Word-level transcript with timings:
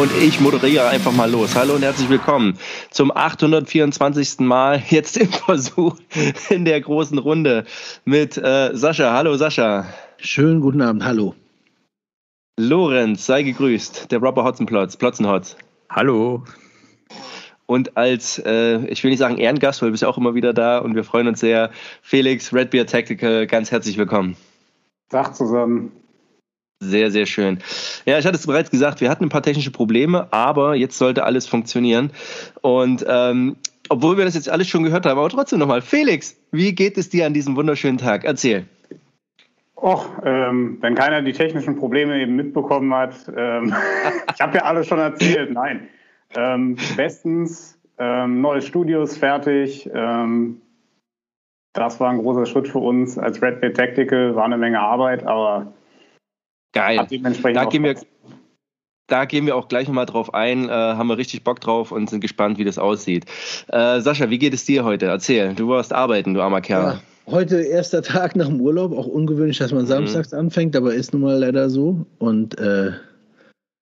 und 0.00 0.16
ich 0.16 0.40
moderiere 0.40 0.88
einfach 0.88 1.12
mal 1.12 1.30
los. 1.30 1.54
Hallo 1.54 1.74
und 1.74 1.82
herzlich 1.82 2.08
willkommen 2.08 2.56
zum 2.90 3.14
824. 3.14 4.40
Mal 4.40 4.82
jetzt 4.88 5.18
im 5.18 5.28
Versuch 5.28 5.94
in 6.48 6.64
der 6.64 6.80
großen 6.80 7.18
Runde 7.18 7.66
mit 8.06 8.38
äh, 8.38 8.70
Sascha. 8.72 9.12
Hallo 9.12 9.36
Sascha. 9.36 9.84
Schönen 10.16 10.62
guten 10.62 10.80
Abend, 10.80 11.04
hallo. 11.04 11.34
Lorenz, 12.58 13.26
sei 13.26 13.42
gegrüßt, 13.42 14.10
der 14.10 14.20
Robber 14.20 14.42
Hotzenplotz, 14.44 14.96
Plotzenhotz. 14.96 15.58
Hallo. 15.90 16.44
Und 17.66 17.98
als, 17.98 18.38
äh, 18.38 18.78
ich 18.86 19.04
will 19.04 19.10
nicht 19.10 19.20
sagen 19.20 19.36
Ehrengast, 19.36 19.82
weil 19.82 19.88
du 19.88 19.92
bist 19.92 20.02
ja 20.02 20.08
auch 20.08 20.16
immer 20.16 20.34
wieder 20.34 20.54
da 20.54 20.78
und 20.78 20.94
wir 20.94 21.04
freuen 21.04 21.28
uns 21.28 21.40
sehr, 21.40 21.70
Felix 22.00 22.54
Redbeard 22.54 22.88
Tactical, 22.88 23.46
ganz 23.46 23.70
herzlich 23.70 23.98
willkommen. 23.98 24.34
Tag 25.10 25.36
zusammen. 25.36 25.92
Sehr, 26.82 27.10
sehr 27.10 27.26
schön. 27.26 27.58
Ja, 28.06 28.18
ich 28.18 28.26
hatte 28.26 28.36
es 28.36 28.46
bereits 28.46 28.70
gesagt, 28.70 29.02
wir 29.02 29.10
hatten 29.10 29.24
ein 29.24 29.28
paar 29.28 29.42
technische 29.42 29.70
Probleme, 29.70 30.32
aber 30.32 30.74
jetzt 30.74 30.96
sollte 30.96 31.24
alles 31.24 31.46
funktionieren. 31.46 32.10
Und 32.62 33.04
ähm, 33.06 33.56
obwohl 33.90 34.16
wir 34.16 34.24
das 34.24 34.34
jetzt 34.34 34.48
alles 34.48 34.68
schon 34.68 34.82
gehört 34.82 35.04
haben, 35.04 35.18
aber 35.18 35.28
trotzdem 35.28 35.58
nochmal. 35.58 35.82
Felix, 35.82 36.36
wie 36.52 36.74
geht 36.74 36.96
es 36.96 37.10
dir 37.10 37.26
an 37.26 37.34
diesem 37.34 37.54
wunderschönen 37.54 37.98
Tag? 37.98 38.24
Erzähl. 38.24 38.64
Och, 39.76 40.06
ähm, 40.24 40.78
wenn 40.80 40.94
keiner 40.94 41.20
die 41.20 41.32
technischen 41.32 41.76
Probleme 41.76 42.18
eben 42.20 42.36
mitbekommen 42.36 42.94
hat, 42.94 43.14
ähm, 43.36 43.74
ich 44.34 44.40
habe 44.40 44.56
ja 44.56 44.64
alles 44.64 44.86
schon 44.86 44.98
erzählt, 44.98 45.52
nein. 45.52 45.88
Ähm, 46.34 46.76
bestens, 46.96 47.78
ähm, 47.98 48.40
neues 48.40 48.66
Studio 48.66 49.02
ist 49.02 49.18
fertig. 49.18 49.90
Ähm, 49.92 50.60
das 51.74 52.00
war 52.00 52.10
ein 52.10 52.18
großer 52.18 52.46
Schritt 52.46 52.68
für 52.68 52.78
uns 52.78 53.18
als 53.18 53.42
Red 53.42 53.60
Bear 53.60 53.72
Tactical, 53.72 54.34
war 54.34 54.44
eine 54.44 54.58
Menge 54.58 54.80
Arbeit, 54.80 55.26
aber 55.26 55.72
Geil. 56.72 56.96
Da 56.98 57.64
gehen, 57.64 57.82
wir, 57.82 57.96
da 59.08 59.24
gehen 59.24 59.46
wir 59.46 59.56
auch 59.56 59.68
gleich 59.68 59.88
nochmal 59.88 60.06
drauf 60.06 60.34
ein. 60.34 60.68
Äh, 60.68 60.72
haben 60.72 61.08
wir 61.08 61.18
richtig 61.18 61.42
Bock 61.42 61.60
drauf 61.60 61.90
und 61.90 62.08
sind 62.08 62.20
gespannt, 62.20 62.58
wie 62.58 62.64
das 62.64 62.78
aussieht. 62.78 63.26
Äh, 63.68 64.00
Sascha, 64.00 64.30
wie 64.30 64.38
geht 64.38 64.54
es 64.54 64.64
dir 64.64 64.84
heute? 64.84 65.06
Erzähl. 65.06 65.54
Du 65.54 65.68
warst 65.68 65.92
arbeiten, 65.92 66.34
du 66.34 66.40
armer 66.40 66.60
Kerl. 66.60 66.94
Ja, 67.26 67.32
heute 67.32 67.60
erster 67.60 68.02
Tag 68.02 68.36
nach 68.36 68.46
dem 68.46 68.60
Urlaub. 68.60 68.96
Auch 68.96 69.06
ungewöhnlich, 69.06 69.58
dass 69.58 69.72
man 69.72 69.82
mhm. 69.82 69.88
samstags 69.88 70.32
anfängt, 70.32 70.76
aber 70.76 70.94
ist 70.94 71.12
nun 71.12 71.22
mal 71.22 71.38
leider 71.38 71.68
so. 71.70 72.06
Und 72.18 72.58
äh, 72.58 72.92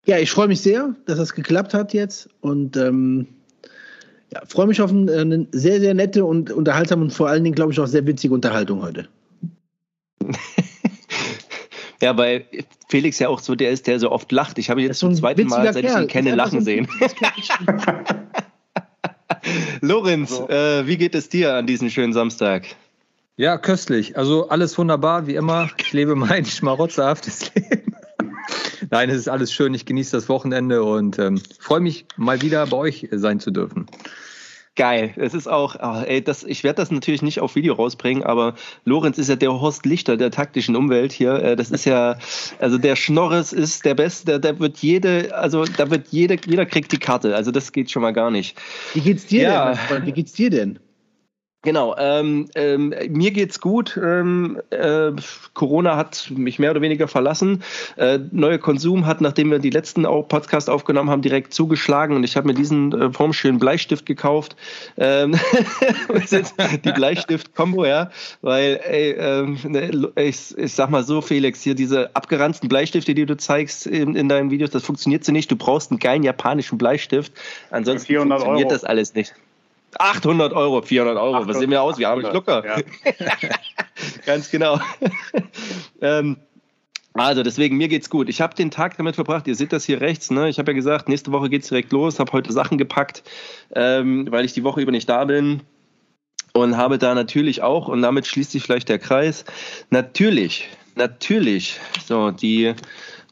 ja, 0.06 0.18
ich 0.18 0.30
freue 0.30 0.48
mich 0.48 0.62
sehr, 0.62 0.94
dass 1.04 1.18
das 1.18 1.34
geklappt 1.34 1.74
hat 1.74 1.92
jetzt. 1.92 2.30
Und 2.40 2.78
ähm, 2.78 3.26
ja, 4.32 4.40
freue 4.46 4.66
mich 4.66 4.80
auf 4.80 4.90
eine, 4.90 5.12
eine 5.12 5.46
sehr, 5.52 5.80
sehr 5.80 5.92
nette 5.92 6.24
und 6.24 6.50
unterhaltsame 6.50 7.02
und 7.02 7.12
vor 7.12 7.28
allen 7.28 7.44
Dingen, 7.44 7.54
glaube 7.54 7.72
ich, 7.72 7.80
auch 7.80 7.86
sehr 7.86 8.06
witzige 8.06 8.32
Unterhaltung 8.32 8.82
heute. 8.82 9.08
Ja, 12.00 12.16
weil 12.16 12.46
Felix 12.88 13.18
ja 13.18 13.28
auch 13.28 13.40
so 13.40 13.54
der 13.54 13.70
ist, 13.70 13.86
der 13.86 13.98
so 13.98 14.12
oft 14.12 14.30
lacht. 14.30 14.58
Ich 14.58 14.70
habe 14.70 14.80
ihn 14.80 14.86
jetzt 14.86 15.00
zum 15.00 15.14
zweiten 15.14 15.48
Mal, 15.48 15.72
seit 15.72 15.84
ich 15.84 15.90
ihn 15.90 16.06
kenne, 16.06 16.34
lachen 16.34 16.60
so 16.60 16.64
sehen. 16.64 16.88
Lorenz, 19.80 20.30
so. 20.30 20.48
äh, 20.48 20.86
wie 20.86 20.96
geht 20.96 21.14
es 21.14 21.28
dir 21.28 21.54
an 21.54 21.66
diesem 21.66 21.90
schönen 21.90 22.12
Samstag? 22.12 22.66
Ja, 23.36 23.58
köstlich. 23.58 24.16
Also 24.16 24.48
alles 24.48 24.76
wunderbar, 24.78 25.26
wie 25.26 25.34
immer. 25.34 25.70
Ich 25.78 25.92
lebe 25.92 26.14
mein 26.14 26.44
schmarotzerhaftes 26.46 27.52
Leben. 27.54 27.94
Nein, 28.90 29.10
es 29.10 29.16
ist 29.16 29.28
alles 29.28 29.52
schön. 29.52 29.74
Ich 29.74 29.84
genieße 29.84 30.12
das 30.16 30.28
Wochenende 30.28 30.82
und 30.84 31.18
ähm, 31.18 31.40
freue 31.58 31.80
mich, 31.80 32.06
mal 32.16 32.42
wieder 32.42 32.66
bei 32.66 32.76
euch 32.76 33.08
sein 33.12 33.40
zu 33.40 33.50
dürfen 33.50 33.86
geil. 34.78 35.12
Es 35.16 35.34
ist 35.34 35.48
auch, 35.48 35.76
ach, 35.78 36.04
ey, 36.06 36.22
das, 36.22 36.44
ich 36.44 36.64
werde 36.64 36.76
das 36.76 36.90
natürlich 36.90 37.20
nicht 37.20 37.40
auf 37.40 37.56
Video 37.56 37.74
rausbringen, 37.74 38.22
aber 38.22 38.54
Lorenz 38.84 39.18
ist 39.18 39.28
ja 39.28 39.36
der 39.36 39.60
Horst 39.60 39.84
Lichter 39.84 40.16
der 40.16 40.30
taktischen 40.30 40.76
Umwelt 40.76 41.12
hier. 41.12 41.34
Äh, 41.34 41.56
das 41.56 41.70
ist 41.70 41.84
ja, 41.84 42.16
also 42.60 42.78
der 42.78 42.96
Schnorres 42.96 43.52
ist 43.52 43.84
der 43.84 43.94
Beste, 43.94 44.24
der, 44.24 44.38
der 44.38 44.58
wird 44.60 44.78
jede, 44.78 45.34
also 45.36 45.64
da 45.64 45.90
wird 45.90 46.08
jede, 46.08 46.38
jeder 46.46 46.64
kriegt 46.64 46.92
die 46.92 46.98
Karte. 46.98 47.34
Also 47.34 47.50
das 47.50 47.72
geht 47.72 47.90
schon 47.90 48.02
mal 48.02 48.12
gar 48.12 48.30
nicht. 48.30 48.56
Wie 48.94 49.00
geht's 49.00 49.26
dir 49.26 49.42
ja. 49.42 49.74
denn? 49.90 50.06
Wie 50.06 50.12
geht's 50.12 50.32
dir 50.32 50.48
denn? 50.48 50.78
Genau, 51.68 51.94
ähm, 51.98 52.48
ähm, 52.54 52.94
mir 53.10 53.30
geht's 53.30 53.60
gut. 53.60 54.00
Ähm, 54.02 54.58
äh, 54.70 55.10
Corona 55.52 55.96
hat 55.96 56.32
mich 56.34 56.58
mehr 56.58 56.70
oder 56.70 56.80
weniger 56.80 57.08
verlassen. 57.08 57.62
Äh, 57.98 58.20
neuer 58.32 58.56
Konsum 58.56 59.04
hat, 59.04 59.20
nachdem 59.20 59.50
wir 59.50 59.58
die 59.58 59.68
letzten 59.68 60.04
Podcast 60.04 60.70
aufgenommen 60.70 61.10
haben, 61.10 61.20
direkt 61.20 61.52
zugeschlagen 61.52 62.16
und 62.16 62.24
ich 62.24 62.38
habe 62.38 62.46
mir 62.46 62.54
diesen 62.54 62.98
äh, 62.98 63.12
formschönen 63.12 63.58
Bleistift 63.58 64.06
gekauft. 64.06 64.56
Ähm, 64.96 65.32
die 66.84 66.92
Bleistift-Kombo, 66.92 67.84
ja, 67.84 68.12
weil, 68.40 68.80
ey, 68.82 69.10
ähm, 69.10 69.58
ne, 69.64 70.10
ich, 70.16 70.56
ich 70.56 70.72
sag 70.72 70.88
mal 70.88 71.04
so, 71.04 71.20
Felix, 71.20 71.60
hier 71.60 71.74
diese 71.74 72.16
abgeranzten 72.16 72.70
Bleistifte, 72.70 73.12
die 73.12 73.26
du 73.26 73.36
zeigst 73.36 73.86
in, 73.86 74.16
in 74.16 74.30
deinen 74.30 74.50
Videos, 74.50 74.70
das 74.70 74.84
funktioniert 74.84 75.22
so 75.22 75.32
nicht. 75.32 75.50
Du 75.50 75.56
brauchst 75.56 75.90
einen 75.90 76.00
geilen 76.00 76.22
japanischen 76.22 76.78
Bleistift. 76.78 77.34
Ansonsten 77.70 78.14
funktioniert 78.14 78.48
Euro. 78.48 78.70
das 78.70 78.84
alles 78.84 79.12
nicht. 79.12 79.34
800 79.96 80.52
Euro, 80.52 80.82
400 80.82 81.16
Euro. 81.16 81.34
800, 81.36 81.48
Was 81.48 81.58
sehen 81.58 81.70
wir 81.70 81.82
aus? 81.82 81.98
Wir 81.98 82.08
haben 82.08 82.22
Schlucker. 82.22 82.64
Ja. 82.64 82.76
Ganz 84.26 84.50
genau. 84.50 84.80
ähm, 86.00 86.36
also 87.14 87.42
deswegen, 87.42 87.76
mir 87.76 87.88
geht's 87.88 88.10
gut. 88.10 88.28
Ich 88.28 88.40
habe 88.40 88.54
den 88.54 88.70
Tag 88.70 88.96
damit 88.96 89.16
verbracht, 89.16 89.46
ihr 89.48 89.54
seht 89.54 89.72
das 89.72 89.84
hier 89.84 90.00
rechts, 90.00 90.30
ne? 90.30 90.48
Ich 90.48 90.58
habe 90.58 90.70
ja 90.70 90.74
gesagt, 90.74 91.08
nächste 91.08 91.32
Woche 91.32 91.48
geht's 91.48 91.68
direkt 91.68 91.92
los, 91.92 92.20
habe 92.20 92.32
heute 92.32 92.52
Sachen 92.52 92.78
gepackt, 92.78 93.22
ähm, 93.74 94.26
weil 94.30 94.44
ich 94.44 94.52
die 94.52 94.64
Woche 94.64 94.80
über 94.80 94.92
nicht 94.92 95.08
da 95.08 95.24
bin. 95.24 95.62
Und 96.54 96.76
habe 96.76 96.98
da 96.98 97.14
natürlich 97.14 97.62
auch, 97.62 97.88
und 97.88 98.02
damit 98.02 98.26
schließt 98.26 98.52
sich 98.52 98.62
vielleicht 98.62 98.88
der 98.88 98.98
Kreis, 98.98 99.44
natürlich, 99.90 100.68
natürlich, 100.96 101.78
so 102.04 102.30
die 102.30 102.74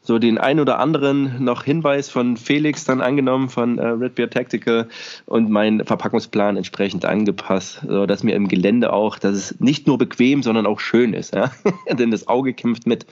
so 0.07 0.19
den 0.19 0.37
ein 0.37 0.61
oder 0.61 0.79
anderen 0.79 1.43
noch 1.43 1.65
Hinweis 1.65 2.09
von 2.09 2.37
Felix 2.37 2.85
dann 2.85 3.01
angenommen 3.01 3.49
von 3.49 3.77
äh, 3.77 3.87
Red 3.87 4.15
Bear 4.15 4.29
Tactical 4.29 4.87
und 5.25 5.49
meinen 5.49 5.83
Verpackungsplan 5.83 6.55
entsprechend 6.55 7.03
angepasst, 7.03 7.81
so 7.85 8.05
dass 8.05 8.23
mir 8.23 8.33
im 8.35 8.47
Gelände 8.47 8.93
auch, 8.93 9.19
dass 9.19 9.35
es 9.35 9.59
nicht 9.59 9.85
nur 9.85 9.97
bequem, 9.97 10.43
sondern 10.43 10.65
auch 10.65 10.79
schön 10.79 11.13
ist, 11.13 11.35
ja? 11.35 11.51
denn 11.91 12.11
das 12.11 12.29
Auge 12.29 12.53
kämpft 12.53 12.87
mit. 12.87 13.05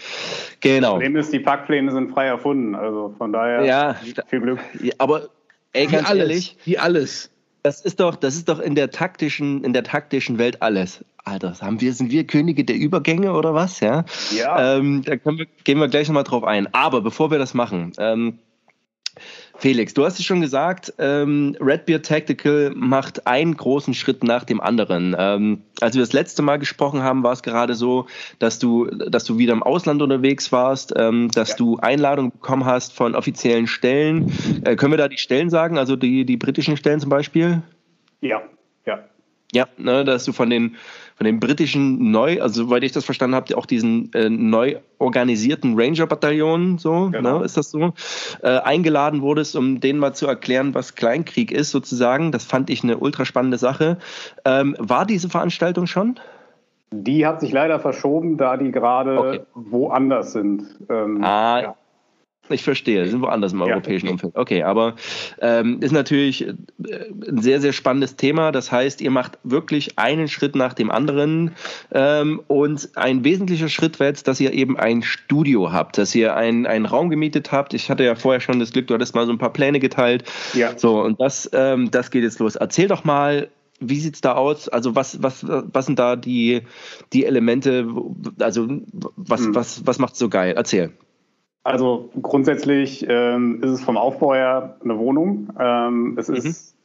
Genau. 0.62 0.82
Das 0.82 0.90
Problem 0.92 1.16
ist, 1.18 1.34
die 1.34 1.40
Packpläne 1.40 1.92
sind 1.92 2.12
frei 2.12 2.28
erfunden, 2.28 2.76
also 2.76 3.14
von 3.18 3.34
daher 3.34 3.66
ja, 3.66 3.96
viel 4.28 4.40
Glück. 4.40 4.60
Aber 4.98 5.28
ey, 5.74 5.88
ganz 5.88 6.08
wie 6.08 6.12
alles, 6.12 6.22
ehrlich, 6.22 6.58
wie 6.64 6.78
alles. 6.78 7.30
Das 7.66 7.82
ist 7.82 8.00
doch, 8.00 8.16
das 8.16 8.36
ist 8.36 8.48
doch 8.48 8.60
in 8.60 8.76
der 8.76 8.92
taktischen, 8.92 9.64
in 9.64 9.74
der 9.74 9.84
taktischen 9.84 10.38
Welt 10.38 10.62
alles. 10.62 11.04
Alter, 11.24 11.52
haben 11.62 11.82
wir, 11.82 11.96
sind 11.96 12.12
wir 12.12 12.28
Könige 12.28 12.64
der 12.64 12.76
Übergänge 12.76 13.34
oder 13.34 13.56
was? 13.56 13.80
Ja. 13.80 14.06
ja. 14.38 14.76
Ähm, 14.76 15.02
da 15.04 15.16
wir, 15.26 15.48
gehen 15.64 15.80
wir 15.80 15.88
gleich 15.88 16.08
nochmal 16.08 16.26
drauf 16.26 16.44
ein. 16.44 16.72
Aber 16.76 17.02
bevor 17.02 17.32
wir 17.32 17.40
das 17.40 17.56
machen, 17.56 17.92
ähm, 17.98 18.38
Felix, 19.58 19.94
du 19.94 20.06
hast 20.06 20.20
es 20.20 20.26
schon 20.26 20.42
gesagt, 20.42 20.94
ähm, 20.98 21.56
Redbeard 21.60 22.06
Tactical 22.06 22.72
macht 22.76 23.26
einen 23.26 23.56
großen 23.56 23.94
Schritt 23.94 24.24
nach 24.24 24.44
dem 24.44 24.60
anderen. 24.60 25.16
Ähm, 25.18 25.62
als 25.80 25.96
wir 25.96 26.02
das 26.02 26.14
letzte 26.14 26.42
Mal 26.42 26.58
gesprochen 26.58 27.04
haben, 27.04 27.24
war 27.24 27.32
es 27.32 27.42
gerade 27.42 27.74
so, 27.74 28.08
dass 28.40 28.60
du, 28.60 28.86
dass 28.86 29.24
du 29.24 29.38
wieder 29.38 29.54
im 29.54 29.64
Ausland 29.64 30.02
unterwegs 30.02 30.52
warst, 30.52 30.94
ähm, 30.98 31.30
dass 31.32 31.52
ja. 31.52 31.56
du 31.56 31.78
Einladungen 31.78 32.32
bekommen 32.32 32.66
hast 32.66 32.94
von 32.94 33.16
offiziellen 33.16 33.68
Stellen. 33.68 34.32
Äh, 34.66 34.76
können 34.76 34.92
wir 34.92 34.98
da 34.98 35.08
die 35.08 35.18
Stellen 35.18 35.50
sagen, 35.50 35.78
also 35.78 35.96
die, 35.96 36.26
die 36.26 36.38
britischen 36.38 36.76
Stellen 36.78 37.00
zum 37.00 37.10
Beispiel? 37.10 37.62
Ja, 38.22 38.42
ja. 38.86 39.00
Ja, 39.54 39.68
ne, 39.78 40.04
dass 40.04 40.26
du 40.26 40.34
von 40.34 40.50
den 40.50 40.76
von 41.16 41.26
den 41.26 41.40
britischen 41.40 42.12
neu, 42.12 42.42
also 42.42 42.66
soweit 42.66 42.84
ich 42.84 42.92
das 42.92 43.06
verstanden 43.06 43.36
habe, 43.36 43.58
auch 43.58 43.66
diesen 43.66 44.12
äh, 44.14 44.30
neu 44.30 44.78
organisierten 45.00 45.80
Ranger-Bataillon, 45.80 46.78
so, 46.78 47.10
genau. 47.10 47.40
ne, 47.40 47.46
ist 47.46 47.56
das 47.56 47.72
so, 47.72 47.94
äh, 48.44 48.60
eingeladen 48.60 49.22
wurdest, 49.22 49.56
um 49.56 49.80
denen 49.80 50.00
mal 50.00 50.14
zu 50.14 50.28
erklären, 50.28 50.74
was 50.74 50.96
Kleinkrieg 50.96 51.52
ist, 51.52 51.72
sozusagen. 51.72 52.32
Das 52.32 52.44
fand 52.44 52.70
ich 52.70 52.84
eine 52.84 52.98
ultra 52.98 53.24
spannende 53.24 53.58
Sache. 53.58 53.98
Ähm, 54.44 54.76
war 54.78 55.06
diese 55.06 55.30
Veranstaltung 55.30 55.88
schon? 55.88 56.20
Die 56.92 57.26
hat 57.26 57.42
sich 57.42 57.52
leider 57.52 57.80
verschoben, 57.80 58.38
da 58.38 58.58
die 58.58 58.72
gerade 58.72 59.20
okay. 59.20 59.40
woanders 59.54 60.34
sind. 60.34 60.64
Ähm, 60.90 61.24
ah, 61.24 61.62
ja. 61.62 61.76
Ich 62.50 62.64
verstehe, 62.64 63.08
sind 63.08 63.22
woanders 63.22 63.54
im 63.54 63.62
europäischen 63.62 64.06
ja. 64.06 64.12
Umfeld. 64.12 64.36
Okay, 64.36 64.64
aber 64.64 64.96
ähm, 65.42 65.80
ist 65.82 65.92
natürlich 65.92 66.48
äh, 66.48 66.54
ein 67.28 67.42
sehr, 67.42 67.60
sehr 67.60 67.74
spannendes 67.74 68.16
Thema. 68.18 68.52
Das 68.52 68.72
heißt, 68.72 69.02
ihr 69.02 69.12
macht 69.12 69.40
wirklich 69.44 69.98
einen 69.98 70.28
Schritt 70.28 70.56
nach 70.56 70.74
dem 70.74 70.92
anderen. 70.92 71.52
Ähm, 71.92 72.42
und 72.48 72.90
ein 72.96 73.24
wesentlicher 73.24 73.70
Schritt 73.70 74.00
wäre 74.00 74.10
jetzt, 74.10 74.28
dass 74.28 74.40
ihr 74.40 74.54
eben 74.54 74.78
ein 74.78 75.02
Studio 75.02 75.72
habt, 75.72 75.98
dass 75.98 76.14
ihr 76.14 76.36
einen, 76.36 76.68
einen 76.68 76.86
Raum 76.86 77.10
gemietet 77.10 77.52
habt. 77.52 77.74
Ich 77.74 77.90
hatte 77.90 78.04
ja 78.04 78.16
vorher 78.16 78.42
schon 78.42 78.60
das 78.60 78.72
Glück, 78.72 78.88
du 78.88 78.94
hattest 78.94 79.16
mal 79.16 79.26
so 79.26 79.32
ein 79.32 79.40
paar 79.40 79.54
Pläne 79.54 79.80
geteilt. 79.80 80.24
Ja. 80.54 80.78
So, 80.78 81.02
und 81.02 81.20
das, 81.20 81.50
ähm, 81.54 81.90
das 81.90 82.12
geht 82.12 82.24
jetzt 82.24 82.40
los. 82.40 82.56
Erzähl 82.56 82.88
doch 82.88 83.04
mal, 83.04 83.50
wie 83.80 84.00
sieht's 84.00 84.22
da 84.22 84.34
aus? 84.34 84.70
Also 84.70 84.96
was, 84.96 85.22
was, 85.22 85.46
was 85.48 85.86
sind 85.86 86.00
da 86.00 86.16
die, 86.16 86.62
die 87.12 87.26
Elemente? 87.26 87.88
Also 88.40 88.68
was, 89.16 89.42
hm. 89.42 89.56
was, 89.56 89.86
was 89.86 90.00
macht's 90.00 90.20
so 90.20 90.30
geil? 90.30 90.54
Erzähl. 90.56 90.92
Also 91.66 92.10
grundsätzlich 92.22 93.06
ähm, 93.10 93.60
ist 93.64 93.72
es 93.72 93.82
vom 93.82 93.98
Aufbau 93.98 94.36
her 94.36 94.78
eine 94.84 95.00
Wohnung. 95.00 95.50
Ähm, 95.60 96.16
es 96.16 96.30
mhm. 96.30 96.36
ist 96.36 96.76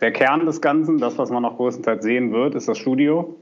der 0.00 0.12
Kern 0.12 0.46
des 0.46 0.60
Ganzen, 0.60 0.98
das, 0.98 1.18
was 1.18 1.30
man 1.30 1.44
auch 1.44 1.56
größtenteils 1.56 2.04
sehen 2.04 2.32
wird, 2.32 2.54
ist 2.54 2.68
das 2.68 2.78
Studio, 2.78 3.34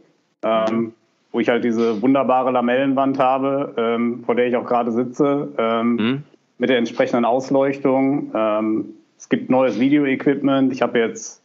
ähm, 0.43 0.95
wo 1.31 1.41
ich 1.41 1.51
halt 1.51 1.63
diese 1.63 2.01
wunderbare 2.01 2.53
Lamellenwand 2.53 3.19
habe, 3.19 3.75
ähm, 3.77 4.25
vor 4.25 4.35
der 4.35 4.47
ich 4.47 4.57
auch 4.57 4.65
gerade 4.65 4.91
sitze. 4.91 5.53
Ähm, 5.59 5.97
mhm. 5.97 6.23
mit 6.57 6.71
der 6.71 6.79
entsprechenden 6.79 7.27
Ausleuchtung. 7.27 8.33
Ähm, 8.35 8.95
es 9.19 9.29
gibt 9.29 9.51
neues 9.51 9.79
Video-Equipment. 9.79 10.73
Ich 10.73 10.81
habe 10.81 11.01
jetzt 11.01 11.43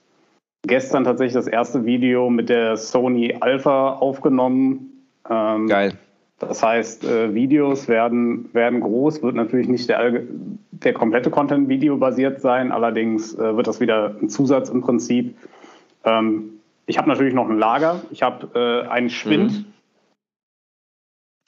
gestern 0.65 1.03
tatsächlich 1.03 1.33
das 1.33 1.47
erste 1.47 1.83
Video 1.83 2.29
mit 2.29 2.47
der 2.47 2.77
Sony 2.77 3.35
Alpha 3.41 3.89
aufgenommen. 3.95 4.89
Geil. 5.27 5.97
Das 6.39 6.63
heißt, 6.63 7.03
äh, 7.05 7.33
Videos 7.33 7.87
werden, 7.87 8.53
werden 8.53 8.81
groß, 8.81 9.21
wird 9.21 9.35
natürlich 9.35 9.67
nicht 9.67 9.87
der, 9.87 10.23
der 10.71 10.93
komplette 10.93 11.29
Content 11.29 11.69
Video 11.69 11.97
basiert 11.97 12.41
sein, 12.41 12.71
allerdings 12.71 13.35
äh, 13.35 13.55
wird 13.55 13.67
das 13.67 13.79
wieder 13.79 14.15
ein 14.21 14.29
Zusatz 14.29 14.69
im 14.69 14.81
Prinzip. 14.81 15.35
Ähm, 16.03 16.59
ich 16.85 16.97
habe 16.97 17.07
natürlich 17.07 17.33
noch 17.33 17.49
ein 17.49 17.57
Lager, 17.57 18.01
ich 18.11 18.23
habe 18.23 18.49
äh, 18.55 18.89
einen 18.89 19.09
Spind. 19.09 19.51
Mhm. 19.51 19.65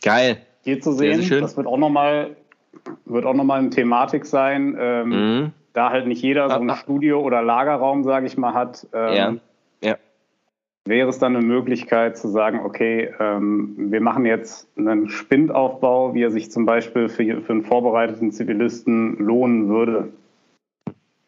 Geil. 0.01 0.37
Hier 0.63 0.79
zu 0.79 0.93
sehen, 0.93 1.15
sehr, 1.15 1.27
sehr 1.27 1.41
das 1.41 1.57
wird 1.57 1.67
auch 1.67 1.77
nochmal 1.77 2.35
wird 3.05 3.25
auch 3.25 3.33
nochmal 3.33 3.59
eine 3.59 3.69
Thematik 3.69 4.25
sein. 4.25 4.75
Ähm, 4.79 5.09
mhm. 5.09 5.51
Da 5.73 5.89
halt 5.89 6.07
nicht 6.07 6.21
jeder 6.21 6.49
so 6.49 6.55
ein 6.55 6.69
Studio- 6.75 7.21
oder 7.21 7.41
Lagerraum, 7.41 8.03
sage 8.03 8.27
ich 8.27 8.37
mal, 8.37 8.53
hat. 8.53 8.87
Ähm, 8.93 9.41
ja. 9.81 9.89
ja 9.89 9.97
wäre 10.85 11.09
es 11.09 11.17
dann 11.17 11.35
eine 11.35 11.45
Möglichkeit 11.45 12.17
zu 12.17 12.29
sagen, 12.29 12.59
okay, 12.63 13.11
ähm, 13.19 13.75
wir 13.91 14.01
machen 14.01 14.25
jetzt 14.25 14.67
einen 14.77 15.09
Spindaufbau, 15.09 16.13
wie 16.13 16.23
er 16.23 16.31
sich 16.31 16.51
zum 16.51 16.65
Beispiel 16.65 17.09
für, 17.09 17.41
für 17.41 17.53
einen 17.53 17.63
vorbereiteten 17.63 18.31
Zivilisten 18.31 19.17
lohnen 19.17 19.67
würde. 19.67 20.09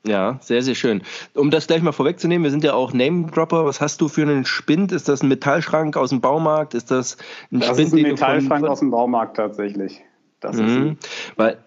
Ja, 0.06 0.38
sehr, 0.42 0.62
sehr 0.62 0.76
schön. 0.76 1.02
Um 1.34 1.52
das 1.52 1.68
gleich 1.68 1.82
mal 1.82 1.92
vorwegzunehmen, 1.92 2.44
wir 2.44 2.52
sind 2.52 2.64
ja 2.64 2.74
auch 2.74 2.94
Name-Dropper. 2.94 3.66
Was 3.66 3.82
hast 3.82 4.00
du 4.00 4.08
für 4.08 4.22
einen 4.22 4.46
Spind? 4.46 4.92
Ist 4.92 5.10
das 5.10 5.22
ein 5.22 5.28
Metallschrank 5.28 5.98
aus 5.98 6.12
dem 6.12 6.22
Baumarkt? 6.22 6.76
Ist 6.76 6.92
das 6.92 7.18
ein 7.52 7.60
das 7.60 7.70
Spind? 7.70 7.80
Das 7.80 7.88
ist 7.88 7.94
ein 7.94 8.02
Metallschrank 8.04 8.66
aus 8.68 8.80
dem 8.80 8.92
Baumarkt 8.92 9.36
tatsächlich. 9.36 10.02
Das 10.40 10.56
mhm. 10.56 10.66
ist 10.66 10.76
ein 10.76 10.98
Weil 11.36 11.58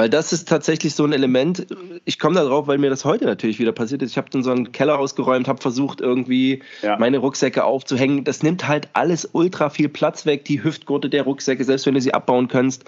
weil 0.00 0.08
das 0.08 0.32
ist 0.32 0.48
tatsächlich 0.48 0.94
so 0.94 1.04
ein 1.04 1.12
Element, 1.12 1.66
ich 2.06 2.18
komme 2.18 2.34
da 2.34 2.42
drauf, 2.42 2.66
weil 2.66 2.78
mir 2.78 2.88
das 2.88 3.04
heute 3.04 3.26
natürlich 3.26 3.58
wieder 3.58 3.72
passiert 3.72 4.00
ist. 4.00 4.12
Ich 4.12 4.16
habe 4.16 4.30
dann 4.30 4.42
so 4.42 4.50
einen 4.50 4.72
Keller 4.72 4.98
ausgeräumt, 4.98 5.46
habe 5.46 5.60
versucht, 5.60 6.00
irgendwie 6.00 6.62
ja. 6.80 6.96
meine 6.96 7.18
Rucksäcke 7.18 7.64
aufzuhängen. 7.64 8.24
Das 8.24 8.42
nimmt 8.42 8.66
halt 8.66 8.88
alles 8.94 9.28
ultra 9.30 9.68
viel 9.68 9.90
Platz 9.90 10.24
weg, 10.24 10.46
die 10.46 10.64
Hüftgurte 10.64 11.10
der 11.10 11.24
Rucksäcke, 11.24 11.64
selbst 11.64 11.84
wenn 11.84 11.92
du 11.92 12.00
sie 12.00 12.14
abbauen 12.14 12.48
kannst. 12.48 12.84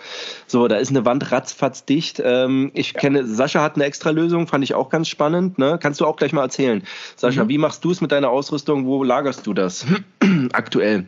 So, 0.47 0.69
da 0.69 0.76
ist 0.76 0.88
eine 0.88 1.05
Wand 1.05 1.31
ratzfatz 1.31 1.85
dicht. 1.85 2.23
Ähm, 2.25 2.70
ich 2.73 2.94
ja. 2.94 3.00
kenne, 3.00 3.26
Sascha 3.26 3.61
hat 3.61 3.75
eine 3.75 3.85
extra 3.85 4.08
Lösung, 4.08 4.47
fand 4.47 4.65
ich 4.65 4.73
auch 4.73 4.88
ganz 4.88 5.08
spannend. 5.08 5.58
Ne? 5.58 5.79
Kannst 5.82 6.00
du 6.00 6.06
auch 6.06 6.17
gleich 6.17 6.32
mal 6.32 6.44
erzählen. 6.44 6.82
Sascha, 7.17 7.44
mhm. 7.44 7.49
wie 7.50 7.58
machst 7.58 7.85
du 7.85 7.91
es 7.91 8.00
mit 8.00 8.11
deiner 8.11 8.31
Ausrüstung? 8.31 8.87
Wo 8.87 9.05
lagerst 9.05 9.47
du 9.47 9.53
das 9.53 9.85
aktuell? 10.55 11.05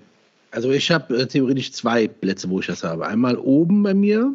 Also 0.55 0.71
ich 0.71 0.91
habe 0.91 1.17
äh, 1.17 1.27
theoretisch 1.27 1.73
zwei 1.73 2.09
Plätze, 2.09 2.49
wo 2.49 2.61
ich 2.61 2.67
das 2.67 2.85
habe. 2.85 3.07
Einmal 3.07 3.37
oben 3.37 3.83
bei 3.83 3.95
mir, 3.95 4.35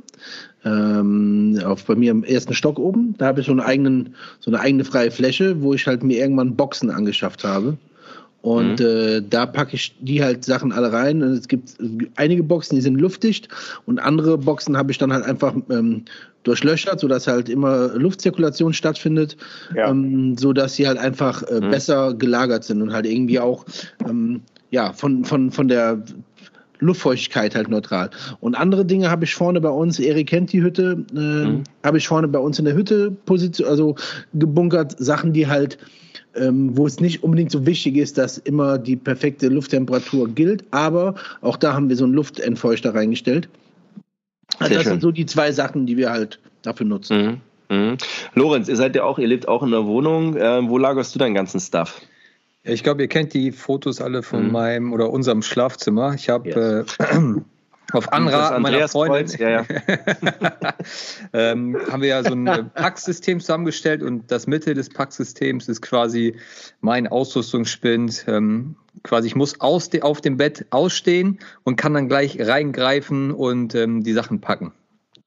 ähm, 0.65 1.59
auf 1.63 1.85
bei 1.85 1.95
mir 1.95 2.11
im 2.11 2.23
ersten 2.23 2.53
Stock 2.53 2.77
oben. 2.77 3.15
Da 3.17 3.27
habe 3.27 3.39
ich 3.39 3.45
so, 3.45 3.53
einen 3.53 3.61
eigenen, 3.61 4.15
so 4.39 4.51
eine 4.51 4.59
eigene 4.59 4.83
freie 4.83 5.11
Fläche, 5.11 5.61
wo 5.61 5.73
ich 5.73 5.87
halt 5.87 6.03
mir 6.03 6.17
irgendwann 6.17 6.55
Boxen 6.55 6.91
angeschafft 6.91 7.43
habe. 7.43 7.77
Und 8.41 8.79
mhm. 8.79 8.85
äh, 8.85 9.21
da 9.21 9.45
packe 9.45 9.75
ich 9.75 9.95
die 9.99 10.23
halt 10.23 10.45
Sachen 10.45 10.71
alle 10.71 10.91
rein. 10.91 11.21
Und 11.21 11.31
es 11.31 11.47
gibt 11.47 11.75
einige 12.15 12.43
Boxen, 12.43 12.75
die 12.75 12.81
sind 12.81 12.99
luftdicht 12.99 13.49
und 13.85 13.99
andere 13.99 14.37
Boxen 14.37 14.77
habe 14.77 14.91
ich 14.91 14.97
dann 14.97 15.11
halt 15.11 15.25
einfach 15.25 15.53
ähm, 15.69 16.05
durchlöchert, 16.43 17.01
sodass 17.01 17.27
halt 17.27 17.49
immer 17.49 17.89
Luftzirkulation 17.95 18.73
stattfindet, 18.73 19.35
ja. 19.75 19.89
ähm, 19.89 20.37
sodass 20.37 20.75
sie 20.75 20.87
halt 20.87 20.97
einfach 20.97 21.43
äh, 21.43 21.59
mhm. 21.59 21.69
besser 21.69 22.13
gelagert 22.13 22.63
sind 22.63 22.81
und 22.81 22.93
halt 22.93 23.05
irgendwie 23.05 23.39
auch 23.39 23.65
ähm, 24.07 24.41
ja, 24.71 24.93
von, 24.93 25.25
von, 25.25 25.51
von 25.51 25.67
der 25.67 26.03
Luftfeuchtigkeit 26.79 27.55
halt 27.55 27.67
neutral. 27.69 28.09
Und 28.39 28.55
andere 28.55 28.85
Dinge 28.85 29.09
habe 29.09 29.25
ich 29.25 29.35
vorne 29.35 29.61
bei 29.61 29.69
uns, 29.69 29.99
Erik 29.99 30.27
kennt 30.27 30.53
die 30.53 30.61
Hütte, 30.61 31.03
äh, 31.13 31.17
mhm. 31.19 31.63
habe 31.83 31.97
ich 31.97 32.07
vorne 32.07 32.27
bei 32.27 32.39
uns 32.39 32.57
in 32.59 32.65
der 32.65 32.73
Hütte 32.73 33.11
position, 33.11 33.67
also 33.67 33.95
gebunkert, 34.33 34.95
Sachen, 34.97 35.33
die 35.33 35.47
halt, 35.47 35.77
ähm, 36.35 36.77
wo 36.77 36.87
es 36.87 36.99
nicht 36.99 37.23
unbedingt 37.23 37.51
so 37.51 37.65
wichtig 37.65 37.97
ist, 37.97 38.17
dass 38.17 38.37
immer 38.37 38.77
die 38.77 38.95
perfekte 38.95 39.49
Lufttemperatur 39.49 40.29
gilt, 40.29 40.63
aber 40.71 41.15
auch 41.41 41.57
da 41.57 41.73
haben 41.73 41.89
wir 41.89 41.95
so 41.95 42.05
einen 42.05 42.13
Luftentfeuchter 42.13 42.95
reingestellt. 42.95 43.49
Also 44.57 44.73
das 44.73 44.83
schön. 44.83 44.93
sind 44.93 45.01
so 45.01 45.11
die 45.11 45.25
zwei 45.25 45.51
Sachen, 45.51 45.85
die 45.85 45.97
wir 45.97 46.11
halt 46.11 46.39
dafür 46.61 46.85
nutzen. 46.85 47.25
Mhm. 47.25 47.41
Mhm. 47.71 47.97
Lorenz, 48.33 48.67
ihr 48.67 48.75
seid 48.75 48.95
ja 48.95 49.03
auch, 49.03 49.19
ihr 49.19 49.27
lebt 49.27 49.47
auch 49.47 49.61
in 49.61 49.71
der 49.71 49.85
Wohnung. 49.85 50.35
Äh, 50.35 50.67
wo 50.67 50.77
lagerst 50.77 51.13
du 51.13 51.19
deinen 51.19 51.35
ganzen 51.35 51.59
Stuff? 51.59 52.01
Ich 52.63 52.83
glaube, 52.83 53.01
ihr 53.01 53.07
kennt 53.07 53.33
die 53.33 53.51
Fotos 53.51 54.01
alle 54.01 54.21
von 54.21 54.47
mhm. 54.47 54.51
meinem 54.51 54.93
oder 54.93 55.09
unserem 55.11 55.41
Schlafzimmer. 55.41 56.13
Ich 56.13 56.29
habe 56.29 56.49
yes. 56.49 56.97
äh, 56.99 57.15
auf 57.93 58.11
Anraten 58.11 58.61
meiner 58.61 58.87
Freundin 58.87 59.39
ja, 59.39 59.49
ja. 59.49 59.65
ähm, 61.33 61.77
haben 61.89 62.01
wir 62.01 62.09
ja 62.09 62.23
so 62.23 62.33
ein 62.33 62.47
äh, 62.47 62.63
Packsystem 62.75 63.39
zusammengestellt 63.39 64.03
und 64.03 64.29
das 64.31 64.45
Mitte 64.45 64.73
des 64.73 64.89
Packsystems 64.89 65.67
ist 65.69 65.81
quasi 65.81 66.35
mein 66.81 67.07
Ausrüstungsspind. 67.07 68.25
Ähm, 68.27 68.75
quasi 69.03 69.27
ich 69.27 69.35
muss 69.35 69.59
aus 69.61 69.89
de, 69.89 70.01
auf 70.01 70.21
dem 70.21 70.37
Bett 70.37 70.65
ausstehen 70.69 71.39
und 71.63 71.77
kann 71.77 71.93
dann 71.93 72.09
gleich 72.09 72.39
reingreifen 72.39 73.31
und 73.31 73.73
ähm, 73.73 74.03
die 74.03 74.13
Sachen 74.13 74.41
packen. 74.41 74.73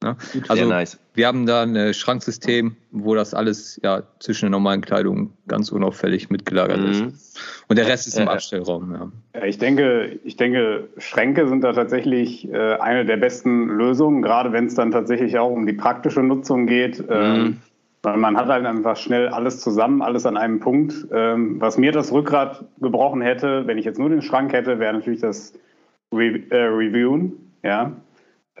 Ne? 0.03 0.17
Also 0.49 0.65
nice. 0.65 0.99
wir 1.13 1.27
haben 1.27 1.45
da 1.45 1.63
ein 1.63 1.75
äh, 1.75 1.93
Schranksystem, 1.93 2.75
wo 2.91 3.15
das 3.15 3.33
alles 3.33 3.79
ja 3.81 4.03
zwischen 4.19 4.45
der 4.45 4.51
normalen 4.51 4.81
Kleidung 4.81 5.31
ganz 5.47 5.71
unauffällig 5.71 6.29
mitgelagert 6.29 6.79
mhm. 6.79 6.91
ist. 6.91 7.39
Und 7.69 7.77
der 7.77 7.87
Rest 7.87 8.07
ist 8.07 8.19
im 8.19 8.27
Abstellraum. 8.27 8.93
Ja. 9.33 9.43
Ich 9.43 9.57
denke, 9.57 10.19
ich 10.23 10.35
denke, 10.35 10.89
Schränke 10.97 11.47
sind 11.47 11.63
da 11.63 11.73
tatsächlich 11.73 12.51
äh, 12.51 12.75
eine 12.75 13.05
der 13.05 13.17
besten 13.17 13.69
Lösungen, 13.69 14.21
gerade 14.21 14.51
wenn 14.51 14.65
es 14.65 14.75
dann 14.75 14.91
tatsächlich 14.91 15.39
auch 15.39 15.49
um 15.49 15.65
die 15.65 15.73
praktische 15.73 16.21
Nutzung 16.21 16.67
geht. 16.67 17.03
Ähm, 17.09 17.43
mhm. 17.43 17.57
weil 18.01 18.17
man 18.17 18.35
hat 18.35 18.47
halt 18.47 18.65
einfach 18.65 18.97
schnell 18.97 19.29
alles 19.29 19.61
zusammen, 19.61 20.01
alles 20.01 20.25
an 20.25 20.35
einem 20.35 20.59
Punkt. 20.59 21.07
Ähm, 21.13 21.61
was 21.61 21.77
mir 21.77 21.93
das 21.93 22.11
Rückgrat 22.11 22.65
gebrochen 22.81 23.21
hätte, 23.21 23.65
wenn 23.65 23.77
ich 23.77 23.85
jetzt 23.85 23.97
nur 23.97 24.09
den 24.09 24.21
Schrank 24.21 24.51
hätte, 24.51 24.79
wäre 24.79 24.93
natürlich 24.93 25.21
das 25.21 25.53
Re 26.13 26.41
äh, 26.49 26.65
Reviewen. 26.65 27.53
Ja. 27.63 27.93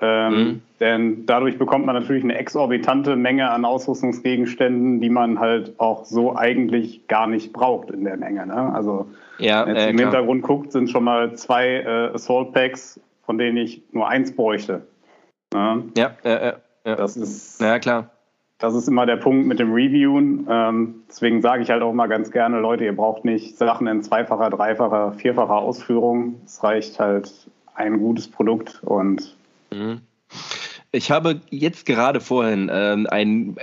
Ähm, 0.01 0.33
mhm. 0.33 0.61
Denn 0.79 1.25
dadurch 1.25 1.57
bekommt 1.57 1.85
man 1.85 1.95
natürlich 1.95 2.23
eine 2.23 2.37
exorbitante 2.37 3.15
Menge 3.15 3.49
an 3.51 3.63
Ausrüstungsgegenständen, 3.63 4.99
die 4.99 5.09
man 5.09 5.39
halt 5.39 5.79
auch 5.79 6.05
so 6.05 6.35
eigentlich 6.35 7.07
gar 7.07 7.27
nicht 7.27 7.53
braucht 7.53 7.91
in 7.91 8.03
der 8.03 8.17
Menge. 8.17 8.45
Ne? 8.45 8.73
Also 8.73 9.07
ja, 9.37 9.65
wenn 9.65 9.73
man 9.73 9.83
äh, 9.83 9.89
im 9.89 9.97
Hintergrund 9.99 10.41
guckt, 10.41 10.71
sind 10.71 10.89
schon 10.89 11.03
mal 11.03 11.35
zwei 11.35 11.81
äh, 11.81 12.13
Assault 12.13 12.53
Packs, 12.53 12.99
von 13.25 13.37
denen 13.37 13.57
ich 13.57 13.83
nur 13.91 14.07
eins 14.07 14.35
bräuchte. 14.35 14.81
Ne? 15.53 15.83
Ja, 15.95 16.11
äh, 16.23 16.53
ja, 16.85 16.95
das 16.95 17.15
ist 17.15 17.61
ja 17.61 17.79
klar. 17.79 18.09
Das 18.57 18.75
ist 18.75 18.87
immer 18.87 19.05
der 19.05 19.17
Punkt 19.17 19.45
mit 19.45 19.59
dem 19.59 19.73
Reviewen. 19.73 20.47
Ähm, 20.49 21.03
deswegen 21.07 21.41
sage 21.41 21.63
ich 21.63 21.69
halt 21.69 21.83
auch 21.83 21.93
mal 21.93 22.07
ganz 22.07 22.31
gerne, 22.31 22.59
Leute, 22.59 22.85
ihr 22.85 22.95
braucht 22.95 23.25
nicht 23.25 23.57
Sachen 23.57 23.87
in 23.87 24.01
zweifacher, 24.01 24.49
dreifacher, 24.49 25.13
vierfacher 25.13 25.57
Ausführung. 25.57 26.41
Es 26.45 26.63
reicht 26.63 26.99
halt 26.99 27.31
ein 27.75 27.99
gutes 27.99 28.29
Produkt 28.29 28.81
und 28.83 29.35
Mhm. 29.73 30.01
Ich 30.95 31.09
habe 31.09 31.41
jetzt 31.49 31.87
gerade 31.87 32.21
vorhin 32.21 32.69
ähm, 32.71 33.07
einen 33.09 33.57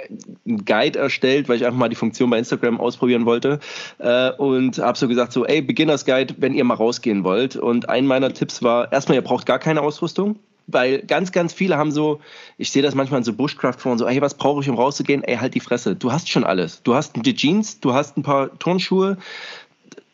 Guide 0.44 0.98
erstellt, 0.98 1.48
weil 1.48 1.58
ich 1.58 1.64
einfach 1.64 1.78
mal 1.78 1.88
die 1.88 1.94
Funktion 1.94 2.28
bei 2.28 2.38
Instagram 2.38 2.80
ausprobieren 2.80 3.24
wollte 3.24 3.60
äh, 3.98 4.32
und 4.32 4.78
habe 4.78 4.98
so 4.98 5.06
gesagt 5.06 5.32
so, 5.32 5.46
ey, 5.46 5.62
Beginners 5.62 6.04
Guide, 6.04 6.34
wenn 6.38 6.54
ihr 6.54 6.64
mal 6.64 6.74
rausgehen 6.74 7.22
wollt. 7.22 7.54
Und 7.54 7.88
ein 7.88 8.04
meiner 8.06 8.34
Tipps 8.34 8.64
war, 8.64 8.92
erstmal, 8.92 9.14
ihr 9.14 9.22
braucht 9.22 9.46
gar 9.46 9.60
keine 9.60 9.80
Ausrüstung, 9.80 10.40
weil 10.66 11.02
ganz, 11.02 11.30
ganz 11.30 11.52
viele 11.52 11.76
haben 11.76 11.92
so, 11.92 12.20
ich 12.58 12.72
sehe 12.72 12.82
das 12.82 12.96
manchmal 12.96 13.18
in 13.18 13.24
so 13.24 13.32
Bushcraft-Foren, 13.32 13.98
so, 13.98 14.08
ey, 14.08 14.20
was 14.20 14.34
brauche 14.34 14.60
ich, 14.60 14.68
um 14.68 14.74
rauszugehen? 14.74 15.22
Ey, 15.22 15.36
halt 15.36 15.54
die 15.54 15.60
Fresse. 15.60 15.94
Du 15.94 16.10
hast 16.10 16.28
schon 16.28 16.42
alles. 16.42 16.82
Du 16.82 16.94
hast 16.94 17.14
die 17.14 17.34
Jeans, 17.34 17.78
du 17.78 17.94
hast 17.94 18.16
ein 18.16 18.24
paar 18.24 18.58
Turnschuhe. 18.58 19.18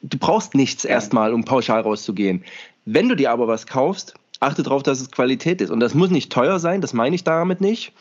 Du 0.02 0.18
brauchst 0.18 0.54
nichts 0.54 0.84
erstmal, 0.84 1.32
um 1.32 1.44
pauschal 1.44 1.80
rauszugehen. 1.80 2.44
Wenn 2.84 3.08
du 3.08 3.16
dir 3.16 3.30
aber 3.30 3.48
was 3.48 3.66
kaufst, 3.66 4.14
achte 4.40 4.62
darauf, 4.62 4.82
dass 4.82 5.00
es 5.00 5.10
Qualität 5.10 5.60
ist. 5.60 5.70
Und 5.70 5.80
das 5.80 5.94
muss 5.94 6.10
nicht 6.10 6.30
teuer 6.30 6.58
sein, 6.58 6.80
das 6.80 6.92
meine 6.92 7.14
ich 7.14 7.24
damit 7.24 7.60
nicht. 7.60 7.92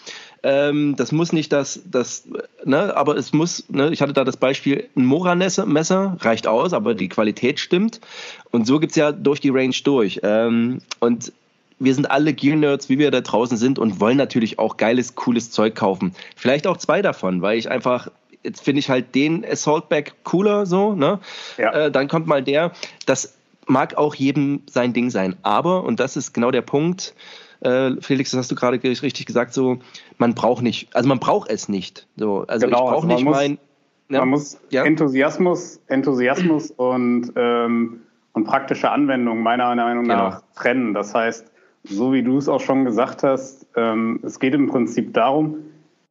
Ähm, 0.44 0.96
das 0.96 1.12
muss 1.12 1.34
nicht 1.34 1.52
das, 1.52 1.82
das 1.90 2.28
ne, 2.64 2.96
aber 2.96 3.16
es 3.16 3.34
muss, 3.34 3.66
ne, 3.70 3.90
ich 3.92 4.02
hatte 4.02 4.14
da 4.14 4.24
das 4.24 4.38
Beispiel, 4.38 4.88
ein 4.96 5.06
Mora-Messer 5.06 6.18
reicht 6.20 6.48
aus, 6.48 6.74
aber 6.74 6.94
die 6.94 7.10
Qualität 7.10 7.60
stimmt. 7.60 8.02
Und 8.52 8.68
so 8.68 8.80
gibt 8.80 8.92
es 8.92 8.96
ja 8.96 9.12
durch 9.12 9.40
die 9.40 9.50
Range 9.50 9.76
durch. 9.84 10.20
Ähm, 10.24 10.80
und 11.00 11.32
wir 11.80 11.94
sind 11.94 12.10
alle 12.10 12.34
Gear-Nerds, 12.34 12.90
wie 12.90 13.00
wir 13.00 13.12
da 13.12 13.22
draußen 13.22 13.58
sind 13.58 13.80
und 13.80 14.00
wollen 14.00 14.18
natürlich 14.18 14.60
auch 14.60 14.78
geiles, 14.78 15.16
cooles 15.16 15.52
Zeug 15.52 15.76
kaufen. 15.76 16.14
Vielleicht 16.36 16.68
auch 16.68 16.78
zwei 16.78 17.02
davon, 17.02 17.42
weil 17.42 17.58
ich 17.58 17.70
einfach 17.70 18.10
jetzt 18.44 18.64
finde 18.64 18.80
ich 18.80 18.90
halt 18.90 19.16
den 19.16 19.44
Assault-Bag 19.44 20.14
cooler 20.24 20.66
so, 20.68 20.94
ne? 20.94 21.20
Ja. 21.58 21.72
Äh, 21.74 21.92
dann 21.92 22.08
kommt 22.08 22.28
mal 22.28 22.44
der. 22.44 22.72
Das 23.08 23.34
mag 23.68 23.98
auch 23.98 24.16
jedem 24.16 24.62
sein 24.70 24.94
Ding 24.94 25.10
sein. 25.10 25.36
Aber, 25.42 25.84
und 25.84 26.00
das 26.00 26.18
ist 26.18 26.34
genau 26.34 26.52
der 26.52 26.62
Punkt, 26.62 27.16
äh, 27.62 27.92
Felix, 28.02 28.32
das 28.32 28.40
hast 28.40 28.52
du 28.52 28.56
gerade 28.56 28.82
richtig 28.84 29.26
gesagt, 29.26 29.54
so, 29.54 29.80
man 30.18 30.36
braucht 30.36 30.64
nicht, 30.64 30.96
also 30.96 31.08
man 31.08 31.20
braucht 31.20 31.50
es 31.50 31.70
nicht. 31.70 32.08
So, 32.16 32.46
also 32.48 32.68
genau, 32.68 32.78
ich 32.78 32.84
brauche 32.84 32.96
also 32.96 33.08
nicht 33.08 33.24
muss, 33.24 33.36
mein. 33.36 33.58
Ja, 34.10 34.20
man 34.20 34.30
muss 34.30 34.60
ja. 34.70 34.84
Enthusiasmus, 34.84 35.82
Enthusiasmus 35.88 36.70
und, 36.72 37.32
ähm, 37.36 38.02
und 38.34 38.44
praktische 38.44 38.92
Anwendung 38.92 39.42
meiner 39.42 39.74
Meinung 39.76 40.04
genau. 40.04 40.30
nach 40.30 40.44
trennen. 40.56 40.94
Das 40.94 41.16
heißt, 41.16 41.52
so 41.84 42.14
wie 42.14 42.22
du 42.22 42.38
es 42.38 42.48
auch 42.48 42.62
schon 42.62 42.86
gesagt 42.86 43.24
hast, 43.24 43.66
ähm, 43.76 44.20
es 44.24 44.40
geht 44.40 44.54
im 44.54 44.68
Prinzip 44.68 45.14
darum, 45.14 45.58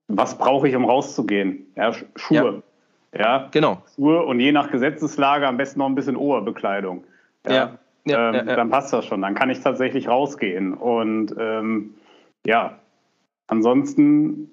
was 0.08 0.36
brauche 0.36 0.68
ich, 0.68 0.74
um 0.74 0.84
rauszugehen? 0.84 1.66
Ja, 1.76 1.92
Schuhe. 2.16 2.62
Ja. 3.12 3.20
ja. 3.20 3.48
genau. 3.52 3.82
Schuhe 3.94 4.24
und 4.24 4.40
je 4.40 4.50
nach 4.50 4.70
Gesetzeslage 4.70 5.46
am 5.46 5.56
besten 5.56 5.78
noch 5.78 5.86
ein 5.86 5.94
bisschen 5.94 6.16
Oberbekleidung. 6.16 7.04
Ja. 7.46 7.78
ja. 8.04 8.30
Ähm, 8.30 8.48
ja, 8.48 8.56
Dann 8.56 8.70
passt 8.70 8.92
das 8.92 9.04
schon. 9.04 9.22
Dann 9.22 9.34
kann 9.34 9.50
ich 9.50 9.60
tatsächlich 9.60 10.08
rausgehen. 10.08 10.74
Und 10.74 11.34
ähm, 11.38 11.94
ja, 12.46 12.78
ansonsten 13.46 14.50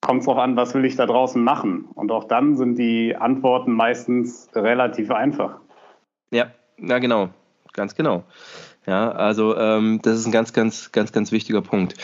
kommt 0.00 0.20
es 0.20 0.26
darauf 0.26 0.42
an, 0.42 0.56
was 0.56 0.74
will 0.74 0.84
ich 0.84 0.96
da 0.96 1.06
draußen 1.06 1.42
machen. 1.42 1.88
Und 1.94 2.10
auch 2.12 2.24
dann 2.24 2.56
sind 2.56 2.76
die 2.78 3.16
Antworten 3.16 3.72
meistens 3.72 4.48
relativ 4.54 5.10
einfach. 5.10 5.60
Ja, 6.30 6.52
ja, 6.78 6.98
genau. 6.98 7.30
Ganz 7.72 7.94
genau. 7.94 8.24
Ja, 8.86 9.10
also 9.10 9.56
ähm, 9.56 10.00
das 10.02 10.18
ist 10.18 10.26
ein 10.26 10.32
ganz, 10.32 10.52
ganz, 10.52 10.92
ganz, 10.92 11.12
ganz 11.12 11.30
wichtiger 11.30 11.60
Punkt. 11.60 11.94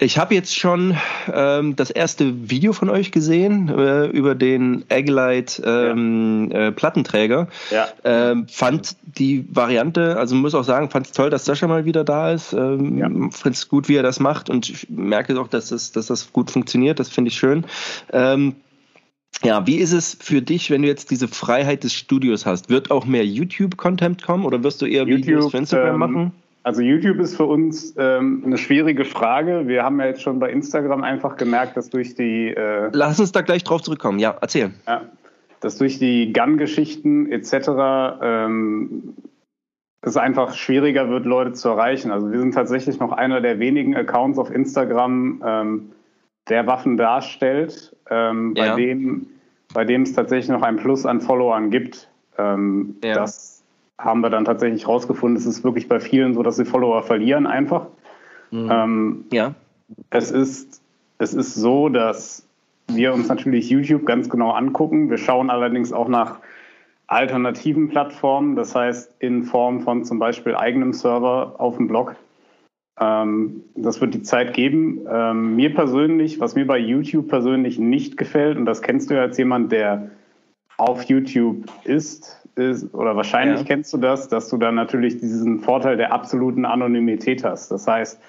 Ich 0.00 0.18
habe 0.18 0.34
jetzt 0.34 0.56
schon 0.56 0.96
ähm, 1.32 1.76
das 1.76 1.90
erste 1.90 2.50
Video 2.50 2.72
von 2.72 2.90
euch 2.90 3.12
gesehen 3.12 3.68
äh, 3.68 4.06
über 4.06 4.34
den 4.34 4.84
Agilite 4.90 5.62
ähm, 5.64 6.50
ja. 6.52 6.68
äh, 6.68 6.72
Plattenträger. 6.72 7.48
Ja. 7.70 7.88
Ähm, 8.04 8.46
fand 8.48 8.96
die 9.02 9.46
Variante, 9.50 10.16
also 10.16 10.34
muss 10.34 10.54
auch 10.54 10.64
sagen, 10.64 10.90
fand 10.90 11.06
es 11.06 11.12
toll, 11.12 11.30
dass 11.30 11.44
Sascha 11.44 11.66
mal 11.66 11.84
wieder 11.84 12.04
da 12.04 12.32
ist. 12.32 12.52
Ähm, 12.52 12.98
ja. 12.98 13.08
Finde 13.08 13.50
es 13.50 13.68
gut, 13.68 13.88
wie 13.88 13.96
er 13.96 14.02
das 14.02 14.20
macht 14.20 14.50
und 14.50 14.68
ich 14.68 14.88
merke 14.90 15.38
auch, 15.40 15.48
dass 15.48 15.68
das, 15.68 15.92
dass 15.92 16.06
das 16.06 16.32
gut 16.32 16.50
funktioniert. 16.50 16.98
Das 16.98 17.08
finde 17.08 17.28
ich 17.30 17.36
schön. 17.36 17.64
Ähm, 18.12 18.56
ja, 19.42 19.66
wie 19.66 19.76
ist 19.76 19.92
es 19.92 20.16
für 20.20 20.42
dich, 20.42 20.70
wenn 20.70 20.82
du 20.82 20.88
jetzt 20.88 21.10
diese 21.10 21.28
Freiheit 21.28 21.84
des 21.84 21.92
Studios 21.92 22.46
hast? 22.46 22.70
Wird 22.70 22.90
auch 22.90 23.04
mehr 23.04 23.26
YouTube-Content 23.26 24.22
kommen 24.22 24.44
oder 24.44 24.62
wirst 24.62 24.80
du 24.80 24.86
eher 24.86 25.04
YouTube, 25.04 25.26
Videos 25.26 25.50
für 25.50 25.58
Instagram 25.58 25.94
ähm, 25.94 25.98
machen? 25.98 26.32
Also 26.64 26.80
YouTube 26.80 27.20
ist 27.20 27.36
für 27.36 27.44
uns 27.44 27.94
ähm, 27.98 28.42
eine 28.44 28.56
schwierige 28.56 29.04
Frage. 29.04 29.68
Wir 29.68 29.84
haben 29.84 30.00
ja 30.00 30.06
jetzt 30.06 30.22
schon 30.22 30.38
bei 30.38 30.50
Instagram 30.50 31.04
einfach 31.04 31.36
gemerkt, 31.36 31.76
dass 31.76 31.90
durch 31.90 32.14
die... 32.14 32.48
Äh, 32.48 32.88
Lass 32.92 33.20
uns 33.20 33.32
da 33.32 33.42
gleich 33.42 33.64
drauf 33.64 33.82
zurückkommen. 33.82 34.18
Ja, 34.18 34.36
erzähl. 34.40 34.72
Ja, 34.86 35.02
dass 35.60 35.76
durch 35.76 35.98
die 35.98 36.32
Gun-Geschichten 36.32 37.30
etc. 37.30 37.68
Ähm, 38.22 39.14
es 40.00 40.16
einfach 40.16 40.54
schwieriger 40.54 41.10
wird, 41.10 41.26
Leute 41.26 41.52
zu 41.52 41.68
erreichen. 41.68 42.10
Also 42.10 42.32
wir 42.32 42.38
sind 42.38 42.52
tatsächlich 42.54 42.98
noch 42.98 43.12
einer 43.12 43.42
der 43.42 43.58
wenigen 43.58 43.94
Accounts 43.94 44.38
auf 44.38 44.50
Instagram, 44.50 45.42
ähm, 45.44 45.92
der 46.48 46.66
Waffen 46.66 46.96
darstellt, 46.96 47.94
ähm, 48.10 48.54
bei, 48.54 48.66
ja. 48.66 48.76
dem, 48.76 49.26
bei 49.74 49.84
dem 49.84 50.02
es 50.02 50.14
tatsächlich 50.14 50.48
noch 50.48 50.62
ein 50.62 50.76
Plus 50.76 51.04
an 51.04 51.20
Followern 51.20 51.70
gibt. 51.70 52.08
Ähm, 52.38 52.96
ja. 53.04 53.14
Das 53.14 53.53
haben 53.98 54.20
wir 54.20 54.30
dann 54.30 54.44
tatsächlich 54.44 54.88
rausgefunden, 54.88 55.36
es 55.36 55.46
ist 55.46 55.64
wirklich 55.64 55.88
bei 55.88 56.00
vielen 56.00 56.34
so, 56.34 56.42
dass 56.42 56.56
sie 56.56 56.64
Follower 56.64 57.02
verlieren 57.02 57.46
einfach. 57.46 57.86
Mhm. 58.50 58.68
Ähm, 58.70 59.24
ja. 59.32 59.54
Es 60.10 60.30
ist, 60.30 60.82
es 61.18 61.34
ist 61.34 61.54
so, 61.54 61.88
dass 61.88 62.46
wir 62.88 63.14
uns 63.14 63.28
natürlich 63.28 63.70
YouTube 63.70 64.04
ganz 64.04 64.28
genau 64.28 64.50
angucken. 64.50 65.10
Wir 65.10 65.18
schauen 65.18 65.50
allerdings 65.50 65.92
auch 65.92 66.08
nach 66.08 66.40
alternativen 67.06 67.88
Plattformen, 67.88 68.56
das 68.56 68.74
heißt 68.74 69.14
in 69.18 69.44
Form 69.44 69.82
von 69.82 70.04
zum 70.04 70.18
Beispiel 70.18 70.54
eigenem 70.54 70.92
Server 70.92 71.54
auf 71.58 71.76
dem 71.76 71.88
Blog. 71.88 72.16
Ähm, 72.98 73.62
das 73.74 74.00
wird 74.00 74.14
die 74.14 74.22
Zeit 74.22 74.54
geben. 74.54 75.06
Ähm, 75.10 75.56
mir 75.56 75.74
persönlich, 75.74 76.40
was 76.40 76.54
mir 76.54 76.66
bei 76.66 76.78
YouTube 76.78 77.28
persönlich 77.28 77.78
nicht 77.78 78.16
gefällt, 78.16 78.56
und 78.56 78.66
das 78.66 78.82
kennst 78.82 79.10
du 79.10 79.14
ja 79.14 79.22
als 79.22 79.36
jemand, 79.36 79.72
der 79.72 80.10
auf 80.76 81.04
YouTube 81.04 81.64
ist, 81.84 82.43
ist, 82.56 82.92
oder 82.94 83.16
wahrscheinlich 83.16 83.60
ja. 83.60 83.66
kennst 83.66 83.92
du 83.92 83.98
das, 83.98 84.28
dass 84.28 84.48
du 84.48 84.56
dann 84.56 84.74
natürlich 84.74 85.18
diesen 85.18 85.60
Vorteil 85.60 85.96
der 85.96 86.12
absoluten 86.12 86.64
Anonymität 86.64 87.44
hast. 87.44 87.70
Das 87.70 87.86
heißt, 87.86 88.20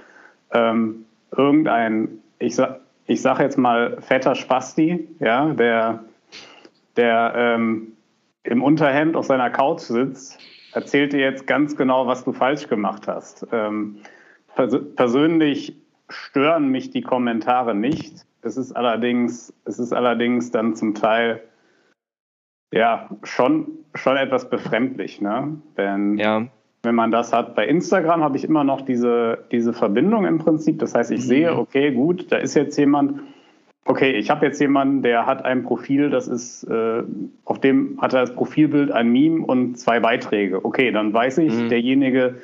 ähm, 0.51 1.05
irgendein, 1.35 2.19
ich 2.39 2.55
sag, 2.55 2.79
ich 3.07 3.21
sag 3.21 3.39
jetzt 3.39 3.57
mal 3.57 3.97
fetter 4.01 4.35
Spasti, 4.35 5.07
ja, 5.19 5.53
der, 5.53 6.03
der 6.95 7.33
ähm, 7.35 7.93
im 8.43 8.63
Unterhemd 8.63 9.15
auf 9.15 9.25
seiner 9.25 9.49
Couch 9.49 9.81
sitzt, 9.81 10.39
erzählt 10.73 11.13
dir 11.13 11.19
jetzt 11.19 11.47
ganz 11.47 11.75
genau, 11.75 12.07
was 12.07 12.23
du 12.23 12.33
falsch 12.33 12.67
gemacht 12.67 13.07
hast. 13.07 13.45
Ähm, 13.51 13.97
pers 14.55 14.75
persönlich 14.95 15.75
stören 16.09 16.69
mich 16.69 16.91
die 16.91 17.01
Kommentare 17.01 17.73
nicht. 17.75 18.25
Es 18.41 18.57
ist 18.57 18.73
allerdings, 18.73 19.53
es 19.65 19.79
ist 19.79 19.93
allerdings 19.93 20.51
dann 20.51 20.75
zum 20.75 20.93
Teil 20.93 21.41
ja, 22.71 23.09
schon, 23.23 23.84
schon 23.95 24.17
etwas 24.17 24.49
befremdlich, 24.49 25.21
ne? 25.21 25.57
Denn 25.77 26.17
ja. 26.17 26.47
wenn 26.83 26.95
man 26.95 27.11
das 27.11 27.33
hat, 27.33 27.55
bei 27.55 27.67
Instagram 27.67 28.23
habe 28.23 28.37
ich 28.37 28.43
immer 28.43 28.63
noch 28.63 28.81
diese, 28.81 29.39
diese 29.51 29.73
Verbindung 29.73 30.25
im 30.25 30.37
Prinzip. 30.37 30.79
Das 30.79 30.93
heißt, 30.93 31.11
ich 31.11 31.21
mhm. 31.21 31.27
sehe, 31.27 31.57
okay, 31.57 31.91
gut, 31.91 32.31
da 32.31 32.37
ist 32.37 32.55
jetzt 32.55 32.77
jemand, 32.77 33.21
okay, 33.85 34.11
ich 34.11 34.29
habe 34.29 34.45
jetzt 34.45 34.59
jemanden, 34.59 35.01
der 35.01 35.25
hat 35.25 35.45
ein 35.45 35.63
Profil, 35.63 36.09
das 36.09 36.27
ist, 36.27 36.63
äh, 36.65 37.03
auf 37.45 37.59
dem 37.59 37.99
hat 38.01 38.13
er 38.13 38.21
das 38.21 38.35
Profilbild 38.35 38.91
ein 38.91 39.09
Meme 39.09 39.45
und 39.45 39.77
zwei 39.77 39.99
Beiträge. 39.99 40.63
Okay, 40.65 40.91
dann 40.91 41.13
weiß 41.13 41.37
ich, 41.39 41.53
mhm. 41.53 41.69
derjenige, 41.69 42.35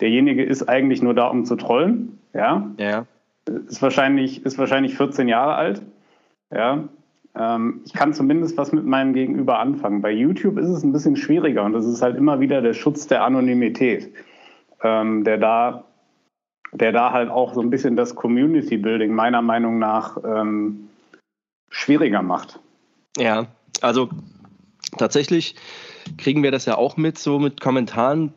derjenige 0.00 0.44
ist 0.44 0.68
eigentlich 0.68 1.02
nur 1.02 1.14
da, 1.14 1.28
um 1.28 1.44
zu 1.44 1.56
trollen. 1.56 2.18
Ja. 2.34 2.70
Ja. 2.78 3.06
Ist 3.66 3.80
wahrscheinlich, 3.80 4.44
ist 4.44 4.58
wahrscheinlich 4.58 4.96
14 4.96 5.28
Jahre 5.28 5.54
alt. 5.54 5.82
Ja. 6.54 6.84
Ähm, 7.38 7.80
ich 7.84 7.92
kann 7.92 8.12
zumindest 8.12 8.56
was 8.56 8.72
mit 8.72 8.84
meinem 8.84 9.12
Gegenüber 9.12 9.58
anfangen. 9.58 10.02
Bei 10.02 10.10
YouTube 10.10 10.58
ist 10.58 10.68
es 10.68 10.82
ein 10.82 10.92
bisschen 10.92 11.16
schwieriger 11.16 11.64
und 11.64 11.72
das 11.72 11.86
ist 11.86 12.02
halt 12.02 12.16
immer 12.16 12.40
wieder 12.40 12.60
der 12.60 12.74
Schutz 12.74 13.06
der 13.06 13.24
Anonymität, 13.24 14.12
ähm, 14.82 15.24
der 15.24 15.38
da 15.38 15.84
der 16.72 16.92
da 16.92 17.12
halt 17.12 17.30
auch 17.30 17.54
so 17.54 17.60
ein 17.60 17.70
bisschen 17.70 17.96
das 17.96 18.14
Community 18.14 18.76
Building 18.76 19.14
meiner 19.14 19.42
Meinung 19.42 19.78
nach 19.78 20.18
ähm, 20.22 20.90
schwieriger 21.70 22.22
macht. 22.22 22.60
Ja, 23.16 23.46
also 23.80 24.10
tatsächlich 24.96 25.54
kriegen 26.16 26.42
wir 26.42 26.50
das 26.50 26.66
ja 26.66 26.76
auch 26.76 26.96
mit, 26.96 27.18
so 27.18 27.38
mit 27.38 27.60
Kommentaren. 27.60 28.34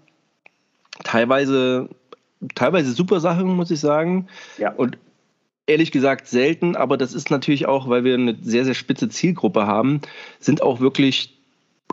Teilweise, 1.04 1.90
teilweise 2.56 2.92
super 2.92 3.20
Sachen, 3.20 3.48
muss 3.48 3.72
ich 3.72 3.80
sagen. 3.80 4.28
Ja. 4.58 4.72
Und 4.74 4.98
ehrlich 5.68 5.92
gesagt 5.92 6.28
selten, 6.28 6.76
aber 6.76 6.98
das 6.98 7.14
ist 7.14 7.32
natürlich 7.32 7.68
auch, 7.68 7.88
weil 7.90 8.04
wir 8.04 8.16
eine 8.16 8.38
sehr, 8.42 8.66
sehr 8.66 8.74
spitze 8.74 9.10
Zielgruppe 9.10 9.66
haben, 9.68 10.02
sind 10.40 10.62
auch 10.62 10.80
wirklich 10.80 11.38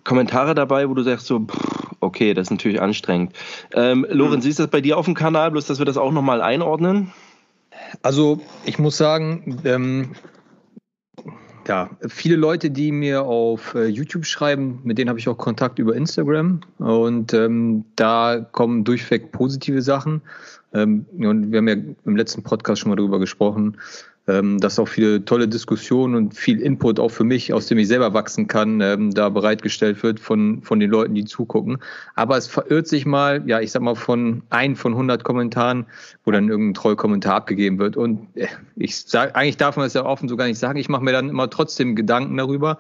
Kommentare 0.05 0.55
dabei, 0.55 0.89
wo 0.89 0.95
du 0.95 1.03
sagst 1.03 1.27
so, 1.27 1.47
okay, 2.01 2.35
das 2.35 2.47
ist 2.47 2.51
natürlich 2.51 2.81
anstrengend. 2.81 3.35
Ähm, 3.73 4.07
Lorenz, 4.09 4.45
siehst 4.45 4.59
du 4.59 4.65
das 4.65 4.71
bei 4.71 4.81
dir 4.81 4.97
auf 4.97 5.05
dem 5.05 5.15
Kanal, 5.15 5.51
bloß 5.51 5.67
dass 5.67 5.79
wir 5.79 5.87
das 5.87 5.97
auch 5.97 6.13
nochmal 6.13 6.41
einordnen? 6.41 7.13
Also 8.03 8.41
ich 8.65 8.79
muss 8.79 8.97
sagen, 8.97 9.61
ähm, 9.65 10.13
ja, 11.69 11.91
viele 12.09 12.37
Leute, 12.37 12.71
die 12.71 12.91
mir 12.91 13.23
auf 13.23 13.75
äh, 13.75 13.87
YouTube 13.87 14.25
schreiben, 14.25 14.81
mit 14.85 14.97
denen 14.97 15.11
habe 15.11 15.19
ich 15.19 15.29
auch 15.29 15.37
Kontakt 15.37 15.79
über 15.79 15.95
Instagram 15.95 16.61
und 16.79 17.35
ähm, 17.35 17.85
da 17.95 18.41
kommen 18.53 18.85
durchweg 18.85 19.33
positive 19.33 19.83
Sachen. 19.83 20.23
Ähm, 20.73 21.05
und 21.19 21.53
wir 21.53 21.59
haben 21.59 21.69
ja 21.69 21.77
im 22.07 22.17
letzten 22.17 22.43
Podcast 22.43 22.81
schon 22.81 22.91
mal 22.91 22.97
darüber 22.97 23.19
gesprochen, 23.19 23.77
ähm, 24.29 24.59
dass 24.59 24.79
auch 24.79 24.89
viele 24.89 25.25
tolle 25.25 25.49
Diskussionen 25.49 26.15
und 26.15 26.35
viel 26.35 26.61
Input 26.61 27.01
auch 27.01 27.09
für 27.09 27.25
mich, 27.25 27.53
aus 27.53 27.67
dem 27.67 27.79
ich 27.79 27.89
selber 27.89 28.13
wachsen 28.13 28.47
kann, 28.47 28.81
ähm, 28.83 29.13
da 29.13 29.31
bereitgestellt 29.31 30.03
wird 30.03 30.21
von, 30.21 30.63
von 30.63 30.79
den 30.79 30.91
Leuten, 30.91 31.15
die 31.15 31.25
zugucken. 31.25 31.79
Aber 32.15 32.37
es 32.37 32.47
verirrt 32.47 32.87
sich 32.87 33.07
mal, 33.07 33.43
ja, 33.47 33.61
ich 33.61 33.73
sag 33.73 33.81
mal, 33.81 33.95
von 33.95 34.43
ein 34.51 34.77
von 34.77 34.93
100 34.93 35.25
Kommentaren, 35.25 35.87
wo 36.25 36.31
dann 36.31 36.49
irgendein 36.49 36.75
Trollkommentar 36.75 37.37
abgegeben 37.37 37.79
wird. 37.79 37.97
Und 37.97 38.29
äh, 38.35 38.49
ich 38.77 39.01
sage, 39.01 39.35
eigentlich 39.35 39.57
darf 39.57 39.77
man 39.77 39.87
das 39.87 39.95
ja 39.95 40.05
offen 40.05 40.29
so 40.29 40.37
gar 40.37 40.47
nicht 40.47 40.59
sagen. 40.59 40.79
Ich 40.79 40.91
mache 40.91 41.03
mir 41.03 41.13
dann 41.13 41.31
immer 41.31 41.49
trotzdem 41.49 41.97
Gedanken 41.97 42.37
darüber, 42.37 42.79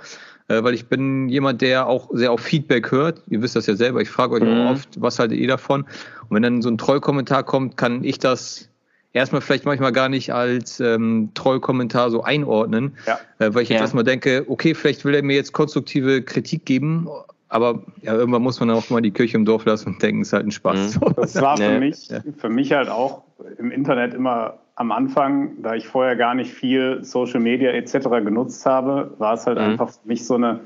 äh, 0.48 0.62
weil 0.62 0.74
ich 0.74 0.88
bin 0.88 1.30
jemand, 1.30 1.62
der 1.62 1.86
auch 1.86 2.10
sehr 2.12 2.30
auf 2.30 2.40
Feedback 2.40 2.90
hört. 2.90 3.22
Ihr 3.30 3.40
wisst 3.40 3.56
das 3.56 3.66
ja 3.66 3.74
selber. 3.74 4.02
Ich 4.02 4.10
frage 4.10 4.34
euch 4.34 4.42
mhm. 4.42 4.66
auch 4.66 4.70
oft, 4.72 5.00
was 5.00 5.18
haltet 5.18 5.38
ihr 5.38 5.48
davon? 5.48 5.84
Und 6.28 6.34
wenn 6.34 6.42
dann 6.42 6.60
so 6.60 6.68
ein 6.68 6.76
Trollkommentar 6.76 7.42
kommt, 7.42 7.78
kann 7.78 8.04
ich 8.04 8.18
das 8.18 8.68
erstmal 9.12 9.40
vielleicht 9.40 9.64
manchmal 9.64 9.92
gar 9.92 10.08
nicht 10.08 10.32
als 10.32 10.80
ähm, 10.80 11.30
Trollkommentar 11.34 12.10
so 12.10 12.22
einordnen, 12.22 12.96
ja. 13.06 13.18
äh, 13.38 13.54
weil 13.54 13.62
ich 13.62 13.68
jetzt 13.68 13.78
ja. 13.78 13.82
erstmal 13.82 14.04
denke, 14.04 14.44
okay, 14.48 14.74
vielleicht 14.74 15.04
will 15.04 15.14
er 15.14 15.22
mir 15.22 15.36
jetzt 15.36 15.52
konstruktive 15.52 16.22
Kritik 16.22 16.64
geben, 16.64 17.08
aber 17.48 17.82
ja, 18.02 18.14
irgendwann 18.14 18.42
muss 18.42 18.60
man 18.60 18.70
auch 18.70 18.90
mal 18.90 19.00
die 19.00 19.10
Kirche 19.10 19.36
im 19.36 19.44
Dorf 19.44 19.64
lassen 19.64 19.94
und 19.94 20.02
denken, 20.02 20.22
es 20.22 20.28
ist 20.28 20.32
halt 20.34 20.46
ein 20.46 20.50
Spaß. 20.50 21.00
Mhm. 21.00 21.14
Das 21.16 21.40
war 21.40 21.56
für, 21.56 21.78
mich, 21.78 22.08
für 22.36 22.48
mich 22.48 22.72
halt 22.72 22.88
auch 22.88 23.22
im 23.58 23.70
Internet 23.70 24.14
immer 24.14 24.58
am 24.74 24.92
Anfang, 24.92 25.62
da 25.62 25.74
ich 25.74 25.88
vorher 25.88 26.14
gar 26.14 26.34
nicht 26.34 26.52
viel 26.52 27.02
Social 27.02 27.40
Media 27.40 27.70
etc. 27.70 28.08
genutzt 28.24 28.64
habe, 28.64 29.14
war 29.18 29.34
es 29.34 29.46
halt 29.46 29.58
mhm. 29.58 29.64
einfach 29.64 29.90
für 29.90 30.06
mich 30.06 30.24
so 30.24 30.34
eine, 30.34 30.60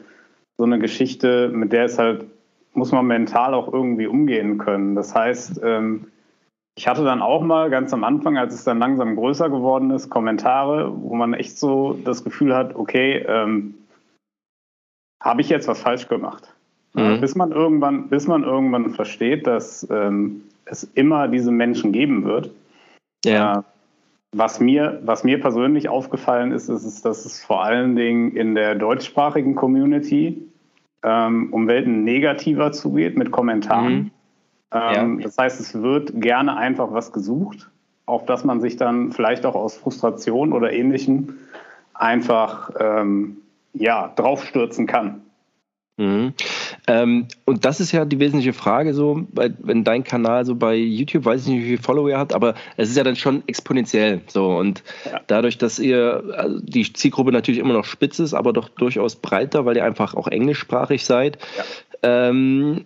so 0.59 0.65
eine 0.65 0.79
Geschichte, 0.79 1.49
mit 1.49 1.73
der 1.73 1.87
es 1.87 1.99
halt, 1.99 2.27
muss 2.75 2.93
man 2.93 3.07
mental 3.07 3.55
auch 3.55 3.73
irgendwie 3.73 4.07
umgehen 4.07 4.59
können. 4.59 4.95
Das 4.95 5.15
heißt, 5.15 5.61
ähm, 5.65 6.09
ich 6.77 6.89
hatte 6.89 7.05
dann 7.05 7.21
auch 7.21 7.43
mal 7.43 7.71
ganz 7.71 7.93
am 7.93 8.05
Anfang, 8.05 8.39
als 8.39 8.55
es 8.55 8.65
dann 8.65 8.79
langsam 8.79 9.17
größer 9.17 9.51
geworden 9.51 9.91
ist, 9.91 10.09
Kommentare, 10.09 10.93
wo 11.03 11.15
man 11.15 11.35
echt 11.35 11.59
so 11.59 11.99
das 12.05 12.25
Gefühl 12.25 12.55
hat, 12.55 12.75
okay, 12.75 13.25
ähm, 13.29 13.75
habe 15.23 15.43
ich 15.43 15.49
jetzt 15.49 15.69
was 15.69 15.81
falsch 15.81 16.09
gemacht? 16.09 16.55
Mhm. 16.95 17.21
Bis 17.21 17.35
man 17.35 17.53
irgendwann, 17.53 18.09
bis 18.09 18.27
man 18.27 18.43
irgendwann 18.43 18.91
versteht, 18.91 19.47
dass 19.47 19.87
ähm, 19.91 20.43
es 20.65 20.85
immer 20.95 21.29
diese 21.29 21.51
Menschen 21.51 21.93
geben 21.93 22.25
wird. 22.25 22.51
Ja. 23.25 23.59
Äh, 23.59 23.63
was 24.35 24.61
mir, 24.61 25.01
was 25.05 25.25
mir 25.25 25.39
persönlich 25.41 25.91
aufgefallen 25.91 26.53
ist, 26.53 26.71
ist, 26.71 26.85
ist, 26.85 27.05
dass 27.05 27.27
es 27.27 27.45
vor 27.45 27.63
allen 27.65 27.97
Dingen 27.97 28.35
in 28.35 28.55
der 28.55 28.75
deutschsprachigen 28.75 29.55
Community 29.55 30.43
ähm, 31.03 31.53
um 31.53 31.69
Welten 31.69 32.03
negativer 32.03 32.73
zugeht 32.73 33.19
mit 33.19 33.31
Kommentaren. 33.31 33.95
Mhm. 33.95 34.11
Ähm, 34.73 35.21
ja. 35.21 35.25
Das 35.25 35.39
heißt, 35.39 35.61
es 35.61 35.81
wird 35.81 36.21
gerne 36.21 36.57
einfach 36.57 36.93
was 36.93 37.13
gesucht, 37.13 37.71
auf 38.07 38.25
das 38.27 38.45
man 38.45 38.61
sich 38.61 38.77
dann 38.77 39.13
vielleicht 39.13 39.47
auch 39.47 39.55
aus 39.55 39.77
Frustration 39.77 40.53
oder 40.53 40.73
Ähnlichem 40.73 41.39
einfach 41.95 42.71
ähm, 42.79 43.39
ja, 43.75 44.13
draufstürzen 44.17 44.87
kann. 44.87 45.23
Mhm. 45.99 46.33
Ähm, 46.89 47.29
und 47.45 47.65
das 47.65 47.79
ist 47.81 47.93
ja 47.93 48.05
die 48.05 48.19
wesentliche 48.19 48.55
Frage, 48.55 48.95
so, 48.95 49.27
bei, 49.31 49.53
wenn 49.59 49.85
dein 49.85 50.05
Kanal 50.05 50.45
so 50.45 50.55
bei 50.55 50.75
YouTube, 50.75 51.25
weiß 51.25 51.43
ich 51.43 51.49
nicht, 51.49 51.63
wie 51.63 51.69
viele 51.69 51.83
Follower 51.83 52.09
ihr 52.09 52.19
habt, 52.19 52.35
aber 52.35 52.55
es 52.77 52.89
ist 52.89 52.97
ja 52.97 53.05
dann 53.05 53.17
schon 53.17 53.47
exponentiell. 53.47 54.23
So, 54.27 54.57
und 54.57 54.83
ja. 55.05 55.21
dadurch, 55.27 55.59
dass 55.59 55.79
ihr 55.79 56.25
also 56.37 56.61
die 56.61 56.91
Zielgruppe 56.93 57.31
natürlich 57.31 57.61
immer 57.61 57.75
noch 57.75 57.85
spitz 57.85 58.19
ist, 58.19 58.35
aber 58.35 58.53
doch 58.53 58.69
durchaus 58.71 59.17
breiter, 59.17 59.67
weil 59.67 59.77
ihr 59.77 59.85
einfach 59.85 60.15
auch 60.15 60.29
englischsprachig 60.29 61.05
seid, 61.05 61.39
ja. 61.57 61.65
ähm, 62.29 62.85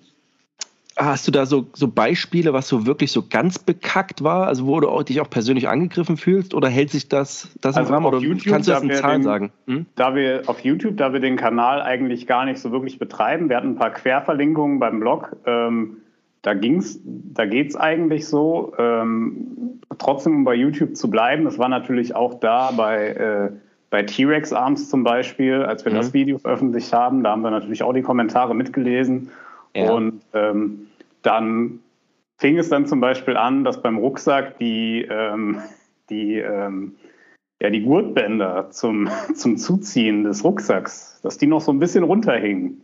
Hast 0.98 1.28
du 1.28 1.30
da 1.30 1.44
so, 1.44 1.66
so 1.74 1.88
Beispiele, 1.88 2.54
was 2.54 2.68
so 2.68 2.86
wirklich 2.86 3.12
so 3.12 3.22
ganz 3.28 3.58
bekackt 3.58 4.24
war, 4.24 4.46
also 4.46 4.66
wo 4.66 4.80
du 4.80 4.88
auch, 4.88 5.02
dich 5.02 5.20
auch 5.20 5.28
persönlich 5.28 5.68
angegriffen 5.68 6.16
fühlst 6.16 6.54
oder 6.54 6.68
hält 6.68 6.90
sich 6.90 7.08
das, 7.08 7.50
das 7.60 7.76
also 7.76 7.88
im 7.88 7.94
Rahmen 7.94 8.06
oder 8.06 8.18
YouTube, 8.18 8.52
kannst 8.52 8.68
du 8.68 8.72
das 8.72 8.82
in 8.82 8.92
Zahlen 8.92 9.20
den, 9.20 9.24
sagen? 9.24 9.52
Hm? 9.66 9.86
Da 9.94 10.14
wir 10.14 10.44
auf 10.46 10.60
YouTube, 10.60 10.96
da 10.96 11.12
wir 11.12 11.20
den 11.20 11.36
Kanal 11.36 11.82
eigentlich 11.82 12.26
gar 12.26 12.46
nicht 12.46 12.58
so 12.60 12.72
wirklich 12.72 12.98
betreiben, 12.98 13.50
wir 13.50 13.58
hatten 13.58 13.72
ein 13.72 13.76
paar 13.76 13.90
Querverlinkungen 13.90 14.78
beim 14.78 15.00
Blog, 15.00 15.36
ähm, 15.44 15.98
da 16.40 16.54
ging's, 16.54 17.00
da 17.04 17.44
geht's 17.44 17.76
eigentlich 17.76 18.26
so, 18.26 18.72
ähm, 18.78 19.80
trotzdem 19.98 20.36
um 20.36 20.44
bei 20.44 20.54
YouTube 20.54 20.96
zu 20.96 21.10
bleiben. 21.10 21.44
Das 21.44 21.58
war 21.58 21.68
natürlich 21.68 22.14
auch 22.14 22.40
da 22.40 22.70
bei, 22.70 23.08
äh, 23.08 23.50
bei 23.90 24.04
T-Rex 24.04 24.52
Arms 24.52 24.88
zum 24.88 25.02
Beispiel, 25.02 25.62
als 25.62 25.84
wir 25.84 25.92
mhm. 25.92 25.96
das 25.96 26.14
Video 26.14 26.38
veröffentlicht 26.38 26.92
haben, 26.92 27.22
da 27.22 27.32
haben 27.32 27.42
wir 27.42 27.50
natürlich 27.50 27.82
auch 27.82 27.92
die 27.92 28.02
Kommentare 28.02 28.54
mitgelesen. 28.54 29.30
Ja. 29.74 29.92
Und 29.92 30.22
ähm, 30.32 30.85
dann 31.26 31.80
fing 32.38 32.58
es 32.58 32.68
dann 32.68 32.86
zum 32.86 33.00
Beispiel 33.00 33.36
an, 33.36 33.64
dass 33.64 33.82
beim 33.82 33.98
Rucksack 33.98 34.58
die, 34.58 35.06
ähm, 35.08 35.60
die, 36.10 36.36
ähm, 36.36 36.94
ja, 37.60 37.70
die 37.70 37.82
Gurtbänder 37.82 38.70
zum, 38.70 39.08
zum 39.34 39.56
Zuziehen 39.56 40.24
des 40.24 40.44
Rucksacks, 40.44 41.20
dass 41.22 41.38
die 41.38 41.46
noch 41.46 41.60
so 41.60 41.72
ein 41.72 41.78
bisschen 41.78 42.04
runterhingen. 42.04 42.82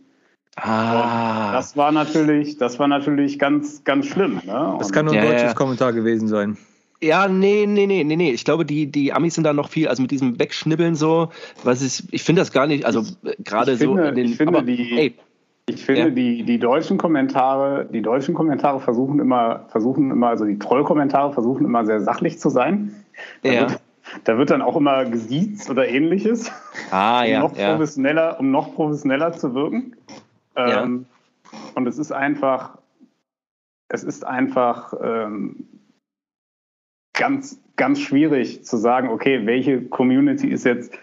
Ah. 0.55 1.47
Und 1.47 1.53
das 1.53 1.77
war 1.77 1.91
natürlich, 1.91 2.57
das 2.57 2.77
war 2.77 2.87
natürlich 2.87 3.39
ganz, 3.39 3.83
ganz 3.83 4.07
schlimm. 4.07 4.41
Ne? 4.45 4.75
Das 4.77 4.91
kann 4.91 5.05
nur 5.05 5.15
ein 5.15 5.23
ja, 5.23 5.29
deutsches 5.31 5.51
ja. 5.51 5.53
Kommentar 5.53 5.93
gewesen 5.93 6.27
sein. 6.27 6.57
Ja, 7.01 7.27
nee, 7.27 7.65
nee, 7.67 7.85
nee, 7.85 8.03
nee, 8.03 8.15
nee. 8.15 8.31
Ich 8.31 8.45
glaube, 8.45 8.65
die, 8.65 8.85
die 8.85 9.11
Amis 9.11 9.35
sind 9.35 9.43
da 9.43 9.51
noch 9.51 9.69
viel, 9.69 9.89
also 9.89 10.01
mit 10.01 10.11
diesem 10.11 10.39
Wegschnibbeln 10.39 10.95
so, 10.95 11.29
was 11.63 11.81
ist, 11.81 12.05
ich 12.11 12.23
finde 12.23 12.41
das 12.41 12.51
gar 12.51 12.65
nicht, 12.65 12.85
also 12.85 13.03
gerade 13.39 13.75
so. 13.75 13.95
Finde, 13.95 14.13
den, 14.13 14.25
ich 14.27 14.37
finde, 14.37 14.57
aber, 14.57 14.65
die, 14.65 14.97
ey, 14.97 15.15
ich 15.65 15.85
finde, 15.85 16.01
ja. 16.01 16.09
die, 16.09 16.43
die 16.43 16.59
deutschen 16.59 16.97
Kommentare, 16.97 17.85
die 17.85 18.01
deutschen 18.01 18.35
Kommentare 18.35 18.81
versuchen 18.81 19.19
immer, 19.19 19.65
versuchen 19.69 20.11
immer, 20.11 20.27
also 20.27 20.45
die 20.45 20.59
Trollkommentare 20.59 21.31
versuchen 21.31 21.65
immer 21.65 21.85
sehr 21.85 22.01
sachlich 22.01 22.39
zu 22.39 22.49
sein. 22.49 22.93
Da, 23.43 23.51
ja. 23.51 23.61
wird, 23.61 23.81
da 24.25 24.37
wird 24.37 24.49
dann 24.49 24.61
auch 24.61 24.75
immer 24.75 25.05
gesiezt 25.05 25.69
oder 25.69 25.87
ähnliches. 25.87 26.51
Ah, 26.91 27.21
um 27.23 27.29
ja. 27.29 27.39
Noch 27.39 27.53
professioneller, 27.53 28.39
um 28.39 28.51
noch 28.51 28.75
professioneller 28.75 29.31
zu 29.33 29.53
wirken. 29.55 29.95
Ähm, 30.57 31.05
und 31.75 31.87
es 31.87 31.97
ist 31.97 32.11
einfach, 32.11 32.77
es 33.87 34.03
ist 34.03 34.25
einfach 34.25 34.93
ähm, 35.01 35.65
ganz, 37.13 37.59
ganz 37.77 37.99
schwierig 38.01 38.65
zu 38.65 38.75
sagen, 38.75 39.07
okay, 39.07 39.45
welche 39.45 39.81
Community 39.81 40.49
ist 40.49 40.65
jetzt 40.65 40.93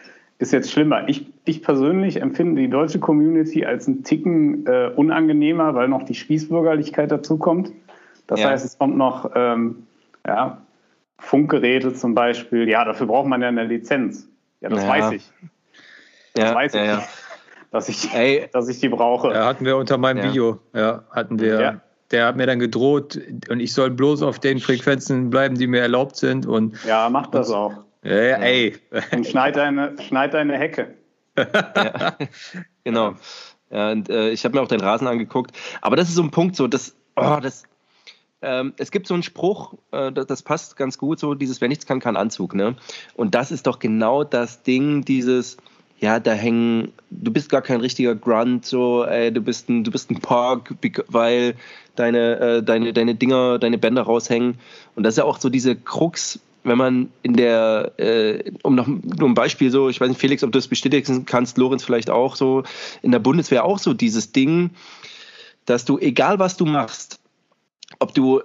ist 0.41 0.53
jetzt 0.53 0.73
schlimmer. 0.73 1.09
Ich, 1.09 1.27
ich 1.45 1.63
persönlich 1.63 2.21
empfinde 2.21 2.61
die 2.61 2.69
deutsche 2.69 2.99
Community 2.99 3.65
als 3.65 3.87
einen 3.87 4.05
Ticken 4.05 4.67
äh, 4.67 4.91
unangenehmer, 4.95 5.75
weil 5.75 5.89
noch 5.89 6.05
die 6.05 6.15
Spießbürgerlichkeit 6.15 7.11
dazukommt. 7.11 7.73
Das 8.27 8.41
ja. 8.41 8.51
heißt, 8.51 8.65
es 8.65 8.79
kommt 8.79 8.97
noch 8.97 9.31
ähm, 9.35 9.87
ja, 10.27 10.61
Funkgeräte 11.19 11.95
zum 11.95 12.15
Beispiel. 12.15 12.69
Ja, 12.69 12.85
dafür 12.85 13.07
braucht 13.07 13.27
man 13.27 13.43
ja 13.43 13.49
eine 13.49 13.65
Lizenz. 13.65 14.29
Ja, 14.61 14.69
das 14.69 14.83
ja. 14.83 14.89
weiß 14.89 15.13
ich. 15.13 15.31
Das 16.35 16.45
ja, 16.45 16.55
weiß 16.55 16.75
ich. 16.75 16.81
Ja, 16.81 17.03
dass 17.71 17.89
ich, 17.89 18.15
Ey. 18.15 18.49
dass 18.53 18.69
ich 18.69 18.81
die 18.81 18.89
brauche. 18.89 19.33
Ja, 19.33 19.47
hatten 19.47 19.65
wir 19.65 19.77
unter 19.77 19.99
meinem 19.99 20.23
Video. 20.23 20.61
Ja, 20.75 21.05
hatten 21.11 21.41
wir. 21.41 21.81
Der 22.11 22.27
hat 22.27 22.37
mir 22.37 22.47
dann 22.47 22.59
gedroht 22.59 23.21
und 23.51 23.61
ich 23.61 23.73
soll 23.73 23.91
bloß 23.91 24.23
auf 24.23 24.41
den 24.41 24.59
Frequenzen 24.59 25.31
bleiben, 25.31 25.57
die 25.57 25.69
mir 25.69 25.81
erlaubt 25.81 26.17
sind. 26.17 26.45
Und, 26.45 26.77
ja, 26.85 27.09
macht 27.09 27.37
das 27.37 27.53
auch. 27.53 27.73
Ja, 28.03 28.11
ey. 28.11 28.77
Und 29.13 29.29
schneid 29.29 29.55
deine, 29.55 29.95
schneid 30.01 30.35
deine 30.35 30.59
Hecke. 30.59 30.95
Ja, 31.77 32.17
genau. 32.85 33.15
Ja, 33.71 33.93
und, 33.93 34.09
äh, 34.09 34.31
ich 34.31 34.45
habe 34.45 34.57
mir 34.57 34.63
auch 34.63 34.69
den 34.69 34.81
Rasen 34.81 35.07
angeguckt. 35.07 35.57
Aber 35.81 35.97
das 35.97 36.09
ist 36.09 36.17
so 36.17 36.23
ein 36.23 36.31
Punkt, 36.31 36.57
so 36.57 36.67
das, 36.67 36.95
oh, 37.17 37.39
das, 37.41 37.63
ähm, 38.43 38.73
es 38.79 38.91
gibt 38.91 39.07
so 39.07 39.15
einen 39.15 39.23
Spruch, 39.23 39.75
äh, 39.93 40.11
das, 40.13 40.43
passt 40.43 40.77
ganz 40.77 40.99
gut, 40.99 41.21
so 41.21 41.35
dieses 41.35 41.61
Wer 41.61 41.69
nichts 41.69 41.87
kann, 41.87 42.01
kann 42.01 42.17
Anzug. 42.17 42.55
Ne? 42.55 42.77
Und 43.15 43.35
das 43.35 43.53
ist 43.53 43.67
doch 43.67 43.79
genau 43.79 44.25
das 44.25 44.63
Ding, 44.63 45.05
dieses, 45.05 45.57
ja, 45.99 46.19
da 46.19 46.33
hängen, 46.33 46.93
du 47.11 47.31
bist 47.31 47.51
gar 47.51 47.63
kein 47.63 47.81
richtiger 47.81 48.15
Grunt, 48.15 48.65
so, 48.65 49.05
ey, 49.05 49.33
du 49.33 49.41
bist 49.41 49.69
ein, 49.69 49.85
du 49.85 49.91
bist 49.91 50.11
ein 50.11 50.21
Park, 50.21 50.75
weil 51.09 51.55
deine, 51.95 52.39
äh, 52.41 52.63
deine, 52.63 52.93
deine 52.93 53.15
Dinger, 53.15 53.59
deine 53.59 53.79
Bänder 53.79 54.03
raushängen. 54.03 54.59
Und 54.97 55.03
das 55.03 55.15
ist 55.15 55.19
ja 55.19 55.25
auch 55.25 55.39
so 55.39 55.51
diese 55.51 55.77
Krux 55.77 56.41
wenn 56.65 56.79
man 56.79 57.11
in 57.23 57.35
der, 57.35 57.93
äh, 57.97 58.53
um 58.63 58.75
noch 58.75 58.87
nur 58.87 59.29
ein 59.29 59.35
Beispiel 59.35 59.71
so, 59.71 59.89
ich 59.89 60.01
weiß 60.01 60.09
nicht, 60.09 60.21
Felix, 60.21 60.43
ob 60.45 60.53
du 60.53 60.59
das 60.59 60.69
bestätigen 60.69 61.25
kannst, 61.25 61.59
Lorenz 61.59 61.85
vielleicht 61.85 62.11
auch 62.11 62.37
so, 62.37 62.65
in 63.03 63.13
der 63.13 63.19
Bundeswehr 63.19 63.65
auch 63.65 63.79
so 63.79 63.95
dieses 63.95 64.33
Ding, 64.33 64.71
dass 65.65 65.85
du, 65.85 65.99
egal 65.99 66.39
was 66.39 66.57
du 66.57 66.67
machst, 66.67 67.21
ob 67.99 68.15
du 68.15 68.43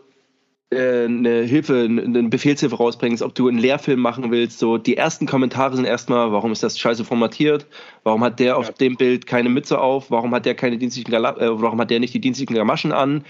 äh, 0.71 1.05
eine 1.05 1.43
Hilfe, 1.43 1.83
eine 1.83 2.23
Befehlshilfe 2.29 2.75
rausbringst, 2.75 3.21
ob 3.21 3.35
du 3.35 3.47
einen 3.47 3.57
Lehrfilm 3.57 3.99
machen 3.99 4.31
willst, 4.31 4.59
so 4.59 4.77
die 4.77 4.97
ersten 4.97 5.25
Kommentare 5.25 5.75
sind 5.75 5.85
erstmal, 5.85 6.31
warum 6.31 6.51
ist 6.51 6.63
das 6.63 6.79
scheiße 6.79 7.05
formatiert? 7.05 7.67
Warum 8.03 8.23
hat 8.23 8.39
der 8.39 8.57
auf 8.57 8.71
dem 8.71 8.95
Bild 8.95 9.27
keine 9.27 9.49
Mütze 9.49 9.79
auf? 9.79 10.09
Warum 10.09 10.33
hat 10.33 10.45
der 10.45 10.55
keine 10.55 10.77
dienstlichen 10.77 11.13
äh, 11.13 11.61
warum 11.61 11.79
hat 11.79 11.91
der 11.91 11.99
nicht 11.99 12.13
die 12.13 12.21
dienstlichen 12.21 12.55
Gamaschen 12.55 12.91
an? 12.91 13.23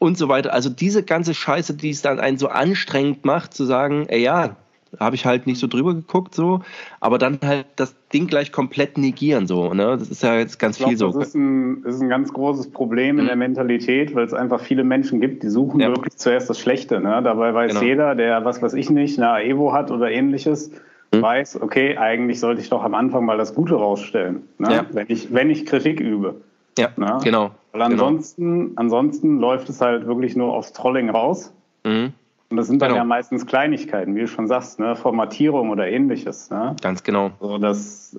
Und 0.00 0.18
so 0.18 0.28
weiter. 0.28 0.52
Also 0.52 0.70
diese 0.70 1.04
ganze 1.04 1.34
Scheiße, 1.34 1.74
die 1.74 1.90
es 1.90 2.02
dann 2.02 2.18
einen 2.18 2.38
so 2.38 2.48
anstrengend 2.48 3.24
macht, 3.24 3.54
zu 3.54 3.64
sagen, 3.64 4.06
ey, 4.08 4.22
ja, 4.22 4.56
habe 4.98 5.14
ich 5.14 5.24
halt 5.24 5.46
nicht 5.46 5.60
so 5.60 5.68
drüber 5.68 5.94
geguckt, 5.94 6.34
so, 6.34 6.62
aber 6.98 7.18
dann 7.18 7.38
halt 7.44 7.66
das 7.76 7.94
Ding 8.12 8.26
gleich 8.26 8.50
komplett 8.50 8.98
negieren, 8.98 9.46
so, 9.46 9.72
ne? 9.72 9.96
Das 9.98 10.08
ist 10.08 10.24
ja 10.24 10.36
jetzt 10.36 10.58
ganz 10.58 10.78
glaub, 10.78 10.88
viel 10.88 10.98
so. 10.98 11.12
Das 11.12 11.28
ist 11.28 11.34
ein, 11.36 11.84
ist 11.84 12.00
ein 12.00 12.08
ganz 12.08 12.32
großes 12.32 12.70
Problem 12.70 13.16
mhm. 13.16 13.20
in 13.20 13.26
der 13.26 13.36
Mentalität, 13.36 14.14
weil 14.16 14.24
es 14.24 14.34
einfach 14.34 14.60
viele 14.60 14.82
Menschen 14.82 15.20
gibt, 15.20 15.44
die 15.44 15.48
suchen 15.48 15.80
ja. 15.80 15.88
wirklich 15.88 16.16
zuerst 16.16 16.50
das 16.50 16.58
Schlechte, 16.58 16.98
ne? 16.98 17.20
Dabei 17.22 17.54
weiß 17.54 17.72
genau. 17.72 17.84
jeder, 17.84 18.14
der, 18.16 18.44
was 18.44 18.62
weiß 18.62 18.72
ich 18.74 18.90
nicht, 18.90 19.20
eine 19.20 19.44
Evo 19.44 19.72
hat 19.72 19.92
oder 19.92 20.10
ähnliches, 20.10 20.72
mhm. 21.12 21.22
weiß, 21.22 21.60
okay, 21.62 21.96
eigentlich 21.96 22.40
sollte 22.40 22.60
ich 22.60 22.68
doch 22.68 22.82
am 22.82 22.94
Anfang 22.94 23.24
mal 23.24 23.38
das 23.38 23.54
Gute 23.54 23.74
rausstellen, 23.74 24.42
ne? 24.58 24.72
ja. 24.72 24.86
wenn, 24.92 25.06
ich, 25.08 25.32
wenn 25.32 25.50
ich 25.50 25.66
Kritik 25.66 26.00
übe. 26.00 26.40
Ja, 26.78 26.88
ne? 26.96 27.18
genau. 27.22 27.52
Weil 27.72 27.82
ansonsten, 27.82 28.60
genau. 28.60 28.80
ansonsten 28.80 29.38
läuft 29.38 29.68
es 29.68 29.80
halt 29.80 30.06
wirklich 30.06 30.36
nur 30.36 30.54
aufs 30.54 30.72
Trolling 30.72 31.10
raus. 31.10 31.52
Mhm. 31.84 32.12
Und 32.50 32.56
das 32.56 32.66
sind 32.66 32.82
dann 32.82 32.88
genau. 32.88 33.02
ja 33.02 33.04
meistens 33.04 33.46
Kleinigkeiten, 33.46 34.16
wie 34.16 34.20
du 34.20 34.26
schon 34.26 34.48
sagst, 34.48 34.80
ne? 34.80 34.96
Formatierung 34.96 35.70
oder 35.70 35.86
ähnliches. 35.86 36.50
Ne? 36.50 36.74
Ganz 36.82 37.04
genau. 37.04 37.30
So, 37.40 37.58
das, 37.58 38.18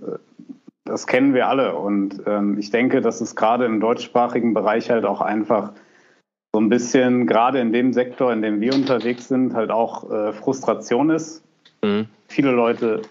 das 0.85 1.05
kennen 1.05 1.33
wir 1.33 1.49
alle. 1.49 1.75
Und 1.75 2.21
ähm, 2.25 2.57
ich 2.57 2.69
denke, 2.69 3.01
dass 3.01 3.19
es 3.19 3.35
gerade 3.35 3.65
im 3.65 3.81
deutschsprachigen 3.81 4.53
Bereich 4.53 4.89
halt 4.89 5.03
auch 5.03 5.19
einfach 5.19 5.73
so 6.53 6.61
ein 6.61 6.69
bisschen, 6.69 7.27
gerade 7.27 7.59
in 7.59 7.73
dem 7.73 7.91
Sektor, 7.91 8.31
in 8.31 8.41
dem 8.41 8.61
wir 8.61 8.73
unterwegs 8.73 9.27
sind, 9.27 9.53
halt 9.53 9.69
auch 9.69 10.09
äh, 10.09 10.31
Frustration 10.31 11.09
ist. 11.09 11.43
Mhm. 11.83 12.07
Viele 12.27 12.51
Leute 12.51 13.01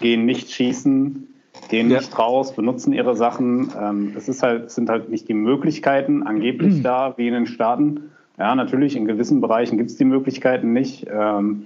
gehen 0.00 0.26
nicht 0.26 0.50
schießen, 0.50 1.26
gehen 1.68 1.90
ja. 1.90 1.98
nicht 1.98 2.18
raus, 2.18 2.54
benutzen 2.54 2.92
ihre 2.92 3.16
Sachen. 3.16 3.72
Ähm, 3.80 4.12
es 4.16 4.28
ist 4.28 4.42
halt, 4.42 4.70
sind 4.70 4.88
halt 4.88 5.08
nicht 5.08 5.28
die 5.28 5.34
Möglichkeiten 5.34 6.22
angeblich 6.22 6.82
da, 6.84 7.14
wie 7.16 7.28
in 7.28 7.34
den 7.34 7.46
Staaten. 7.46 8.10
Ja, 8.38 8.54
natürlich, 8.54 8.96
in 8.96 9.06
gewissen 9.06 9.40
Bereichen 9.40 9.78
gibt 9.78 9.90
es 9.90 9.96
die 9.96 10.04
Möglichkeiten 10.04 10.72
nicht. 10.72 11.06
Ähm, 11.10 11.64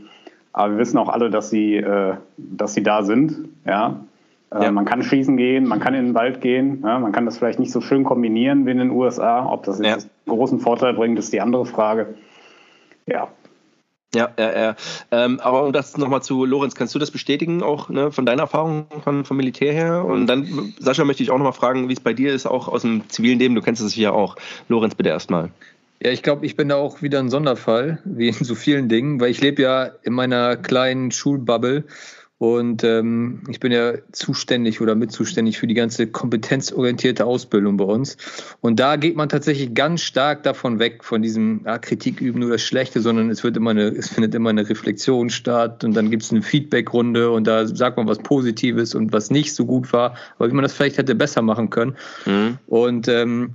aber 0.53 0.73
wir 0.73 0.79
wissen 0.79 0.99
auch 0.99 1.09
alle, 1.09 1.31
dass 1.31 1.51
sie, 1.51 1.77
äh, 1.77 2.15
dass 2.37 2.75
sie 2.75 2.83
da 2.83 3.03
sind. 3.03 3.49
Ja? 3.67 4.01
Äh, 4.53 4.65
ja. 4.65 4.73
Man 4.73 4.85
kann 4.85 5.03
schießen 5.03 5.37
gehen, 5.37 5.67
man 5.67 5.81
kann 5.81 5.95
in 5.95 6.07
den 6.07 6.15
Wald 6.15 6.41
gehen. 6.41 6.83
Ja? 6.85 6.99
Man 6.99 7.13
kann 7.13 7.25
das 7.25 7.39
vielleicht 7.39 7.59
nicht 7.59 7.73
so 7.73 7.81
schön 7.81 8.05
kombinieren 8.05 8.67
wie 8.67 8.71
in 8.71 8.79
den 8.79 8.91
USA. 8.91 9.51
Ob 9.51 9.65
das 9.65 9.79
jetzt 9.79 9.87
ja. 10.05 10.11
einen 10.27 10.37
großen 10.39 10.61
Vorteil 10.61 10.95
bringt, 10.95 11.19
ist 11.19 11.33
die 11.33 11.41
andere 11.41 11.67
Frage. 11.67 12.15
Ja, 13.07 13.29
ja, 14.15 14.31
ja, 14.39 14.59
ja. 14.59 14.77
Ähm, 15.11 15.39
aber 15.41 15.65
um 15.65 15.73
das 15.73 15.97
nochmal 15.97 16.23
zu 16.23 16.45
Lorenz, 16.45 16.75
kannst 16.75 16.95
du 16.95 16.99
das 16.99 17.11
bestätigen, 17.11 17.63
auch 17.63 17.89
ne, 17.89 18.11
von 18.11 18.27
deiner 18.27 18.43
Erfahrung 18.43 18.87
von, 19.05 19.25
vom 19.25 19.37
Militär 19.37 19.73
her? 19.73 20.05
Und 20.05 20.27
dann, 20.27 20.75
Sascha, 20.79 21.05
möchte 21.05 21.23
ich 21.23 21.31
auch 21.31 21.39
nochmal 21.39 21.53
fragen, 21.53 21.89
wie 21.89 21.93
es 21.93 22.01
bei 22.01 22.13
dir 22.13 22.33
ist, 22.33 22.47
auch 22.47 22.69
aus 22.69 22.83
dem 22.83 23.09
zivilen 23.09 23.39
Leben. 23.39 23.55
Du 23.55 23.63
kennst 23.63 23.83
es 23.83 23.95
ja 23.95 24.11
auch. 24.13 24.37
Lorenz, 24.69 24.95
bitte 24.95 25.11
erstmal. 25.11 25.51
Ja, 26.03 26.11
ich 26.11 26.23
glaube, 26.23 26.47
ich 26.47 26.57
bin 26.57 26.71
da 26.71 26.77
auch 26.77 27.03
wieder 27.03 27.19
ein 27.19 27.29
Sonderfall, 27.29 27.99
wie 28.05 28.29
in 28.29 28.45
so 28.45 28.55
vielen 28.55 28.89
Dingen, 28.89 29.21
weil 29.21 29.31
ich 29.31 29.43
lebe 29.43 29.63
ja 29.63 29.91
in 30.03 30.15
meiner 30.15 30.57
kleinen 30.57 31.11
Schulbubble 31.11 31.85
und 32.41 32.85
ähm, 32.85 33.43
ich 33.51 33.61
bin 33.61 33.71
ja 33.71 33.93
zuständig 34.13 34.81
oder 34.81 34.95
mitzuständig 34.95 35.59
für 35.59 35.67
die 35.67 35.75
ganze 35.75 36.07
kompetenzorientierte 36.07 37.27
Ausbildung 37.27 37.77
bei 37.77 37.85
uns. 37.85 38.17
Und 38.63 38.81
da 38.81 38.97
geht 38.97 39.15
man 39.15 39.29
tatsächlich 39.29 39.75
ganz 39.75 40.01
stark 40.01 40.43
davon 40.43 40.79
weg, 40.79 41.05
von 41.05 41.21
diesem 41.21 41.61
ja, 41.67 41.77
Kritik 41.77 42.23
üben 42.23 42.41
nur 42.41 42.49
das 42.49 42.63
Schlechte, 42.63 43.03
sondern 43.03 43.29
es 43.29 43.45
wird 43.45 43.59
immer 43.59 43.73
eine, 43.73 43.89
es 43.89 44.09
findet 44.09 44.35
immer 44.35 44.49
eine 44.49 44.67
Reflexion 44.67 45.29
statt 45.29 45.85
und 45.85 45.95
dann 45.95 46.11
gibt 46.11 46.23
es 46.23 46.31
eine 46.31 46.41
Feedbackrunde 46.41 47.31
und 47.31 47.47
da 47.47 47.67
sagt 47.67 47.99
man 47.99 48.07
was 48.07 48.17
Positives 48.21 48.95
und 48.95 49.13
was 49.13 49.31
nicht 49.31 49.55
so 49.55 49.67
gut 49.67 49.93
war, 49.93 50.17
aber 50.39 50.49
wie 50.49 50.55
man 50.55 50.63
das 50.63 50.73
vielleicht 50.73 50.97
hätte 50.97 51.15
besser 51.15 51.43
machen 51.43 51.69
können. 51.69 51.95
Mhm. 52.25 52.57
Und 52.69 53.07
ähm, 53.09 53.55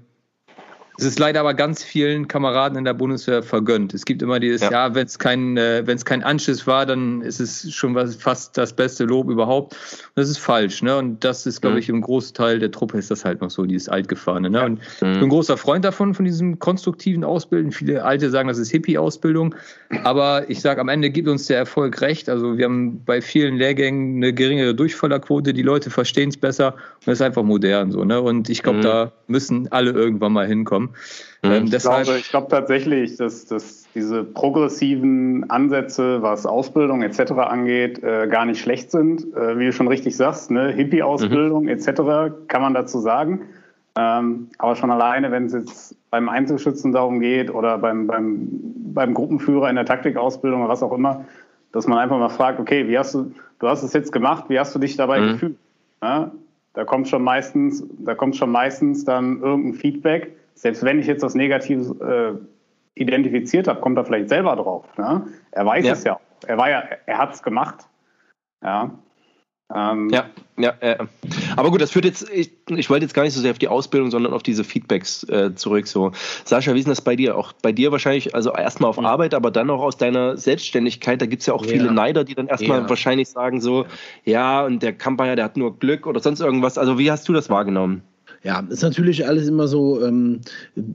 es 0.97 1.03
ist 1.03 1.19
leider 1.19 1.41
aber 1.41 1.53
ganz 1.53 1.83
vielen 1.83 2.27
Kameraden 2.27 2.77
in 2.77 2.85
der 2.85 2.93
Bundeswehr 2.93 3.43
vergönnt. 3.43 3.93
Es 3.93 4.05
gibt 4.05 4.21
immer 4.21 4.39
dieses, 4.39 4.61
ja, 4.61 4.71
ja 4.71 4.95
wenn 4.95 5.05
es 5.05 5.19
kein, 5.19 5.57
äh, 5.57 5.83
kein 6.05 6.23
Anschiss 6.23 6.65
war, 6.67 6.85
dann 6.85 7.21
ist 7.21 7.39
es 7.39 7.73
schon 7.73 7.95
was, 7.95 8.15
fast 8.15 8.57
das 8.57 8.73
beste 8.73 9.03
Lob 9.03 9.29
überhaupt. 9.29 9.73
Und 9.73 10.11
das 10.15 10.29
ist 10.29 10.37
falsch, 10.37 10.81
ne? 10.81 10.97
Und 10.97 11.23
das 11.23 11.45
ist, 11.45 11.61
glaube 11.61 11.75
mhm. 11.75 11.79
ich, 11.79 11.89
im 11.89 12.01
Großteil 12.01 12.59
der 12.59 12.71
Truppe 12.71 12.97
ist 12.97 13.11
das 13.11 13.25
halt 13.25 13.41
noch 13.41 13.49
so, 13.49 13.65
dieses 13.65 13.89
Altgefahrene. 13.89 14.49
Ne? 14.49 14.63
Und 14.63 14.71
mhm. 14.73 14.79
ich 14.79 14.99
bin 14.99 15.23
ein 15.23 15.29
großer 15.29 15.57
Freund 15.57 15.83
davon, 15.83 16.13
von 16.13 16.23
diesem 16.23 16.59
konstruktiven 16.59 17.23
Ausbilden. 17.23 17.71
Viele 17.71 18.05
Alte 18.05 18.29
sagen, 18.29 18.47
das 18.47 18.57
ist 18.57 18.71
Hippie-Ausbildung. 18.71 19.55
Aber 20.03 20.49
ich 20.49 20.61
sage, 20.61 20.79
am 20.79 20.87
Ende 20.87 21.09
gibt 21.09 21.27
uns 21.27 21.47
der 21.47 21.57
Erfolg 21.57 22.01
recht. 22.01 22.29
Also 22.29 22.57
wir 22.57 22.65
haben 22.65 23.03
bei 23.05 23.21
vielen 23.21 23.57
Lehrgängen 23.57 24.17
eine 24.17 24.33
geringere 24.33 24.73
Durchfallerquote, 24.73 25.53
die 25.53 25.61
Leute 25.61 25.89
verstehen 25.89 26.29
es 26.29 26.37
besser 26.37 26.73
und 26.73 27.11
es 27.11 27.19
ist 27.19 27.21
einfach 27.21 27.43
modern 27.43 27.91
so. 27.91 28.05
Ne? 28.05 28.21
Und 28.21 28.49
ich 28.49 28.63
glaube, 28.63 28.79
mhm. 28.79 28.83
da 28.83 29.11
müssen 29.27 29.71
alle 29.71 29.91
irgendwann 29.91 30.31
mal 30.31 30.47
hinkommen 30.47 30.84
haben. 30.87 30.95
Mhm. 31.43 31.51
Ähm, 31.51 31.65
ich, 31.65 31.79
glaube, 31.79 32.17
ich 32.17 32.29
glaube 32.29 32.47
tatsächlich, 32.49 33.17
dass, 33.17 33.45
dass 33.45 33.85
diese 33.93 34.23
progressiven 34.23 35.49
Ansätze, 35.49 36.21
was 36.21 36.45
Ausbildung 36.45 37.01
etc. 37.01 37.31
angeht, 37.31 38.03
äh, 38.03 38.27
gar 38.27 38.45
nicht 38.45 38.59
schlecht 38.59 38.91
sind. 38.91 39.33
Äh, 39.35 39.57
wie 39.57 39.65
du 39.65 39.73
schon 39.73 39.87
richtig 39.87 40.15
sagst, 40.17 40.51
ne? 40.51 40.71
Hippie-Ausbildung 40.71 41.63
mhm. 41.63 41.69
etc. 41.69 41.87
kann 42.47 42.61
man 42.61 42.73
dazu 42.73 42.99
sagen. 42.99 43.41
Ähm, 43.97 44.49
aber 44.57 44.75
schon 44.75 44.91
alleine, 44.91 45.31
wenn 45.31 45.45
es 45.45 45.53
jetzt 45.53 45.95
beim 46.09 46.27
Einzelschützen 46.27 46.91
darum 46.91 47.21
geht 47.21 47.53
oder 47.53 47.77
beim, 47.77 48.07
beim, 48.07 48.49
beim 48.93 49.13
Gruppenführer 49.13 49.69
in 49.69 49.77
der 49.77 49.85
Taktikausbildung 49.85 50.61
oder 50.61 50.69
was 50.69 50.83
auch 50.83 50.91
immer, 50.91 51.23
dass 51.71 51.87
man 51.87 51.97
einfach 51.97 52.17
mal 52.17 52.29
fragt, 52.29 52.59
okay, 52.59 52.87
wie 52.87 52.97
hast 52.97 53.15
du, 53.15 53.31
du 53.59 53.67
hast 53.67 53.83
es 53.83 53.93
jetzt 53.93 54.11
gemacht, 54.11 54.45
wie 54.49 54.59
hast 54.59 54.75
du 54.75 54.79
dich 54.79 54.97
dabei 54.97 55.21
mhm. 55.21 55.31
gefühlt? 55.33 55.57
Ja? 56.01 56.31
Da 56.73 56.83
kommt 56.83 57.07
schon 57.07 57.23
meistens, 57.23 57.85
da 57.99 58.15
kommt 58.15 58.35
schon 58.35 58.51
meistens 58.51 59.05
dann 59.05 59.41
irgendein 59.41 59.75
Feedback, 59.75 60.35
selbst 60.55 60.83
wenn 60.83 60.99
ich 60.99 61.05
jetzt 61.05 61.21
was 61.21 61.35
Negatives 61.35 61.91
äh, 61.99 62.33
identifiziert 62.95 63.67
habe, 63.67 63.81
kommt 63.81 63.97
er 63.97 64.05
vielleicht 64.05 64.29
selber 64.29 64.55
drauf. 64.55 64.85
Ne? 64.97 65.27
Er 65.51 65.65
weiß 65.65 65.85
ja. 65.85 65.93
es 65.93 66.03
ja. 66.03 66.19
Er 66.47 66.57
war 66.57 66.69
ja, 66.69 66.83
er 67.05 67.17
hat 67.17 67.33
es 67.33 67.43
gemacht. 67.43 67.85
Ja. 68.63 68.91
Ähm, 69.73 70.09
ja, 70.09 70.29
ja, 70.57 70.73
äh, 70.79 70.97
aber 71.55 71.71
gut, 71.71 71.81
das 71.81 71.89
führt 71.89 72.05
jetzt, 72.05 72.29
ich, 72.29 72.51
ich, 72.69 72.89
wollte 72.91 73.03
jetzt 73.03 73.15
gar 73.15 73.23
nicht 73.23 73.33
so 73.33 73.41
sehr 73.41 73.49
auf 73.49 73.57
die 73.57 73.67
Ausbildung, 73.67 74.11
sondern 74.11 74.31
auf 74.31 74.43
diese 74.43 74.63
Feedbacks 74.63 75.23
äh, 75.23 75.55
zurück. 75.55 75.87
So, 75.87 76.11
Sascha, 76.43 76.75
wie 76.75 76.79
ist 76.79 76.85
denn 76.85 76.91
das 76.91 77.01
bei 77.01 77.15
dir? 77.15 77.35
Auch 77.35 77.51
bei 77.51 77.71
dir 77.71 77.91
wahrscheinlich, 77.91 78.35
also 78.35 78.53
erstmal 78.53 78.91
auf. 78.91 78.99
Arbeit, 78.99 79.33
aber 79.33 79.49
dann 79.49 79.69
auch 79.71 79.81
aus 79.81 79.97
deiner 79.97 80.37
Selbstständigkeit. 80.37 81.19
Da 81.19 81.25
gibt 81.25 81.41
es 81.41 81.47
ja 81.47 81.55
auch 81.55 81.65
ja. 81.65 81.71
viele 81.71 81.91
Neider, 81.91 82.23
die 82.23 82.35
dann 82.35 82.47
erstmal 82.47 82.81
ja. 82.81 82.89
wahrscheinlich 82.89 83.29
sagen 83.29 83.59
so, 83.59 83.85
ja. 84.23 84.61
ja, 84.61 84.65
und 84.65 84.83
der 84.83 84.93
Kampagner, 84.93 85.35
der 85.35 85.45
hat 85.45 85.57
nur 85.57 85.79
Glück 85.79 86.05
oder 86.05 86.19
sonst 86.19 86.41
irgendwas. 86.41 86.77
Also 86.77 86.99
wie 86.99 87.09
hast 87.09 87.27
du 87.27 87.33
das 87.33 87.49
wahrgenommen? 87.49 88.03
Ja, 88.45 88.59
ist 88.69 88.83
natürlich 88.83 89.27
alles 89.27 89.47
immer 89.47 89.67
so, 89.67 90.05
ähm, 90.05 90.39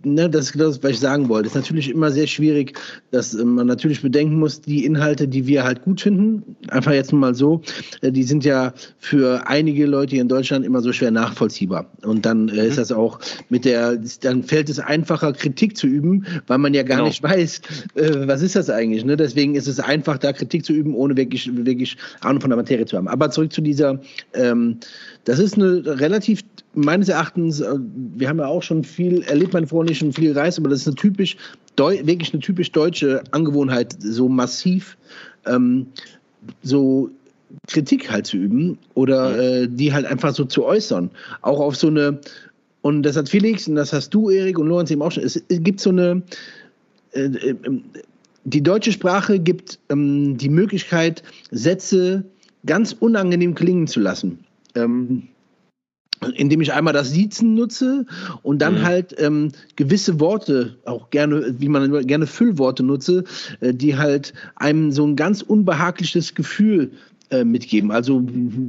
ne, 0.05 0.31
das 0.31 0.51
ist 0.51 0.61
das, 0.61 0.81
was 0.85 0.93
ich 0.93 1.01
sagen 1.01 1.29
wollte. 1.29 1.49
Ist 1.49 1.57
natürlich 1.57 1.91
immer 1.91 2.13
sehr 2.13 2.29
schwierig, 2.29 2.79
dass 3.11 3.35
äh, 3.35 3.45
man 3.45 3.67
natürlich 3.67 4.03
bedenken 4.03 4.39
muss, 4.39 4.61
die 4.61 4.85
Inhalte, 4.85 5.27
die 5.27 5.49
wir 5.49 5.65
halt 5.65 5.83
gut 5.83 6.01
finden, 6.01 6.55
einfach 6.69 6.93
jetzt 6.93 7.13
mal 7.13 7.35
so, 7.35 7.61
äh, 8.03 8.13
die 8.13 8.23
sind 8.23 8.45
ja 8.45 8.73
für 9.01 9.49
einige 9.49 9.87
Leute 9.87 10.13
hier 10.13 10.23
in 10.23 10.29
Deutschland 10.29 10.65
immer 10.65 10.81
so 10.81 10.93
schwer 10.93 11.11
nachvollziehbar. 11.11 11.91
Und 12.05 12.25
dann 12.25 12.49
äh, 12.51 12.69
ist 12.69 12.75
mhm. 12.75 12.77
das 12.77 12.93
auch 12.93 13.19
mit 13.49 13.65
der, 13.65 13.99
dann 14.21 14.45
fällt 14.45 14.69
es 14.71 14.79
einfacher, 14.79 15.33
Kritik 15.33 15.77
zu 15.77 15.89
üben, 15.89 16.25
weil 16.47 16.59
man 16.59 16.73
ja 16.73 16.85
gar 16.85 16.99
genau. 16.99 17.09
nicht 17.09 17.21
weiß, 17.21 17.63
äh, 17.97 18.29
was 18.29 18.43
ist 18.43 18.55
das 18.55 18.71
eigentlich. 18.71 19.05
Ne? 19.05 19.17
Deswegen 19.17 19.57
ist 19.57 19.67
es 19.67 19.81
einfach, 19.81 20.19
da 20.19 20.33
Kritik 20.33 20.65
zu 20.65 20.73
üben, 20.73 20.95
ohne 20.95 21.17
wirklich, 21.17 21.51
wirklich 21.53 21.97
Ahnung 22.21 22.43
von 22.43 22.51
der 22.51 22.59
Materie 22.59 22.87
zu 22.87 22.97
haben. 22.97 23.09
Aber 23.09 23.29
zurück 23.33 23.53
zu 23.53 23.61
dieser, 23.61 24.01
ähm, 24.35 24.77
das 25.25 25.41
ist 25.41 25.57
eine 25.57 25.83
relativ 25.99 26.45
meines 26.75 27.09
Erachtens, 27.09 27.61
äh, 27.61 27.77
wir 28.17 28.29
haben 28.29 28.39
ja 28.39 28.47
auch 28.47 28.63
schon 28.63 28.85
viel 28.85 29.23
erlebt, 29.23 29.53
meine 29.53 29.67
Freunde, 29.67 29.95
schon 29.95 30.13
viel 30.13 30.33
gereist, 30.33 30.59
aber 30.59 30.69
das 30.69 30.81
ist 30.81 30.87
eine 30.89 30.97
typisch, 30.97 31.37
wirklich 31.77 32.33
eine 32.33 32.41
typisch 32.41 32.73
deutsche 32.73 33.23
Angewohnheit, 33.31 33.97
so 34.01 34.29
massiv 34.29 34.97
ähm, 35.47 35.87
so 36.63 37.11
Kritik 37.69 38.11
halt 38.11 38.27
zu 38.27 38.37
üben 38.37 38.79
oder 38.95 39.39
äh, 39.39 39.69
die 39.69 39.93
halt 39.93 40.07
einfach 40.07 40.35
so 40.35 40.45
zu 40.45 40.65
äußern. 40.65 41.11
Auch 41.43 41.61
auf 41.61 41.77
so 41.77 41.89
eine, 41.89 42.21
und 42.83 43.03
das 43.03 43.17
hat 43.17 43.29
Felix 43.29 43.67
und 43.67 43.75
das 43.75 43.93
hast 43.93 44.11
du, 44.11 44.31
Erik 44.31 44.59
und 44.59 44.69
Lorenz 44.69 44.91
eben 44.91 45.03
auch 45.03 45.13
schon, 45.13 45.25
es 45.25 45.43
gibt 45.49 45.81
so 45.81 45.91
eine, 45.91 46.23
äh, 47.13 47.25
äh, 47.25 47.55
die 48.45 48.63
deutsche 48.63 48.93
Sprache 48.93 49.39
gibt 49.39 49.79
ähm, 49.91 50.39
die 50.39 50.49
Möglichkeit, 50.49 51.23
Sätze 51.51 52.25
ganz 52.65 52.97
unangenehm 52.99 53.55
klingen 53.55 53.87
zu 53.87 54.01
lassen. 54.01 54.39
Ähm, 54.75 55.29
indem 56.37 56.61
ich 56.61 56.73
einmal 56.73 56.93
das 56.93 57.11
Siezen 57.11 57.55
nutze 57.55 58.07
und 58.43 58.61
dann 58.61 58.81
mhm. 58.81 58.83
halt 58.83 59.15
ähm, 59.19 59.53
gewisse 59.77 60.21
Worte, 60.21 60.77
auch 60.85 61.11
gerne, 61.11 61.55
wie 61.59 61.69
man 61.69 62.07
gerne 62.07 62.27
Füllworte 62.27 62.83
nutze, 62.83 63.25
äh, 63.61 63.73
die 63.73 63.97
halt 63.97 64.35
einem 64.57 64.93
so 64.93 65.07
ein 65.07 65.17
ganz 65.17 65.43
unbehagliches 65.43 66.35
Gefühl 66.35 66.93
äh, 67.31 67.45
mitgeben. 67.45 67.91
Also 67.91 68.23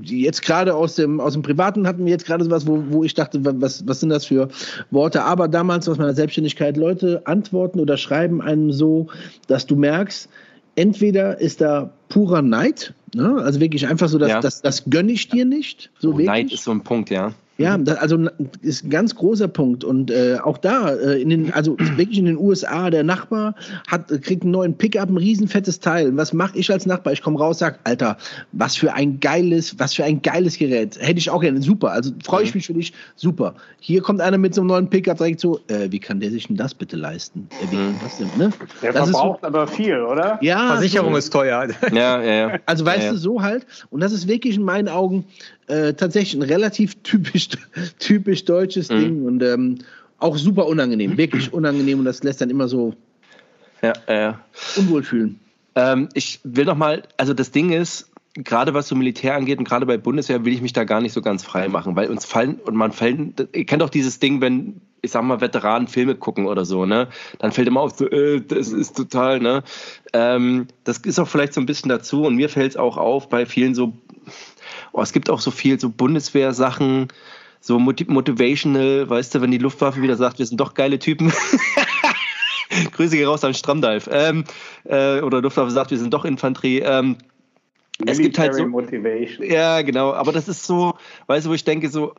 jetzt 0.04 0.44
gerade 0.44 0.76
aus 0.76 0.96
dem, 0.96 1.20
aus 1.20 1.34
dem 1.34 1.42
Privaten 1.42 1.88
hatten 1.88 2.06
wir 2.06 2.12
jetzt 2.12 2.26
gerade 2.26 2.44
sowas, 2.44 2.68
wo, 2.68 2.84
wo 2.90 3.04
ich 3.04 3.16
dachte, 3.16 3.42
was, 3.44 3.88
was 3.88 4.00
sind 4.00 4.10
das 4.10 4.26
für 4.26 4.50
Worte? 4.92 5.24
Aber 5.24 5.48
damals 5.48 5.90
aus 5.90 5.98
meiner 5.98 6.14
Selbstständigkeit, 6.14 6.78
Leute 6.78 7.24
antworten 7.26 7.80
oder 7.80 7.98
schreiben 7.98 8.42
einem 8.42 8.72
so, 8.72 9.08
dass 9.48 9.66
du 9.66 9.76
merkst, 9.76 10.30
entweder 10.76 11.40
ist 11.40 11.62
da 11.62 11.92
purer 12.10 12.42
Neid, 12.42 12.94
ne? 13.16 13.42
also 13.42 13.60
wirklich 13.60 13.88
einfach 13.88 14.10
so, 14.10 14.18
dass, 14.18 14.30
ja. 14.30 14.40
das, 14.40 14.62
das 14.62 14.86
gönne 14.90 15.12
ich 15.12 15.30
dir 15.30 15.46
nicht. 15.46 15.92
So 16.00 16.14
oh, 16.14 16.20
Neid 16.20 16.52
ist 16.52 16.64
so 16.64 16.72
ein 16.72 16.82
Punkt, 16.82 17.10
ja. 17.10 17.34
Ja, 17.62 17.78
mhm. 17.78 17.86
das, 17.86 17.98
also 17.98 18.28
ist 18.62 18.84
ein 18.84 18.90
ganz 18.90 19.16
großer 19.16 19.48
Punkt. 19.48 19.84
Und 19.84 20.12
äh, 20.12 20.38
auch 20.44 20.58
da, 20.58 20.90
äh, 20.90 21.22
in 21.22 21.30
den, 21.30 21.54
also 21.54 21.78
wirklich 21.96 22.18
in 22.18 22.26
den 22.26 22.38
USA, 22.38 22.90
der 22.90 23.04
Nachbar 23.04 23.56
hat, 23.88 24.08
kriegt 24.22 24.44
einen 24.44 24.52
neuen 24.52 24.78
Pickup, 24.78 25.10
ein 25.10 25.18
riesenfettes 25.18 25.80
Teil. 25.80 26.10
Und 26.10 26.18
was 26.18 26.34
mache 26.34 26.58
ich 26.58 26.72
als 26.72 26.86
Nachbar? 26.86 27.14
Ich 27.14 27.22
komme 27.22 27.38
raus, 27.38 27.60
sag, 27.60 27.80
Alter, 27.84 28.18
was 28.52 28.76
für 28.76 28.94
ein 28.94 29.20
geiles, 29.20 29.78
was 29.80 29.94
für 29.94 30.04
ein 30.04 30.22
geiles 30.22 30.58
Gerät. 30.58 30.98
Hätte 31.00 31.20
ich 31.20 31.30
auch 31.30 31.42
gerne. 31.42 31.62
Super. 31.62 31.92
Also 31.92 32.12
freue 32.24 32.44
ich 32.44 32.54
mhm. 32.54 32.58
mich 32.58 32.68
für 32.68 32.74
dich. 32.74 32.94
Super. 33.16 33.56
Hier 33.80 34.02
kommt 34.02 34.22
einer 34.22 34.38
mit 34.38 34.54
so 34.56 34.62
einem 34.62 34.70
neuen 34.70 34.90
Pickup 34.90 35.18
direkt 35.18 35.40
so, 35.40 35.60
äh, 35.68 35.92
wie 35.92 36.00
kann 36.00 36.20
der 36.20 36.32
sich 36.32 36.48
denn 36.48 36.58
das 36.58 36.74
bitte 36.74 36.96
leisten? 36.96 37.48
Äh, 37.62 37.72
wie 37.72 37.76
kann 37.76 37.96
das 38.04 38.18
denn, 38.18 38.30
ne? 38.38 38.52
Der 38.82 38.94
das 38.94 39.10
verbraucht 39.10 39.42
so, 39.42 39.48
aber 39.48 39.68
viel, 39.68 40.02
oder? 40.02 40.40
Ja. 40.42 40.74
Versicherung 40.74 41.14
so. 41.14 41.18
ist 41.18 41.30
teuer. 41.32 41.68
Ja, 41.92 42.22
ja, 42.22 42.34
ja. 42.34 42.60
Also 42.66 42.86
weißt 42.86 43.04
ja, 43.04 43.12
du, 43.12 43.18
so 43.18 43.42
halt. 43.42 43.66
Und 43.90 44.02
das 44.02 44.12
ist 44.14 44.28
wirklich 44.28 44.56
in 44.56 44.64
meinen 44.64 44.88
Augen 44.88 45.26
äh, 45.68 45.94
tatsächlich 45.94 46.42
ein 46.42 46.48
relativ 46.48 46.96
typisch, 47.04 47.50
typisch 48.00 48.46
deutsches 48.46 48.90
mhm. 48.90 49.00
Ding 49.00 49.26
und 49.26 49.44
ähm, 49.44 49.78
auch 50.20 50.38
super 50.38 50.68
unangenehm, 50.68 51.18
wirklich 51.18 51.54
unangenehm 51.54 52.00
und 52.00 52.06
das 52.06 52.24
lässt 52.24 52.42
dann 52.42 52.50
immer 52.50 52.68
so 52.68 52.94
ja, 53.82 53.94
äh, 54.08 54.34
unwohl 54.78 55.04
fühlen. 55.04 55.40
Ähm, 55.76 56.10
ich 56.14 56.40
will 56.44 56.66
noch 56.66 56.76
mal, 56.76 57.04
also 57.18 57.34
das 57.34 57.52
Ding 57.52 57.72
ist, 57.72 58.12
gerade 58.34 58.74
was 58.74 58.88
so 58.88 58.96
Militär 58.96 59.36
angeht 59.36 59.60
und 59.60 59.68
gerade 59.68 59.86
bei 59.86 59.98
Bundeswehr 59.98 60.46
will 60.46 60.54
ich 60.54 60.62
mich 60.62 60.74
da 60.74 60.84
gar 60.84 61.02
nicht 61.02 61.14
so 61.14 61.22
ganz 61.22 61.44
frei 61.44 61.68
machen, 61.68 61.96
weil 61.96 62.10
uns 62.10 62.26
fallen 62.26 62.56
und 62.56 62.76
man 62.76 62.92
fällt, 62.92 63.48
ihr 63.54 63.66
kennt 63.66 63.82
doch 63.82 63.90
dieses 63.90 64.20
Ding, 64.20 64.42
wenn 64.42 64.82
ich 65.02 65.12
sag 65.12 65.24
mal 65.24 65.42
Veteranen 65.42 65.88
Filme 65.88 66.16
gucken 66.16 66.46
oder 66.46 66.64
so, 66.64 66.86
ne, 66.86 67.08
dann 67.40 67.52
fällt 67.52 67.68
immer 67.68 67.82
auf, 67.82 67.98
so, 67.98 68.08
äh, 68.10 68.40
das 68.40 68.70
ist 68.70 68.96
total, 68.96 69.40
ne, 69.40 69.64
ähm, 70.14 70.68
das 70.84 71.00
ist 71.00 71.20
auch 71.20 71.28
vielleicht 71.28 71.54
so 71.54 71.62
ein 71.62 71.66
bisschen 71.66 71.90
dazu 71.90 72.24
und 72.24 72.36
mir 72.36 72.50
fällt 72.50 72.72
es 72.72 72.78
auch 72.78 72.98
auf 72.98 73.28
bei 73.28 73.46
vielen 73.46 73.76
so 73.76 73.94
oh, 74.94 75.02
es 75.02 75.14
gibt 75.14 75.30
auch 75.30 75.40
so 75.40 75.52
viel 75.52 75.80
so 75.80 75.90
Bundeswehr-Sachen, 75.90 77.08
so 77.60 77.80
motivational, 77.80 79.10
weißt 79.10 79.36
du, 79.36 79.42
wenn 79.42 79.52
die 79.52 79.58
Luftwaffe 79.58 80.02
wieder 80.02 80.16
sagt, 80.16 80.40
wir 80.40 80.46
sind 80.46 80.60
doch 80.60 80.74
geile 80.74 81.00
Typen. 81.00 81.32
Grüße 82.94 83.16
hier 83.16 83.28
raus 83.28 83.44
an 83.44 83.54
Stramdalf. 83.54 84.10
Ähm, 84.12 84.46
äh, 84.86 85.20
oder 85.22 85.42
Luftwaffe 85.42 85.72
sagt, 85.72 85.92
wir 85.92 85.98
sind 85.98 86.14
doch 86.14 86.26
Infanterie. 86.26 86.80
Ähm, 86.80 87.18
es 88.06 88.18
gibt 88.18 88.40
halt 88.40 88.56
so. 88.56 88.66
Motivation. 88.66 89.46
Ja, 89.46 89.82
genau. 89.82 90.14
Aber 90.14 90.32
das 90.32 90.48
ist 90.48 90.66
so, 90.66 90.96
weißt 91.28 91.46
du, 91.46 91.52
wo 91.52 91.54
ich 91.54 91.64
denke, 91.64 91.90
so, 91.90 92.16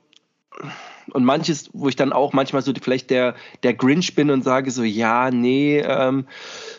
und 1.13 1.25
manches, 1.25 1.71
wo 1.73 1.89
ich 1.89 1.97
dann 1.97 2.13
auch 2.13 2.33
manchmal 2.33 2.63
so 2.63 2.73
vielleicht 2.81 3.11
der, 3.11 3.35
der 3.63 3.75
Grinch 3.75 4.15
bin 4.15 4.31
und 4.31 4.43
sage 4.45 4.71
so, 4.71 4.83
ja, 4.83 5.31
nee, 5.31 5.81
ähm, 5.81 6.27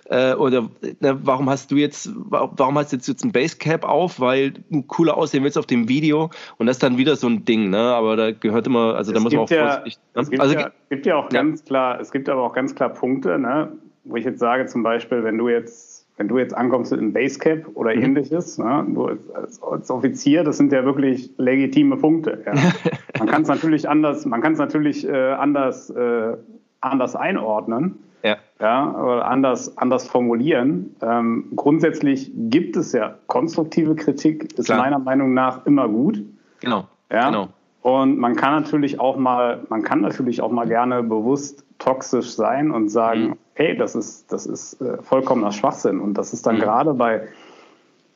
äh, 0.10 0.34
oder 0.34 0.70
na, 1.00 1.18
warum 1.26 1.50
hast 1.50 1.72
du 1.72 1.76
jetzt, 1.76 2.10
warum 2.14 2.78
hast 2.78 2.92
du 2.92 2.98
jetzt, 2.98 3.08
jetzt 3.08 3.24
ein 3.24 3.32
Basecap 3.32 3.84
auf, 3.84 4.20
weil 4.20 4.52
du 4.52 4.82
cooler 4.84 5.18
aussehen 5.18 5.44
willst 5.44 5.58
auf 5.58 5.66
dem 5.66 5.88
Video 5.88 6.30
und 6.58 6.68
das 6.68 6.78
ist 6.78 6.84
dann 6.84 6.98
wieder 6.98 7.16
so 7.16 7.28
ein 7.28 7.46
Ding, 7.46 7.70
ne? 7.70 7.80
Aber 7.80 8.16
da 8.16 8.32
gehört 8.32 8.68
immer, 8.68 8.96
also 8.96 9.12
da 9.12 9.20
muss 9.20 9.34
man 9.34 9.44
auch 9.44 9.50
ja, 9.50 9.68
vorsichtig. 9.68 10.00
Ne? 10.16 10.22
Es 10.22 10.30
gibt, 10.30 10.42
also, 10.42 10.56
ja, 10.56 10.72
gibt 10.90 11.06
ja 11.06 11.16
auch 11.16 11.30
ganz 11.30 11.64
klar, 11.66 12.00
es 12.00 12.12
gibt 12.12 12.30
aber 12.30 12.44
auch 12.44 12.54
ganz 12.54 12.76
klar 12.76 12.90
Punkte, 12.90 13.40
ne? 13.40 13.72
wo 14.04 14.16
ich 14.16 14.26
jetzt 14.26 14.40
sage, 14.40 14.66
zum 14.66 14.84
Beispiel, 14.84 15.24
wenn 15.24 15.38
du 15.38 15.50
jetzt 15.50 15.93
wenn 16.18 16.28
du 16.28 16.38
jetzt 16.38 16.56
ankommst 16.56 16.92
mit 16.92 17.02
einem 17.02 17.14
Basecap 17.14 17.68
oder 17.74 17.96
mhm. 17.96 18.04
ähnliches, 18.04 18.58
ne, 18.58 18.86
du 18.88 19.08
als, 19.08 19.62
als, 19.64 19.90
Offizier, 19.90 20.44
das 20.44 20.58
sind 20.58 20.72
ja 20.72 20.86
wirklich 20.86 21.32
legitime 21.38 21.98
Punkte. 21.98 22.44
Ja. 22.46 22.54
man 23.20 23.28
kann 23.28 23.42
es 23.42 23.48
natürlich 23.48 23.90
anders, 23.90 24.26
man 24.26 24.42
kann 24.42 24.54
es 24.54 24.60
natürlich 24.60 25.08
äh, 25.08 25.32
anders, 25.32 25.90
äh, 25.90 26.38
anders 26.82 27.16
einordnen. 27.16 28.00
Ja. 28.26 28.38
ja, 28.62 28.90
oder 29.04 29.28
anders, 29.28 29.78
anders 29.78 30.08
formulieren. 30.08 30.96
Ähm, 31.02 31.52
grundsätzlich 31.58 32.32
gibt 32.34 32.78
es 32.78 32.94
ja 32.94 33.16
konstruktive 33.28 33.96
Kritik, 33.96 34.58
ist 34.58 34.68
Klar. 34.68 34.78
meiner 34.78 35.00
Meinung 35.00 35.34
nach 35.34 35.66
immer 35.66 35.90
gut. 35.90 36.24
Genau. 36.62 36.88
Ja? 37.12 37.30
genau. 37.30 37.50
Und 37.82 38.18
man 38.18 38.38
kann 38.38 38.54
natürlich 38.54 39.02
auch 39.02 39.18
mal, 39.18 39.66
man 39.68 39.84
kann 39.84 40.00
natürlich 40.00 40.42
auch 40.42 40.52
mal 40.52 40.66
gerne 40.66 41.04
bewusst 41.04 41.66
toxisch 41.84 42.32
sein 42.32 42.72
und 42.72 42.90
sagen, 42.90 43.22
mhm. 43.22 43.34
hey, 43.56 43.76
das 43.76 43.96
ist, 43.96 44.32
das 44.32 44.46
ist 44.46 44.82
äh, 44.82 45.02
vollkommener 45.02 45.52
Schwachsinn. 45.52 46.00
Und 46.00 46.18
das 46.18 46.34
ist 46.34 46.46
dann 46.48 46.56
mhm. 46.56 46.62
gerade 46.62 46.94
bei, 46.94 47.28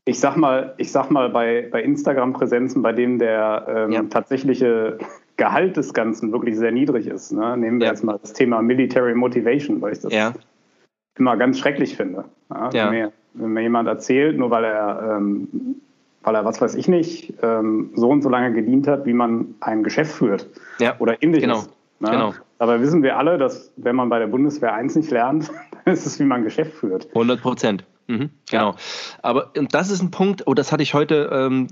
ich 0.06 0.20
sag 0.20 0.38
mal, 0.38 0.74
ich 0.78 0.92
sag 0.92 1.12
mal, 1.12 1.30
bei, 1.30 1.68
bei 1.72 1.84
Instagram-Präsenzen, 1.84 2.82
bei 2.82 2.94
denen 2.94 3.20
der 3.20 3.66
ähm, 3.68 3.92
ja. 3.92 4.04
tatsächliche 4.04 4.98
Gehalt 5.36 5.78
des 5.78 5.94
Ganzen 5.94 6.32
wirklich 6.32 6.58
sehr 6.58 6.72
niedrig 6.72 7.08
ist. 7.08 7.32
Ne? 7.32 7.58
Nehmen 7.58 7.80
wir 7.80 7.88
ja. 7.88 7.92
jetzt 7.92 8.04
mal 8.04 8.18
das 8.22 8.34
Thema 8.34 8.62
Military 8.62 9.14
Motivation, 9.14 9.82
weil 9.82 9.94
ich 9.94 10.00
das 10.00 10.14
ja. 10.14 10.34
immer 11.18 11.36
ganz 11.36 11.60
schrecklich 11.60 11.96
finde. 11.96 12.26
Wenn 12.50 12.90
mir, 12.90 13.12
wenn, 13.34 13.52
mir, 13.52 13.62
jemand 13.62 13.88
erzählt, 13.90 14.38
nur 14.38 14.50
weil 14.50 14.64
er 14.64 15.18
ähm, 15.18 15.50
weil 16.24 16.36
er, 16.36 16.44
was 16.44 16.60
weiß 16.60 16.76
ich 16.76 16.90
nicht, 16.90 17.34
ähm, 17.42 17.92
so 17.96 18.10
und 18.10 18.22
so 18.22 18.28
lange 18.28 18.52
gedient 18.52 18.86
hat, 18.88 19.06
wie 19.06 19.14
man 19.14 19.56
ein 19.62 19.82
Geschäft 19.82 20.12
führt 20.12 20.46
ja, 20.78 20.96
oder 21.00 21.22
ähnliches. 21.24 21.48
Genau. 21.48 21.62
Ne? 22.00 22.12
genau. 22.12 22.34
Dabei 22.60 22.82
wissen 22.82 23.04
wir 23.04 23.18
alle, 23.18 23.38
dass 23.38 23.72
wenn 23.76 23.96
man 23.96 24.10
bei 24.10 24.20
der 24.20 24.28
Bundeswehr 24.28 24.74
eins 24.74 24.96
nicht 24.96 25.12
lernt, 25.12 25.50
dann 25.86 25.94
ist 25.94 26.06
es, 26.06 26.20
wie 26.20 26.24
man 26.24 26.44
Geschäft 26.44 26.74
führt. 26.74 27.08
100 27.10 27.42
Prozent. 27.42 27.86
Mhm, 28.08 28.30
genau. 28.50 28.72
Ja. 28.72 28.76
Aber 29.22 29.52
und 29.58 29.74
das 29.74 29.90
ist 29.90 30.02
ein 30.02 30.12
Punkt, 30.12 30.44
oh, 30.48 30.54
das 30.54 30.72
hatte 30.72 30.84
ich 30.84 30.94
heute 30.94 31.30
ähm, 31.32 31.68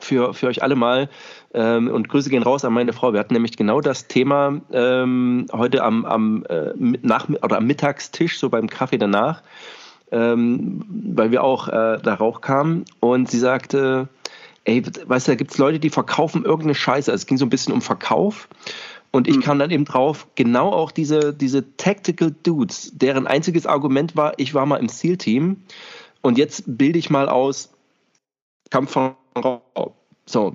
für, 0.00 0.34
für 0.34 0.48
euch 0.48 0.62
alle 0.62 0.76
mal 0.76 1.08
ähm, 1.54 1.88
und 1.90 2.08
Grüße 2.08 2.28
gehen 2.28 2.42
raus 2.42 2.64
an 2.64 2.72
meine 2.72 2.92
Frau. 2.92 3.12
Wir 3.12 3.20
hatten 3.20 3.34
nämlich 3.34 3.56
genau 3.56 3.80
das 3.80 4.06
Thema 4.06 4.60
ähm, 4.70 5.46
heute 5.50 5.82
am, 5.82 6.04
am, 6.04 6.44
äh, 6.48 6.72
nach, 6.76 7.28
oder 7.28 7.56
am 7.56 7.66
Mittagstisch, 7.66 8.38
so 8.38 8.50
beim 8.50 8.68
Kaffee 8.68 8.98
danach 8.98 9.42
ähm, 10.10 10.84
weil 10.88 11.30
wir 11.30 11.42
auch 11.44 11.68
äh, 11.68 11.98
da 12.02 12.14
Rauch 12.14 12.40
kamen 12.40 12.84
und 13.00 13.30
sie 13.30 13.38
sagte, 13.38 14.08
ey, 14.64 14.82
weißt 14.84 15.28
du, 15.28 15.32
da 15.32 15.36
gibt 15.36 15.52
es 15.52 15.58
Leute, 15.58 15.78
die 15.78 15.90
verkaufen 15.90 16.44
irgendeine 16.44 16.74
Scheiße. 16.74 17.10
Also 17.10 17.22
es 17.22 17.26
ging 17.26 17.38
so 17.38 17.46
ein 17.46 17.50
bisschen 17.50 17.72
um 17.72 17.82
Verkauf. 17.82 18.48
Und 19.18 19.26
ich 19.26 19.38
mhm. 19.38 19.40
kam 19.40 19.58
dann 19.58 19.72
eben 19.72 19.84
drauf, 19.84 20.28
genau 20.36 20.70
auch 20.70 20.92
diese, 20.92 21.34
diese 21.34 21.76
Tactical 21.76 22.32
Dudes, 22.44 22.92
deren 22.94 23.26
einziges 23.26 23.66
Argument 23.66 24.14
war, 24.14 24.34
ich 24.36 24.54
war 24.54 24.64
mal 24.64 24.76
im 24.76 24.88
SEAL-Team 24.88 25.64
und 26.22 26.38
jetzt 26.38 26.62
bilde 26.66 27.00
ich 27.00 27.10
mal 27.10 27.28
aus 27.28 27.72
Kampf 28.70 28.92
von 28.92 29.14
Raum. 29.36 29.60
So, 30.24 30.54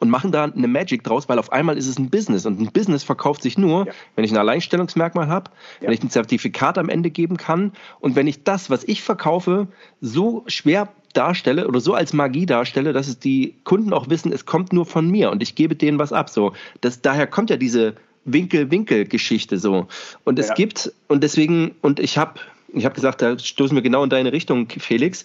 und 0.00 0.08
machen 0.08 0.32
da 0.32 0.44
eine 0.44 0.68
Magic 0.68 1.04
draus, 1.04 1.28
weil 1.28 1.38
auf 1.38 1.52
einmal 1.52 1.76
ist 1.76 1.86
es 1.86 1.98
ein 1.98 2.08
Business 2.08 2.46
und 2.46 2.58
ein 2.58 2.72
Business 2.72 3.04
verkauft 3.04 3.42
sich 3.42 3.58
nur, 3.58 3.88
ja. 3.88 3.92
wenn 4.14 4.24
ich 4.24 4.30
ein 4.30 4.38
Alleinstellungsmerkmal 4.38 5.28
habe, 5.28 5.50
ja. 5.80 5.88
wenn 5.88 5.92
ich 5.92 6.02
ein 6.02 6.08
Zertifikat 6.08 6.78
am 6.78 6.88
Ende 6.88 7.10
geben 7.10 7.36
kann 7.36 7.72
und 8.00 8.16
wenn 8.16 8.26
ich 8.26 8.42
das, 8.42 8.70
was 8.70 8.84
ich 8.84 9.02
verkaufe, 9.02 9.68
so 10.00 10.44
schwer 10.46 10.88
darstelle 11.16 11.66
oder 11.66 11.80
so 11.80 11.94
als 11.94 12.12
Magie 12.12 12.46
darstelle, 12.46 12.92
dass 12.92 13.08
es 13.08 13.18
die 13.18 13.54
Kunden 13.64 13.92
auch 13.92 14.08
wissen, 14.08 14.32
es 14.32 14.46
kommt 14.46 14.72
nur 14.72 14.86
von 14.86 15.10
mir 15.10 15.30
und 15.30 15.42
ich 15.42 15.54
gebe 15.54 15.74
denen 15.74 15.98
was 15.98 16.12
ab. 16.12 16.30
So, 16.30 16.52
das, 16.80 17.00
daher 17.00 17.26
kommt 17.26 17.50
ja 17.50 17.56
diese 17.56 17.94
Winkel-Winkel-Geschichte 18.24 19.58
so. 19.58 19.86
Und 20.24 20.38
es 20.38 20.48
ja. 20.48 20.54
gibt 20.54 20.92
und 21.08 21.22
deswegen 21.22 21.74
und 21.80 22.00
ich 22.00 22.18
habe 22.18 22.40
ich 22.72 22.84
habe 22.84 22.94
gesagt, 22.94 23.22
da 23.22 23.38
stoßen 23.38 23.74
wir 23.74 23.82
genau 23.82 24.04
in 24.04 24.10
deine 24.10 24.32
Richtung, 24.32 24.68
Felix. 24.68 25.24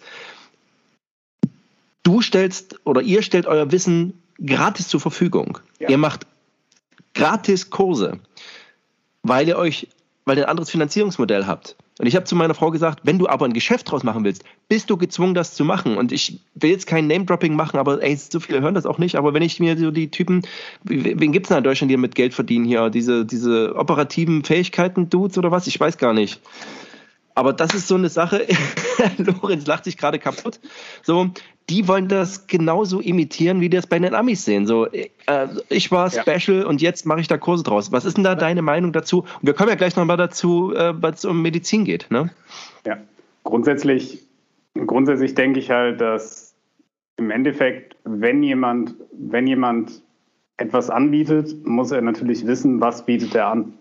Du 2.03 2.21
stellst 2.21 2.79
oder 2.85 3.01
ihr 3.01 3.21
stellt 3.21 3.45
euer 3.45 3.71
Wissen 3.71 4.13
gratis 4.43 4.87
zur 4.87 4.99
Verfügung. 4.99 5.59
Ja. 5.79 5.89
Ihr 5.89 5.97
macht 5.97 6.25
gratis 7.13 7.69
Kurse, 7.69 8.19
weil 9.23 9.47
ihr 9.47 9.57
euch, 9.57 9.87
weil 10.25 10.37
ihr 10.37 10.45
ein 10.45 10.49
anderes 10.49 10.69
Finanzierungsmodell 10.69 11.45
habt. 11.45 11.75
Und 12.01 12.07
ich 12.07 12.15
habe 12.15 12.25
zu 12.25 12.35
meiner 12.35 12.55
Frau 12.55 12.71
gesagt, 12.71 13.01
wenn 13.03 13.19
du 13.19 13.27
aber 13.27 13.45
ein 13.45 13.53
Geschäft 13.53 13.91
draus 13.91 14.03
machen 14.03 14.23
willst, 14.23 14.43
bist 14.67 14.89
du 14.89 14.97
gezwungen, 14.97 15.35
das 15.35 15.53
zu 15.53 15.63
machen. 15.63 15.97
Und 15.97 16.11
ich 16.11 16.39
will 16.55 16.71
jetzt 16.71 16.87
kein 16.87 17.05
Name-Dropping 17.05 17.55
machen, 17.55 17.77
aber 17.77 18.01
ey, 18.01 18.15
so 18.15 18.39
viele 18.39 18.59
hören 18.59 18.73
das 18.73 18.87
auch 18.87 18.97
nicht. 18.97 19.17
Aber 19.17 19.35
wenn 19.35 19.43
ich 19.43 19.59
mir 19.59 19.77
so 19.77 19.91
die 19.91 20.09
Typen, 20.09 20.41
wen 20.83 21.31
gibt 21.31 21.45
es 21.45 21.49
da 21.49 21.59
in 21.59 21.63
Deutschland, 21.63 21.91
die 21.91 21.97
mit 21.97 22.15
Geld 22.15 22.33
verdienen 22.33 22.65
hier? 22.65 22.89
Diese, 22.89 23.23
diese 23.23 23.75
operativen 23.75 24.43
Fähigkeiten, 24.43 25.11
Dudes 25.11 25.37
oder 25.37 25.51
was? 25.51 25.67
Ich 25.67 25.79
weiß 25.79 25.99
gar 25.99 26.13
nicht. 26.13 26.41
Aber 27.35 27.53
das 27.53 27.73
ist 27.73 27.87
so 27.87 27.95
eine 27.95 28.09
Sache, 28.09 28.45
Lorenz 29.17 29.65
lacht 29.65 29.85
sich 29.85 29.97
gerade 29.97 30.19
kaputt. 30.19 30.59
So, 31.03 31.29
die 31.69 31.87
wollen 31.87 32.07
das 32.07 32.47
genauso 32.47 32.99
imitieren, 32.99 33.61
wie 33.61 33.69
die 33.69 33.77
das 33.77 33.87
bei 33.87 33.97
den 33.99 34.13
Amis 34.13 34.43
sehen. 34.43 34.65
So, 34.65 34.87
äh, 34.87 35.07
ich 35.69 35.91
war 35.91 36.09
special 36.09 36.59
ja. 36.59 36.65
und 36.65 36.81
jetzt 36.81 37.05
mache 37.05 37.21
ich 37.21 37.27
da 37.27 37.37
Kurse 37.37 37.63
draus. 37.63 37.91
Was 37.91 38.05
ist 38.05 38.17
denn 38.17 38.23
da 38.23 38.35
deine 38.35 38.61
Meinung 38.61 38.91
dazu? 38.91 39.19
Und 39.19 39.43
wir 39.43 39.53
kommen 39.53 39.69
ja 39.69 39.75
gleich 39.75 39.95
nochmal 39.95 40.17
dazu, 40.17 40.73
äh, 40.73 40.93
was 41.01 41.19
es 41.19 41.25
um 41.25 41.41
Medizin 41.41 41.85
geht. 41.85 42.07
Ne? 42.09 42.31
Ja, 42.85 42.97
grundsätzlich, 43.43 44.27
grundsätzlich 44.73 45.35
denke 45.35 45.59
ich 45.59 45.69
halt, 45.69 46.01
dass 46.01 46.53
im 47.17 47.31
Endeffekt, 47.31 47.95
wenn 48.03 48.43
jemand, 48.43 48.95
wenn 49.13 49.47
jemand 49.47 50.01
etwas 50.57 50.89
anbietet, 50.89 51.65
muss 51.65 51.91
er 51.91 52.01
natürlich 52.01 52.45
wissen, 52.45 52.81
was 52.81 53.05
bietet 53.05 53.35
er 53.35 53.47
an. 53.47 53.73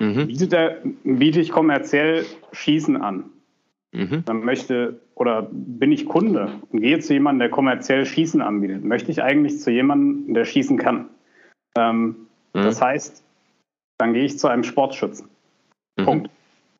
Mhm. 0.00 0.26
Bietet 0.26 0.52
er, 0.52 0.78
biete 1.04 1.40
ich 1.40 1.50
kommerziell 1.50 2.24
Schießen 2.52 2.96
an? 2.96 3.24
Mhm. 3.92 4.24
Dann 4.24 4.44
möchte 4.44 5.00
oder 5.14 5.48
bin 5.50 5.92
ich 5.92 6.06
Kunde 6.06 6.50
und 6.70 6.80
gehe 6.80 6.98
zu 7.00 7.12
jemandem, 7.12 7.40
der 7.40 7.50
kommerziell 7.50 8.06
Schießen 8.06 8.40
anbietet, 8.40 8.82
möchte 8.82 9.10
ich 9.10 9.22
eigentlich 9.22 9.60
zu 9.60 9.70
jemandem, 9.70 10.32
der 10.32 10.46
schießen 10.46 10.78
kann. 10.78 11.10
Ähm, 11.76 12.06
mhm. 12.54 12.62
Das 12.62 12.80
heißt, 12.80 13.22
dann 13.98 14.14
gehe 14.14 14.24
ich 14.24 14.38
zu 14.38 14.48
einem 14.48 14.64
Sportschützen. 14.64 15.28
Mhm. 15.98 16.04
Punkt. 16.04 16.30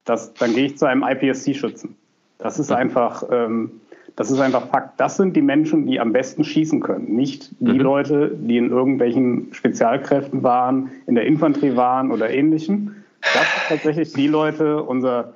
Das, 0.04 0.32
dann 0.34 0.54
gehe 0.54 0.64
ich 0.66 0.78
zu 0.78 0.86
einem 0.86 1.02
IPSC-Schützen. 1.02 1.96
Das 2.38 2.58
ist 2.58 2.70
mhm. 2.70 2.76
einfach, 2.76 3.22
ähm, 3.30 3.82
das 4.16 4.30
ist 4.30 4.40
einfach 4.40 4.68
Fakt. 4.68 4.98
Das 4.98 5.18
sind 5.18 5.36
die 5.36 5.42
Menschen, 5.42 5.86
die 5.86 6.00
am 6.00 6.12
besten 6.12 6.42
schießen 6.42 6.80
können. 6.80 7.14
Nicht 7.14 7.50
die 7.60 7.72
mhm. 7.72 7.80
Leute, 7.80 8.34
die 8.34 8.56
in 8.56 8.70
irgendwelchen 8.70 9.52
Spezialkräften 9.52 10.42
waren, 10.42 10.90
in 11.06 11.16
der 11.16 11.26
Infanterie 11.26 11.76
waren 11.76 12.10
oder 12.10 12.30
ähnlichem. 12.30 12.96
Das 13.20 13.32
sind 13.32 13.68
tatsächlich 13.68 14.12
die 14.12 14.26
Leute, 14.26 14.82
unser, 14.82 15.34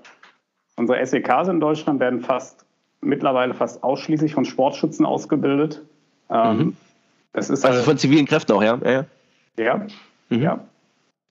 unsere 0.76 1.04
SEKs 1.04 1.48
in 1.48 1.60
Deutschland 1.60 2.00
werden 2.00 2.20
fast 2.20 2.64
mittlerweile 3.00 3.54
fast 3.54 3.82
ausschließlich 3.82 4.34
von 4.34 4.44
Sportschützen 4.44 5.04
ausgebildet. 5.04 5.82
Ähm, 6.30 6.56
mhm. 6.56 6.76
das 7.32 7.50
ist 7.50 7.64
also 7.64 7.82
von 7.82 7.98
zivilen 7.98 8.26
Kräften 8.26 8.52
auch, 8.52 8.62
ja? 8.62 8.78
Ja, 8.82 9.04
ja, 9.58 9.86
mhm. 10.30 10.42
ja 10.42 10.60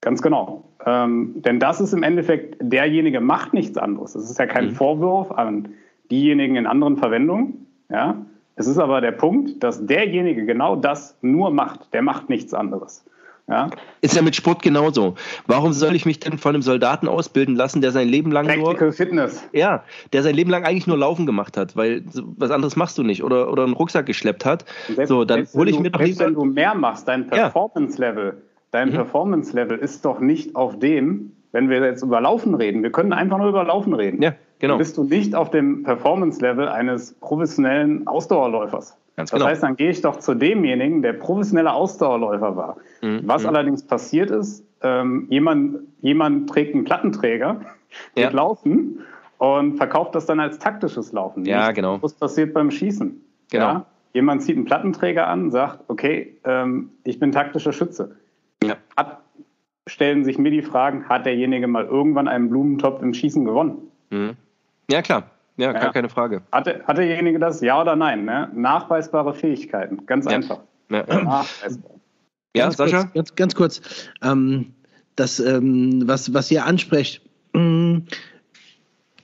ganz 0.04 0.22
genau. 0.22 0.64
Ähm, 0.86 1.42
denn 1.42 1.60
das 1.60 1.82
ist 1.82 1.94
im 1.94 2.04
Endeffekt, 2.04 2.58
derjenige 2.60 3.22
macht 3.22 3.54
nichts 3.54 3.78
anderes. 3.78 4.16
Es 4.16 4.30
ist 4.30 4.38
ja 4.38 4.46
kein 4.46 4.68
mhm. 4.68 4.72
Vorwurf 4.72 5.32
an 5.32 5.70
diejenigen 6.12 6.58
in 6.58 6.68
anderen 6.68 6.98
Verwendungen. 6.98 7.66
Ja? 7.90 8.18
Es 8.56 8.68
ist 8.68 8.78
aber 8.78 9.02
der 9.02 9.14
Punkt, 9.14 9.64
dass 9.64 9.86
derjenige 9.86 10.46
genau 10.46 10.76
das 10.76 11.18
nur 11.22 11.52
macht. 11.52 11.94
Der 11.94 12.02
macht 12.02 12.30
nichts 12.30 12.54
anderes. 12.54 13.06
Ja? 13.48 13.70
Ist 14.02 14.16
ja 14.16 14.22
mit 14.22 14.36
Sport 14.36 14.62
genauso. 14.62 15.16
Warum 15.48 15.74
soll 15.74 15.96
ich 15.96 16.06
mich 16.06 16.20
denn 16.20 16.38
von 16.38 16.56
einem 16.56 16.62
Soldaten 16.62 17.10
ausbilden 17.10 17.56
lassen, 17.56 17.82
der 17.82 17.92
sein 17.92 18.08
Leben 18.08 18.32
lang 18.32 18.46
Practical 18.46 18.74
nur 18.80 18.94
Fitness. 18.94 19.44
Ja, 19.52 19.84
der 20.14 20.24
sein 20.24 20.36
Leben 20.36 20.50
lang 20.50 20.64
eigentlich 20.64 20.88
nur 20.88 20.98
Laufen 20.98 21.26
gemacht 21.26 21.58
hat, 21.58 21.76
weil 21.76 22.04
was 22.38 22.52
anderes 22.52 22.76
machst 22.78 22.98
du 22.98 23.04
nicht 23.04 23.24
oder 23.24 23.52
oder 23.52 23.64
einen 23.64 23.74
Rucksack 23.74 24.06
geschleppt 24.06 24.46
hat. 24.46 24.66
Selbst, 24.88 25.10
so, 25.10 25.26
dann 25.26 25.46
hole 25.54 25.72
ich 25.72 25.80
mir 25.80 25.92
doch 25.92 26.00
lieber 26.00 26.26
wenn 26.26 26.36
du 26.36 26.46
mehr 26.46 26.74
machst, 26.74 27.08
dein 27.08 27.28
Performance 27.28 28.00
Level, 28.00 28.42
dein 28.72 28.90
mhm. 28.90 28.94
Performance 28.94 29.54
Level 29.54 29.78
ist 29.78 30.06
doch 30.06 30.20
nicht 30.20 30.56
auf 30.56 30.80
dem, 30.80 31.34
wenn 31.52 31.70
wir 31.70 31.84
jetzt 31.84 32.02
über 32.02 32.22
Laufen 32.22 32.56
reden. 32.56 32.82
Wir 32.82 32.92
können 32.92 33.12
einfach 33.12 33.38
nur 33.38 33.50
über 33.50 33.66
Laufen 33.66 33.94
reden. 33.94 34.22
Ja, 34.22 34.36
genau. 34.60 34.74
Dann 34.74 34.78
bist 34.80 34.98
du 34.98 35.04
nicht 35.04 35.36
auf 35.36 35.50
dem 35.50 35.84
Performance 35.84 36.40
Level 36.40 36.70
eines 36.70 37.14
professionellen 37.20 38.08
Ausdauerläufers. 38.08 38.98
Ganz 39.16 39.30
das 39.30 39.40
genau. 39.40 39.50
heißt, 39.50 39.62
dann 39.62 39.76
gehe 39.76 39.92
ich 39.92 40.02
doch 40.02 40.18
zu 40.18 40.34
demjenigen, 40.34 41.02
der 41.02 41.14
professioneller 41.14 41.74
Ausdauerläufer 41.74 42.56
war. 42.56 42.78
Mhm. 43.02 43.22
Was 43.26 43.44
mhm. 43.44 43.50
allerdings 43.50 43.84
passiert 43.86 44.32
ist, 44.32 44.66
ähm, 44.82 45.28
jemand, 45.30 45.80
jemand 46.02 46.50
trägt 46.50 46.74
einen 46.74 46.84
Plattenträger, 46.84 47.62
ja. 48.16 48.30
laufen 48.30 49.02
und 49.38 49.78
verkauft 49.78 50.16
das 50.16 50.26
dann 50.26 50.40
als 50.40 50.58
taktisches 50.58 51.12
Laufen. 51.12 51.46
Ja, 51.46 51.72
genau. 51.72 52.02
Was 52.02 52.14
passiert 52.14 52.54
beim 52.54 52.72
Schießen? 52.72 53.22
Genau. 53.52 53.66
Ja? 53.66 53.86
Jemand 54.14 54.44
zieht 54.44 54.56
einen 54.56 54.66
Plattenträger 54.66 55.28
an, 55.28 55.52
sagt, 55.52 55.80
okay, 55.88 56.38
ähm, 56.44 56.92
ich 57.04 57.20
bin 57.20 57.32
taktischer 57.32 57.74
Schütze. 57.74 58.16
Ja. 58.64 58.78
Hat 58.96 59.20
stellen 59.88 60.24
sich 60.24 60.38
mir 60.38 60.52
die 60.52 60.62
Fragen, 60.62 61.10
hat 61.10 61.26
derjenige 61.26 61.68
mal 61.68 61.86
irgendwann 61.86 62.28
einen 62.28 62.50
Blumentopf 62.50 63.02
im 63.02 63.14
Schießen 63.14 63.46
gewonnen? 63.46 63.92
Mhm. 64.10 64.36
Ja, 64.90 65.02
klar. 65.02 65.30
Ja, 65.58 65.72
ja. 65.72 65.92
keine 65.92 66.10
Frage. 66.10 66.42
Hat, 66.52 66.68
hat 66.68 66.98
derjenige 66.98 67.40
das, 67.40 67.62
ja 67.62 67.80
oder 67.80 67.96
nein? 67.96 68.26
Ne? 68.26 68.50
Nachweisbare 68.54 69.34
Fähigkeiten, 69.34 70.06
ganz 70.06 70.26
ja. 70.26 70.32
einfach. 70.32 70.60
Ja, 70.90 71.46
ja 72.56 72.72
Sascha? 72.72 73.04
Kurz, 73.04 73.14
ganz, 73.14 73.36
ganz 73.36 73.56
kurz. 73.56 73.82
Ähm, 74.22 74.74
das, 75.16 75.40
ähm, 75.40 76.04
was, 76.06 76.34
was 76.34 76.50
ihr 76.50 76.66
ansprecht, 76.66 77.22
mm, 77.54 78.00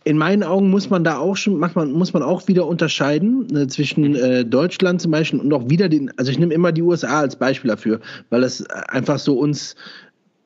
in 0.04 0.18
meinen 0.18 0.44
Augen 0.44 0.70
muss 0.70 0.90
man 0.90 1.04
da 1.04 1.18
auch 1.18 1.36
schon, 1.36 1.58
man, 1.60 1.92
muss 1.92 2.14
man 2.14 2.24
auch 2.24 2.48
wieder 2.48 2.66
unterscheiden 2.66 3.56
äh, 3.56 3.68
zwischen 3.68 4.16
äh, 4.16 4.46
Deutschland 4.46 5.02
zum 5.02 5.12
Beispiel 5.12 5.40
und 5.40 5.54
auch 5.54 5.70
wieder 5.70 5.90
den, 5.90 6.12
also 6.18 6.32
ich 6.32 6.40
nehme 6.40 6.54
immer 6.54 6.72
die 6.72 6.82
USA 6.82 7.20
als 7.20 7.36
Beispiel 7.36 7.70
dafür, 7.70 8.00
weil 8.30 8.42
das 8.42 8.66
einfach 8.70 9.20
so 9.20 9.38
uns 9.38 9.76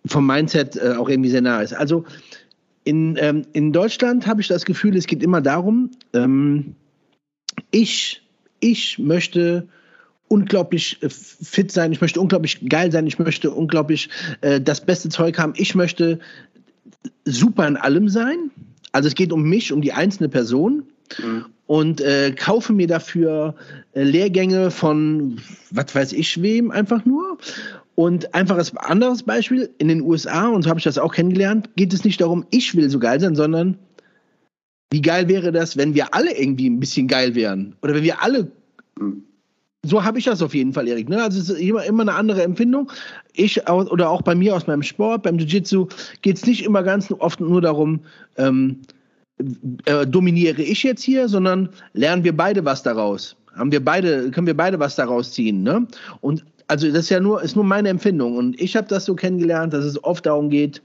vom 0.06 0.28
Mindset 0.28 0.76
äh, 0.76 0.96
auch 0.98 1.08
irgendwie 1.08 1.30
sehr 1.30 1.42
nah 1.42 1.62
ist. 1.62 1.74
Also 1.74 2.04
in, 2.84 3.18
ähm, 3.20 3.46
in 3.54 3.72
Deutschland 3.72 4.28
habe 4.28 4.42
ich 4.42 4.48
das 4.48 4.66
Gefühl, 4.66 4.96
es 4.96 5.08
geht 5.08 5.24
immer 5.24 5.42
darum, 5.42 5.92
ähm, 6.14 6.76
ich, 7.72 8.22
ich 8.60 9.00
möchte 9.00 9.68
unglaublich 10.28 11.02
äh, 11.02 11.10
fit 11.10 11.72
sein, 11.72 11.92
ich 11.92 12.02
möchte 12.02 12.20
unglaublich 12.20 12.68
geil 12.68 12.92
sein, 12.92 13.08
ich 13.08 13.20
möchte 13.20 13.52
unglaublich 13.52 14.10
äh, 14.42 14.60
das 14.60 14.82
beste 14.86 15.10
Zeug 15.10 15.38
haben, 15.38 15.54
ich 15.56 15.76
möchte 15.76 16.20
super 17.26 17.68
in 17.68 17.78
allem 17.78 18.10
sein. 18.10 18.52
Also 18.92 19.08
es 19.08 19.16
geht 19.16 19.32
um 19.32 19.44
mich, 19.44 19.72
um 19.72 19.82
die 19.82 19.94
einzelne 19.94 20.30
Person. 20.30 20.84
Mhm. 21.22 21.46
Und 21.66 22.02
äh, 22.02 22.34
kaufe 22.38 22.74
mir 22.74 22.88
dafür 22.88 23.56
äh, 23.94 24.04
Lehrgänge 24.04 24.70
von 24.70 25.40
was 25.72 25.96
weiß 25.96 26.14
ich 26.14 26.42
wem 26.42 26.72
einfach 26.72 27.06
nur. 27.06 27.38
Und 27.96 28.34
einfaches 28.34 28.76
anderes 28.78 29.24
Beispiel, 29.24 29.70
in 29.78 29.88
den 29.88 30.02
USA, 30.02 30.48
und 30.48 30.64
so 30.64 30.70
habe 30.70 30.80
ich 30.80 30.84
das 30.84 30.98
auch 30.98 31.14
kennengelernt, 31.14 31.70
geht 31.76 31.94
es 31.94 32.04
nicht 32.04 32.20
darum, 32.20 32.46
ich 32.50 32.76
will 32.76 32.90
so 32.90 33.00
geil 33.00 33.20
sein, 33.20 33.36
sondern 33.36 33.78
wie 34.92 35.02
geil 35.02 35.28
wäre 35.28 35.52
das, 35.52 35.78
wenn 35.78 35.94
wir 35.94 36.14
alle 36.14 36.36
irgendwie 36.38 36.70
ein 36.70 36.80
bisschen 36.80 37.08
geil 37.08 37.36
wären? 37.36 37.76
Oder 37.82 37.96
wenn 37.96 38.04
wir 38.04 38.22
alle 38.22 38.52
so 39.86 40.04
habe 40.04 40.18
ich 40.18 40.26
das 40.26 40.42
auf 40.42 40.56
jeden 40.56 40.74
Fall, 40.74 40.88
Erik. 40.88 41.10
Ne? 41.10 41.22
Also 41.22 41.40
es 41.40 41.50
ist 41.50 41.60
immer, 41.60 41.84
immer 41.84 42.04
eine 42.04 42.14
andere 42.14 42.44
Empfindung. 42.44 42.92
Ich 43.34 43.68
oder 43.70 44.10
auch 44.10 44.22
bei 44.22 44.34
mir 44.34 44.56
aus 44.56 44.66
meinem 44.66 44.84
Sport, 44.84 45.24
beim 45.24 45.38
Jiu-Jitsu, 45.38 45.88
geht 46.22 46.38
es 46.38 46.46
nicht 46.46 46.64
immer 46.64 46.84
ganz 46.84 47.12
oft 47.12 47.42
nur 47.42 47.62
darum, 47.62 48.00
ähm, 48.38 48.82
äh, 49.86 50.08
dominiere 50.08 50.62
ich 50.62 50.84
jetzt 50.84 51.04
hier, 51.04 51.28
sondern 51.28 51.70
lernen 51.94 52.24
wir 52.24 52.36
beide 52.36 52.64
was 52.64 52.82
daraus. 52.82 53.36
Haben 53.56 53.72
wir 53.72 53.84
beide, 53.84 54.32
können 54.32 54.48
wir 54.48 54.58
beide 54.58 54.80
was 54.80 54.96
daraus 54.96 55.34
ziehen. 55.34 55.64
Ne? 55.64 55.86
Und 56.22 56.46
also 56.68 56.88
das 56.88 57.00
ist 57.00 57.10
ja 57.10 57.20
nur, 57.20 57.42
ist 57.42 57.56
nur 57.56 57.66
meine 57.66 57.90
Empfindung. 57.90 58.38
Und 58.38 58.60
ich 58.60 58.76
habe 58.76 58.88
das 58.88 59.06
so 59.06 59.16
kennengelernt, 59.16 59.74
dass 59.74 59.86
es 59.86 60.04
oft 60.04 60.26
darum 60.26 60.50
geht, 60.50 60.82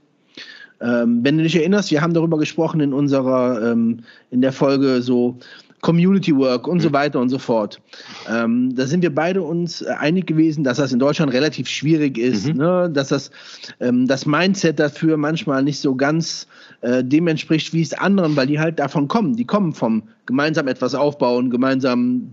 ähm, 0.81 1.19
wenn 1.23 1.37
du 1.37 1.43
dich 1.43 1.55
erinnerst, 1.55 1.91
wir 1.91 2.01
haben 2.01 2.13
darüber 2.13 2.37
gesprochen 2.37 2.79
in 2.79 2.93
unserer, 2.93 3.71
ähm, 3.71 3.99
in 4.31 4.41
der 4.41 4.53
Folge 4.53 5.01
so, 5.01 5.37
Community 5.81 6.35
Work 6.35 6.67
und 6.67 6.81
so 6.81 6.89
mhm. 6.89 6.93
weiter 6.93 7.19
und 7.19 7.29
so 7.29 7.39
fort. 7.39 7.81
Ähm, 8.29 8.75
da 8.75 8.85
sind 8.85 9.01
wir 9.01 9.13
beide 9.13 9.41
uns 9.41 9.81
äh, 9.81 9.89
einig 9.97 10.27
gewesen, 10.27 10.63
dass 10.63 10.77
das 10.77 10.91
in 10.91 10.99
Deutschland 10.99 11.33
relativ 11.33 11.67
schwierig 11.67 12.17
ist, 12.17 12.47
mhm. 12.47 12.57
ne? 12.57 12.89
dass 12.91 13.09
das, 13.09 13.31
ähm, 13.79 14.07
das 14.07 14.25
Mindset 14.25 14.79
dafür 14.79 15.17
manchmal 15.17 15.63
nicht 15.63 15.79
so 15.79 15.95
ganz 15.95 16.47
äh, 16.81 17.03
dem 17.03 17.27
entspricht, 17.27 17.73
wie 17.73 17.81
es 17.81 17.93
anderen, 17.93 18.35
weil 18.35 18.47
die 18.47 18.59
halt 18.59 18.79
davon 18.79 19.07
kommen. 19.07 19.35
Die 19.35 19.45
kommen 19.45 19.73
vom 19.73 20.03
gemeinsam 20.25 20.67
etwas 20.67 20.95
aufbauen, 20.95 21.49
gemeinsam 21.49 22.31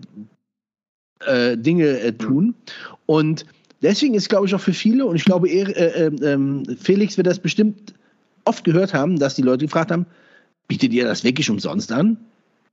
äh, 1.24 1.56
Dinge 1.56 2.00
äh, 2.00 2.12
tun. 2.12 2.54
Und 3.06 3.46
deswegen 3.82 4.14
ist, 4.14 4.28
glaube 4.28 4.46
ich, 4.46 4.54
auch 4.54 4.60
für 4.60 4.72
viele, 4.72 5.06
und 5.06 5.16
ich 5.16 5.24
glaube, 5.24 5.48
äh, 5.48 5.62
äh, 5.62 6.32
ähm, 6.32 6.64
Felix 6.80 7.16
wird 7.16 7.26
das 7.26 7.38
bestimmt 7.38 7.94
oft 8.44 8.64
gehört 8.64 8.94
haben, 8.94 9.18
dass 9.18 9.34
die 9.34 9.42
Leute 9.42 9.66
gefragt 9.66 9.90
haben, 9.90 10.06
bietet 10.68 10.92
ihr 10.92 11.04
das 11.04 11.24
wirklich 11.24 11.48
umsonst 11.50 11.92
an? 11.92 12.16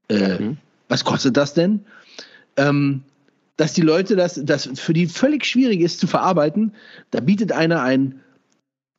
Äh, 0.09 0.39
mhm. 0.39 0.57
Was 0.89 1.03
kostet 1.03 1.37
das 1.37 1.53
denn? 1.53 1.81
Ähm, 2.57 3.03
dass 3.57 3.73
die 3.73 3.81
Leute 3.81 4.15
das, 4.15 4.39
das 4.43 4.67
für 4.73 4.93
die 4.93 5.07
völlig 5.07 5.45
schwierig 5.45 5.81
ist 5.81 5.99
zu 5.99 6.07
verarbeiten, 6.07 6.73
da 7.11 7.19
bietet 7.19 7.51
einer 7.51 7.81
ein 7.81 8.19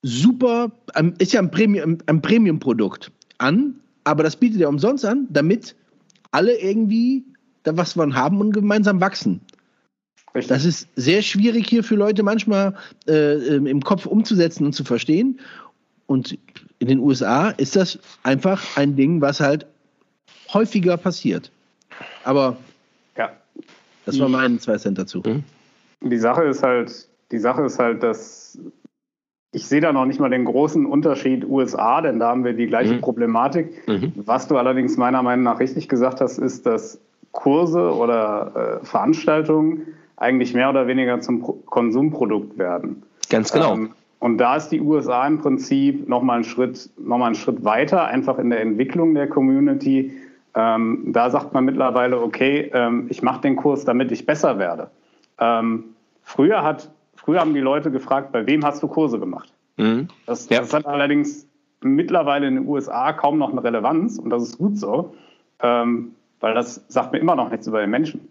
super, 0.03 0.71
ist 1.19 1.33
ja 1.33 1.41
ein 1.41 1.51
Premium, 1.51 1.99
ein 2.07 2.23
Premium-Produkt 2.23 3.11
an, 3.39 3.81
aber 4.05 4.23
das 4.23 4.37
bietet 4.37 4.61
er 4.61 4.69
umsonst 4.69 5.05
an, 5.05 5.27
damit 5.31 5.75
alle 6.31 6.57
irgendwie 6.61 7.25
da 7.65 7.77
was 7.77 7.95
von 7.95 8.15
haben 8.15 8.41
und 8.41 8.53
gemeinsam 8.53 9.01
wachsen. 9.01 9.41
Richtig. 10.35 10.49
Das 10.49 10.65
ist 10.65 10.89
sehr 10.97 11.23
schwierig 11.23 11.69
hier 11.69 11.85
für 11.85 11.95
Leute 11.95 12.23
manchmal 12.23 12.75
äh, 13.07 13.57
im 13.57 13.83
Kopf 13.83 14.07
umzusetzen 14.07 14.67
und 14.67 14.73
zu 14.73 14.83
verstehen. 14.83 15.39
Und 16.07 16.37
in 16.81 16.89
den 16.89 16.99
USA 16.99 17.51
ist 17.51 17.77
das 17.77 17.99
einfach 18.25 18.77
ein 18.77 18.97
Ding, 18.97 19.21
was 19.21 19.41
halt 19.41 19.67
häufiger 20.53 20.97
passiert. 20.97 21.51
Aber 22.25 22.57
ja. 23.17 23.31
das 24.07 24.19
war 24.19 24.29
mein 24.29 24.59
zwei 24.59 24.77
Cent 24.77 24.99
dazu. 24.99 25.23
Mhm. 25.25 25.45
Die 26.03 26.19
Sache 26.19 26.45
ist 26.45 26.63
halt, 26.63 27.09
die 27.31 27.39
Sache 27.39 27.63
ist 27.63 27.79
halt, 27.79 28.03
dass 28.03 28.59
ich 29.53 29.67
sehe 29.67 29.81
da 29.81 29.93
noch 29.93 30.05
nicht 30.05 30.19
mal 30.19 30.31
den 30.31 30.45
großen 30.45 30.85
Unterschied 30.85 31.45
USA, 31.45 32.01
denn 32.01 32.19
da 32.19 32.29
haben 32.31 32.45
wir 32.45 32.55
die 32.55 32.67
gleiche 32.67 32.95
mhm. 32.95 33.01
Problematik. 33.01 33.87
Mhm. 33.87 34.13
Was 34.17 34.49
du 34.49 34.57
allerdings 34.57 34.97
meiner 34.97 35.23
Meinung 35.23 35.45
nach 35.45 35.61
richtig 35.61 35.89
gesagt 35.89 36.21
hast, 36.21 36.39
ist, 36.39 36.67
dass 36.67 37.01
Kurse 37.31 37.95
oder 37.95 38.81
äh, 38.83 38.85
Veranstaltungen 38.85 39.87
eigentlich 40.17 40.55
mehr 40.55 40.71
oder 40.71 40.87
weniger 40.87 41.21
zum 41.21 41.41
Pro 41.41 41.53
Konsumprodukt 41.67 42.59
werden. 42.59 43.03
Ganz 43.31 43.53
genau. 43.53 43.75
Ähm, 43.75 43.91
und 44.21 44.39
da 44.39 44.57
ist 44.57 44.69
die 44.69 44.81
USA 44.81 45.27
im 45.27 45.39
Prinzip 45.39 46.09
nochmal 46.09 46.37
einen 46.37 46.45
Schritt, 46.45 46.89
noch 46.99 47.21
einen 47.21 47.35
Schritt 47.35 47.65
weiter, 47.65 48.07
einfach 48.07 48.39
in 48.39 48.51
der 48.51 48.61
Entwicklung 48.61 49.15
der 49.15 49.29
Community, 49.29 50.13
ähm, 50.55 51.13
da 51.13 51.31
sagt 51.31 51.53
man 51.53 51.65
mittlerweile, 51.65 52.21
okay, 52.21 52.71
ähm, 52.73 53.07
ich 53.11 53.23
mache 53.23 53.41
den 53.41 53.57
Kurs, 53.57 53.85
damit 53.85 54.13
ich 54.13 54.25
besser 54.25 54.59
werde. 54.59 54.89
Ähm, 55.39 55.85
früher, 56.23 56.63
hat, 56.63 56.91
früher 57.17 57.41
haben 57.41 57.55
die 57.55 57.61
Leute 57.61 57.91
gefragt, 57.91 58.31
bei 58.31 58.47
wem 58.47 58.65
hast 58.65 58.83
du 58.83 58.89
Kurse 58.89 59.19
gemacht? 59.19 59.53
Mhm. 59.77 60.09
Das, 60.27 60.49
ja. 60.49 60.61
das, 60.61 60.73
hat 60.73 60.87
allerdings 60.87 61.49
mittlerweile 61.83 62.47
in 62.47 62.55
den 62.55 62.69
USA 62.69 63.13
kaum 63.13 63.39
noch 63.39 63.51
eine 63.51 63.65
Relevanz 63.65 64.19
und 64.19 64.31
das 64.31 64.45
ist 64.45 64.59
gut 64.59 64.79
so, 64.79 65.15
ähm, 65.61 66.13
weil 66.41 66.55
das 66.55 66.85
sagt 66.89 67.13
mir 67.13 67.19
immer 67.19 67.35
noch 67.35 67.51
nichts 67.51 67.67
über 67.67 67.81
den 67.81 67.91
Menschen. 67.91 68.29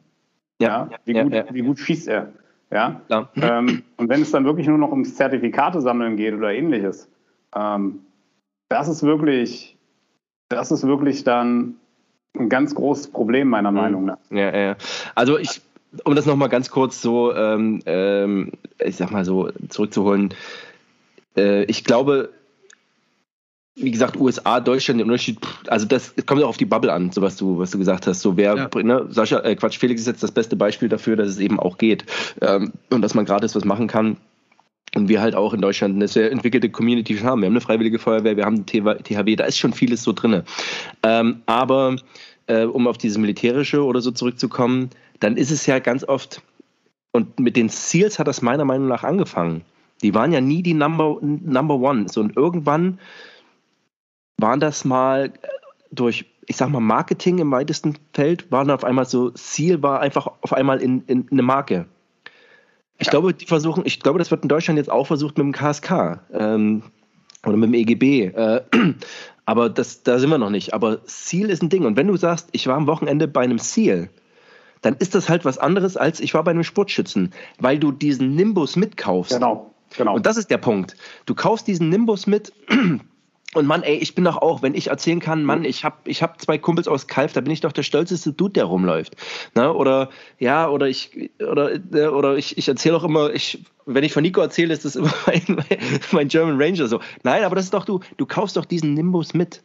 Ja, 0.64 0.90
ja? 0.92 0.98
Wie, 1.06 1.14
gut, 1.14 1.54
wie 1.54 1.62
gut 1.62 1.80
schießt 1.80 2.08
er? 2.08 2.34
Ja. 2.72 3.02
Ähm, 3.36 3.84
und 3.98 4.10
wenn 4.10 4.24
es 4.24 4.32
dann 4.32 4.46
wirklich 4.46 4.68
nur 4.68 4.80
noch 4.80 4.90
ums 4.90 5.16
Zertifikate 5.16 5.80
sammeln 5.80 6.18
geht 6.18 6.34
oder 6.34 6.52
ähnliches, 6.52 7.08
ähm, 7.56 8.00
das 8.70 8.88
ist 8.88 9.04
wirklich, 9.04 9.78
das 10.50 10.72
ist 10.72 10.88
wirklich 10.88 11.24
dann 11.24 11.76
ein 12.36 12.50
ganz 12.50 12.74
großes 12.74 13.10
Problem, 13.10 13.50
meiner 13.50 13.70
mhm. 13.70 13.78
Meinung 13.78 14.06
nach. 14.06 14.18
Ja, 14.32 14.56
ja. 14.58 14.76
Also 15.14 15.38
ich, 15.38 15.62
um 16.04 16.16
das 16.16 16.26
nochmal 16.26 16.50
ganz 16.50 16.72
kurz 16.72 17.00
so, 17.02 17.34
ähm, 17.36 17.82
ähm, 17.86 18.54
ich 18.80 18.96
sag 18.96 19.12
mal 19.12 19.24
so, 19.24 19.52
zurückzuholen, 19.70 20.34
äh, 21.38 21.66
ich 21.66 21.84
glaube, 21.84 22.32
wie 23.76 23.92
gesagt, 23.92 24.18
USA, 24.18 24.60
Deutschland, 24.60 25.00
der 25.00 25.06
Unterschied, 25.06 25.40
also 25.68 25.86
das 25.86 26.14
kommt 26.26 26.44
auch 26.44 26.50
auf 26.50 26.58
die 26.58 26.66
Bubble 26.66 26.94
an, 26.94 27.12
so 27.12 27.22
was 27.22 27.38
du, 27.38 27.58
was 27.58 27.72
du 27.72 27.80
gesagt 27.80 28.06
hast. 28.06 28.22
So 28.22 28.38
wer, 28.38 28.56
ja. 28.56 28.84
ne, 28.84 29.08
Sascha, 29.10 29.40
äh, 29.40 29.56
Quatsch, 29.56 29.80
Felix 29.80 30.02
ist 30.02 30.08
jetzt 30.08 30.22
das 30.22 30.32
beste 30.32 30.56
Beispiel 30.56 30.90
dafür, 30.90 31.16
dass 31.16 31.30
es 31.30 31.40
eben 31.40 31.60
auch 31.60 31.78
geht 31.78 32.06
ähm, 32.42 32.74
und 32.92 33.02
dass 33.02 33.16
man 33.16 33.26
gratis 33.26 33.56
was 33.56 33.66
machen 33.66 33.88
kann. 33.88 34.18
Und 34.96 35.10
wir 35.10 35.22
halt 35.22 35.34
auch 35.34 35.56
in 35.56 35.62
Deutschland 35.62 35.96
eine 35.96 36.08
sehr 36.08 36.32
entwickelte 36.32 36.70
Community 36.70 37.18
schon 37.18 37.26
haben. 37.26 37.42
Wir 37.42 37.48
haben 37.48 37.54
eine 37.54 37.62
freiwillige 37.62 37.98
Feuerwehr, 37.98 38.38
wir 38.38 38.46
haben 38.46 38.68
THW, 38.68 39.36
da 39.36 39.46
ist 39.46 39.58
schon 39.58 39.74
vieles 39.74 40.04
so 40.04 40.14
drin. 40.14 40.44
Ähm, 41.02 41.42
aber 41.48 41.96
äh, 42.46 42.66
um 42.66 42.88
auf 42.88 43.00
dieses 43.00 43.18
Militärische 43.18 43.84
oder 43.84 44.02
so 44.02 44.12
zurückzukommen, 44.12 44.92
dann 45.20 45.36
ist 45.36 45.50
es 45.50 45.66
ja 45.66 45.80
ganz 45.80 46.04
oft, 46.04 46.44
und 47.12 47.40
mit 47.40 47.56
den 47.56 47.70
Seals 47.70 48.20
hat 48.20 48.28
das 48.28 48.44
meiner 48.44 48.66
Meinung 48.66 48.88
nach 48.88 49.04
angefangen. 49.04 49.64
Die 50.04 50.14
waren 50.14 50.32
ja 50.32 50.42
nie 50.42 50.62
die 50.62 50.76
Number, 50.76 51.18
Number 51.22 51.76
One. 51.76 52.08
So, 52.10 52.22
und 52.22 52.38
irgendwann 52.38 53.00
waren 54.44 54.60
das 54.60 54.84
mal 54.84 55.32
durch, 55.90 56.26
ich 56.46 56.58
sag 56.58 56.70
mal, 56.70 56.82
Marketing 56.82 57.40
im 57.40 57.50
weitesten 57.52 57.96
Feld, 58.14 58.52
waren 58.52 58.70
auf 58.70 58.84
einmal 58.84 59.06
so, 59.06 59.32
Seal 59.36 59.82
war 59.82 60.02
einfach 60.02 60.28
auf 60.42 60.52
einmal 60.54 60.82
in, 60.82 61.02
in 61.08 61.28
eine 61.32 61.42
Marke. 61.42 61.86
Ich 63.00 63.10
glaube, 63.10 63.34
die 63.34 63.46
versuchen, 63.46 63.84
ich 63.86 64.02
glaube, 64.02 64.20
das 64.20 64.32
wird 64.32 64.44
in 64.44 64.50
Deutschland 64.50 64.78
jetzt 64.78 64.92
auch 64.92 65.08
versucht 65.08 65.38
mit 65.38 65.46
dem 65.46 65.54
KSK 65.54 66.20
ähm, 66.34 66.84
oder 67.46 67.56
mit 67.56 67.70
dem 67.70 67.74
EGB. 67.74 68.26
Äh, 68.26 68.62
aber 69.46 69.70
das, 69.70 70.04
da 70.04 70.20
sind 70.20 70.30
wir 70.30 70.38
noch 70.38 70.50
nicht. 70.50 70.74
Aber 70.74 71.00
Seal 71.06 71.50
ist 71.50 71.64
ein 71.64 71.70
Ding. 71.70 71.86
Und 71.86 71.96
wenn 71.96 72.08
du 72.08 72.18
sagst, 72.18 72.50
ich 72.52 72.68
war 72.68 72.76
am 72.76 72.88
Wochenende 72.88 73.28
bei 73.28 73.42
einem 73.42 73.60
Seal, 73.60 74.10
dann 74.82 74.96
ist 74.96 75.16
das 75.16 75.30
halt 75.30 75.46
was 75.46 75.58
anderes, 75.58 75.96
als 75.96 76.20
ich 76.20 76.34
war 76.34 76.44
bei 76.44 76.52
einem 76.52 76.64
Sportschützen, 76.64 77.34
weil 77.60 77.80
du 77.80 77.94
diesen 77.94 78.36
Nimbus 78.36 78.76
mitkaufst. 78.76 79.34
Genau, 79.34 79.74
genau. 79.98 80.16
Und 80.16 80.26
das 80.26 80.36
ist 80.36 80.52
der 80.52 80.58
Punkt. 80.58 80.98
Du 81.26 81.34
kaufst 81.34 81.68
diesen 81.68 81.88
Nimbus 81.90 82.28
mit, 82.28 82.52
Und 83.54 83.68
Mann, 83.68 83.84
ey, 83.84 83.96
ich 83.96 84.16
bin 84.16 84.24
doch 84.24 84.38
auch, 84.38 84.62
wenn 84.62 84.76
ich 84.76 84.88
erzählen 84.88 85.20
kann, 85.20 85.44
Mann, 85.44 85.64
ich 85.66 85.84
habe 85.84 85.98
ich 86.06 86.24
hab 86.24 86.42
zwei 86.42 86.58
Kumpels 86.58 86.88
aus 86.88 87.08
Kalf, 87.08 87.34
da 87.34 87.42
bin 87.42 87.52
ich 87.52 87.62
doch 87.62 87.72
der 87.72 87.84
stolzeste 87.84 88.34
Dude, 88.34 88.54
der 88.54 88.66
rumläuft. 88.66 89.16
Ne? 89.56 89.74
Oder 89.74 90.10
ja, 90.40 90.70
oder 90.70 90.88
ich 90.88 91.32
oder 91.40 91.74
äh, 91.94 92.08
oder 92.08 92.36
ich, 92.36 92.58
ich 92.58 92.68
erzähle 92.68 92.98
auch 92.98 93.04
immer, 93.04 93.34
ich 93.34 93.64
wenn 93.86 94.04
ich 94.04 94.14
von 94.14 94.24
Nico 94.24 94.42
erzähle, 94.42 94.74
ist 94.74 94.86
das 94.86 94.96
immer 94.96 95.14
mein, 95.26 95.64
mein 96.12 96.28
German 96.28 96.62
Ranger 96.62 96.88
so. 96.88 97.00
Nein, 97.24 97.44
aber 97.44 97.56
das 97.56 97.66
ist 97.66 97.74
doch 97.74 97.86
du, 97.86 98.00
du 98.18 98.26
kaufst 98.26 98.58
doch 98.58 98.66
diesen 98.66 98.94
Nimbus 98.94 99.34
mit. 99.34 99.62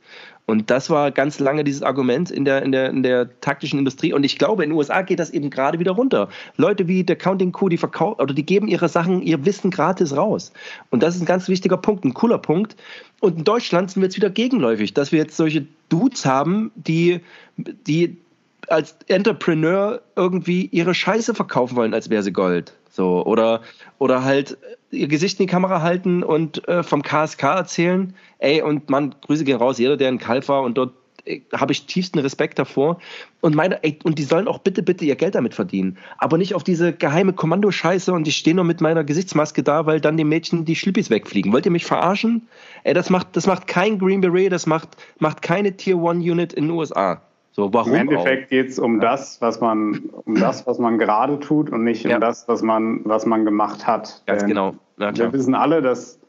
Und 0.46 0.70
das 0.70 0.88
war 0.88 1.10
ganz 1.10 1.40
lange 1.40 1.62
dieses 1.62 1.82
Argument 1.82 2.30
in 2.30 2.46
der, 2.46 2.62
in 2.62 2.72
der, 2.72 2.88
in 2.88 3.02
der 3.02 3.38
taktischen 3.40 3.78
Industrie. 3.78 4.14
Und 4.14 4.24
ich 4.24 4.38
glaube, 4.38 4.64
in 4.64 4.70
den 4.70 4.78
USA 4.78 5.02
geht 5.02 5.18
das 5.18 5.28
eben 5.28 5.50
gerade 5.50 5.78
wieder 5.78 5.92
runter. 5.92 6.30
Leute 6.56 6.88
wie 6.88 7.04
der 7.04 7.16
Counting 7.16 7.52
Coup, 7.52 7.68
die 7.68 7.76
verkaufen, 7.76 8.18
oder 8.18 8.32
die 8.32 8.46
geben 8.46 8.66
ihre 8.66 8.88
Sachen, 8.88 9.20
ihr 9.20 9.44
Wissen 9.44 9.70
gratis 9.70 10.16
raus. 10.16 10.54
Und 10.88 11.02
das 11.02 11.16
ist 11.16 11.20
ein 11.20 11.26
ganz 11.26 11.48
wichtiger 11.48 11.76
Punkt, 11.76 12.06
ein 12.06 12.14
cooler 12.14 12.38
Punkt. 12.38 12.76
Und 13.20 13.38
in 13.38 13.44
Deutschland 13.44 13.90
sind 13.90 14.02
wir 14.02 14.06
jetzt 14.06 14.16
wieder 14.16 14.30
gegenläufig, 14.30 14.94
dass 14.94 15.12
wir 15.12 15.18
jetzt 15.18 15.36
solche 15.36 15.66
Dudes 15.88 16.24
haben, 16.24 16.70
die, 16.76 17.20
die 17.56 18.16
als 18.68 18.96
Entrepreneur 19.08 20.02
irgendwie 20.14 20.66
ihre 20.66 20.94
Scheiße 20.94 21.34
verkaufen 21.34 21.76
wollen, 21.76 21.94
als 21.94 22.10
wäre 22.10 22.22
sie 22.22 22.32
Gold. 22.32 22.74
So, 22.90 23.24
oder, 23.24 23.62
oder 23.98 24.24
halt 24.24 24.58
ihr 24.90 25.08
Gesicht 25.08 25.38
in 25.38 25.46
die 25.46 25.50
Kamera 25.50 25.82
halten 25.82 26.22
und 26.22 26.66
äh, 26.68 26.82
vom 26.82 27.02
KSK 27.02 27.42
erzählen. 27.42 28.14
Ey, 28.38 28.62
und 28.62 28.90
man, 28.90 29.14
Grüße 29.20 29.44
gehen 29.44 29.58
raus, 29.58 29.78
jeder, 29.78 29.96
der 29.96 30.08
in 30.08 30.18
Kalf 30.18 30.48
war 30.48 30.62
und 30.62 30.78
dort 30.78 30.92
habe 31.54 31.72
ich 31.72 31.86
tiefsten 31.86 32.18
Respekt 32.18 32.58
davor. 32.58 32.98
Und 33.40 33.54
meine, 33.54 33.82
ey, 33.84 33.98
und 34.04 34.18
die 34.18 34.24
sollen 34.24 34.48
auch 34.48 34.58
bitte, 34.58 34.82
bitte 34.82 35.04
ihr 35.04 35.16
Geld 35.16 35.34
damit 35.34 35.54
verdienen. 35.54 35.98
Aber 36.18 36.38
nicht 36.38 36.54
auf 36.54 36.64
diese 36.64 36.92
geheime 36.92 37.32
Kommandoscheiße 37.32 38.12
und 38.12 38.26
ich 38.26 38.36
stehe 38.36 38.56
nur 38.56 38.64
mit 38.64 38.80
meiner 38.80 39.04
Gesichtsmaske 39.04 39.62
da, 39.62 39.86
weil 39.86 40.00
dann 40.00 40.16
dem 40.16 40.28
Mädchen 40.28 40.64
die 40.64 40.76
Schlippis 40.76 41.10
wegfliegen. 41.10 41.52
Wollt 41.52 41.66
ihr 41.66 41.72
mich 41.72 41.84
verarschen? 41.84 42.48
Ey, 42.84 42.94
das 42.94 43.10
macht, 43.10 43.36
das 43.36 43.46
macht 43.46 43.66
kein 43.66 43.98
Green 43.98 44.20
Beret, 44.20 44.52
das 44.52 44.66
macht, 44.66 44.88
macht 45.18 45.42
keine 45.42 45.76
Tier 45.76 45.98
One 45.98 46.20
Unit 46.20 46.52
in 46.52 46.64
den 46.64 46.72
USA. 46.72 47.22
So, 47.52 47.74
warum 47.74 47.92
Im 47.92 48.02
Endeffekt 48.02 48.50
geht 48.50 48.68
es 48.68 48.78
um 48.78 49.00
das, 49.00 49.40
was 49.40 49.60
man, 49.60 50.10
um 50.24 50.36
das, 50.36 50.66
was 50.68 50.78
man 50.78 50.96
gerade 50.96 51.40
tut 51.40 51.70
und 51.70 51.82
nicht 51.82 52.04
um 52.04 52.12
ja. 52.12 52.20
das, 52.20 52.46
was 52.46 52.62
man, 52.62 53.00
was 53.04 53.26
man 53.26 53.44
gemacht 53.44 53.84
hat. 53.84 54.22
Ganz 54.26 54.42
Denn 54.42 54.50
genau. 54.50 54.74
Ja, 54.96 55.16
wir 55.16 55.32
wissen 55.32 55.56
alle, 55.56 55.82
dass 55.82 56.20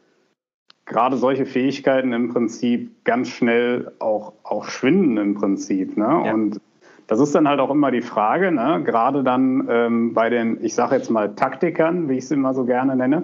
gerade 0.90 1.18
solche 1.18 1.46
Fähigkeiten 1.46 2.12
im 2.12 2.34
Prinzip 2.34 3.06
ganz 3.06 3.30
schnell 3.30 3.94
auch, 4.00 4.34
auch 4.44 4.66
schwinden 4.66 5.18
im 5.18 5.36
Prinzip. 5.36 5.96
Ne? 5.96 6.24
Ja. 6.26 6.34
Und 6.34 6.60
das 7.08 7.20
ist 7.20 7.34
dann 7.34 7.48
halt 7.48 7.60
auch 7.60 7.70
immer 7.70 7.92
die 7.92 8.02
Frage, 8.02 8.52
ne? 8.52 8.82
gerade 8.84 9.24
dann 9.24 9.68
ähm, 9.70 10.14
bei 10.14 10.30
den, 10.30 10.64
ich 10.64 10.74
sage 10.74 10.96
jetzt 10.96 11.10
mal 11.10 11.36
Taktikern, 11.36 12.10
wie 12.10 12.18
ich 12.18 12.28
sie 12.28 12.34
immer 12.34 12.54
so 12.54 12.66
gerne 12.66 12.96
nenne, 12.96 13.24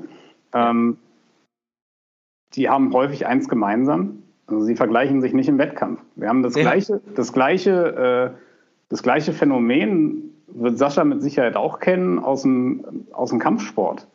ähm, 0.53 0.97
die 2.53 2.69
haben 2.69 2.93
häufig 2.93 3.25
eins 3.27 3.49
gemeinsam, 3.49 4.23
also 4.47 4.61
sie 4.61 4.75
vergleichen 4.75 5.21
sich 5.21 5.33
nicht 5.33 5.49
im 5.49 5.57
Wettkampf. 5.57 6.01
Wir 6.15 6.29
haben 6.29 6.43
das 6.43 6.55
ja. 6.55 6.61
gleiche, 6.61 7.01
das 7.15 7.33
gleiche, 7.33 8.33
äh, 8.33 8.39
das 8.89 9.01
gleiche 9.01 9.33
Phänomen 9.33 10.35
wird 10.47 10.77
Sascha 10.77 11.03
mit 11.03 11.21
Sicherheit 11.21 11.55
auch 11.55 11.79
kennen 11.79 12.19
aus 12.19 12.43
dem, 12.43 13.07
aus 13.11 13.31
dem 13.31 13.39
Kampfsport. 13.39 14.07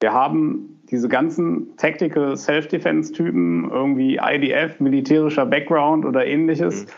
Wir 0.00 0.12
haben 0.12 0.75
diese 0.90 1.08
ganzen 1.08 1.76
Tactical 1.76 2.36
Self-Defense-Typen, 2.36 3.70
irgendwie 3.70 4.18
IDF, 4.22 4.80
militärischer 4.80 5.46
Background 5.46 6.04
oder 6.04 6.26
ähnliches. 6.26 6.86
Mhm. 6.86 6.90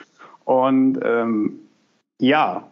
Und 0.45 1.01
ähm, 1.03 1.61
ja, 2.20 2.68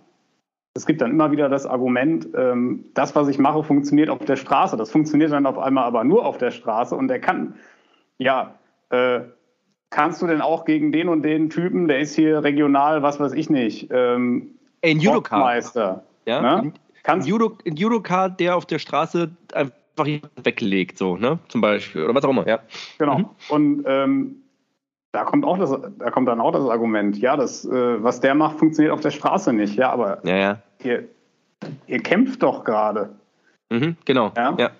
es 0.74 0.86
gibt 0.86 1.00
dann 1.00 1.10
immer 1.10 1.30
wieder 1.30 1.48
das 1.48 1.66
Argument, 1.66 2.28
ähm, 2.36 2.84
das, 2.94 3.14
was 3.16 3.28
ich 3.28 3.38
mache, 3.38 3.62
funktioniert 3.62 4.10
auf 4.10 4.24
der 4.24 4.36
Straße. 4.36 4.76
Das 4.76 4.90
funktioniert 4.90 5.32
dann 5.32 5.46
auf 5.46 5.58
einmal 5.58 5.84
aber 5.84 6.04
nur 6.04 6.24
auf 6.26 6.38
der 6.38 6.50
Straße 6.50 6.94
und 6.94 7.08
der 7.08 7.20
kann, 7.20 7.54
ja, 8.18 8.54
äh, 8.90 9.20
kannst 9.90 10.20
du 10.20 10.26
denn 10.26 10.42
auch 10.42 10.64
gegen 10.64 10.92
den 10.92 11.08
und 11.08 11.22
den 11.22 11.48
Typen, 11.48 11.88
der 11.88 12.00
ist 12.00 12.14
hier 12.14 12.44
regional, 12.44 13.02
was 13.02 13.18
weiß 13.18 13.32
ich 13.32 13.48
nicht, 13.48 13.88
ähm, 13.90 14.56
ein 14.82 15.00
Judoka. 15.00 15.38
Meister. 15.38 16.04
Ja? 16.26 16.40
Ne? 16.40 16.72
Ein, 17.04 17.20
Judo, 17.22 17.56
ein 17.66 17.76
Judoka, 17.76 18.28
der 18.28 18.56
auf 18.56 18.66
der 18.66 18.78
Straße 18.78 19.30
einfach 19.98 20.28
weglegt, 20.42 20.98
so, 20.98 21.16
ne? 21.16 21.38
Zum 21.48 21.60
Beispiel. 21.60 22.04
Oder 22.04 22.14
was 22.14 22.24
auch 22.24 22.30
immer, 22.30 22.46
ja. 22.46 22.60
Genau. 22.98 23.18
Mhm. 23.18 23.28
Und 23.48 23.84
ähm, 23.86 24.36
da 25.12 25.24
kommt 25.24 25.44
auch 25.44 25.58
das, 25.58 25.74
da 25.98 26.10
kommt 26.10 26.28
dann 26.28 26.40
auch 26.40 26.52
das 26.52 26.68
Argument, 26.68 27.18
ja, 27.18 27.36
das, 27.36 27.64
äh, 27.64 28.02
was 28.02 28.20
der 28.20 28.34
macht, 28.34 28.58
funktioniert 28.58 28.92
auf 28.92 29.00
der 29.00 29.10
Straße 29.10 29.52
nicht. 29.52 29.76
Ja, 29.76 29.90
aber 29.90 30.18
ja, 30.24 30.36
ja. 30.36 30.62
Ihr, 30.82 31.08
ihr 31.86 32.02
kämpft 32.02 32.42
doch 32.42 32.64
gerade. 32.64 33.14
Mhm, 33.70 33.96
genau. 34.04 34.32
Ja. 34.36 34.54
ja. 34.58 34.70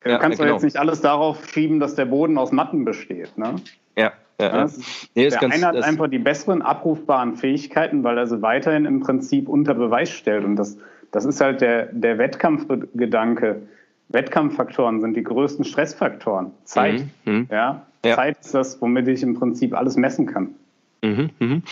Du 0.00 0.10
ja, 0.10 0.18
kannst 0.18 0.38
doch 0.38 0.44
genau. 0.44 0.56
jetzt 0.56 0.64
nicht 0.64 0.76
alles 0.76 1.00
darauf 1.00 1.48
schieben, 1.48 1.80
dass 1.80 1.94
der 1.94 2.04
Boden 2.04 2.38
aus 2.38 2.52
Matten 2.52 2.84
besteht. 2.84 3.36
Ne? 3.38 3.56
Ja, 3.96 4.12
ja, 4.40 4.56
ja. 4.56 4.66
Nee, 5.14 5.28
der 5.28 5.38
ganz, 5.40 5.54
eine 5.54 5.66
hat 5.66 5.82
einfach 5.82 6.08
die 6.08 6.18
besseren 6.18 6.62
abrufbaren 6.62 7.34
Fähigkeiten, 7.34 8.04
weil 8.04 8.18
er 8.18 8.26
sie 8.26 8.42
weiterhin 8.42 8.84
im 8.84 9.00
Prinzip 9.00 9.48
unter 9.48 9.74
Beweis 9.74 10.10
stellt. 10.10 10.44
Und 10.44 10.56
das, 10.56 10.78
das 11.10 11.24
ist 11.24 11.40
halt 11.40 11.60
der, 11.60 11.86
der 11.86 12.18
Wettkampfgedanke. 12.18 13.62
Wettkampffaktoren 14.08 15.00
sind 15.00 15.16
die 15.16 15.22
größten 15.22 15.64
Stressfaktoren. 15.64 16.52
Zeit. 16.64 17.04
Mhm, 17.24 17.32
mhm. 17.32 17.48
ja? 17.50 17.86
ja? 18.04 18.16
Zeit 18.16 18.38
ist 18.40 18.54
das, 18.54 18.80
womit 18.80 19.08
ich 19.08 19.22
im 19.22 19.34
Prinzip 19.34 19.74
alles 19.74 19.96
messen 19.96 20.26
kann. 20.26 20.54
Mhm, 21.02 21.30
mh. 21.38 21.62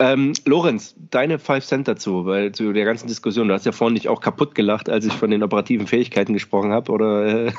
Ähm, 0.00 0.32
Lorenz, 0.46 0.94
deine 1.10 1.38
Five 1.38 1.64
Cent 1.64 1.86
dazu, 1.86 2.24
weil 2.24 2.52
zu 2.52 2.72
der 2.72 2.84
ganzen 2.84 3.06
Diskussion, 3.06 3.46
du 3.46 3.54
hast 3.54 3.66
ja 3.66 3.72
vorhin 3.72 3.92
nicht 3.92 4.08
auch 4.08 4.20
kaputt 4.20 4.54
gelacht, 4.54 4.88
als 4.88 5.04
ich 5.04 5.12
von 5.12 5.30
den 5.30 5.42
operativen 5.42 5.86
Fähigkeiten 5.86 6.32
gesprochen 6.32 6.72
habe, 6.72 6.90
oder 6.90 7.46
äh, 7.46 7.52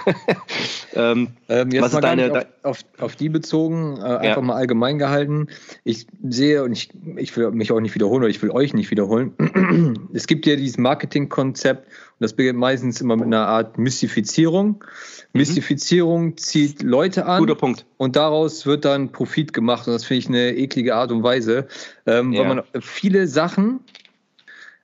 ähm, 0.96 1.30
ähm, 1.48 1.72
jetzt 1.72 1.84
was 1.84 1.94
ist 1.94 2.04
deine 2.04 2.34
auf, 2.34 2.46
auf, 2.64 2.80
auf, 3.00 3.16
die 3.16 3.30
bezogen, 3.30 3.98
äh, 3.98 4.04
einfach 4.04 4.38
ja. 4.38 4.42
mal 4.42 4.56
allgemein 4.56 4.98
gehalten. 4.98 5.48
Ich 5.84 6.08
sehe 6.28 6.64
und 6.64 6.72
ich, 6.72 6.90
ich 7.18 7.38
will 7.38 7.52
mich 7.52 7.72
auch 7.72 7.80
nicht 7.80 7.94
wiederholen 7.94 8.24
oder 8.24 8.30
ich 8.30 8.42
will 8.42 8.52
euch 8.52 8.74
nicht 8.74 8.90
wiederholen. 8.90 9.34
es 10.14 10.26
gibt 10.26 10.46
ja 10.48 10.56
dieses 10.56 10.78
Marketingkonzept 10.78 11.88
und 12.20 12.24
das 12.24 12.34
beginnt 12.34 12.60
meistens 12.60 13.02
immer 13.02 13.16
mit 13.16 13.26
einer 13.26 13.48
Art 13.48 13.78
Mystifizierung. 13.78 14.84
Mhm. 15.34 15.40
Mystifizierung 15.40 16.38
zieht 16.38 16.84
Leute 16.84 17.26
an. 17.26 17.40
Guter 17.40 17.56
Punkt. 17.56 17.86
Und 17.98 18.16
daraus 18.16 18.66
wird 18.66 18.86
dann 18.86 19.12
Profit 19.12 19.52
gemacht. 19.52 19.88
Und 19.88 19.94
das 19.94 20.06
finde 20.06 20.20
ich 20.20 20.28
eine 20.28 20.56
eklige 20.56 20.96
Art 20.96 21.12
und 21.12 21.24
Weise. 21.24 21.68
Ähm, 22.06 22.34
ja. 22.34 22.42
Weil 22.42 22.48
man 22.56 22.64
viele 22.82 23.28
Sachen 23.28 23.80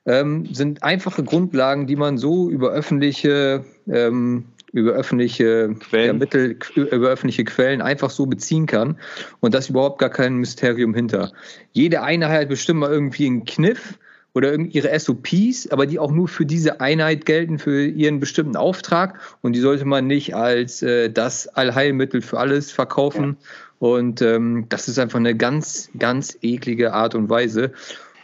ähm, 0.06 0.52
sind 0.52 0.82
einfache 0.82 1.22
Grundlagen, 1.22 1.86
die 1.86 1.96
man 1.96 2.18
so 2.18 2.50
über 2.50 2.70
öffentliche 2.70 3.64
ähm, 3.88 4.46
über 4.72 4.92
öffentliche 4.92 5.74
Quellen. 5.80 6.06
Ja, 6.06 6.12
Mittel, 6.12 6.56
über 6.74 7.08
öffentliche 7.08 7.44
Quellen 7.44 7.82
einfach 7.82 8.10
so 8.10 8.26
beziehen 8.26 8.66
kann 8.66 8.98
und 9.40 9.54
das 9.54 9.68
überhaupt 9.68 9.98
gar 9.98 10.10
kein 10.10 10.36
Mysterium 10.36 10.94
hinter. 10.94 11.32
Jede 11.72 12.02
Einheit 12.02 12.48
bestimmt 12.48 12.80
mal 12.80 12.90
irgendwie 12.90 13.26
einen 13.26 13.44
Kniff 13.44 13.98
oder 14.32 14.54
ihre 14.54 14.98
SOPs, 14.98 15.68
aber 15.68 15.86
die 15.86 15.98
auch 15.98 16.12
nur 16.12 16.28
für 16.28 16.46
diese 16.46 16.80
Einheit 16.80 17.26
gelten, 17.26 17.58
für 17.58 17.84
ihren 17.84 18.20
bestimmten 18.20 18.56
Auftrag. 18.56 19.18
Und 19.42 19.54
die 19.54 19.60
sollte 19.60 19.84
man 19.84 20.06
nicht 20.06 20.34
als 20.34 20.82
äh, 20.82 21.10
das 21.10 21.48
Allheilmittel 21.48 22.22
für 22.22 22.38
alles 22.38 22.70
verkaufen. 22.70 23.36
Ja. 23.40 23.46
Und 23.80 24.22
ähm, 24.22 24.66
das 24.68 24.88
ist 24.88 24.98
einfach 24.98 25.18
eine 25.18 25.34
ganz, 25.34 25.90
ganz 25.98 26.36
eklige 26.42 26.92
Art 26.92 27.14
und 27.14 27.28
Weise. 27.28 27.72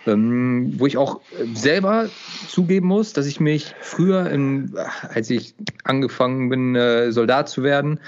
Ähm, 0.06 0.74
wo 0.76 0.86
ich 0.86 0.96
auch 0.98 1.20
selber 1.54 2.08
zugeben 2.48 2.86
muss, 2.86 3.12
dass 3.12 3.26
ich 3.26 3.40
mich 3.40 3.74
früher, 3.80 4.30
in, 4.30 4.72
als 5.08 5.30
ich 5.30 5.54
angefangen 5.82 6.48
bin, 6.48 6.76
äh, 6.76 7.10
Soldat 7.10 7.48
zu 7.48 7.64
werden, 7.64 7.98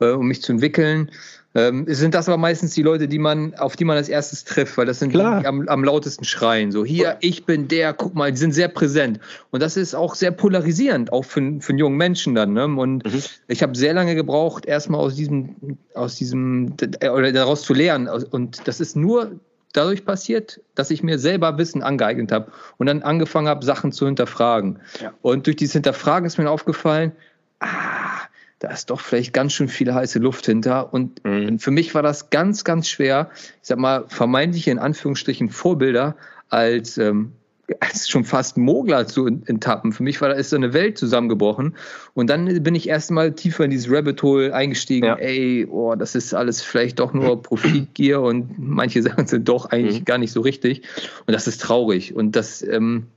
äh, 0.00 0.08
um 0.08 0.26
mich 0.26 0.42
zu 0.42 0.50
entwickeln, 0.50 1.12
ähm, 1.56 1.84
sind 1.86 2.14
das 2.14 2.28
aber 2.28 2.36
meistens 2.36 2.74
die 2.74 2.82
Leute, 2.82 3.06
die 3.06 3.20
man, 3.20 3.54
auf 3.54 3.76
die 3.76 3.84
man 3.84 3.96
als 3.96 4.08
erstes 4.08 4.44
trifft, 4.44 4.76
weil 4.76 4.86
das 4.86 4.98
sind 4.98 5.10
Klar. 5.10 5.36
die, 5.36 5.42
die 5.42 5.46
am, 5.46 5.68
am, 5.68 5.84
lautesten 5.84 6.24
schreien. 6.24 6.72
So, 6.72 6.84
hier, 6.84 7.16
ich 7.20 7.46
bin 7.46 7.68
der, 7.68 7.92
guck 7.92 8.14
mal, 8.14 8.32
die 8.32 8.38
sind 8.38 8.52
sehr 8.52 8.68
präsent. 8.68 9.20
Und 9.52 9.62
das 9.62 9.76
ist 9.76 9.94
auch 9.94 10.16
sehr 10.16 10.32
polarisierend, 10.32 11.12
auch 11.12 11.24
für, 11.24 11.60
für 11.60 11.70
einen 11.70 11.78
jungen 11.78 11.96
Menschen 11.96 12.34
dann. 12.34 12.54
Ne? 12.54 12.64
Und 12.64 13.04
mhm. 13.04 13.22
ich 13.46 13.62
habe 13.62 13.76
sehr 13.76 13.94
lange 13.94 14.16
gebraucht, 14.16 14.66
erstmal 14.66 15.00
aus 15.00 15.14
diesem, 15.14 15.78
aus 15.94 16.16
diesem, 16.16 16.74
oder 17.00 17.30
daraus 17.30 17.62
zu 17.62 17.72
lernen. 17.72 18.08
Und 18.08 18.66
das 18.66 18.80
ist 18.80 18.96
nur 18.96 19.38
dadurch 19.72 20.04
passiert, 20.04 20.60
dass 20.74 20.90
ich 20.90 21.04
mir 21.04 21.20
selber 21.20 21.56
Wissen 21.58 21.82
angeeignet 21.82 22.32
habe 22.32 22.50
und 22.78 22.86
dann 22.86 23.02
angefangen 23.02 23.46
habe, 23.46 23.64
Sachen 23.64 23.92
zu 23.92 24.06
hinterfragen. 24.06 24.80
Ja. 25.00 25.12
Und 25.22 25.46
durch 25.46 25.56
dieses 25.56 25.74
Hinterfragen 25.74 26.26
ist 26.26 26.38
mir 26.38 26.50
aufgefallen, 26.50 27.12
ah, 27.60 28.22
da 28.64 28.70
ist 28.70 28.88
doch 28.88 29.00
vielleicht 29.00 29.34
ganz 29.34 29.52
schön 29.52 29.68
viel 29.68 29.92
heiße 29.92 30.18
Luft 30.18 30.46
hinter. 30.46 30.92
Und 30.94 31.22
mhm. 31.22 31.58
für 31.58 31.70
mich 31.70 31.94
war 31.94 32.02
das 32.02 32.30
ganz, 32.30 32.64
ganz 32.64 32.88
schwer, 32.88 33.28
ich 33.34 33.68
sag 33.68 33.78
mal, 33.78 34.04
vermeintliche 34.08 34.70
in 34.70 34.78
Anführungsstrichen 34.78 35.50
Vorbilder 35.50 36.16
als, 36.48 36.96
ähm, 36.96 37.32
als 37.80 38.08
schon 38.08 38.24
fast 38.24 38.56
Mogler 38.56 39.06
zu 39.06 39.26
enttappen. 39.26 39.92
Für 39.92 40.02
mich 40.02 40.18
war 40.22 40.30
da 40.30 40.34
ist 40.34 40.48
so 40.48 40.56
eine 40.56 40.72
Welt 40.72 40.96
zusammengebrochen. 40.96 41.76
Und 42.14 42.30
dann 42.30 42.62
bin 42.62 42.74
ich 42.74 42.88
erst 42.88 43.10
mal 43.10 43.32
tiefer 43.32 43.64
in 43.66 43.70
dieses 43.70 43.90
Rabbit 43.90 44.22
Hole 44.22 44.54
eingestiegen. 44.54 45.08
Ja. 45.08 45.16
Ey, 45.16 45.66
oh, 45.70 45.94
das 45.94 46.14
ist 46.14 46.32
alles 46.32 46.62
vielleicht 46.62 47.00
doch 47.00 47.12
nur 47.12 47.42
Profitgier 47.42 48.22
und 48.22 48.58
manche 48.58 49.02
Sachen 49.02 49.26
sind 49.26 49.46
doch 49.46 49.66
eigentlich 49.66 50.00
mhm. 50.00 50.04
gar 50.06 50.16
nicht 50.16 50.32
so 50.32 50.40
richtig. 50.40 50.82
Und 51.26 51.34
das 51.34 51.46
ist 51.46 51.60
traurig. 51.60 52.14
Und 52.16 52.34
das, 52.34 52.62
ähm, 52.62 53.08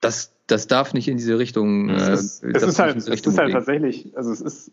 das, 0.00 0.34
das 0.46 0.66
darf 0.66 0.94
nicht 0.94 1.08
in 1.08 1.16
diese 1.16 1.38
Richtung. 1.38 1.88
Äh, 1.88 1.94
es 1.94 2.08
ist, 2.08 2.44
es 2.44 2.62
ist 2.62 2.78
halt, 2.78 2.96
es 2.96 3.08
ist 3.08 3.38
halt 3.38 3.52
tatsächlich, 3.52 4.16
also 4.16 4.32
es 4.32 4.40
ist 4.40 4.72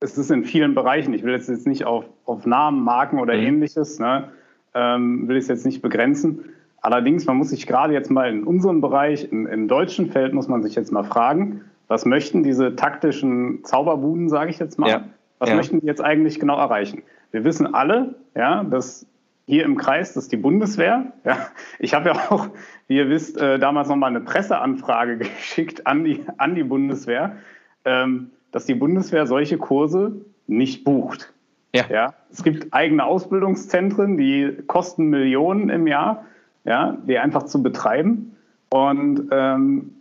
es 0.00 0.18
ist 0.18 0.30
in 0.30 0.44
vielen 0.44 0.74
Bereichen, 0.74 1.14
ich 1.14 1.22
will 1.22 1.32
jetzt, 1.32 1.48
jetzt 1.48 1.66
nicht 1.66 1.84
auf, 1.84 2.04
auf 2.24 2.46
Namen, 2.46 2.82
Marken 2.82 3.18
oder 3.18 3.34
mhm. 3.34 3.42
ähnliches, 3.42 3.98
ne, 3.98 4.28
ähm, 4.74 5.28
will 5.28 5.36
ich 5.36 5.42
es 5.42 5.48
jetzt 5.48 5.64
nicht 5.64 5.82
begrenzen. 5.82 6.50
Allerdings, 6.82 7.24
man 7.26 7.36
muss 7.36 7.50
sich 7.50 7.66
gerade 7.66 7.94
jetzt 7.94 8.10
mal 8.10 8.30
in 8.30 8.44
unserem 8.44 8.80
Bereich, 8.80 9.30
im, 9.32 9.46
im 9.46 9.68
deutschen 9.68 10.10
Feld, 10.10 10.34
muss 10.34 10.48
man 10.48 10.62
sich 10.62 10.74
jetzt 10.74 10.92
mal 10.92 11.02
fragen, 11.02 11.62
was 11.88 12.04
möchten 12.04 12.42
diese 12.42 12.76
taktischen 12.76 13.64
Zauberbuden, 13.64 14.28
sage 14.28 14.50
ich 14.50 14.58
jetzt 14.58 14.78
mal, 14.78 14.90
ja. 14.90 15.04
was 15.38 15.48
ja. 15.48 15.56
möchten 15.56 15.80
die 15.80 15.86
jetzt 15.86 16.02
eigentlich 16.02 16.38
genau 16.38 16.58
erreichen? 16.58 17.02
Wir 17.32 17.44
wissen 17.44 17.74
alle, 17.74 18.14
ja, 18.34 18.64
dass 18.64 19.06
hier 19.46 19.64
im 19.64 19.76
Kreis, 19.76 20.12
das 20.12 20.24
ist 20.24 20.32
die 20.32 20.36
Bundeswehr. 20.36 21.12
Ja. 21.24 21.48
Ich 21.78 21.94
habe 21.94 22.10
ja 22.10 22.30
auch, 22.30 22.48
wie 22.88 22.96
ihr 22.96 23.08
wisst, 23.08 23.40
äh, 23.40 23.58
damals 23.58 23.88
nochmal 23.88 24.10
eine 24.10 24.20
Presseanfrage 24.20 25.18
geschickt 25.18 25.86
an 25.86 26.04
die, 26.04 26.24
an 26.36 26.54
die 26.54 26.64
Bundeswehr, 26.64 27.36
ähm, 27.84 28.32
dass 28.50 28.66
die 28.66 28.74
Bundeswehr 28.74 29.26
solche 29.26 29.56
Kurse 29.56 30.24
nicht 30.48 30.84
bucht. 30.84 31.32
Ja. 31.74 31.84
ja. 31.88 32.14
Es 32.30 32.42
gibt 32.42 32.72
eigene 32.72 33.04
Ausbildungszentren, 33.04 34.16
die 34.16 34.58
kosten 34.66 35.10
Millionen 35.10 35.68
im 35.68 35.86
Jahr, 35.86 36.24
ja, 36.64 36.96
die 37.06 37.18
einfach 37.18 37.44
zu 37.44 37.62
betreiben. 37.62 38.36
Und 38.70 39.28
ähm, 39.30 39.92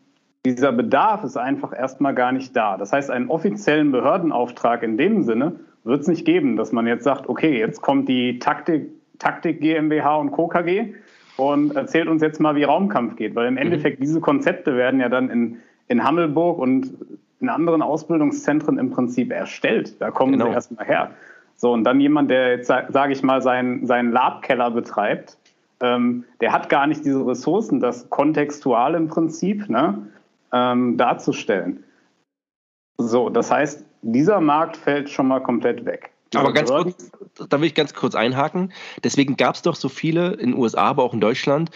dieser 0.43 0.71
Bedarf 0.71 1.23
ist 1.23 1.37
einfach 1.37 1.77
erstmal 1.77 2.15
gar 2.15 2.31
nicht 2.31 2.55
da. 2.55 2.77
Das 2.77 2.93
heißt, 2.93 3.11
einen 3.11 3.29
offiziellen 3.29 3.91
Behördenauftrag 3.91 4.81
in 4.83 4.97
dem 4.97 5.23
Sinne 5.23 5.59
wird 5.83 6.01
es 6.01 6.07
nicht 6.07 6.25
geben, 6.25 6.55
dass 6.55 6.71
man 6.71 6.87
jetzt 6.87 7.03
sagt, 7.03 7.29
okay, 7.29 7.59
jetzt 7.59 7.81
kommt 7.81 8.09
die 8.09 8.39
Taktik 8.39 8.89
Taktik 9.19 9.61
GmbH 9.61 10.15
und 10.17 10.31
Co. 10.31 10.47
KG 10.47 10.93
und 11.37 11.75
erzählt 11.75 12.07
uns 12.07 12.21
jetzt 12.21 12.39
mal, 12.39 12.55
wie 12.55 12.63
Raumkampf 12.63 13.15
geht, 13.15 13.35
weil 13.35 13.47
im 13.47 13.55
mhm. 13.55 13.59
Endeffekt 13.59 14.01
diese 14.01 14.21
Konzepte 14.21 14.75
werden 14.75 14.99
ja 14.99 15.09
dann 15.09 15.29
in, 15.29 15.57
in 15.87 16.03
Hammelburg 16.03 16.59
und 16.59 16.93
in 17.41 17.49
anderen 17.49 17.81
Ausbildungszentren 17.81 18.77
im 18.77 18.91
Prinzip 18.91 19.31
erstellt. 19.31 19.99
Da 20.01 20.11
kommen 20.11 20.33
genau. 20.33 20.45
sie 20.47 20.51
erstmal 20.51 20.85
her. 20.85 21.11
So, 21.57 21.71
und 21.71 21.83
dann 21.83 21.99
jemand, 21.99 22.31
der 22.31 22.51
jetzt, 22.51 22.67
sage 22.67 23.13
ich 23.13 23.23
mal, 23.23 23.41
seinen, 23.41 23.85
seinen 23.85 24.11
Labkeller 24.11 24.71
betreibt, 24.71 25.37
ähm, 25.81 26.25
der 26.41 26.51
hat 26.51 26.69
gar 26.69 26.87
nicht 26.87 27.05
diese 27.05 27.25
Ressourcen, 27.25 27.79
das 27.79 28.09
kontextual 28.09 28.95
im 28.95 29.07
Prinzip 29.07 29.69
ne, 29.69 30.07
ähm, 30.53 30.97
darzustellen. 30.97 31.83
So, 32.97 33.29
das 33.29 33.51
heißt, 33.51 33.85
dieser 34.01 34.39
Markt 34.39 34.77
fällt 34.77 35.09
schon 35.09 35.27
mal 35.27 35.41
komplett 35.41 35.85
weg. 35.85 36.11
Aber 36.33 36.53
ganz 36.53 36.69
kurz, 36.69 37.11
da 37.49 37.59
will 37.59 37.67
ich 37.67 37.75
ganz 37.75 37.93
kurz 37.93 38.15
einhaken. 38.15 38.73
Deswegen 39.03 39.37
gab 39.37 39.55
es 39.55 39.61
doch 39.61 39.75
so 39.75 39.89
viele 39.89 40.33
in 40.33 40.51
den 40.51 40.59
USA, 40.59 40.83
aber 40.83 41.03
auch 41.03 41.13
in 41.13 41.21
Deutschland, 41.21 41.69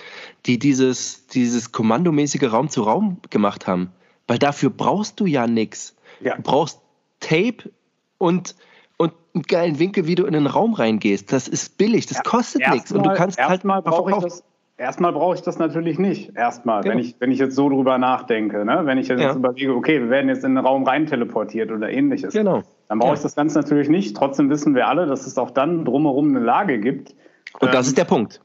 die 0.46 0.58
dieses, 0.60 1.28
dieses 1.28 1.72
kommandomäßige 1.72 2.52
Raum 2.52 2.70
zu 2.70 2.84
Raum 2.84 3.20
gemacht 3.30 3.68
haben. 3.68 3.92
Weil 4.28 4.40
dafür 4.40 4.70
brauchst 4.70 5.20
du 5.20 5.26
ja 5.26 5.48
nichts. 5.48 5.96
Ja. 6.20 6.36
Du 6.36 6.42
brauchst 6.42 6.82
Tape 7.20 7.72
und, 8.18 8.56
und 8.98 9.14
einen 9.34 9.44
geilen 9.44 9.80
Winkel, 9.80 10.08
wie 10.08 10.16
du 10.16 10.26
in 10.26 10.34
den 10.34 10.48
Raum 10.48 10.74
reingehst. 10.74 11.32
Das 11.32 11.48
ist 11.48 11.78
billig, 11.78 12.06
das 12.08 12.24
kostet 12.24 12.68
nichts. 12.70 12.92
Und 12.92 13.04
du 13.04 13.14
kannst 13.14 13.40
halt 13.40 13.64
mal 13.64 13.82
brauche 13.82 14.12
ich 14.12 14.18
das. 14.18 14.44
Erstmal 14.80 15.12
brauche 15.12 15.36
ich 15.36 15.42
das 15.42 15.60
natürlich 15.60 16.00
nicht. 16.00 16.38
Erstmal, 16.38 16.82
genau. 16.84 16.96
wenn, 16.96 17.00
ich, 17.02 17.16
wenn 17.20 17.32
ich 17.32 17.40
jetzt 17.40 17.54
so 17.54 17.68
drüber 17.68 17.98
nachdenke. 17.98 18.64
Ne? 18.64 18.82
Wenn 18.86 18.98
ich 18.98 19.10
jetzt 19.10 19.20
ja. 19.20 19.36
überlege, 19.36 19.76
okay, 19.76 20.00
wir 20.00 20.10
werden 20.10 20.30
jetzt 20.30 20.46
in 20.46 20.56
den 20.56 20.66
Raum 20.66 20.86
rein 20.86 21.06
teleportiert 21.06 21.70
oder 21.70 21.90
ähnliches. 21.90 22.34
Genau. 22.34 22.64
Dann 22.88 23.00
brauche 23.00 23.16
ich 23.16 23.20
das 23.20 23.36
Ganze 23.36 23.60
natürlich 23.60 23.90
nicht. 23.90 24.16
Trotzdem 24.16 24.50
wissen 24.50 24.76
wir 24.76 24.88
alle, 24.88 25.06
dass 25.06 25.28
es 25.28 25.38
auch 25.38 25.52
dann 25.52 25.84
drumherum 25.84 26.30
eine 26.30 26.40
Lage 26.40 26.80
gibt. 26.80 27.14
Und 27.60 27.74
das 27.74 27.88
ähm, 27.88 27.90
ist 27.90 27.98
der 27.98 28.06
Punkt. 28.06 28.42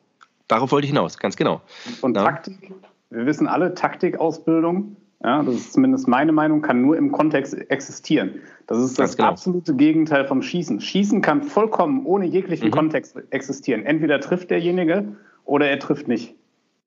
Darauf 0.48 0.72
wollte 0.72 0.86
ich 0.86 0.90
hinaus, 0.90 1.18
ganz 1.18 1.36
genau. 1.36 1.60
Und 2.00 2.16
ja. 2.16 2.24
Taktik, 2.24 2.72
wir 3.10 3.26
wissen 3.26 3.46
alle, 3.46 3.72
Taktikausbildung, 3.74 4.96
ja, 5.22 5.42
das 5.42 5.54
ist 5.54 5.72
zumindest 5.72 6.08
meine 6.08 6.32
Meinung, 6.32 6.62
kann 6.62 6.82
nur 6.82 6.96
im 6.96 7.12
Kontext 7.12 7.54
existieren. 7.70 8.40
Das 8.66 8.78
ist 8.78 8.98
das 8.98 9.16
genau. 9.16 9.28
absolute 9.28 9.74
Gegenteil 9.74 10.26
vom 10.26 10.42
Schießen. 10.42 10.80
Schießen 10.80 11.22
kann 11.22 11.44
vollkommen 11.44 12.04
ohne 12.04 12.26
jeglichen 12.26 12.68
mhm. 12.68 12.72
Kontext 12.72 13.16
existieren. 13.30 13.86
Entweder 13.86 14.20
trifft 14.20 14.50
derjenige 14.50 15.14
oder 15.44 15.68
er 15.68 15.78
trifft 15.78 16.08
nicht. 16.08 16.34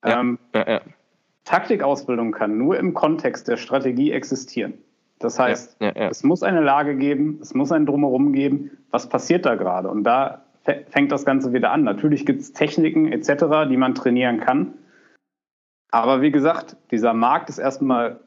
Ja. 0.06 0.20
Ähm, 0.20 0.40
ja, 0.54 0.82
Taktikausbildung 1.46 2.32
kann 2.32 2.58
nur 2.58 2.78
im 2.78 2.94
Kontext 2.94 3.48
der 3.48 3.58
Strategie 3.58 4.12
existieren. 4.12 4.74
Das 5.20 5.40
heißt, 5.40 5.78
ja, 5.80 5.88
ja, 5.88 5.94
ja. 5.96 6.10
es 6.10 6.24
muss 6.24 6.44
eine 6.44 6.62
Lage 6.62 6.96
geben, 6.96 7.40
es 7.42 7.54
muss 7.54 7.72
ein 7.72 7.86
Drumherum 7.86 8.34
geben. 8.34 8.72
Was 8.92 9.10
passiert 9.10 9.46
da 9.46 9.56
gerade? 9.56 9.90
Und 9.90 10.04
da 10.04 10.44
fängt 10.90 11.12
das 11.12 11.26
Ganze 11.26 11.54
wieder 11.54 11.72
an. 11.72 11.84
Natürlich 11.84 12.26
gibt 12.26 12.42
es 12.42 12.54
Techniken 12.54 13.12
etc., 13.12 13.70
die 13.70 13.78
man 13.78 13.96
trainieren 13.96 14.40
kann. 14.40 14.74
Aber 15.90 16.22
wie 16.22 16.32
gesagt, 16.32 16.76
dieser 16.92 17.14
Markt 17.14 17.50
ist 17.50 17.58
erstmal 17.58 18.20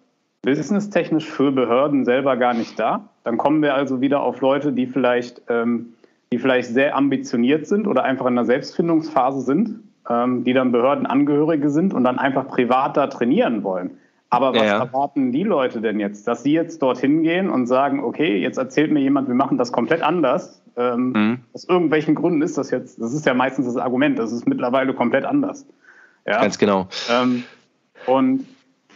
businesstechnisch 0.42 1.28
für 1.28 1.52
Behörden 1.52 2.04
selber 2.04 2.36
gar 2.36 2.54
nicht 2.54 2.78
da. 2.78 3.10
Dann 3.24 3.36
kommen 3.36 3.62
wir 3.62 3.74
also 3.74 4.00
wieder 4.00 4.22
auf 4.22 4.40
Leute, 4.40 4.72
die 4.72 4.86
vielleicht, 4.86 5.42
ähm, 5.48 5.94
die 6.32 6.38
vielleicht 6.38 6.70
sehr 6.70 6.96
ambitioniert 6.96 7.66
sind 7.66 7.86
oder 7.86 8.04
einfach 8.04 8.26
in 8.26 8.38
einer 8.38 8.46
Selbstfindungsphase 8.46 9.42
sind, 9.42 9.80
ähm, 10.08 10.44
die 10.44 10.52
dann 10.52 10.72
Behördenangehörige 10.72 11.70
sind 11.70 11.94
und 11.94 12.04
dann 12.04 12.18
einfach 12.18 12.48
privat 12.48 12.96
da 12.96 13.06
trainieren 13.08 13.62
wollen. 13.62 13.98
Aber 14.30 14.52
was 14.52 14.58
ja, 14.58 14.64
ja. 14.64 14.78
erwarten 14.78 15.32
die 15.32 15.42
Leute 15.42 15.80
denn 15.80 15.98
jetzt? 15.98 16.28
Dass 16.28 16.44
sie 16.44 16.52
jetzt 16.52 16.80
dorthin 16.82 17.24
gehen 17.24 17.50
und 17.50 17.66
sagen, 17.66 18.02
okay, 18.02 18.38
jetzt 18.38 18.58
erzählt 18.58 18.92
mir 18.92 19.00
jemand, 19.00 19.26
wir 19.26 19.34
machen 19.34 19.58
das 19.58 19.72
komplett 19.72 20.02
anders. 20.02 20.62
Ähm, 20.76 21.12
mhm. 21.12 21.38
Aus 21.52 21.64
irgendwelchen 21.64 22.14
Gründen 22.14 22.40
ist 22.40 22.56
das 22.56 22.70
jetzt, 22.70 23.00
das 23.00 23.12
ist 23.12 23.26
ja 23.26 23.34
meistens 23.34 23.66
das 23.66 23.76
Argument, 23.76 24.18
das 24.18 24.30
ist 24.30 24.46
mittlerweile 24.46 24.94
komplett 24.94 25.24
anders. 25.24 25.66
Ja? 26.26 26.40
Ganz 26.40 26.58
genau. 26.58 26.86
Ähm, 27.10 27.42
und 28.06 28.46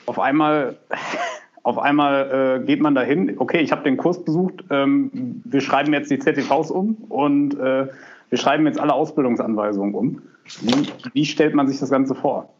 auf 0.06 0.20
einmal, 0.20 0.76
auf 1.64 1.78
einmal 1.78 2.60
äh, 2.62 2.64
geht 2.64 2.80
man 2.80 2.94
dahin, 2.94 3.34
okay, 3.38 3.60
ich 3.60 3.72
habe 3.72 3.82
den 3.82 3.96
Kurs 3.96 4.24
besucht, 4.24 4.64
ähm, 4.70 5.42
wir 5.44 5.60
schreiben 5.60 5.92
jetzt 5.92 6.12
die 6.12 6.20
ZTVs 6.20 6.70
um 6.70 6.94
und 7.08 7.58
äh, 7.58 7.88
wir 8.30 8.38
schreiben 8.38 8.66
jetzt 8.66 8.78
alle 8.78 8.94
Ausbildungsanweisungen 8.94 9.94
um. 9.94 10.22
Wie, 10.60 10.88
wie 11.12 11.24
stellt 11.24 11.54
man 11.54 11.68
sich 11.68 11.78
das 11.78 11.90
Ganze 11.90 12.14
vor? 12.14 12.52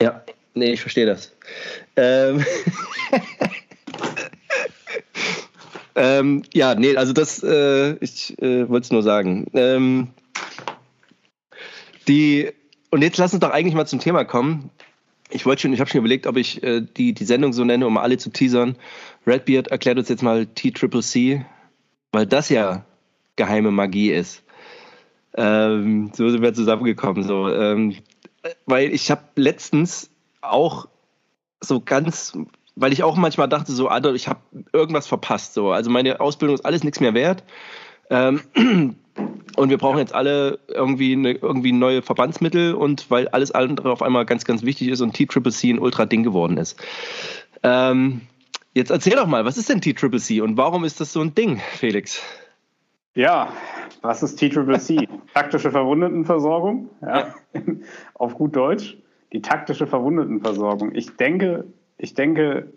Ja, 0.00 0.24
Nee, 0.54 0.72
ich 0.72 0.80
verstehe 0.80 1.06
das. 1.06 1.34
Ähm, 1.96 2.44
ähm, 5.96 6.42
ja, 6.54 6.76
nee, 6.76 6.96
also 6.96 7.12
das, 7.12 7.42
äh, 7.42 7.94
ich 7.96 8.38
äh, 8.40 8.68
wollte 8.68 8.84
es 8.84 8.92
nur 8.92 9.02
sagen. 9.02 9.46
Ähm, 9.52 10.08
die, 12.06 12.52
und 12.90 13.02
jetzt 13.02 13.18
lass 13.18 13.32
uns 13.32 13.40
doch 13.40 13.50
eigentlich 13.50 13.74
mal 13.74 13.86
zum 13.86 13.98
Thema 13.98 14.24
kommen. 14.24 14.70
Ich 15.30 15.44
wollte 15.44 15.62
schon, 15.62 15.72
ich 15.72 15.80
habe 15.80 15.90
schon 15.90 15.98
überlegt, 15.98 16.28
ob 16.28 16.36
ich 16.36 16.62
äh, 16.62 16.80
die, 16.80 17.14
die 17.14 17.24
Sendung 17.24 17.52
so 17.52 17.64
nenne, 17.64 17.86
um 17.88 17.96
alle 17.96 18.18
zu 18.18 18.30
teasern. 18.30 18.76
Redbeard 19.26 19.68
erklärt 19.68 19.98
uns 19.98 20.08
jetzt 20.08 20.22
mal 20.22 20.46
T-Triple-C, 20.46 21.44
weil 22.12 22.26
das 22.26 22.48
ja 22.48 22.84
geheime 23.34 23.72
Magie 23.72 24.12
ist. 24.12 24.43
Ähm, 25.36 26.10
so 26.14 26.28
sind 26.28 26.42
wir 26.42 26.54
zusammengekommen. 26.54 27.24
So, 27.24 27.48
ähm, 27.48 27.96
weil 28.66 28.92
ich 28.92 29.10
habe 29.10 29.22
letztens 29.36 30.10
auch 30.40 30.86
so 31.60 31.80
ganz, 31.80 32.36
weil 32.76 32.92
ich 32.92 33.02
auch 33.02 33.16
manchmal 33.16 33.48
dachte, 33.48 33.72
so, 33.72 33.88
Alter, 33.88 34.14
ich 34.14 34.28
habe 34.28 34.40
irgendwas 34.72 35.06
verpasst. 35.06 35.54
So. 35.54 35.72
Also 35.72 35.90
meine 35.90 36.20
Ausbildung 36.20 36.54
ist 36.54 36.64
alles 36.64 36.84
nichts 36.84 37.00
mehr 37.00 37.14
wert. 37.14 37.42
Ähm, 38.10 38.42
und 39.56 39.70
wir 39.70 39.78
brauchen 39.78 39.98
jetzt 39.98 40.14
alle 40.14 40.58
irgendwie, 40.68 41.12
eine, 41.12 41.32
irgendwie 41.32 41.72
neue 41.72 42.02
Verbandsmittel 42.02 42.74
und 42.74 43.10
weil 43.10 43.28
alles 43.28 43.50
andere 43.50 43.90
auf 43.90 44.02
einmal 44.02 44.26
ganz, 44.26 44.44
ganz 44.44 44.62
wichtig 44.62 44.88
ist 44.88 45.00
und 45.00 45.14
T-Triple-C 45.14 45.70
ein 45.70 45.78
Ultra-Ding 45.78 46.22
geworden 46.22 46.58
ist. 46.58 46.76
Ähm, 47.62 48.22
jetzt 48.74 48.90
erzähl 48.90 49.16
doch 49.16 49.26
mal, 49.26 49.44
was 49.44 49.56
ist 49.56 49.68
denn 49.68 49.80
T-Triple-C 49.80 50.40
und 50.42 50.56
warum 50.56 50.84
ist 50.84 51.00
das 51.00 51.12
so 51.12 51.20
ein 51.20 51.34
Ding, 51.34 51.60
Felix? 51.76 52.20
Ja, 53.14 53.48
was 54.02 54.22
ist 54.22 54.36
T-Triple-C? 54.36 55.08
Taktische 55.34 55.70
Verwundetenversorgung, 55.70 56.88
ja. 57.02 57.34
auf 58.14 58.34
gut 58.34 58.56
Deutsch 58.56 58.98
die 59.34 59.42
taktische 59.42 59.86
Verwundetenversorgung. 59.86 60.94
Ich 60.94 61.16
denke, 61.16 61.64
ich 61.98 62.14
denke, 62.14 62.72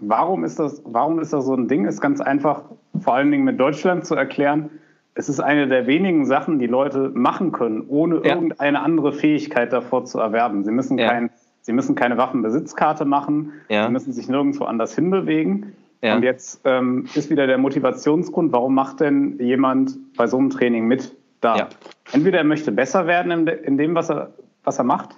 warum 0.00 0.44
ist 0.44 0.58
das, 0.58 0.82
warum 0.84 1.20
ist 1.20 1.32
das 1.32 1.46
so 1.46 1.54
ein 1.54 1.68
Ding? 1.68 1.86
Ist 1.86 2.00
ganz 2.00 2.20
einfach, 2.20 2.64
vor 2.98 3.14
allen 3.14 3.30
Dingen 3.30 3.44
mit 3.44 3.58
Deutschland 3.60 4.04
zu 4.04 4.16
erklären. 4.16 4.70
Es 5.14 5.28
ist 5.28 5.38
eine 5.38 5.68
der 5.68 5.86
wenigen 5.86 6.26
Sachen, 6.26 6.58
die 6.58 6.66
Leute 6.66 7.10
machen 7.14 7.52
können, 7.52 7.84
ohne 7.88 8.16
ja. 8.16 8.34
irgendeine 8.34 8.80
andere 8.82 9.12
Fähigkeit 9.12 9.72
davor 9.72 10.04
zu 10.04 10.18
erwerben. 10.18 10.64
Sie 10.64 10.72
müssen, 10.72 10.98
ja. 10.98 11.08
kein, 11.08 11.30
sie 11.60 11.72
müssen 11.72 11.94
keine 11.94 12.18
Waffenbesitzkarte 12.18 13.04
machen, 13.04 13.52
ja. 13.68 13.86
sie 13.86 13.92
müssen 13.92 14.12
sich 14.12 14.28
nirgendwo 14.28 14.64
anders 14.64 14.96
hinbewegen. 14.96 15.76
Ja. 16.02 16.16
Und 16.16 16.22
jetzt 16.22 16.60
ähm, 16.64 17.06
ist 17.14 17.30
wieder 17.30 17.46
der 17.46 17.58
Motivationsgrund, 17.58 18.52
warum 18.52 18.74
macht 18.74 19.00
denn 19.00 19.38
jemand 19.40 19.98
bei 20.16 20.26
so 20.26 20.38
einem 20.38 20.50
Training 20.50 20.86
mit 20.86 21.14
da? 21.40 21.56
Ja. 21.56 21.68
Entweder 22.12 22.38
er 22.38 22.44
möchte 22.44 22.70
besser 22.72 23.06
werden 23.06 23.48
in, 23.48 23.76
dem, 23.76 23.94
was 23.94 24.10
er, 24.10 24.32
was 24.64 24.78
er 24.78 24.84
macht, 24.84 25.16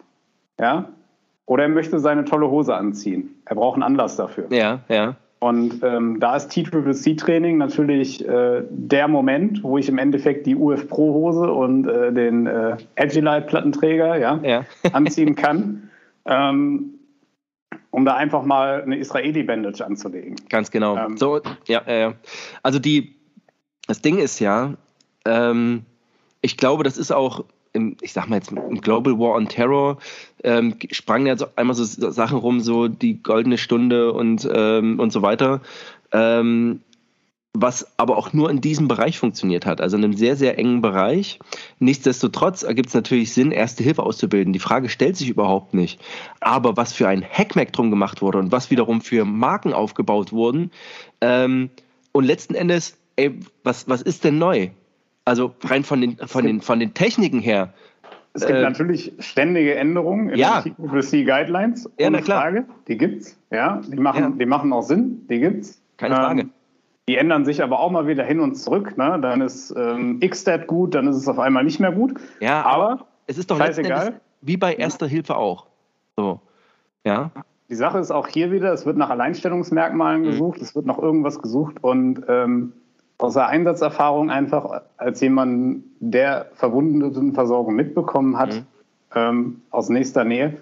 ja, 0.59 0.89
oder 1.47 1.65
er 1.65 1.69
möchte 1.69 1.99
seine 1.99 2.25
tolle 2.25 2.51
Hose 2.51 2.75
anziehen. 2.75 3.43
Er 3.45 3.57
braucht 3.57 3.75
einen 3.75 3.83
Anlass 3.83 4.17
dafür. 4.17 4.47
Ja, 4.51 4.81
ja. 4.89 5.17
Und 5.41 5.83
ähm, 5.83 6.21
da 6.21 6.37
ist 6.37 6.51
T-Triple-C-Training 6.51 7.57
natürlich 7.57 8.27
äh, 8.29 8.63
der 8.69 9.09
Moment, 9.09 9.63
wo 9.63 9.79
ich 9.79 9.89
im 9.89 9.97
Endeffekt 9.97 10.47
die 10.47 10.55
UF 10.55 10.87
Pro-Hose 10.87 11.51
und 11.51 11.87
äh, 11.87 12.13
den 12.13 12.47
äh, 12.47 12.77
Agilite-Plattenträger 12.97 14.19
ja, 14.19 14.39
ja. 14.43 14.65
anziehen 14.93 15.35
kann, 15.37 15.89
ähm, 16.27 17.00
um 17.91 18.05
da 18.05 18.17
einfach 18.17 18.45
mal 18.45 18.83
eine 18.83 18.97
Israeli-Bandage 18.97 19.85
anzulegen. 19.85 20.37
Ganz 20.49 20.71
genau. 20.71 20.97
Ähm, 20.97 21.17
so, 21.17 21.41
ja, 21.67 21.81
äh, 21.87 22.13
also 22.63 22.79
die 22.79 23.21
das 23.91 24.01
Ding 24.03 24.19
ist 24.19 24.39
ja, 24.39 24.75
ähm, 25.25 25.83
ich 26.43 26.57
glaube, 26.57 26.85
das 26.85 26.97
ist 26.97 27.11
auch 27.11 27.45
im, 27.73 27.97
ich 28.01 28.13
sag 28.13 28.29
mal 28.29 28.37
jetzt 28.37 28.53
im 28.53 28.81
Global 28.81 29.19
War 29.19 29.35
on 29.35 29.49
Terror 29.49 29.99
ähm, 30.45 30.77
sprangen 30.93 31.27
ja 31.27 31.37
so 31.37 31.47
einmal 31.57 31.75
so 31.75 31.85
Sachen 31.85 32.39
rum, 32.39 32.61
so 32.61 32.87
die 32.87 33.21
goldene 33.21 33.59
Stunde 33.59 34.13
und, 34.13 34.49
ähm, 34.53 35.01
und 35.01 35.13
so 35.13 35.23
weiter. 35.23 35.61
Ähm, 36.13 36.83
was 37.53 37.99
aber 37.99 38.17
auch 38.17 38.33
nur 38.33 38.49
in 38.49 38.61
diesem 38.61 38.87
Bereich 38.87 39.19
funktioniert 39.19 39.67
hat, 39.67 39.81
also 39.81 39.97
in 39.97 40.05
einem 40.05 40.13
sehr, 40.15 40.37
sehr 40.37 40.57
engen 40.59 40.83
Bereich. 40.83 41.41
Nichtsdestotrotz 41.81 42.63
ergibt 42.63 42.89
es 42.89 42.95
natürlich 42.95 43.33
Sinn, 43.33 43.51
Erste 43.51 43.83
Hilfe 43.83 44.05
auszubilden. 44.05 44.53
Die 44.53 44.61
Frage 44.61 44.89
stellt 44.89 45.17
sich 45.17 45.29
überhaupt 45.29 45.75
nicht. 45.75 46.01
Aber 46.41 46.77
was 46.77 46.93
für 46.93 47.09
ein 47.09 47.25
Hackmack 47.25 47.73
drum 47.73 47.91
gemacht 47.91 48.23
wurde 48.23 48.39
und 48.39 48.53
was 48.53 48.71
wiederum 48.71 49.01
für 49.01 49.25
Marken 49.25 49.73
aufgebaut 49.73 50.33
wurden 50.33 50.71
ähm, 51.21 51.71
und 52.13 52.25
letzten 52.25 52.55
Endes, 52.55 52.97
ey, 53.17 53.41
was, 53.65 53.89
was 53.89 54.03
ist 54.03 54.23
denn 54.23 54.39
neu? 54.39 54.69
Also 55.25 55.55
rein 55.65 55.83
von 55.83 56.01
den, 56.01 56.17
von 56.19 56.45
den, 56.45 56.61
von 56.61 56.79
den 56.79 56.95
Techniken 56.95 57.41
her. 57.41 57.75
Es 58.33 58.47
gibt 58.47 58.59
äh, 58.59 58.63
natürlich 58.63 59.13
ständige 59.19 59.75
Änderungen 59.75 60.31
in 60.31 60.39
ja. 60.39 60.63
den 60.63 60.77
Privacy 60.77 61.25
Guidelines. 61.25 61.87
Ohne 61.87 61.95
ja, 61.99 62.11
na 62.11 62.21
klar. 62.21 62.43
Frage. 62.43 62.65
Die 62.87 62.97
gibt's. 62.97 63.37
Ja, 63.51 63.81
die 63.85 63.97
machen, 63.97 64.23
ja. 64.23 64.31
die 64.31 64.47
machen 64.47 64.73
auch 64.73 64.83
Sinn. 64.83 65.27
Die 65.29 65.41
gibt's. 65.41 65.83
Keine 65.97 66.15
Frage. 66.15 66.49
Die 67.11 67.17
ändern 67.17 67.45
sich 67.45 67.61
aber 67.61 67.81
auch 67.81 67.91
mal 67.91 68.07
wieder 68.07 68.23
hin 68.23 68.39
und 68.39 68.55
zurück. 68.55 68.97
Ne? 68.97 69.19
Dann 69.21 69.41
ist 69.41 69.75
ähm, 69.77 70.21
Xstat 70.21 70.69
gut, 70.69 70.95
dann 70.95 71.09
ist 71.09 71.17
es 71.17 71.27
auf 71.27 71.41
einmal 71.41 71.65
nicht 71.65 71.81
mehr 71.81 71.91
gut. 71.91 72.15
Ja, 72.39 72.63
aber, 72.63 73.05
es 73.27 73.37
ist 73.37 73.51
doch 73.51 73.59
scheißegal. 73.59 74.21
Wie 74.43 74.57
bei 74.57 74.75
Erster 74.75 75.09
Hilfe 75.09 75.37
auch. 75.37 75.67
So. 76.17 76.41
Ja. 77.05 77.33
Die 77.69 77.75
Sache 77.75 77.99
ist 77.99 78.13
auch 78.13 78.29
hier 78.29 78.53
wieder, 78.53 78.73
es 78.73 78.87
wird 78.87 78.97
nach 78.97 79.11
Alleinstellungsmerkmalen 79.11 80.21
mhm. 80.21 80.27
gesucht, 80.27 80.61
es 80.61 80.77
wird 80.77 80.87
nach 80.87 80.99
irgendwas 80.99 81.43
gesucht 81.43 81.83
und 81.83 82.23
ähm, 82.29 82.75
aus 83.19 83.35
der 83.35 83.49
Einsatzerfahrung 83.49 84.31
einfach 84.31 84.83
als 84.97 85.21
jemand, 85.21 85.83
der 85.99 86.47
Verwundetenversorgung 86.55 87.75
mitbekommen 87.75 88.39
hat, 88.39 88.55
mhm. 88.55 88.67
ähm, 89.17 89.63
aus 89.71 89.89
nächster 89.89 90.23
Nähe. 90.23 90.59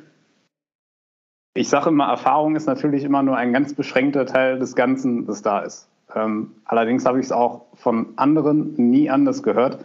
Ich 1.52 1.68
sage 1.68 1.90
immer, 1.90 2.06
Erfahrung 2.06 2.56
ist 2.56 2.64
natürlich 2.64 3.04
immer 3.04 3.22
nur 3.22 3.36
ein 3.36 3.52
ganz 3.52 3.74
beschränkter 3.74 4.24
Teil 4.24 4.58
des 4.58 4.74
Ganzen, 4.74 5.26
das 5.26 5.42
da 5.42 5.58
ist. 5.58 5.87
Ähm, 6.14 6.54
allerdings 6.64 7.04
habe 7.04 7.20
ich 7.20 7.26
es 7.26 7.32
auch 7.32 7.66
von 7.74 8.14
anderen 8.16 8.74
nie 8.76 9.10
anders 9.10 9.42
gehört. 9.42 9.84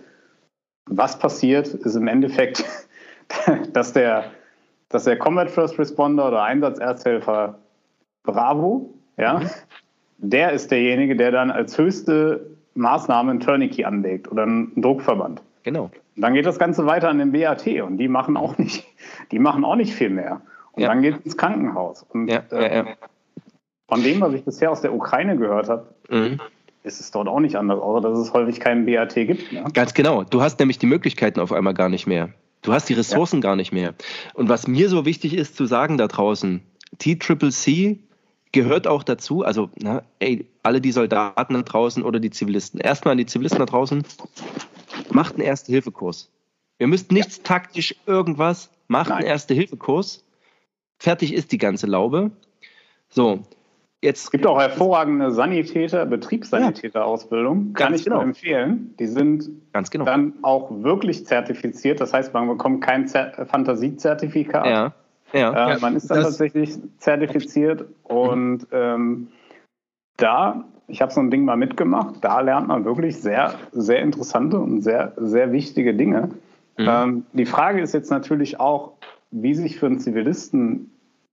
Was 0.86 1.18
passiert, 1.18 1.68
ist 1.68 1.96
im 1.96 2.08
Endeffekt, 2.08 2.64
dass 3.74 3.94
der, 3.94 4.26
dass 4.90 5.06
der 5.06 5.18
Combat 5.18 5.50
First 5.50 5.78
Responder 5.80 6.28
oder 6.28 6.44
Einsatzersthelfer 6.44 7.60
Bravo, 8.24 8.94
ja, 9.18 9.40
mhm. 9.40 9.50
der 10.18 10.52
ist 10.54 10.72
derjenige, 10.72 11.16
der 11.16 11.32
dann 11.32 11.52
als 11.52 11.78
höchste 11.78 12.54
Maßnahme 12.76 13.32
ein 13.32 13.40
Tourniquet 13.40 13.86
anlegt 13.86 14.32
oder 14.32 14.44
einen 14.44 14.82
Druckverband. 14.82 15.42
Genau. 15.64 15.92
Und 16.16 16.22
dann 16.22 16.34
geht 16.34 16.46
das 16.46 16.60
Ganze 16.60 16.86
weiter 16.86 17.10
an 17.10 17.18
den 17.18 17.32
BAT 17.32 17.68
und 17.82 17.98
die 17.98 18.08
machen 18.08 18.38
auch 18.38 18.58
nicht, 18.58 18.86
die 19.32 19.40
machen 19.40 19.66
auch 19.66 19.76
nicht 19.76 19.94
viel 19.94 20.10
mehr. 20.10 20.42
Und 20.72 20.84
ja. 20.84 20.90
dann 20.90 21.02
geht 21.02 21.16
es 21.16 21.26
ins 21.26 21.38
Krankenhaus. 21.38 22.04
Und 22.04 22.30
ja, 22.30 22.44
äh, 22.52 22.78
ja, 22.78 22.86
von 23.88 24.02
dem, 24.02 24.22
was 24.22 24.34
ich 24.34 24.44
bisher 24.44 24.72
aus 24.72 24.82
der 24.82 24.94
Ukraine 24.94 25.38
gehört 25.38 25.70
habe, 25.70 25.88
mhm. 26.14 26.40
ist 26.84 27.00
es 27.00 27.12
dort 27.12 27.28
auch 27.28 27.40
nicht 27.40 27.56
anders, 27.56 27.80
außer 27.80 28.02
dass 28.02 28.18
es 28.18 28.34
häufig 28.34 28.60
keinen 28.60 28.86
BAT 28.86 29.14
gibt. 29.16 29.52
Ne? 29.52 29.64
Ganz 29.74 29.94
genau. 29.94 30.24
Du 30.24 30.42
hast 30.42 30.60
nämlich 30.60 30.80
die 30.80 30.86
Möglichkeiten 30.86 31.40
auf 31.40 31.52
einmal 31.52 31.74
gar 31.74 31.90
nicht 31.90 32.08
mehr. 32.08 32.30
Du 32.62 32.74
hast 32.74 32.88
die 32.88 32.94
Ressourcen 32.94 33.42
gar 33.42 33.56
nicht 33.56 33.74
mehr. 33.74 33.94
Und 34.34 34.50
was 34.50 34.68
mir 34.68 34.90
so 34.90 35.06
wichtig 35.06 35.36
ist 35.36 35.58
zu 35.58 35.66
sagen 35.66 35.98
da 35.98 36.08
draußen, 36.08 36.62
T-Triple-C 36.98 38.00
gehört 38.54 38.88
auch 38.88 39.04
dazu, 39.04 39.44
also 39.44 39.70
na, 39.76 40.04
ey, 40.20 40.48
alle 40.62 40.80
die 40.80 40.92
Soldaten 40.92 41.56
da 41.56 41.62
draußen 41.62 42.04
oder 42.04 42.20
die 42.20 42.30
Zivilisten. 42.30 42.80
Erstmal 42.80 43.14
an 43.14 43.18
die 43.18 43.26
Zivilisten 43.26 43.60
da 43.60 43.66
draußen, 43.66 44.04
macht 45.12 45.34
einen 45.34 45.44
Erste-Hilfe-Kurs. 45.44 46.32
Ihr 46.80 46.88
müsst 46.88 47.12
nichts 47.12 47.38
ja. 47.38 47.44
taktisch 47.44 47.96
irgendwas, 48.06 48.70
macht 48.88 49.10
Nein. 49.10 49.20
einen 49.20 49.28
Erste-Hilfe-Kurs. 49.28 50.24
Fertig 51.00 51.34
ist 51.34 51.52
die 51.52 51.58
ganze 51.58 51.88
Laube. 51.88 52.32
So, 53.10 53.44
jetzt. 54.04 54.26
Es 54.26 54.32
gibt 54.32 54.46
auch 54.46 54.60
hervorragende 54.60 55.32
Sanitäter, 55.32 56.06
Betriebssanitäter-Ausbildung. 56.06 57.74
Ja, 57.78 57.86
Kann 57.86 57.94
ich 57.94 58.04
genau. 58.04 58.18
nur 58.18 58.26
empfehlen. 58.26 58.94
Die 59.00 59.08
sind 59.08 59.50
Ganz 59.72 59.90
genau. 59.90 60.06
dann 60.06 60.34
auch 60.42 60.70
wirklich 60.84 61.26
zertifiziert. 61.26 62.02
Das 62.02 62.14
heißt, 62.14 62.34
man 62.34 62.48
bekommt 62.48 62.84
kein 62.84 63.08
Fantasiezertifikat. 63.08 64.66
Ja. 64.66 64.94
Ja. 65.34 65.74
Äh, 65.74 65.80
man 65.80 65.96
ist 65.96 66.12
dann 66.12 66.22
tatsächlich 66.22 66.78
zertifiziert 67.00 67.86
und 68.04 68.68
ähm, 68.72 69.30
da, 70.18 70.66
ich 70.88 71.02
habe 71.02 71.12
so 71.12 71.22
ein 71.22 71.32
Ding 71.32 71.44
mal 71.44 71.58
mitgemacht, 71.58 72.16
da 72.22 72.40
lernt 72.42 72.68
man 72.68 72.86
wirklich 72.86 73.20
sehr, 73.20 73.56
sehr 73.72 74.00
interessante 74.00 74.60
und 74.60 74.82
sehr, 74.82 75.14
sehr 75.18 75.52
wichtige 75.52 75.96
Dinge. 75.96 76.30
Mhm. 76.78 76.88
Ähm, 76.88 77.26
die 77.34 77.48
Frage 77.48 77.82
ist 77.82 77.94
jetzt 77.94 78.12
natürlich 78.12 78.60
auch, 78.60 78.94
wie 79.32 79.56
sich 79.56 79.80
für 79.80 79.88
einen 79.88 80.00
Zivilisten 80.00 80.92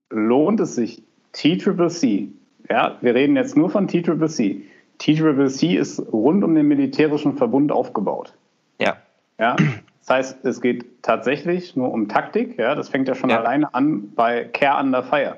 lohnt 0.09 0.59
es 0.59 0.75
sich, 0.75 1.03
T-Triple-C, 1.33 2.29
ja, 2.69 2.97
wir 3.01 3.15
reden 3.15 3.35
jetzt 3.35 3.55
nur 3.57 3.69
von 3.69 3.87
T-Triple-C. 3.87 4.63
T-Triple-C 4.97 5.75
ist 5.75 5.99
rund 6.11 6.43
um 6.43 6.55
den 6.55 6.67
militärischen 6.67 7.37
Verbund 7.37 7.71
aufgebaut. 7.71 8.33
Ja. 8.79 8.97
Ja, 9.39 9.55
das 9.99 10.09
heißt, 10.09 10.45
es 10.45 10.61
geht 10.61 11.01
tatsächlich 11.01 11.75
nur 11.75 11.91
um 11.91 12.07
Taktik. 12.07 12.57
Ja, 12.59 12.75
das 12.75 12.89
fängt 12.89 13.07
ja 13.07 13.15
schon 13.15 13.31
ja. 13.31 13.39
alleine 13.39 13.73
an 13.73 14.13
bei 14.13 14.45
Care 14.45 14.79
Under 14.79 15.03
Fire. 15.03 15.37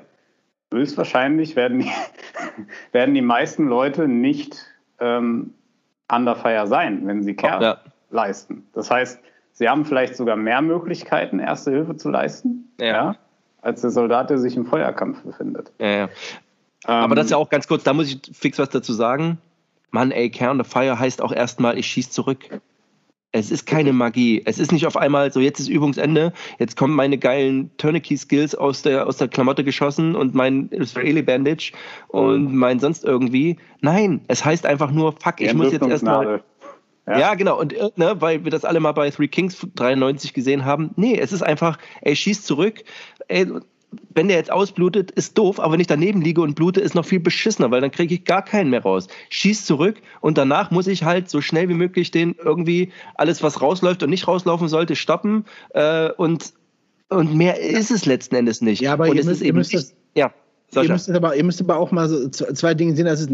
Höchstwahrscheinlich 0.72 1.56
werden 1.56 1.78
die, 1.78 1.90
werden 2.92 3.14
die 3.14 3.22
meisten 3.22 3.66
Leute 3.66 4.08
nicht 4.08 4.66
ähm, 5.00 5.54
Under 6.12 6.36
Fire 6.36 6.66
sein, 6.66 7.06
wenn 7.06 7.22
sie 7.22 7.34
Care 7.34 7.62
ja. 7.62 7.78
leisten. 8.10 8.66
Das 8.74 8.90
heißt, 8.90 9.20
sie 9.52 9.68
haben 9.68 9.84
vielleicht 9.84 10.16
sogar 10.16 10.36
mehr 10.36 10.60
Möglichkeiten, 10.60 11.38
Erste 11.38 11.70
Hilfe 11.70 11.96
zu 11.96 12.10
leisten, 12.10 12.72
ja. 12.78 12.86
ja 12.86 13.16
als 13.64 13.80
der 13.80 13.90
Soldat, 13.90 14.30
der 14.30 14.38
sich 14.38 14.56
im 14.56 14.66
Feuerkampf 14.66 15.22
befindet. 15.22 15.72
Ja, 15.78 15.86
ja. 15.86 16.08
Aber 16.84 17.14
das 17.14 17.26
ist 17.26 17.30
ja 17.30 17.36
auch 17.36 17.48
ganz 17.48 17.66
kurz, 17.66 17.84
da 17.84 17.92
muss 17.92 18.08
ich 18.08 18.20
fix 18.32 18.58
was 18.58 18.70
dazu 18.70 18.92
sagen. 18.92 19.38
Mann, 19.90 20.10
ey, 20.10 20.30
Care 20.30 20.50
Under 20.50 20.64
Fire 20.64 20.98
heißt 20.98 21.22
auch 21.22 21.32
erstmal, 21.32 21.78
ich 21.78 21.86
schieße 21.86 22.10
zurück. 22.10 22.48
Es 23.36 23.50
ist 23.50 23.66
keine 23.66 23.92
Magie. 23.92 24.42
Es 24.44 24.60
ist 24.60 24.70
nicht 24.70 24.86
auf 24.86 24.96
einmal 24.96 25.32
so, 25.32 25.40
jetzt 25.40 25.58
ist 25.58 25.68
Übungsende, 25.68 26.32
jetzt 26.60 26.76
kommen 26.76 26.94
meine 26.94 27.18
geilen 27.18 27.76
Tourniquet-Skills 27.78 28.54
aus 28.54 28.82
der, 28.82 29.08
aus 29.08 29.16
der 29.16 29.26
Klamotte 29.26 29.64
geschossen 29.64 30.14
und 30.14 30.34
mein 30.34 30.68
Israeli 30.68 31.22
Bandage 31.22 31.72
und 32.08 32.54
mein 32.54 32.78
sonst 32.78 33.04
irgendwie. 33.04 33.56
Nein, 33.80 34.20
es 34.28 34.44
heißt 34.44 34.66
einfach 34.66 34.92
nur, 34.92 35.12
fuck, 35.12 35.40
ich 35.40 35.52
muss 35.52 35.72
jetzt 35.72 35.84
erstmal. 35.84 36.44
Ja. 37.08 37.18
ja. 37.18 37.34
genau. 37.34 37.58
Und 37.58 37.72
äh, 37.72 37.90
ne, 37.96 38.14
weil 38.20 38.44
wir 38.44 38.52
das 38.52 38.64
alle 38.64 38.78
mal 38.78 38.92
bei 38.92 39.10
Three 39.10 39.26
Kings 39.26 39.66
93 39.74 40.32
gesehen 40.32 40.64
haben. 40.64 40.90
Nee, 40.94 41.18
es 41.18 41.32
ist 41.32 41.42
einfach, 41.42 41.78
ey, 42.02 42.14
schieß 42.14 42.44
zurück. 42.44 42.84
Ey, 43.26 43.46
wenn 44.14 44.28
der 44.28 44.36
jetzt 44.36 44.50
ausblutet, 44.50 45.10
ist 45.10 45.36
doof, 45.38 45.60
aber 45.60 45.72
wenn 45.74 45.80
ich 45.80 45.86
daneben 45.86 46.20
liege 46.20 46.40
und 46.40 46.54
blute, 46.54 46.80
ist 46.80 46.94
noch 46.94 47.04
viel 47.04 47.20
beschissener, 47.20 47.70
weil 47.70 47.80
dann 47.80 47.90
kriege 47.90 48.14
ich 48.14 48.24
gar 48.24 48.42
keinen 48.42 48.70
mehr 48.70 48.82
raus. 48.82 49.08
Schieß 49.30 49.64
zurück 49.64 50.00
und 50.20 50.38
danach 50.38 50.70
muss 50.70 50.86
ich 50.86 51.04
halt 51.04 51.28
so 51.28 51.40
schnell 51.40 51.68
wie 51.68 51.74
möglich 51.74 52.10
den 52.10 52.34
irgendwie 52.42 52.92
alles, 53.14 53.42
was 53.42 53.60
rausläuft 53.60 54.02
und 54.02 54.10
nicht 54.10 54.28
rauslaufen 54.28 54.68
sollte, 54.68 54.96
stoppen. 54.96 55.44
Äh, 55.70 56.10
und, 56.12 56.52
und 57.08 57.34
mehr 57.34 57.60
ist 57.60 57.90
es 57.90 58.06
letzten 58.06 58.34
Endes 58.36 58.60
nicht. 58.60 58.80
Ja, 58.80 58.92
aber 58.92 59.08
und 59.08 59.16
ihr, 59.16 59.24
müsst, 59.24 59.42
ihr 59.42 59.52
müsst 59.52 59.74
das, 59.74 59.94
ja. 60.14 60.32
Ihr 60.76 60.90
müsst, 60.90 61.10
aber, 61.10 61.36
ihr 61.36 61.44
müsst 61.44 61.60
aber 61.60 61.76
auch 61.76 61.90
mal 61.90 62.08
so 62.08 62.28
zwei 62.28 62.74
Dinge 62.74 62.94
sehen, 62.96 63.06
das 63.06 63.20
ist 63.20 63.30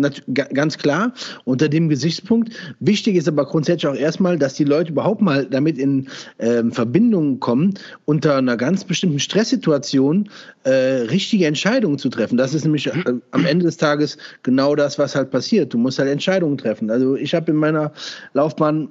ganz 0.54 0.78
klar 0.78 1.12
unter 1.44 1.68
dem 1.68 1.88
Gesichtspunkt. 1.88 2.52
Wichtig 2.80 3.16
ist 3.16 3.28
aber 3.28 3.46
grundsätzlich 3.46 3.86
auch 3.86 3.96
erstmal, 3.96 4.38
dass 4.38 4.54
die 4.54 4.64
Leute 4.64 4.92
überhaupt 4.92 5.20
mal 5.20 5.46
damit 5.46 5.78
in 5.78 6.08
ähm, 6.38 6.72
Verbindung 6.72 7.40
kommen, 7.40 7.74
unter 8.04 8.36
einer 8.36 8.56
ganz 8.56 8.84
bestimmten 8.84 9.18
Stresssituation 9.18 10.28
äh, 10.64 10.70
richtige 10.70 11.46
Entscheidungen 11.46 11.98
zu 11.98 12.08
treffen. 12.08 12.36
Das 12.36 12.54
ist 12.54 12.64
nämlich 12.64 12.86
äh, 12.86 13.14
am 13.30 13.46
Ende 13.46 13.66
des 13.66 13.76
Tages 13.76 14.18
genau 14.42 14.74
das, 14.74 14.98
was 14.98 15.14
halt 15.14 15.30
passiert. 15.30 15.72
Du 15.72 15.78
musst 15.78 15.98
halt 15.98 16.10
Entscheidungen 16.10 16.58
treffen. 16.58 16.90
Also 16.90 17.16
ich 17.16 17.34
habe 17.34 17.50
in 17.50 17.56
meiner 17.56 17.92
Laufbahn 18.34 18.88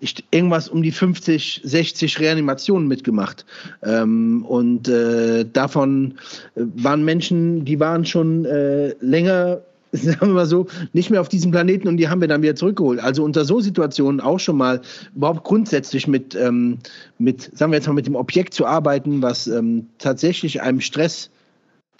ich, 0.00 0.24
irgendwas 0.30 0.68
um 0.68 0.82
die 0.82 0.92
50, 0.92 1.60
60 1.62 2.20
Reanimationen 2.20 2.88
mitgemacht. 2.88 3.44
Ähm, 3.82 4.44
und 4.46 4.88
äh, 4.88 5.44
davon 5.44 6.14
äh, 6.54 6.62
waren 6.74 7.04
Menschen, 7.04 7.64
die 7.64 7.78
waren 7.78 8.04
schon 8.04 8.44
äh, 8.44 8.94
länger 9.00 9.60
sagen 9.92 10.28
wir 10.28 10.34
mal 10.34 10.46
so, 10.46 10.66
nicht 10.92 11.10
mehr 11.10 11.20
auf 11.20 11.28
diesem 11.28 11.50
Planeten 11.50 11.88
und 11.88 11.96
die 11.96 12.08
haben 12.08 12.20
wir 12.20 12.28
dann 12.28 12.42
wieder 12.42 12.54
zurückgeholt. 12.54 13.00
Also 13.00 13.24
unter 13.24 13.44
so 13.44 13.60
Situationen 13.60 14.20
auch 14.20 14.38
schon 14.38 14.56
mal 14.56 14.80
überhaupt 15.16 15.42
grundsätzlich 15.42 16.06
mit, 16.06 16.36
ähm, 16.36 16.78
mit 17.18 17.50
sagen 17.56 17.72
wir 17.72 17.78
jetzt 17.78 17.88
mal, 17.88 17.94
mit 17.94 18.06
dem 18.06 18.14
Objekt 18.14 18.54
zu 18.54 18.66
arbeiten, 18.66 19.20
was 19.20 19.48
ähm, 19.48 19.86
tatsächlich 19.98 20.62
einem 20.62 20.80
Stress 20.80 21.30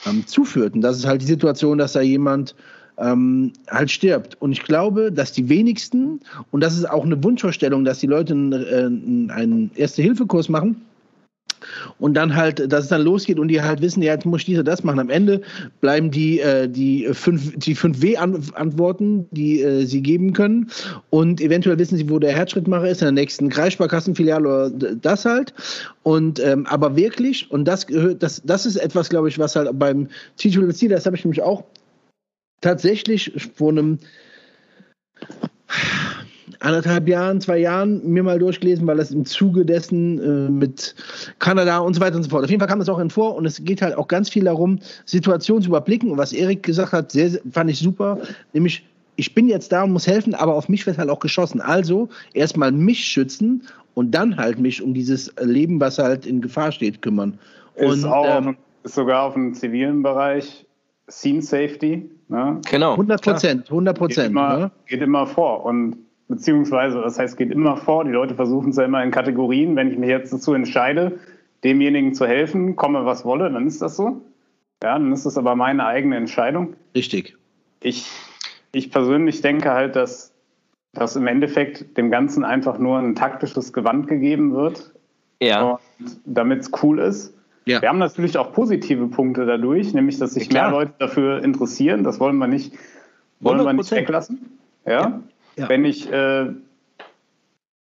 ähm, 0.07 0.25
zuführt. 0.27 0.75
Und 0.75 0.83
das 0.83 0.99
ist 0.99 1.07
halt 1.07 1.23
die 1.23 1.27
Situation, 1.27 1.79
dass 1.79 1.95
da 1.95 2.01
jemand 2.01 2.55
ähm, 3.01 3.53
halt 3.69 3.91
stirbt. 3.91 4.37
Und 4.41 4.53
ich 4.53 4.63
glaube, 4.63 5.11
dass 5.11 5.33
die 5.33 5.49
wenigsten, 5.49 6.21
und 6.51 6.63
das 6.63 6.77
ist 6.77 6.89
auch 6.89 7.05
eine 7.05 7.23
Wunschvorstellung, 7.23 7.85
dass 7.85 7.99
die 7.99 8.07
Leute 8.07 8.35
einen, 8.35 8.53
äh, 8.53 9.33
einen 9.33 9.71
Erste-Hilfe-Kurs 9.75 10.49
machen, 10.49 10.77
und 11.99 12.15
dann 12.15 12.35
halt, 12.37 12.73
dass 12.73 12.85
es 12.85 12.89
dann 12.89 13.03
losgeht 13.03 13.39
und 13.39 13.49
die 13.49 13.61
halt 13.61 13.81
wissen, 13.81 14.03
ja, 14.03 14.15
jetzt 14.15 14.25
muss 14.25 14.41
ich 14.41 14.47
dies 14.47 14.63
das 14.65 14.85
machen. 14.85 14.99
Am 14.99 15.11
Ende 15.11 15.43
bleiben 15.81 16.11
die, 16.11 16.41
äh, 16.41 16.69
die 16.69 17.09
fünf, 17.13 17.57
die 17.59 17.75
fünf 17.75 18.01
W-Antworten, 18.03 19.27
die 19.31 19.63
äh, 19.63 19.85
sie 19.85 20.03
geben 20.03 20.33
können 20.33 20.71
und 21.11 21.41
eventuell 21.41 21.79
wissen 21.79 21.97
sie, 21.97 22.09
wo 22.09 22.19
der 22.19 22.33
Herzschrittmacher 22.33 22.89
ist, 22.89 23.03
in 23.03 23.07
der 23.07 23.13
nächsten 23.13 23.49
Kreissparkassenfiliale 23.49 24.49
oder 24.49 24.71
das 24.71 25.25
halt. 25.25 25.55
Und 26.03 26.41
ähm, 26.41 26.67
aber 26.67 26.97
wirklich, 26.97 27.51
und 27.51 27.67
das 27.67 27.87
gehört, 27.87 28.23
das, 28.23 28.43
das 28.45 28.67
ist 28.67 28.77
etwas, 28.77 29.09
glaube 29.09 29.29
ich, 29.29 29.39
was 29.39 29.57
halt 29.57 29.69
beim 29.79 30.09
T-Triple-C, 30.37 30.89
das 30.89 31.07
habe 31.07 31.17
ich 31.17 31.25
nämlich 31.25 31.43
auch 31.43 31.65
tatsächlich 32.61 33.33
vor 33.55 33.71
einem 33.71 33.99
anderthalb 36.61 37.09
Jahren, 37.09 37.41
zwei 37.41 37.59
Jahren 37.59 38.07
mir 38.07 38.23
mal 38.23 38.39
durchgelesen, 38.39 38.87
weil 38.87 38.99
das 38.99 39.11
im 39.11 39.25
Zuge 39.25 39.65
dessen 39.65 40.19
äh, 40.19 40.51
mit 40.51 40.95
Kanada 41.39 41.79
und 41.79 41.95
so 41.95 42.01
weiter 42.01 42.17
und 42.17 42.23
so 42.23 42.31
fort. 42.31 42.45
Auf 42.45 42.51
jeden 42.51 42.61
Fall 42.61 42.69
kam 42.69 42.79
das 42.79 42.89
auch 42.89 42.99
in 42.99 43.11
vor 43.11 43.35
und 43.35 43.47
es 43.47 43.65
geht 43.65 43.83
halt 43.83 43.97
auch 43.97 44.09
ganz 44.09 44.29
viel 44.29 44.45
darum, 44.45 44.79
Situationen 45.07 45.63
zu 45.63 45.69
überblicken. 45.69 46.11
Und 46.11 46.19
was 46.19 46.33
Erik 46.33 46.63
gesagt 46.63 46.93
hat, 46.93 47.13
sehr, 47.13 47.31
fand 47.51 47.71
ich 47.71 47.79
super, 47.79 48.19
nämlich 48.53 48.85
ich 49.17 49.35
bin 49.35 49.49
jetzt 49.49 49.71
da 49.73 49.83
und 49.83 49.93
muss 49.93 50.07
helfen, 50.07 50.35
aber 50.35 50.55
auf 50.55 50.69
mich 50.69 50.87
wird 50.87 50.97
halt 50.97 51.11
auch 51.11 51.19
geschossen. 51.19 51.61
Also 51.61 52.09
erstmal 52.33 52.73
mich 52.73 53.05
schützen 53.05 53.65
und 53.95 54.13
dann 54.13 54.37
halt 54.37 54.59
mich 54.59 54.83
um 54.83 54.95
dieses 54.95 55.33
Leben, 55.41 55.79
was 55.79 55.99
halt 55.99 56.25
in 56.25 56.41
Gefahr 56.41 56.73
steht, 56.73 57.03
kümmern. 57.03 57.39
Ist, 57.75 58.05
und, 58.05 58.11
auch 58.11 58.39
ähm, 58.39 58.57
ist 58.83 58.95
sogar 58.95 59.25
auf 59.25 59.35
dem 59.35 59.53
zivilen 59.55 60.03
Bereich 60.03 60.65
Scene 61.11 61.43
Safety. 61.43 62.11
Ne? 62.29 62.61
Genau. 62.71 62.93
100 62.93 63.23
Prozent, 63.23 63.71
100 63.71 63.95
Geht, 63.95 63.99
Prozent. 63.99 64.31
immer, 64.31 64.57
Ne? 64.59 64.71
geht 64.87 65.03
immer 65.03 65.27
vor. 65.27 65.65
Und 65.65 65.97
beziehungsweise, 66.29 67.01
das 67.01 67.19
heißt, 67.19 67.37
geht 67.37 67.51
immer 67.51 67.77
vor. 67.77 68.05
Die 68.05 68.11
Leute 68.11 68.35
versuchen 68.35 68.71
es 68.71 68.77
ja 68.77 68.85
immer 68.85 69.03
in 69.03 69.11
Kategorien. 69.11 69.75
Wenn 69.77 69.91
ich 69.91 69.99
mich 69.99 70.09
jetzt 70.09 70.33
dazu 70.33 70.55
entscheide, 70.55 71.19
demjenigen 71.65 72.15
zu 72.15 72.27
helfen, 72.27 72.77
komme 72.77 73.05
was 73.05 73.25
wolle, 73.25 73.51
dann 73.51 73.67
ist 73.67 73.83
das 73.83 73.97
so. 73.97 74.23
Ja, 74.83 74.95
dann 74.99 75.13
ist 75.13 75.27
das 75.27 75.37
aber 75.37 75.57
meine 75.57 75.85
eigene 75.85 76.17
Entscheidung. 76.17 76.75
Richtig. 76.95 77.37
Ich, 77.83 78.11
ich 78.73 78.91
persönlich 78.91 79.43
denke 79.43 79.71
halt, 79.73 79.95
dass, 79.97 80.33
dass 80.93 81.17
im 81.17 81.27
Endeffekt 81.27 81.97
dem 81.99 82.11
Ganzen 82.11 82.45
einfach 82.45 82.79
nur 82.79 82.99
ein 82.99 83.15
taktisches 83.15 83.73
Gewand 83.73 84.07
gegeben 84.09 84.55
wird, 84.55 84.93
Ja. 85.43 85.79
damit 86.25 86.61
es 86.61 86.71
cool 86.83 86.99
ist. 87.01 87.35
Ja. 87.71 87.83
Wir 87.83 87.89
haben 87.89 87.99
natürlich 87.99 88.37
auch 88.37 88.53
positive 88.53 89.07
Punkte 89.07 89.47
dadurch, 89.47 89.95
nämlich 89.95 90.19
dass 90.19 90.35
sich 90.35 90.53
Ja, 90.53 90.63
mehr 90.63 90.71
Leute 90.73 90.93
dafür 90.99 91.43
interessieren. 91.45 92.03
Das 92.03 92.19
wollen 92.19 92.37
wir 92.39 92.49
nicht, 92.49 92.75
wollen 93.39 93.65
wir 93.65 93.73
nicht 93.73 93.93
100%. 93.93 93.97
weglassen. 93.97 94.59
Ja? 94.85 95.21
Ja. 95.57 95.69
Wenn 95.69 95.85
ich 95.85 96.11
äh, 96.11 96.47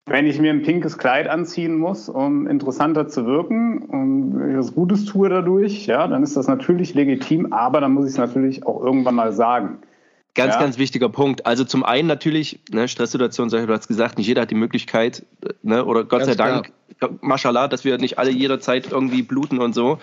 wenn 0.07 0.25
ich 0.25 0.39
mir 0.39 0.51
ein 0.51 0.63
pinkes 0.63 0.97
Kleid 0.97 1.27
anziehen 1.27 1.77
muss, 1.77 2.07
um 2.07 2.47
interessanter 2.47 3.07
zu 3.07 3.25
wirken 3.25 3.79
und 3.79 4.39
wenn 4.39 4.51
ich 4.51 4.57
was 4.57 4.73
Gutes 4.73 5.05
tue 5.05 5.27
dadurch, 5.27 5.85
ja, 5.85 6.07
dann 6.07 6.23
ist 6.23 6.37
das 6.37 6.47
natürlich 6.47 6.93
legitim, 6.93 7.51
aber 7.51 7.81
dann 7.81 7.93
muss 7.93 8.05
ich 8.05 8.11
es 8.11 8.17
natürlich 8.17 8.65
auch 8.65 8.81
irgendwann 8.81 9.15
mal 9.15 9.33
sagen. 9.33 9.79
Ganz, 10.37 10.53
Ja. 10.53 10.59
ganz 10.59 10.77
wichtiger 10.77 11.09
Punkt. 11.09 11.45
Also 11.45 11.65
zum 11.65 11.83
einen 11.83 12.07
natürlich, 12.07 12.59
ne, 12.71 12.87
Stresssituation, 12.87 13.49
du 13.49 13.67
hast 13.73 13.87
gesagt, 13.87 14.17
nicht 14.17 14.27
jeder 14.27 14.43
hat 14.43 14.51
die 14.51 14.55
Möglichkeit, 14.55 15.25
ne, 15.63 15.83
oder 15.83 16.03
Gott 16.03 16.19
Ganz 16.19 16.25
sei 16.31 16.35
Dank, 16.35 16.71
Mashallah, 17.21 17.67
dass 17.67 17.83
wir 17.83 17.97
nicht 17.97 18.17
alle 18.19 18.29
jederzeit 18.31 18.91
irgendwie 18.91 19.23
bluten 19.23 19.59
und 19.59 19.73
so. 19.73 19.99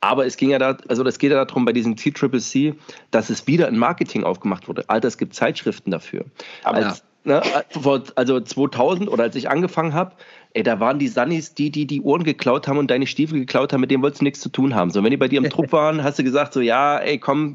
Aber 0.00 0.26
es 0.26 0.36
ging 0.36 0.50
ja 0.50 0.58
da, 0.58 0.76
also 0.88 1.02
das 1.04 1.18
geht 1.18 1.30
ja 1.32 1.44
darum 1.44 1.64
bei 1.64 1.72
diesem 1.72 1.96
T-Triple-C, 1.96 2.74
dass 3.10 3.30
es 3.30 3.46
wieder 3.46 3.68
in 3.68 3.78
Marketing 3.78 4.24
aufgemacht 4.24 4.68
wurde. 4.68 4.84
Alter, 4.88 5.08
es 5.08 5.18
gibt 5.18 5.34
Zeitschriften 5.34 5.90
dafür. 5.90 6.24
Aber 6.62 6.78
als, 6.78 7.04
ne, 7.24 7.42
vor- 7.70 8.02
also 8.16 8.40
2000 8.40 9.08
oder 9.10 9.24
als 9.24 9.36
ich 9.36 9.48
angefangen 9.50 9.92
habe, 9.94 10.12
ey, 10.54 10.62
da 10.62 10.80
waren 10.80 10.98
die 10.98 11.08
Sunnis, 11.08 11.54
die, 11.54 11.70
die 11.70 11.86
die 11.86 12.00
Ohren 12.00 12.24
geklaut 12.24 12.68
haben 12.68 12.78
und 12.78 12.90
deine 12.90 13.06
Stiefel 13.06 13.38
geklaut 13.38 13.72
haben, 13.72 13.80
mit 13.80 13.90
denen 13.90 14.02
wolltest 14.02 14.20
du 14.20 14.24
nichts 14.24 14.40
zu 14.40 14.48
tun 14.50 14.74
haben. 14.74 14.90
So, 14.90 15.02
wenn 15.02 15.10
die 15.10 15.16
bei 15.18 15.28
dir 15.28 15.38
im 15.42 15.50
Trupp 15.50 15.72
waren, 15.72 16.02
hast 16.04 16.18
du 16.18 16.24
gesagt 16.24 16.52
so, 16.52 16.60
ja, 16.60 16.98
ey, 16.98 17.18
komm, 17.18 17.54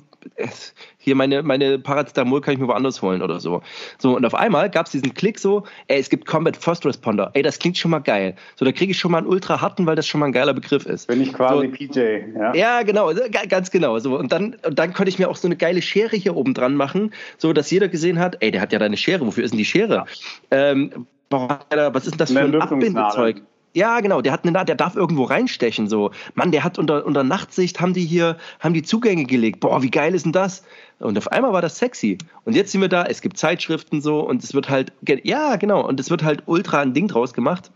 hier 0.97 1.15
meine, 1.15 1.43
meine 1.43 1.79
Paracetamol 1.79 2.41
kann 2.41 2.53
ich 2.53 2.59
mir 2.59 2.67
woanders 2.67 3.01
holen 3.01 3.21
oder 3.21 3.39
so. 3.39 3.61
So, 3.97 4.15
und 4.15 4.25
auf 4.25 4.35
einmal 4.35 4.69
gab 4.69 4.85
es 4.85 4.91
diesen 4.91 5.13
Klick 5.13 5.39
so, 5.39 5.63
ey, 5.87 5.99
es 5.99 6.09
gibt 6.09 6.25
Combat 6.25 6.57
First 6.57 6.85
Responder. 6.85 7.31
Ey, 7.33 7.41
das 7.41 7.59
klingt 7.59 7.77
schon 7.77 7.91
mal 7.91 7.99
geil. 7.99 8.35
So, 8.55 8.65
da 8.65 8.71
kriege 8.71 8.91
ich 8.91 8.99
schon 8.99 9.11
mal 9.11 9.19
einen 9.19 9.27
ultra 9.27 9.61
harten, 9.61 9.85
weil 9.85 9.95
das 9.95 10.07
schon 10.07 10.19
mal 10.19 10.27
ein 10.27 10.31
geiler 10.31 10.53
Begriff 10.53 10.85
ist. 10.85 11.07
bin 11.07 11.21
ich 11.21 11.33
quasi 11.33 11.67
So. 11.67 11.71
PJ. 11.73 11.99
Ja? 12.35 12.53
Ja, 12.53 12.83
genau, 12.83 13.07
also 13.07 13.21
ga- 13.31 13.45
ganz 13.47 13.71
genau. 13.71 13.97
So. 13.99 14.17
Und 14.17 14.31
dann, 14.31 14.55
und 14.65 14.77
dann 14.77 14.93
konnte 14.93 15.09
ich 15.09 15.19
mir 15.19 15.29
auch 15.29 15.35
so 15.37 15.47
eine 15.47 15.55
geile 15.55 15.81
Schere 15.81 16.15
hier 16.15 16.35
oben 16.35 16.53
dran 16.53 16.75
machen, 16.75 17.13
so 17.37 17.53
dass 17.53 17.71
jeder 17.71 17.87
gesehen 17.87 18.19
hat, 18.19 18.37
ey, 18.41 18.51
der 18.51 18.61
hat 18.61 18.73
ja 18.73 18.79
da 18.79 18.85
eine 18.85 18.97
Schere, 18.97 19.25
wofür 19.25 19.43
ist 19.43 19.51
denn 19.51 19.57
die 19.57 19.65
Schere? 19.65 20.05
Ähm, 20.51 21.07
was 21.29 22.05
ist 22.07 22.11
denn 22.11 22.17
das 22.17 22.31
für 22.31 22.39
ein. 22.39 22.55
Abbindezeug? 22.55 23.41
Ja, 23.73 23.99
genau, 23.99 24.21
der 24.21 24.33
hat 24.33 24.45
eine, 24.45 24.65
der 24.65 24.75
darf 24.75 24.95
irgendwo 24.95 25.23
reinstechen, 25.23 25.87
so. 25.87 26.11
Mann, 26.33 26.51
der 26.51 26.63
hat 26.63 26.79
unter, 26.79 27.05
unter 27.05 27.23
Nachtsicht 27.23 27.79
haben 27.79 27.93
die 27.93 28.05
hier, 28.05 28.37
haben 28.59 28.73
die 28.73 28.81
Zugänge 28.81 29.25
gelegt. 29.25 29.59
Boah, 29.59 29.83
wie 29.83 29.91
geil 29.91 30.15
ist 30.15 30.25
denn 30.25 30.31
das? 30.31 30.63
Und 30.97 31.17
auf 31.17 31.31
einmal 31.31 31.53
war 31.53 31.61
das 31.61 31.77
sexy. 31.77 32.17
Und 32.45 32.55
jetzt 32.55 32.71
sind 32.71 32.81
wir 32.81 32.89
da, 32.89 33.05
es 33.05 33.21
gibt 33.21 33.37
Zeitschriften 33.37 34.01
so 34.01 34.21
und 34.21 34.43
es 34.43 34.53
wird 34.53 34.69
halt, 34.69 34.91
ja, 35.23 35.55
genau, 35.57 35.87
und 35.87 35.99
es 35.99 36.09
wird 36.09 36.23
halt 36.23 36.43
ultra 36.47 36.81
ein 36.81 36.93
Ding 36.93 37.07
draus 37.07 37.33
gemacht. 37.33 37.71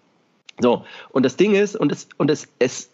So, 0.59 0.83
und 1.11 1.23
das 1.23 1.35
Ding 1.35 1.53
ist, 1.53 1.75
und 1.75 1.91
es, 1.91 2.07
und 2.17 2.29
es, 2.31 2.47
es, 2.59 2.89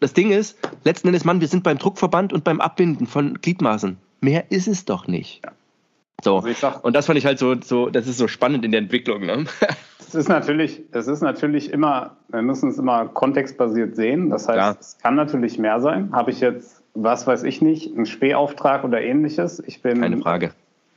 das 0.00 0.12
Ding 0.12 0.30
ist, 0.30 0.58
letzten 0.84 1.08
Endes, 1.08 1.24
Mann, 1.24 1.40
wir 1.40 1.48
sind 1.48 1.62
beim 1.62 1.78
Druckverband 1.78 2.32
und 2.32 2.44
beim 2.44 2.60
Abbinden 2.60 3.06
von 3.06 3.40
Gliedmaßen. 3.40 3.96
Mehr 4.20 4.50
ist 4.50 4.68
es 4.68 4.84
doch 4.84 5.06
nicht. 5.06 5.42
So. 6.22 6.36
Also 6.38 6.52
sag, 6.52 6.84
Und 6.84 6.94
das 6.94 7.06
fand 7.06 7.18
ich 7.18 7.26
halt 7.26 7.38
so, 7.38 7.54
so, 7.60 7.88
das 7.90 8.06
ist 8.06 8.18
so 8.18 8.28
spannend 8.28 8.64
in 8.64 8.72
der 8.72 8.80
Entwicklung, 8.80 9.24
ne? 9.26 9.44
es 10.00 10.14
ist 10.14 10.28
natürlich, 10.28 10.82
es 10.92 11.06
ist 11.08 11.20
natürlich 11.22 11.72
immer, 11.72 12.16
wir 12.28 12.42
müssen 12.42 12.70
es 12.70 12.78
immer 12.78 13.06
kontextbasiert 13.06 13.96
sehen. 13.96 14.30
Das 14.30 14.48
heißt, 14.48 14.56
Klar. 14.58 14.76
es 14.80 14.98
kann 14.98 15.14
natürlich 15.14 15.58
mehr 15.58 15.80
sein. 15.80 16.10
Habe 16.12 16.30
ich 16.30 16.40
jetzt, 16.40 16.82
was 16.94 17.26
weiß 17.26 17.42
ich 17.44 17.62
nicht, 17.62 17.94
einen 17.96 18.06
Spähauftrag 18.06 18.84
oder 18.84 19.00
ähnliches? 19.00 19.62
Ich 19.66 19.82
bin, 19.82 20.00
Keine 20.00 20.18
Frage. 20.18 20.52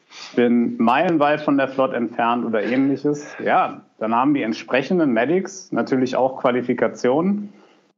ich 0.10 0.36
bin 0.36 0.78
meilenweit 0.78 1.42
von 1.42 1.58
der 1.58 1.68
Flot 1.68 1.94
entfernt 1.94 2.46
oder 2.46 2.64
ähnliches. 2.64 3.28
Ja, 3.44 3.82
dann 4.00 4.16
haben 4.16 4.34
die 4.34 4.42
entsprechenden 4.42 5.14
Medics 5.14 5.72
natürlich 5.72 6.16
auch 6.16 6.42
Qualifikationen. 6.42 7.54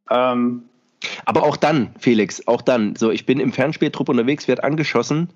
Ähm, 0.10 0.64
Aber 1.26 1.44
auch 1.44 1.58
dann, 1.58 1.90
Felix, 1.98 2.48
auch 2.48 2.62
dann, 2.62 2.96
so, 2.96 3.10
ich 3.10 3.26
bin 3.26 3.40
im 3.40 3.52
Fernspähtrupp 3.54 4.10
unterwegs, 4.10 4.48
werde 4.48 4.64
angeschossen, 4.64 5.30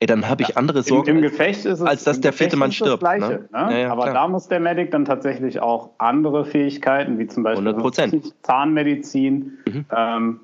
ey, 0.00 0.06
dann 0.06 0.28
habe 0.28 0.42
ich 0.42 0.56
andere 0.56 0.78
Im, 0.78 0.84
Sorgen. 0.84 1.16
Im 1.16 1.22
Gefecht 1.22 1.64
ist 1.64 1.80
es, 1.80 1.82
als 1.82 2.04
dass 2.04 2.16
im 2.16 2.22
der 2.22 2.32
vierte 2.32 2.56
Mann 2.56 2.70
das 2.70 2.76
stirbt, 2.76 3.00
Gleiche, 3.00 3.26
ne? 3.26 3.38
ne? 3.50 3.72
Ja, 3.72 3.78
ja, 3.78 3.92
Aber 3.92 4.04
klar. 4.04 4.14
da 4.14 4.28
muss 4.28 4.48
der 4.48 4.60
Medic 4.60 4.90
dann 4.90 5.04
tatsächlich 5.04 5.60
auch 5.60 5.90
andere 5.98 6.44
Fähigkeiten, 6.44 7.18
wie 7.18 7.26
zum 7.26 7.42
Beispiel 7.42 7.68
100%. 7.68 8.32
Zahnmedizin. 8.42 9.58
Mhm. 9.66 9.84
Ähm, 9.94 10.40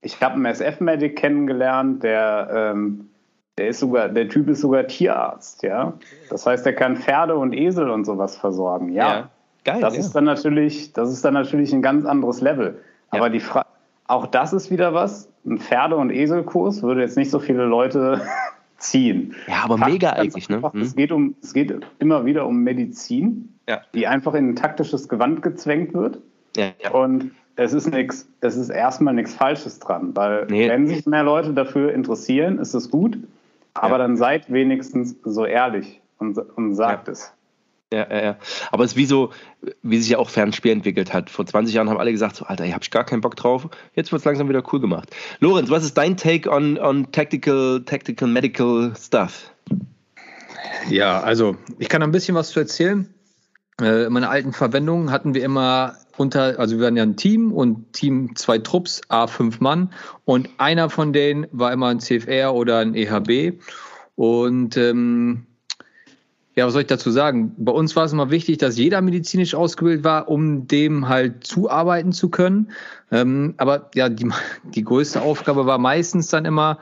ich 0.00 0.20
habe 0.22 0.34
einen 0.34 0.46
SF-Medic 0.46 1.16
kennengelernt, 1.16 2.02
der, 2.02 2.72
ähm, 2.74 3.10
der 3.58 3.68
ist 3.68 3.80
sogar, 3.80 4.08
der 4.08 4.28
Typ 4.28 4.48
ist 4.48 4.60
sogar 4.60 4.86
Tierarzt, 4.86 5.62
ja. 5.62 5.92
Das 6.30 6.46
heißt, 6.46 6.64
der 6.64 6.74
kann 6.74 6.96
Pferde 6.96 7.36
und 7.36 7.52
Esel 7.52 7.90
und 7.90 8.04
sowas 8.04 8.36
versorgen. 8.36 8.92
Ja, 8.92 9.30
Geil. 9.64 9.80
das 9.80 9.94
ja. 9.94 10.00
ist 10.00 10.12
dann 10.12 10.24
natürlich, 10.24 10.92
das 10.92 11.12
ist 11.12 11.24
dann 11.24 11.34
natürlich 11.34 11.72
ein 11.72 11.82
ganz 11.82 12.06
anderes 12.06 12.40
Level. 12.40 12.80
Ja. 13.12 13.18
Aber 13.18 13.30
die 13.30 13.40
Fra 13.40 13.66
auch 14.06 14.26
das 14.26 14.54
ist 14.54 14.70
wieder 14.70 14.94
was. 14.94 15.28
Ein 15.44 15.58
Pferde- 15.58 15.96
und 15.96 16.10
Eselkurs 16.10 16.82
würde 16.82 17.02
jetzt 17.02 17.18
nicht 17.18 17.30
so 17.30 17.38
viele 17.38 17.66
Leute 17.66 18.22
ziehen. 18.78 19.34
ja, 19.46 19.62
aber 19.64 19.76
Fakt 19.78 19.92
mega 19.92 20.10
eigentlich, 20.10 20.48
ne? 20.48 20.56
einfach, 20.56 20.72
Hm? 20.72 20.80
Es, 20.82 20.94
geht 20.96 21.12
um, 21.12 21.34
es 21.42 21.52
geht 21.52 21.74
immer 21.98 22.24
wieder 22.24 22.46
um 22.46 22.62
Medizin, 22.62 23.54
Ja. 23.68 23.80
die 23.94 24.06
einfach 24.06 24.34
in 24.34 24.50
ein 24.50 24.56
taktisches 24.56 25.08
Gewand 25.08 25.42
gezwängt 25.42 25.94
wird. 25.94 26.20
Ja, 26.56 26.70
ja. 26.82 26.90
Und 26.92 27.32
es 27.56 27.72
ist 27.72 27.90
nichts, 27.92 28.28
es 28.40 28.56
ist 28.56 28.70
erstmal 28.70 29.14
nichts 29.14 29.34
Falsches 29.34 29.78
dran, 29.80 30.14
weil 30.14 30.46
Nee. 30.48 30.68
wenn 30.68 30.86
sich 30.86 31.04
mehr 31.06 31.24
Leute 31.24 31.52
dafür 31.52 31.92
interessieren, 31.92 32.58
ist 32.58 32.74
es 32.74 32.90
gut. 32.90 33.18
Aber 33.74 33.98
dann 33.98 34.16
seid 34.16 34.50
wenigstens 34.52 35.14
so 35.24 35.44
ehrlich 35.44 36.00
und, 36.18 36.36
und 36.56 36.74
sagt 36.74 37.08
es. 37.08 37.32
Ja, 37.92 38.06
ja, 38.10 38.22
ja. 38.22 38.38
Aber 38.70 38.84
es 38.84 38.92
ist 38.92 38.96
wie 38.96 39.06
so, 39.06 39.32
wie 39.82 39.98
sich 39.98 40.10
ja 40.10 40.18
auch 40.18 40.28
Fernspiel 40.28 40.72
entwickelt 40.72 41.14
hat. 41.14 41.30
Vor 41.30 41.46
20 41.46 41.74
Jahren 41.74 41.88
haben 41.88 41.98
alle 41.98 42.12
gesagt, 42.12 42.36
so, 42.36 42.44
Alter, 42.44 42.66
ich 42.66 42.74
hab 42.74 42.82
ich 42.82 42.90
gar 42.90 43.04
keinen 43.04 43.22
Bock 43.22 43.36
drauf. 43.36 43.68
Jetzt 43.94 44.12
wird 44.12 44.20
es 44.20 44.26
langsam 44.26 44.48
wieder 44.48 44.62
cool 44.72 44.80
gemacht. 44.80 45.08
Lorenz, 45.40 45.70
was 45.70 45.84
ist 45.84 45.96
dein 45.96 46.16
Take 46.16 46.50
on, 46.50 46.78
on 46.78 47.10
tactical, 47.12 47.82
tactical 47.84 48.28
medical 48.28 48.92
stuff? 48.94 49.52
Ja, 50.90 51.20
also 51.20 51.56
ich 51.78 51.88
kann 51.88 52.02
ein 52.02 52.12
bisschen 52.12 52.34
was 52.34 52.50
zu 52.50 52.60
erzählen. 52.60 53.12
Äh, 53.80 54.04
in 54.06 54.12
meiner 54.12 54.30
alten 54.30 54.52
Verwendung 54.52 55.10
hatten 55.10 55.34
wir 55.34 55.42
immer 55.42 55.96
unter, 56.18 56.58
also 56.58 56.76
wir 56.76 56.84
waren 56.84 56.96
ja 56.96 57.04
ein 57.04 57.16
Team 57.16 57.52
und 57.52 57.92
Team 57.92 58.34
zwei 58.36 58.58
Trupps, 58.58 59.00
A5 59.08 59.56
Mann 59.60 59.92
und 60.24 60.50
einer 60.58 60.90
von 60.90 61.12
denen 61.12 61.46
war 61.52 61.72
immer 61.72 61.88
ein 61.88 62.00
CFR 62.00 62.54
oder 62.54 62.78
ein 62.78 62.94
EHB 62.94 63.60
und 64.16 64.76
ähm, 64.76 65.46
ja, 66.58 66.66
was 66.66 66.72
soll 66.72 66.82
ich 66.82 66.88
dazu 66.88 67.12
sagen? 67.12 67.54
Bei 67.56 67.70
uns 67.70 67.94
war 67.94 68.04
es 68.04 68.12
immer 68.12 68.30
wichtig, 68.30 68.58
dass 68.58 68.76
jeder 68.76 69.00
medizinisch 69.00 69.54
ausgebildet 69.54 70.02
war, 70.02 70.26
um 70.28 70.66
dem 70.66 71.08
halt 71.08 71.44
zuarbeiten 71.44 72.10
zu 72.10 72.30
können. 72.30 72.72
Ähm, 73.12 73.54
aber 73.58 73.88
ja, 73.94 74.08
die, 74.08 74.28
die 74.74 74.82
größte 74.82 75.22
Aufgabe 75.22 75.66
war 75.66 75.78
meistens 75.78 76.26
dann 76.26 76.44
immer, 76.44 76.80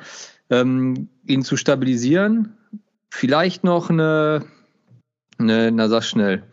ähm, 0.49 1.11
ihn 1.27 1.43
zu 1.43 1.59
stabilisieren, 1.59 2.55
vielleicht 3.11 3.64
noch 3.64 3.91
eine, 3.91 4.47
eine 5.37 5.70
na 5.70 5.89
sag 5.89 6.05
schnell, 6.05 6.45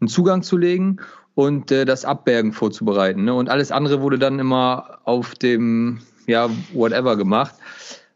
einen 0.00 0.06
Zugang 0.06 0.44
zu 0.44 0.56
legen 0.56 1.00
und 1.34 1.72
äh, 1.72 1.84
das 1.84 2.04
Abbergen 2.04 2.52
vorzubereiten. 2.52 3.24
Ne? 3.24 3.34
Und 3.34 3.48
alles 3.48 3.72
andere 3.72 4.02
wurde 4.02 4.20
dann 4.20 4.38
immer 4.38 5.00
auf 5.02 5.34
dem, 5.34 5.98
ja, 6.28 6.48
whatever 6.72 7.16
gemacht. 7.16 7.56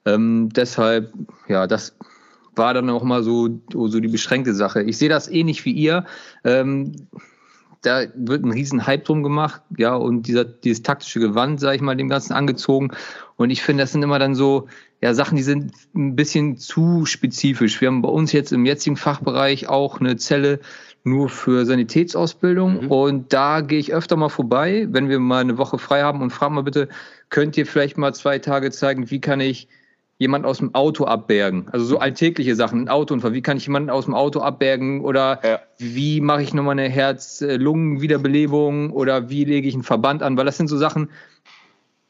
Ähm, 0.05 0.51
deshalb, 0.55 1.13
ja, 1.49 1.67
das 1.67 1.97
war 2.55 2.75
dann 2.75 2.91
auch 2.91 3.03
mal 3.03 3.23
so, 3.23 3.61
so 3.73 4.01
die 4.01 4.09
beschränkte 4.09 4.55
Sache. 4.55 4.83
Ich 4.83 4.99
sehe 4.99 5.09
das 5.09 5.29
ähnlich 5.29 5.65
wie 5.65 5.73
ihr. 5.73 6.05
Ähm, 6.45 6.93
da 7.83 8.03
wird 8.15 8.45
ein 8.45 8.53
riesen 8.53 8.87
Hype 8.87 9.05
drum 9.05 9.25
gemacht, 9.25 9.61
ja, 9.77 9.95
und 9.97 10.29
dieser, 10.29 10.45
dieses 10.45 10.83
taktische 10.83 11.19
Gewand, 11.19 11.59
sage 11.59 11.77
ich 11.77 11.83
mal, 11.83 11.97
dem 11.97 12.09
Ganzen 12.09 12.33
angezogen. 12.33 12.93
Und 13.37 13.51
ich 13.51 13.63
finde, 13.63 13.83
das 13.83 13.93
sind 13.93 14.05
immer 14.05 14.21
dann 14.21 14.37
so, 14.37 14.69
ja, 15.01 15.15
Sachen, 15.15 15.35
die 15.35 15.43
sind 15.43 15.73
ein 15.95 16.15
bisschen 16.15 16.57
zu 16.59 17.07
spezifisch. 17.07 17.81
Wir 17.81 17.89
haben 17.89 18.03
bei 18.03 18.09
uns 18.09 18.31
jetzt 18.31 18.53
im 18.53 18.65
jetzigen 18.65 18.97
Fachbereich 18.97 19.69
auch 19.69 19.99
eine 19.99 20.17
Zelle 20.17 20.61
nur 21.03 21.29
für 21.29 21.67
Sanitätsausbildung. 21.67 22.85
Mhm. 22.85 22.91
Und 22.91 23.33
da 23.33 23.63
gehe 23.63 23.81
ich 23.81 23.93
öfter 23.93 24.15
mal 24.15 24.29
vorbei, 24.29 24.87
wenn 24.91 25.09
wir 25.09 25.19
mal 25.19 25.41
eine 25.41 25.59
Woche 25.59 25.79
frei 25.79 26.03
haben 26.03 26.23
und 26.23 26.31
fragen 26.31 26.55
mal 26.55 26.63
bitte, 26.63 26.89
könnt 27.31 27.57
ihr 27.57 27.67
vielleicht 27.67 27.99
mal 27.99 28.15
zwei 28.15 28.39
Tage 28.39 28.71
zeigen, 28.71 29.11
wie 29.11 29.21
kann 29.21 29.41
ich 29.41 29.67
jemand 30.23 30.47
aus 30.47 30.59
dem 30.59 30.75
Auto 30.75 31.05
abbergen? 31.05 31.69
Also 31.71 31.85
so 31.85 31.99
alltägliche 31.99 32.57
Sachen, 32.57 32.83
ein 32.83 32.89
Autounfall. 32.89 33.35
Wie 33.35 33.43
kann 33.43 33.59
ich 33.59 33.67
jemanden 33.67 33.91
aus 33.91 34.07
dem 34.07 34.15
Auto 34.15 34.41
abbergen? 34.41 35.03
Oder 35.03 35.41
ja. 35.45 35.61
wie 35.79 36.21
mache 36.21 36.43
ich 36.43 36.55
nochmal 36.55 36.79
eine 36.79 36.89
Herz-Lungen-Wiederbelebung? 36.89 38.93
Oder 38.93 39.29
wie 39.29 39.45
lege 39.45 39.69
ich 39.69 39.75
einen 39.75 39.83
Verband 39.83 40.23
an? 40.23 40.39
Weil 40.39 40.47
das 40.47 40.57
sind 40.57 40.69
so 40.69 40.79
Sachen, 40.79 41.11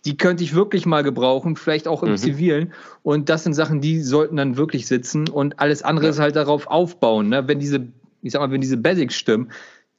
die 0.04 0.16
könnte 0.16 0.44
ich 0.44 0.54
wirklich 0.54 0.86
mal 0.86 1.02
gebrauchen, 1.02 1.56
vielleicht 1.56 1.88
auch 1.88 2.02
im 2.02 2.10
mhm. 2.10 2.16
Zivilen. 2.16 2.72
Und 3.02 3.28
das 3.28 3.44
sind 3.44 3.54
Sachen, 3.54 3.80
die 3.80 4.00
sollten 4.00 4.36
dann 4.36 4.56
wirklich 4.56 4.86
sitzen. 4.86 5.28
Und 5.28 5.58
alles 5.58 5.82
andere 5.82 6.06
ja. 6.06 6.10
ist 6.10 6.18
halt 6.18 6.36
darauf 6.36 6.66
aufbauen. 6.66 7.28
Ne? 7.28 7.46
Wenn 7.48 7.58
diese, 7.58 7.86
ich 8.22 8.32
sag 8.32 8.40
mal, 8.40 8.50
wenn 8.50 8.60
diese 8.60 8.76
Basics 8.76 9.14
stimmen, 9.14 9.50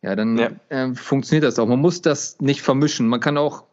ja, 0.01 0.15
dann 0.15 0.37
ja. 0.37 0.51
Äh, 0.69 0.93
funktioniert 0.93 1.45
das 1.45 1.57
auch. 1.57 1.67
Man 1.67 1.79
muss 1.79 2.01
das 2.01 2.39
nicht 2.41 2.61
vermischen. 2.61 3.07
Man 3.07 3.19
kann 3.19 3.37
auch 3.37 3.63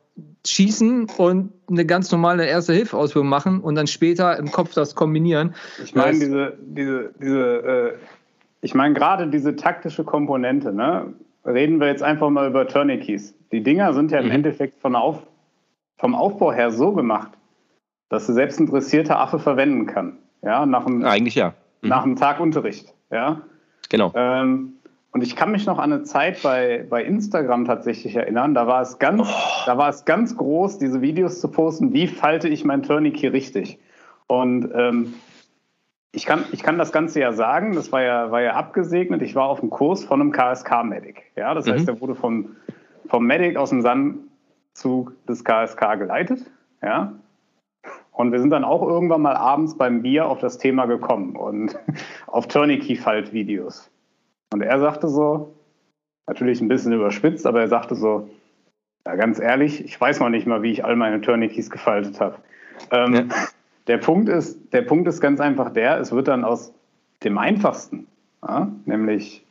schießen 0.47 1.09
und 1.18 1.53
eine 1.68 1.84
ganz 1.84 2.11
normale 2.11 2.47
Erste-Hilfe-Ausbildung 2.47 3.28
machen 3.28 3.61
und 3.61 3.74
dann 3.74 3.86
später 3.86 4.38
im 4.38 4.51
Kopf 4.51 4.74
das 4.74 4.95
kombinieren. 4.95 5.55
Ich 5.82 5.95
meine, 5.95 6.18
diese, 6.18 6.59
diese, 6.61 7.14
diese, 7.20 7.38
äh, 7.41 7.95
ich 8.62 8.74
meine 8.74 8.95
gerade 8.95 9.28
diese 9.28 9.57
taktische 9.57 10.05
Komponente, 10.05 10.72
ne? 10.72 11.12
Reden 11.45 11.80
wir 11.80 11.86
jetzt 11.86 12.03
einfach 12.03 12.28
mal 12.28 12.49
über 12.49 12.68
Tourniquets. 12.68 13.34
Die 13.51 13.62
Dinger 13.62 13.95
sind 13.95 14.11
ja 14.11 14.18
im 14.18 14.26
mhm. 14.26 14.32
Endeffekt 14.32 14.80
von 14.80 14.95
auf, 14.95 15.22
vom 15.97 16.14
Aufbau 16.14 16.53
her 16.53 16.70
so 16.70 16.93
gemacht, 16.93 17.30
dass 18.11 18.26
du 18.26 18.34
selbst 18.34 18.61
interessierter 18.61 19.18
Affe 19.18 19.38
verwenden 19.38 19.86
kann. 19.86 20.18
Ja, 20.43 20.66
nach 20.66 20.86
einem, 20.86 21.05
Eigentlich 21.05 21.34
ja. 21.34 21.55
Mhm. 21.80 21.88
Nach 21.88 22.05
einem 22.05 22.16
Tag 22.16 22.41
Unterricht. 22.41 22.93
Ja. 23.11 23.43
Genau. 23.88 24.12
Ähm, 24.14 24.74
und 25.12 25.22
ich 25.22 25.34
kann 25.34 25.50
mich 25.50 25.66
noch 25.66 25.78
an 25.78 25.92
eine 25.92 26.04
Zeit 26.04 26.42
bei, 26.42 26.86
bei 26.88 27.02
Instagram 27.02 27.64
tatsächlich 27.64 28.14
erinnern. 28.14 28.54
Da 28.54 28.66
war 28.68 28.80
es 28.80 28.98
ganz, 28.98 29.28
oh. 29.28 29.62
da 29.66 29.76
war 29.76 29.88
es 29.88 30.04
ganz 30.04 30.36
groß, 30.36 30.78
diese 30.78 31.00
Videos 31.00 31.40
zu 31.40 31.48
posten. 31.48 31.92
Wie 31.92 32.06
falte 32.06 32.48
ich 32.48 32.64
mein 32.64 32.84
Tourniquet 32.84 33.32
richtig? 33.32 33.78
Und 34.28 34.70
ähm, 34.72 35.14
ich 36.12 36.26
kann, 36.26 36.44
ich 36.52 36.62
kann 36.62 36.78
das 36.78 36.92
Ganze 36.92 37.20
ja 37.20 37.32
sagen. 37.32 37.74
Das 37.74 37.90
war 37.90 38.02
ja, 38.02 38.30
war 38.30 38.40
ja 38.40 38.54
abgesegnet. 38.54 39.20
Ich 39.22 39.34
war 39.34 39.48
auf 39.48 39.61
einem 39.61 39.70
Kurs 39.70 40.04
von 40.04 40.20
einem 40.20 40.30
KSK-Medic. 40.30 41.22
Ja, 41.34 41.54
das 41.54 41.66
mhm. 41.66 41.72
heißt, 41.72 41.88
der 41.88 42.00
wurde 42.00 42.14
vom, 42.14 42.56
vom 43.06 43.26
Medic 43.26 43.56
aus 43.56 43.70
dem 43.70 43.82
Sandzug 43.82 45.12
des 45.26 45.44
KSK 45.44 45.98
geleitet. 45.98 46.48
Ja. 46.82 47.14
Und 48.12 48.30
wir 48.30 48.38
sind 48.38 48.50
dann 48.50 48.64
auch 48.64 48.82
irgendwann 48.82 49.22
mal 49.22 49.36
abends 49.36 49.76
beim 49.76 50.02
Bier 50.02 50.28
auf 50.28 50.38
das 50.38 50.58
Thema 50.58 50.86
gekommen 50.86 51.34
und 51.34 51.76
auf 52.28 52.46
Tourniquet-Falt-Videos. 52.46 53.90
Und 54.53 54.62
er 54.62 54.80
sagte 54.80 55.09
so, 55.09 55.55
natürlich 56.26 56.61
ein 56.61 56.68
bisschen 56.68 56.92
überspitzt, 56.92 57.46
aber 57.46 57.61
er 57.61 57.68
sagte 57.68 57.94
so, 57.94 58.28
ja, 59.07 59.14
ganz 59.16 59.40
ehrlich, 59.40 59.84
ich 59.84 60.01
weiß 60.01 60.20
noch 60.20 60.28
nicht 60.28 60.46
mal, 60.46 60.62
wie 60.62 60.72
ich 60.72 60.84
all 60.84 60.96
meine 60.96 61.20
Tourniquets 61.20 61.70
gefaltet 61.70 62.20
habe. 62.20 62.36
Ähm, 62.90 63.14
ja. 63.14 63.22
Der 63.86 63.98
Punkt 63.98 64.28
ist, 64.28 64.72
der 64.72 64.82
Punkt 64.82 65.09
ist 65.09 65.20
ganz 65.20 65.40
einfach 65.40 65.72
der, 65.72 65.98
es 65.98 66.12
wird 66.12 66.28
dann 66.28 66.44
aus 66.44 66.72
dem 67.24 67.38
einfachsten, 67.38 68.07
ja, 68.46 68.70
nämlich 68.84 69.44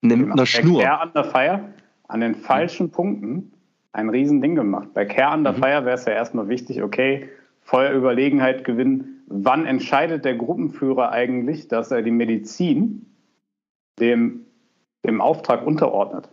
Nimm 0.00 0.32
einer 0.32 0.46
Schnur. 0.46 0.82
Care 0.82 1.06
Under 1.06 1.22
Fire 1.22 1.60
an 2.08 2.20
den 2.20 2.34
falschen 2.34 2.90
Punkten 2.90 3.52
ein 3.92 4.08
Riesending 4.08 4.54
gemacht. 4.54 4.88
Bei 4.94 5.04
Care 5.04 5.36
Under 5.36 5.52
mhm. 5.52 5.56
Fire 5.56 5.84
wäre 5.84 5.94
es 5.94 6.04
ja 6.04 6.14
erstmal 6.14 6.48
wichtig, 6.48 6.82
okay, 6.82 7.28
Feuerüberlegenheit 7.62 8.64
gewinnen. 8.64 9.22
Wann 9.26 9.66
entscheidet 9.66 10.24
der 10.24 10.34
Gruppenführer 10.34 11.12
eigentlich, 11.12 11.68
dass 11.68 11.90
er 11.90 12.02
die 12.02 12.10
Medizin 12.10 13.06
dem, 14.00 14.46
dem 15.04 15.20
Auftrag 15.20 15.66
unterordnet. 15.66 16.28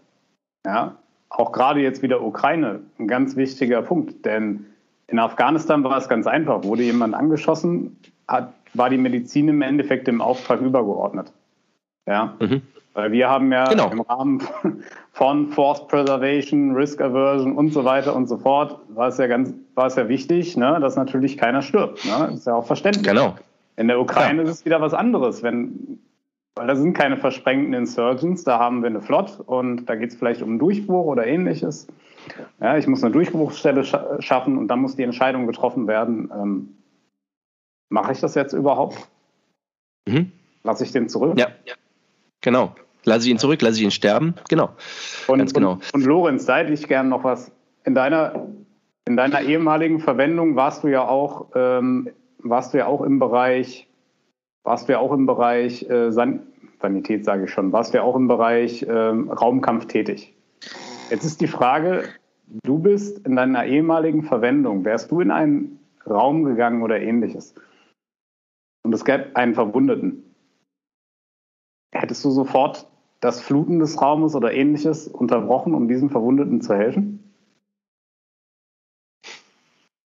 Ja, 0.65 0.95
auch 1.29 1.51
gerade 1.51 1.81
jetzt 1.81 2.01
wieder 2.01 2.21
Ukraine, 2.21 2.81
ein 2.99 3.07
ganz 3.07 3.35
wichtiger 3.35 3.81
Punkt, 3.81 4.25
denn 4.25 4.65
in 5.07 5.19
Afghanistan 5.19 5.83
war 5.83 5.97
es 5.97 6.09
ganz 6.09 6.27
einfach. 6.27 6.63
Wurde 6.63 6.83
jemand 6.83 7.13
angeschossen, 7.13 7.97
hat, 8.27 8.53
war 8.73 8.89
die 8.89 8.97
Medizin 8.97 9.47
im 9.49 9.61
Endeffekt 9.61 10.07
dem 10.07 10.21
Auftrag 10.21 10.61
übergeordnet. 10.61 11.31
Ja, 12.07 12.35
mhm. 12.39 12.61
weil 12.93 13.11
wir 13.11 13.29
haben 13.29 13.51
ja 13.51 13.65
genau. 13.65 13.91
im 13.91 14.01
Rahmen 14.01 14.43
von 15.11 15.49
Force 15.49 15.87
Preservation, 15.87 16.75
Risk 16.75 17.01
Aversion 17.01 17.55
und 17.55 17.71
so 17.71 17.83
weiter 17.83 18.15
und 18.15 18.27
so 18.27 18.37
fort, 18.37 18.79
war 18.89 19.07
es 19.07 19.17
ja 19.17 19.27
ganz, 19.27 19.53
war 19.75 19.87
es 19.87 19.95
ja 19.95 20.07
wichtig, 20.07 20.57
ne, 20.57 20.79
dass 20.79 20.95
natürlich 20.95 21.37
keiner 21.37 21.61
stirbt. 21.61 22.05
Ne? 22.05 22.27
Das 22.27 22.35
ist 22.35 22.47
ja 22.47 22.55
auch 22.55 22.65
verständlich. 22.65 23.05
Genau. 23.05 23.35
In 23.77 23.87
der 23.87 23.99
Ukraine 23.99 24.43
ja. 24.43 24.49
ist 24.49 24.59
es 24.59 24.65
wieder 24.65 24.81
was 24.81 24.93
anderes. 24.93 25.43
Wenn 25.43 25.99
weil 26.55 26.67
da 26.67 26.75
sind 26.75 26.93
keine 26.93 27.17
versprengten 27.17 27.73
Insurgents, 27.73 28.43
da 28.43 28.59
haben 28.59 28.81
wir 28.81 28.89
eine 28.89 29.01
Flot 29.01 29.41
und 29.45 29.85
da 29.85 29.95
geht 29.95 30.11
es 30.11 30.15
vielleicht 30.15 30.41
um 30.41 30.57
Durchbruch 30.57 31.05
oder 31.05 31.27
ähnliches. 31.27 31.87
Ja, 32.59 32.77
ich 32.77 32.87
muss 32.87 33.03
eine 33.03 33.11
Durchbruchsstelle 33.11 33.83
scha 33.83 34.21
schaffen 34.21 34.57
und 34.57 34.69
dann 34.69 34.79
muss 34.79 34.95
die 34.95 35.03
Entscheidung 35.03 35.47
getroffen 35.47 35.87
werden, 35.87 36.31
ähm, 36.33 36.69
mache 37.89 38.13
ich 38.13 38.19
das 38.19 38.35
jetzt 38.35 38.53
überhaupt? 38.53 38.97
Mhm. 40.07 40.31
Lasse 40.63 40.83
ich 40.83 40.91
den 40.91 41.09
zurück? 41.09 41.37
Ja, 41.37 41.49
ja. 41.65 41.75
genau. 42.41 42.73
Lasse 43.03 43.25
ich 43.25 43.31
ihn 43.31 43.37
zurück, 43.37 43.61
lasse 43.61 43.77
ich 43.77 43.83
ihn 43.83 43.91
sterben? 43.91 44.33
Genau. 44.49 44.69
Und, 45.27 45.37
Ganz 45.37 45.53
genau. 45.53 45.73
Und, 45.73 45.93
und 45.93 46.05
Lorenz, 46.05 46.45
da 46.45 46.57
hätte 46.57 46.73
ich 46.73 46.87
gerne 46.87 47.09
noch 47.09 47.23
was. 47.23 47.51
In 47.83 47.93
deiner, 47.93 48.47
in 49.05 49.15
deiner 49.15 49.41
ehemaligen 49.41 49.99
Verwendung 49.99 50.55
warst 50.55 50.83
du 50.83 50.87
ja 50.87 51.07
auch, 51.07 51.49
ähm, 51.53 52.09
warst 52.39 52.73
du 52.73 52.79
ja 52.79 52.87
auch 52.87 53.01
im 53.01 53.19
Bereich 53.19 53.87
warst 54.65 54.87
du 54.87 54.93
ja 54.93 54.99
auch 54.99 55.13
im 55.13 55.25
Bereich 55.25 55.89
äh, 55.89 56.11
San 56.11 56.41
Sanität, 56.81 57.25
sage 57.25 57.45
ich 57.45 57.51
schon, 57.51 57.71
warst 57.71 57.93
du 57.93 57.97
ja 57.97 58.03
auch 58.03 58.15
im 58.15 58.27
Bereich 58.27 58.83
äh, 58.83 58.91
Raumkampf 58.91 59.87
tätig. 59.87 60.35
Jetzt 61.09 61.23
ist 61.23 61.41
die 61.41 61.47
Frage, 61.47 62.03
du 62.63 62.77
bist 62.77 63.25
in 63.25 63.35
deiner 63.35 63.65
ehemaligen 63.65 64.23
Verwendung, 64.23 64.83
wärst 64.83 65.09
du 65.09 65.21
in 65.21 65.31
einen 65.31 65.79
Raum 66.05 66.43
gegangen 66.43 66.83
oder 66.83 66.99
ähnliches 66.99 67.55
und 68.83 68.93
es 68.93 69.03
gäbe 69.03 69.35
einen 69.35 69.55
Verwundeten, 69.55 70.35
hättest 71.91 72.23
du 72.23 72.29
sofort 72.29 72.87
das 73.19 73.41
Fluten 73.41 73.79
des 73.79 73.99
Raumes 73.99 74.35
oder 74.35 74.53
ähnliches 74.53 75.07
unterbrochen, 75.07 75.73
um 75.73 75.87
diesem 75.87 76.11
Verwundeten 76.11 76.61
zu 76.61 76.75
helfen? 76.75 77.33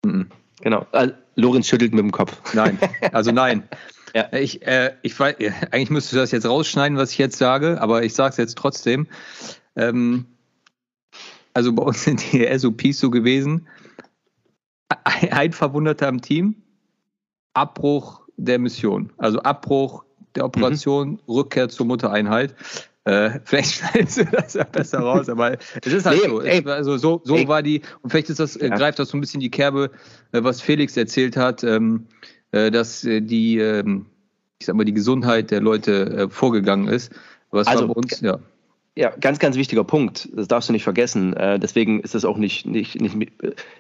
Mhm. 0.05 0.29
Genau. 0.61 0.87
Also, 0.93 1.15
Lorenz 1.35 1.67
schüttelt 1.67 1.93
mit 1.93 2.01
dem 2.01 2.13
Kopf. 2.13 2.55
Nein, 2.55 2.79
also 3.13 3.33
nein. 3.33 3.69
Ja. 4.15 4.33
Ich, 4.33 4.67
äh, 4.67 4.95
ich 5.03 5.19
weiß, 5.19 5.37
eigentlich 5.71 5.91
müsstest 5.91 6.15
du 6.15 6.19
das 6.19 6.31
jetzt 6.31 6.47
rausschneiden, 6.47 6.99
was 6.99 7.13
ich 7.13 7.19
jetzt 7.19 7.39
sage, 7.39 7.81
aber 7.81 8.03
ich 8.03 8.15
sage 8.15 8.31
es 8.31 8.37
jetzt 8.37 8.57
trotzdem. 8.57 9.07
Ähm, 9.77 10.27
also 11.55 11.73
bei 11.73 11.83
uns 11.83 12.05
sind 12.05 12.33
die 12.33 12.47
SOPs 12.57 13.01
so 13.01 13.11
gewesen: 13.11 13.67
ein 15.05 15.53
Verwundeter 15.53 16.09
im 16.09 16.21
Team, 16.21 16.57
Abbruch 17.55 18.23
der 18.37 18.59
Mission, 18.59 19.13
also 19.19 19.41
Abbruch 19.41 20.05
der 20.35 20.45
Operation, 20.45 21.11
mhm. 21.11 21.19
Rückkehr 21.29 21.69
zur 21.69 21.87
Muttereinheit. 21.87 22.55
Äh, 23.05 23.41
vielleicht 23.45 23.75
schneidest 23.91 24.19
du 24.19 24.25
das 24.27 24.55
ja 24.55 24.65
besser 24.65 25.01
raus, 25.01 25.29
aber 25.29 25.57
es 25.83 25.93
ist 25.93 26.05
halt 26.05 26.21
nee, 26.23 26.29
so. 26.29 26.43
Ey, 26.43 26.65
also 26.67 26.99
so, 26.99 27.23
so 27.25 27.49
war 27.49 27.63
die, 27.63 27.81
und 28.03 28.11
vielleicht 28.11 28.29
ist 28.29 28.39
das, 28.39 28.55
äh, 28.57 28.69
greift 28.69 28.99
das 28.99 29.09
so 29.09 29.17
ein 29.17 29.21
bisschen 29.21 29.41
die 29.41 29.51
Kerbe, 29.51 29.91
äh, 30.33 30.43
was 30.43 30.61
Felix 30.61 30.97
erzählt 30.97 31.37
hat. 31.37 31.65
Ähm, 31.65 32.07
äh, 32.21 32.38
dass 32.51 33.05
äh, 33.05 33.21
die, 33.21 33.59
ähm, 33.59 34.07
ich 34.59 34.67
sag 34.67 34.77
mal, 34.77 34.85
die 34.85 34.95
Gesundheit 34.95 35.51
der 35.51 35.61
Leute 35.61 36.11
äh, 36.11 36.29
vorgegangen 36.29 36.89
ist. 36.89 37.13
Was 37.51 37.67
also, 37.67 37.89
bei 37.89 37.95
uns, 37.95 38.21
ja. 38.21 38.39
Ja, 38.95 39.13
ganz, 39.21 39.39
ganz 39.39 39.57
wichtiger 39.57 39.85
Punkt. 39.85 40.29
Das 40.35 40.49
darfst 40.49 40.69
du 40.69 40.73
nicht 40.73 40.83
vergessen. 40.83 41.33
deswegen 41.63 42.01
ist 42.01 42.17
es 42.17 42.25
auch 42.25 42.37
nicht, 42.37 42.67
nicht, 42.67 43.01
nicht 43.01 43.33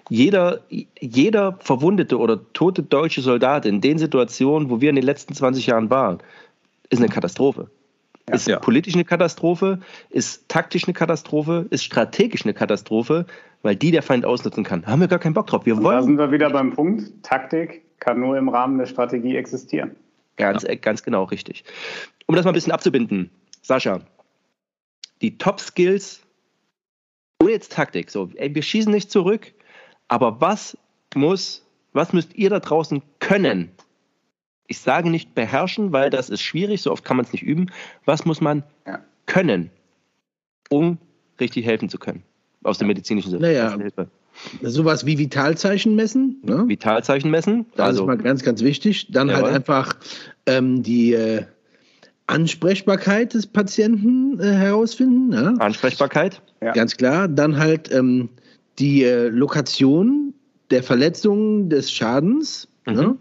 jeder, 0.09 0.61
jeder 1.01 1.59
verwundete 1.59 2.19
oder 2.19 2.41
tote 2.53 2.85
deutsche 2.85 3.21
Soldat 3.21 3.67
in 3.67 3.81
den 3.81 3.99
Situationen, 3.99 4.71
wo 4.71 4.81
wir 4.81 4.91
in 4.91 4.95
den 4.95 5.05
letzten 5.05 5.35
20 5.35 5.67
Jahren 5.67 5.91
waren, 5.91 6.19
ist 6.89 7.01
eine 7.01 7.09
Katastrophe. 7.09 7.69
Ja, 8.29 8.35
ist 8.35 8.47
ja. 8.47 8.59
politisch 8.59 8.95
eine 8.95 9.05
Katastrophe, 9.05 9.81
ist 10.11 10.49
taktisch 10.49 10.85
eine 10.85 10.95
Katastrophe, 10.95 11.67
ist 11.71 11.85
strategisch 11.85 12.45
eine 12.45 12.55
Katastrophe, 12.55 13.27
weil 13.63 13.75
die 13.75 13.91
der 13.91 14.03
Feind 14.03 14.25
ausnutzen 14.25 14.65
kann. 14.65 14.83
Da 14.83 14.89
haben 14.89 15.01
wir 15.01 15.09
gar 15.09 15.19
keinen 15.19 15.35
Bock 15.35 15.47
drauf. 15.47 15.67
Wir 15.67 15.77
wollen, 15.83 15.97
da 15.97 16.03
sind 16.03 16.19
wir 16.19 16.31
wieder 16.31 16.51
beim 16.51 16.73
Punkt. 16.73 17.25
Taktik 17.25 17.83
kann 18.01 18.21
nur 18.21 18.37
im 18.37 18.49
Rahmen 18.49 18.79
der 18.79 18.87
Strategie 18.87 19.37
existieren. 19.37 19.97
Ganz, 20.37 20.63
ja. 20.63 20.75
ganz 20.75 21.03
genau 21.03 21.25
richtig. 21.25 21.65
Um 22.27 22.35
das 22.37 22.45
mal 22.45 22.53
ein 22.53 22.55
bisschen 22.55 22.73
abzubinden, 22.73 23.31
Sascha, 23.63 24.01
die 25.21 25.37
Top-Skills 25.37 26.23
ohne 27.43 27.53
jetzt 27.53 27.73
Taktik, 27.73 28.11
so, 28.11 28.31
ey, 28.35 28.55
wir 28.55 28.63
schießen 28.63 28.93
nicht 28.93 29.11
zurück, 29.11 29.53
aber 30.09 30.41
was 30.41 30.77
muss, 31.15 31.65
was 31.93 32.13
müsst 32.13 32.35
ihr 32.35 32.51
da 32.51 32.61
draußen 32.61 33.03
können? 33.21 33.71
Ich 34.67 34.81
sage 34.81 35.09
nicht 35.09 35.35
beherrschen, 35.35 35.93
weil 35.93 36.11
das 36.11 36.31
ist 36.31 36.43
schwierig, 36.43 36.83
so 36.83 36.93
oft 36.93 37.05
kann 37.05 37.17
man 37.17 37.25
es 37.25 37.33
nicht 37.33 37.43
üben. 37.43 37.71
Was 38.05 38.25
muss 38.25 38.41
man 38.41 38.65
Ja. 38.87 39.01
können, 39.27 39.71
um 40.69 40.99
richtig 41.41 41.65
helfen 41.65 41.89
zu 41.89 41.99
können? 41.99 42.23
Aus 42.65 42.79
der 42.79 42.87
medizinischen 42.87 43.31
Sicht. 43.31 43.41
Naja. 43.41 43.77
Sowas 44.63 45.05
wie 45.07 45.19
Vitalzeichen 45.19 45.95
messen. 45.97 46.41
Ne? 46.45 46.65
Vitalzeichen 46.69 47.31
messen. 47.31 47.67
Das 47.77 47.87
Also, 47.89 48.03
ist 48.03 48.07
mal 48.07 48.17
ganz, 48.19 48.43
ganz 48.43 48.63
wichtig. 48.63 49.09
Dann 49.11 49.29
Jawohl. 49.29 49.45
halt 49.45 49.55
einfach 49.55 49.97
ähm, 50.47 50.83
die 50.83 51.13
äh, 51.13 51.43
Ansprechbarkeit 52.27 53.35
des 53.35 53.47
Patienten 53.47 54.39
äh, 54.41 54.45
herausfinden. 54.53 55.29
Ne? 55.29 55.55
Ansprechbarkeit. 55.59 56.43
Ja. 56.63 56.73
Ganz 56.73 56.97
klar. 56.97 57.27
Dann 57.29 57.57
halt 57.59 57.91
ähm, 57.93 58.29
die 58.79 59.05
äh, 59.05 59.29
Lokation 59.29 60.35
der 60.71 60.83
Verletzung, 60.83 61.69
des 61.71 61.91
Schadens. 61.91 62.69
Mhm. 62.87 62.95
Ne? 62.95 63.17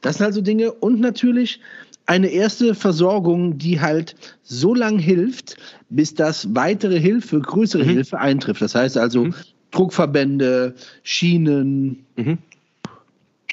Das 0.00 0.16
sind 0.16 0.24
halt 0.24 0.34
so 0.34 0.40
Dinge. 0.40 0.72
Und 0.72 1.00
natürlich 1.00 1.60
eine 2.06 2.28
erste 2.28 2.74
Versorgung, 2.74 3.58
die 3.58 3.80
halt 3.80 4.14
so 4.42 4.74
lang 4.74 4.98
hilft, 4.98 5.56
bis 5.88 6.14
das 6.14 6.54
weitere 6.54 6.98
Hilfe, 7.00 7.40
größere 7.40 7.82
Mhm. 7.84 7.88
Hilfe 7.88 8.18
eintrifft. 8.18 8.62
Das 8.62 8.74
heißt 8.74 8.96
also 8.96 9.24
Mhm. 9.26 9.34
Druckverbände, 9.72 10.74
Schienen. 11.02 12.06
Mhm. 12.16 12.38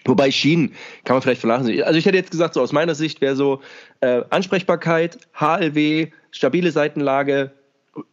Wobei 0.05 0.31
Schienen 0.31 0.73
kann 1.03 1.15
man 1.15 1.21
vielleicht 1.21 1.41
vernachlässigen. 1.41 1.83
Also 1.83 1.97
ich 1.97 2.05
hätte 2.05 2.17
jetzt 2.17 2.31
gesagt, 2.31 2.53
so 2.53 2.61
aus 2.61 2.71
meiner 2.71 2.95
Sicht 2.95 3.21
wäre 3.21 3.35
so 3.35 3.61
äh, 4.01 4.21
Ansprechbarkeit, 4.29 5.19
HLW, 5.33 6.07
stabile 6.31 6.71
Seitenlage, 6.71 7.51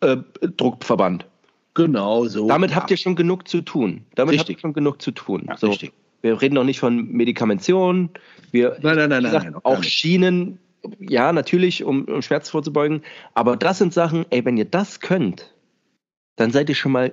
äh, 0.01 0.17
Druckverband. 0.57 1.27
Genau 1.75 2.25
so. 2.27 2.49
Damit 2.49 2.75
habt 2.75 2.91
ihr 2.91 2.97
schon 2.97 3.17
genug 3.17 3.47
zu 3.47 3.61
tun. 3.61 4.05
Damit 4.15 4.39
habt 4.39 4.49
Richtig. 4.49 4.57
ihr 4.57 4.61
schon 4.61 4.73
genug 4.73 5.03
zu 5.03 5.11
tun. 5.11 5.45
Ja, 5.47 5.59
so. 5.59 5.69
richtig. 5.69 5.93
Wir 6.23 6.41
reden 6.41 6.55
noch 6.55 6.65
nicht 6.65 6.81
von 6.81 7.13
Medikamentation. 7.13 8.11
Wir, 8.51 8.79
Nein, 8.81 8.97
nein, 8.97 8.97
nein, 8.97 9.09
nein, 9.09 9.23
gesagt, 9.25 9.45
nein, 9.45 9.53
gar 9.53 9.67
auch. 9.67 9.83
Schienen, 9.83 10.59
ja, 10.99 11.33
natürlich, 11.33 11.85
um, 11.85 12.05
um 12.05 12.23
Schmerz 12.23 12.49
vorzubeugen. 12.49 13.03
Aber 13.35 13.57
das 13.57 13.79
sind 13.79 13.93
Sachen, 13.93 14.25
ey, 14.31 14.45
wenn 14.45 14.57
ihr 14.57 14.65
das 14.65 15.01
könnt, 15.01 15.55
dann 16.37 16.51
seid 16.51 16.69
ihr 16.69 16.75
schon 16.75 16.93
mal 16.93 17.13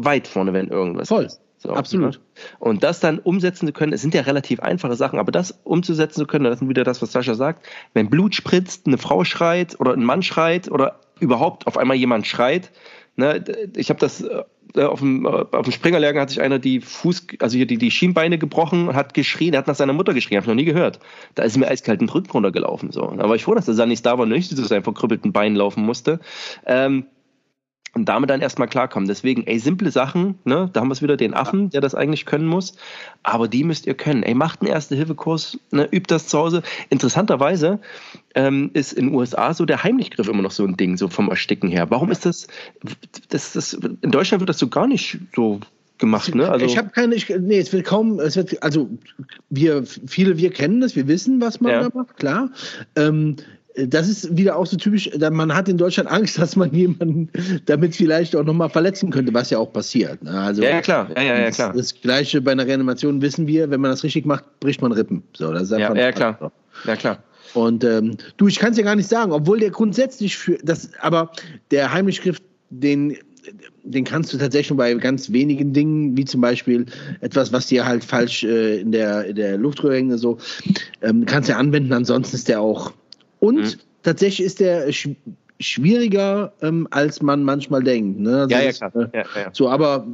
weit 0.00 0.28
vorne, 0.28 0.52
wenn 0.52 0.68
irgendwas 0.68 1.08
Voll. 1.08 1.24
ist. 1.24 1.40
So, 1.58 1.70
Absolut. 1.70 2.14
ne? 2.14 2.20
Und 2.58 2.82
das 2.82 3.00
dann 3.00 3.18
umsetzen 3.18 3.66
zu 3.66 3.72
können, 3.72 3.94
es 3.94 4.02
sind 4.02 4.12
ja 4.12 4.20
relativ 4.22 4.60
einfache 4.60 4.96
Sachen, 4.96 5.18
aber 5.18 5.32
das 5.32 5.60
umzusetzen 5.64 6.20
zu 6.20 6.26
können, 6.26 6.44
das 6.44 6.60
ist 6.60 6.68
wieder 6.68 6.84
das, 6.84 7.00
was 7.00 7.12
Sascha 7.12 7.34
sagt, 7.34 7.66
wenn 7.94 8.10
Blut 8.10 8.34
spritzt, 8.34 8.86
eine 8.86 8.98
Frau 8.98 9.24
schreit 9.24 9.80
oder 9.80 9.94
ein 9.94 10.04
Mann 10.04 10.22
schreit 10.22 10.70
oder 10.70 11.00
überhaupt 11.20 11.66
auf 11.66 11.78
einmal 11.78 11.96
jemand 11.96 12.26
schreit, 12.26 12.70
ne, 13.16 13.42
ich 13.76 13.88
habe 13.88 13.98
das 13.98 14.20
äh, 14.20 14.82
auf 14.82 15.00
dem, 15.00 15.24
äh, 15.24 15.28
auf 15.28 15.62
dem 15.62 15.72
Springerlehrgang 15.72 16.22
hat 16.22 16.30
sich 16.30 16.40
einer 16.40 16.58
die 16.58 16.80
Fuß, 16.80 17.28
also 17.38 17.56
hier 17.56 17.66
die, 17.66 17.78
die 17.78 17.90
Schienbeine 17.90 18.38
gebrochen 18.38 18.88
und 18.88 18.94
hat 18.94 19.14
geschrien, 19.14 19.54
er 19.54 19.60
hat 19.60 19.66
nach 19.66 19.74
seiner 19.74 19.92
Mutter 19.92 20.12
geschrien, 20.14 20.36
habe 20.36 20.44
ich 20.44 20.48
noch 20.48 20.54
nie 20.54 20.64
gehört. 20.64 20.98
Da 21.34 21.44
ist 21.44 21.56
mir 21.56 21.68
eiskalt 21.68 22.00
den 22.00 22.08
Rücken 22.08 22.30
runtergelaufen. 22.30 22.90
So. 22.90 23.06
Da 23.06 23.28
war 23.28 23.36
ich 23.36 23.44
froh, 23.44 23.54
dass 23.54 23.66
der 23.66 23.74
Sanis 23.74 24.02
da 24.02 24.18
war 24.18 24.24
und 24.24 24.30
nicht 24.30 24.54
zu 24.54 24.64
seinen 24.64 24.82
verkrüppelten 24.82 25.32
Beinen 25.32 25.56
laufen 25.56 25.84
musste. 25.84 26.20
Ähm, 26.66 27.06
und 27.94 28.06
damit 28.06 28.30
dann 28.30 28.40
erstmal 28.40 28.68
klarkommen. 28.68 29.08
Deswegen, 29.08 29.46
ey, 29.46 29.58
simple 29.58 29.90
Sachen, 29.90 30.38
ne, 30.44 30.68
da 30.72 30.80
haben 30.80 30.88
wir 30.88 30.92
es 30.92 31.02
wieder, 31.02 31.16
den 31.16 31.34
Affen, 31.34 31.70
der 31.70 31.80
das 31.80 31.94
eigentlich 31.94 32.26
können 32.26 32.46
muss, 32.46 32.74
aber 33.22 33.48
die 33.48 33.64
müsst 33.64 33.86
ihr 33.86 33.94
können. 33.94 34.22
Ey, 34.22 34.34
macht 34.34 34.60
einen 34.60 34.70
Erste-Hilfe-Kurs, 34.70 35.58
ne, 35.70 35.88
übt 35.90 36.12
das 36.12 36.28
zu 36.28 36.38
Hause. 36.38 36.62
Interessanterweise 36.90 37.80
ähm, 38.34 38.70
ist 38.74 38.92
in 38.92 39.06
den 39.06 39.14
USA 39.14 39.54
so 39.54 39.64
der 39.64 39.82
Heimlichgriff 39.84 40.28
immer 40.28 40.42
noch 40.42 40.50
so 40.50 40.64
ein 40.64 40.76
Ding, 40.76 40.96
so 40.96 41.08
vom 41.08 41.28
Ersticken 41.30 41.70
her. 41.70 41.90
Warum 41.90 42.10
ist 42.10 42.26
das, 42.26 42.48
das, 43.28 43.52
das 43.52 43.74
in 43.74 44.10
Deutschland 44.10 44.40
wird 44.40 44.48
das 44.50 44.58
so 44.58 44.68
gar 44.68 44.86
nicht 44.86 45.18
so 45.34 45.60
gemacht, 45.98 46.34
ne? 46.34 46.48
Also, 46.48 46.66
ich 46.66 46.76
habe 46.76 46.90
keine, 46.90 47.14
ich, 47.14 47.28
nee, 47.28 47.58
es 47.58 47.72
wird 47.72 47.84
kaum, 47.84 48.18
es 48.18 48.36
wird, 48.36 48.62
also 48.62 48.90
wir, 49.50 49.84
viele, 49.84 50.36
wir 50.36 50.50
kennen 50.50 50.80
das, 50.80 50.96
wir 50.96 51.06
wissen, 51.06 51.40
was 51.40 51.60
man 51.60 51.72
Ja. 51.72 51.88
da 51.88 51.90
macht, 51.96 52.16
klar. 52.16 52.50
Ähm, 52.96 53.36
das 53.74 54.08
ist 54.08 54.36
wieder 54.36 54.56
auch 54.56 54.66
so 54.66 54.76
typisch, 54.76 55.10
man 55.32 55.54
hat 55.54 55.68
in 55.68 55.76
Deutschland 55.76 56.08
Angst, 56.10 56.38
dass 56.40 56.56
man 56.56 56.72
jemanden 56.72 57.30
damit 57.66 57.96
vielleicht 57.96 58.36
auch 58.36 58.44
nochmal 58.44 58.70
verletzen 58.70 59.10
könnte, 59.10 59.34
was 59.34 59.50
ja 59.50 59.58
auch 59.58 59.72
passiert. 59.72 60.22
ne? 60.22 60.30
Also, 60.30 60.62
ja, 60.62 60.70
ja, 60.70 60.80
klar, 60.80 61.08
ja, 61.16 61.22
ja, 61.22 61.38
ja, 61.38 61.46
das, 61.46 61.56
klar. 61.56 61.72
das 61.74 62.00
Gleiche 62.00 62.40
bei 62.40 62.52
einer 62.52 62.66
Reanimation 62.66 63.20
wissen 63.20 63.46
wir, 63.46 63.70
wenn 63.70 63.80
man 63.80 63.90
das 63.90 64.04
richtig 64.04 64.26
macht, 64.26 64.44
bricht 64.60 64.80
man 64.80 64.92
Rippen. 64.92 65.22
So, 65.36 65.52
das 65.52 65.64
ist 65.64 65.70
Ja, 65.72 65.88
einfach 65.88 65.96
ja, 65.96 66.12
klar. 66.12 66.52
Ja, 66.84 66.96
klar. 66.96 67.18
Und 67.54 67.84
ähm, 67.84 68.16
du, 68.36 68.48
ich 68.48 68.58
kann 68.58 68.72
es 68.72 68.78
ja 68.78 68.84
gar 68.84 68.96
nicht 68.96 69.08
sagen, 69.08 69.32
obwohl 69.32 69.60
der 69.60 69.70
grundsätzlich 69.70 70.36
für 70.36 70.58
das, 70.62 70.90
aber 71.00 71.30
der 71.70 71.92
Heimlichgriff, 71.92 72.40
den, 72.70 73.16
den 73.84 74.04
kannst 74.04 74.32
du 74.32 74.38
tatsächlich 74.38 74.76
bei 74.76 74.92
ganz 74.94 75.30
wenigen 75.30 75.72
Dingen, 75.72 76.16
wie 76.16 76.24
zum 76.24 76.40
Beispiel 76.40 76.86
etwas, 77.20 77.52
was 77.52 77.66
dir 77.66 77.86
halt 77.86 78.02
falsch 78.02 78.42
äh, 78.42 78.80
in 78.80 78.90
der, 78.90 79.26
in 79.26 79.36
der 79.36 79.56
Luftröhre 79.56 79.96
hängt, 79.96 80.18
so, 80.18 80.38
ähm, 81.02 81.26
kannst 81.26 81.48
du 81.48 81.52
ja 81.52 81.58
anwenden, 81.58 81.92
ansonsten 81.92 82.36
ist 82.36 82.48
der 82.48 82.60
auch. 82.60 82.92
Und 83.44 83.56
Mhm. 83.58 83.80
tatsächlich 84.02 84.46
ist 84.46 84.60
der 84.60 84.90
sch 84.92 85.08
schwieriger, 85.60 86.52
ähm, 86.62 86.88
als 86.90 87.22
man 87.22 87.42
manchmal 87.44 87.82
denkt. 87.82 88.18
Ne? 88.18 88.42
Also 88.42 88.54
Ja, 88.54 88.60
ja, 88.62 88.66
das, 88.66 88.78
klar. 88.78 88.92
äh, 88.96 89.18
Ja, 89.18 89.24
ja. 89.36 89.50
So, 89.52 89.68
aber 89.68 90.06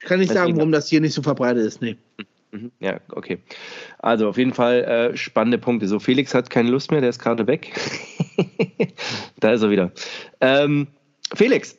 ich 0.00 0.06
kann 0.06 0.20
nicht 0.20 0.28
sagen, 0.28 0.40
Deswegen- 0.46 0.58
warum 0.58 0.72
das 0.72 0.88
hier 0.88 1.00
nicht 1.00 1.12
so 1.14 1.22
verbreitet 1.22 1.64
ist. 1.66 1.82
Nee. 1.82 1.96
Mhm. 2.52 2.70
Ja, 2.78 3.00
okay. 3.10 3.38
Also 3.98 4.28
auf 4.28 4.38
jeden 4.38 4.52
Fall 4.54 4.84
äh, 4.84 5.16
spannende 5.16 5.58
Punkte. 5.58 5.88
So, 5.88 5.98
Felix 5.98 6.32
hat 6.34 6.50
keine 6.50 6.70
Lust 6.70 6.92
mehr, 6.92 7.00
der 7.00 7.10
ist 7.10 7.18
gerade 7.18 7.46
weg. 7.48 7.72
da 9.40 9.52
ist 9.52 9.62
er 9.62 9.70
wieder. 9.70 9.90
Ähm, 10.40 10.86
Felix, 11.34 11.76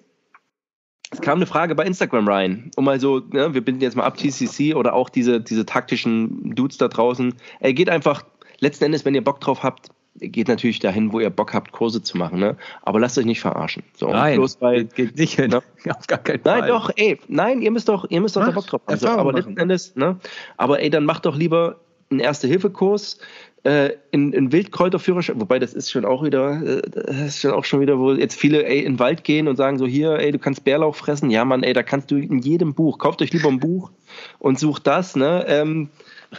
es 1.11 1.21
kam 1.21 1.37
eine 1.37 1.45
Frage 1.45 1.75
bei 1.75 1.85
Instagram 1.85 2.27
rein. 2.27 2.71
Um 2.75 2.83
mal 2.83 2.99
so, 2.99 3.19
ne, 3.19 3.53
wir 3.53 3.61
binden 3.63 3.81
jetzt 3.81 3.95
mal 3.95 4.03
ab 4.03 4.17
TCC 4.17 4.73
oder 4.75 4.93
auch 4.93 5.09
diese, 5.09 5.39
diese 5.39 5.65
taktischen 5.65 6.53
Dudes 6.55 6.77
da 6.77 6.89
draußen. 6.89 7.35
Ey, 7.61 7.73
geht 7.73 7.89
einfach, 7.89 8.25
letzten 8.59 8.85
Endes, 8.85 9.05
wenn 9.05 9.15
ihr 9.15 9.23
Bock 9.23 9.39
drauf 9.39 9.63
habt, 9.63 9.89
geht 10.19 10.47
natürlich 10.47 10.79
dahin, 10.79 11.11
wo 11.11 11.19
ihr 11.19 11.29
Bock 11.29 11.53
habt, 11.53 11.71
Kurse 11.71 12.01
zu 12.01 12.17
machen. 12.17 12.39
Ne? 12.39 12.55
Aber 12.83 12.99
lasst 12.99 13.17
euch 13.17 13.25
nicht 13.25 13.41
verarschen. 13.41 13.83
So, 13.97 14.09
Nein, 14.09 14.37
bloß 14.37 14.61
weil, 14.61 14.85
geht, 14.85 15.17
nicht 15.17 15.33
hin. 15.33 15.51
Ja. 15.51 15.61
Auf 15.97 16.07
gar 16.07 16.19
keinen 16.19 16.41
Fall. 16.41 16.61
Nein, 16.61 16.69
doch, 16.69 16.89
ey, 16.95 17.19
nein, 17.27 17.61
ihr 17.61 17.71
müsst 17.71 17.89
doch, 17.89 18.05
ihr 18.09 18.21
müsst 18.21 18.35
doch 18.35 18.41
da 18.41 18.47
Macht, 18.47 18.55
Bock 18.55 18.67
drauf 18.67 18.81
haben. 18.87 18.97
So, 18.97 19.07
aber 19.09 19.25
machen. 19.25 19.35
letzten 19.35 19.57
Endes, 19.57 19.95
ne? 19.95 20.17
Aber 20.57 20.81
ey, 20.81 20.89
dann 20.89 21.05
macht 21.05 21.25
doch 21.25 21.35
lieber 21.35 21.81
einen 22.09 22.19
Erste-Hilfe-Kurs, 22.19 23.19
äh, 23.65 23.93
in, 24.11 24.31
in 24.31 24.51
Wildkräuterführerschein, 24.51 25.41
wobei 25.41 25.57
das 25.57 25.73
ist 25.73 25.89
schon 25.89 26.05
auch 26.05 26.23
wieder, 26.23 26.61
äh, 26.61 26.81
das 26.87 27.27
ist 27.27 27.41
schon 27.41 27.51
auch 27.51 27.65
schon 27.65 27.81
wieder, 27.81 27.97
wo 27.97 28.13
jetzt 28.13 28.39
viele 28.39 28.63
ey, 28.63 28.81
in 28.81 28.93
den 28.93 28.99
Wald 28.99 29.23
gehen 29.23 29.47
und 29.47 29.55
sagen 29.55 29.79
so, 29.79 29.87
hier, 29.87 30.19
ey, 30.19 30.31
du 30.31 30.37
kannst 30.37 30.63
Bärlauch 30.63 30.95
fressen. 30.95 31.31
Ja, 31.31 31.43
Mann, 31.45 31.63
ey, 31.63 31.73
da 31.73 31.81
kannst 31.81 32.11
du 32.11 32.17
in 32.17 32.39
jedem 32.39 32.75
Buch, 32.75 32.99
kauft 32.99 33.23
euch 33.23 33.33
lieber 33.33 33.49
ein 33.49 33.59
Buch 33.59 33.91
und 34.37 34.59
sucht 34.59 34.85
das, 34.85 35.15
ne? 35.15 35.45
Ähm, 35.47 35.89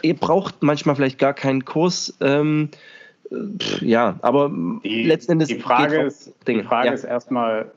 ihr 0.02 0.14
braucht 0.14 0.62
manchmal 0.62 0.96
vielleicht 0.96 1.18
gar 1.18 1.34
keinen 1.34 1.64
Kurs, 1.64 2.16
ähm, 2.20 2.70
pff, 3.30 3.82
ja, 3.82 4.16
aber 4.22 4.50
Die, 4.84 5.02
letzten 5.04 5.32
Endes 5.32 5.48
die 5.48 5.58
Frage, 5.58 5.96
geht 5.98 6.06
ist, 6.06 6.34
Dinge. 6.46 6.62
die 6.62 6.68
Frage 6.68 6.88
Ja. 6.88 6.92
ist 6.94 7.04
erstmal, 7.04 7.72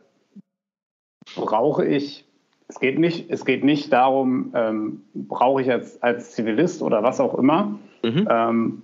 brauche 1.35 1.85
ich, 1.85 2.25
es 2.67 2.79
geht 2.79 2.99
nicht, 2.99 3.29
es 3.29 3.45
geht 3.45 3.63
nicht 3.63 3.91
darum, 3.91 4.51
ähm, 4.55 5.01
brauche 5.13 5.61
ich 5.61 5.71
als, 5.71 6.01
als 6.03 6.31
Zivilist 6.31 6.81
oder 6.81 7.03
was 7.03 7.19
auch 7.19 7.35
immer, 7.35 7.79
Mhm. 8.03 8.27
ähm, 8.29 8.81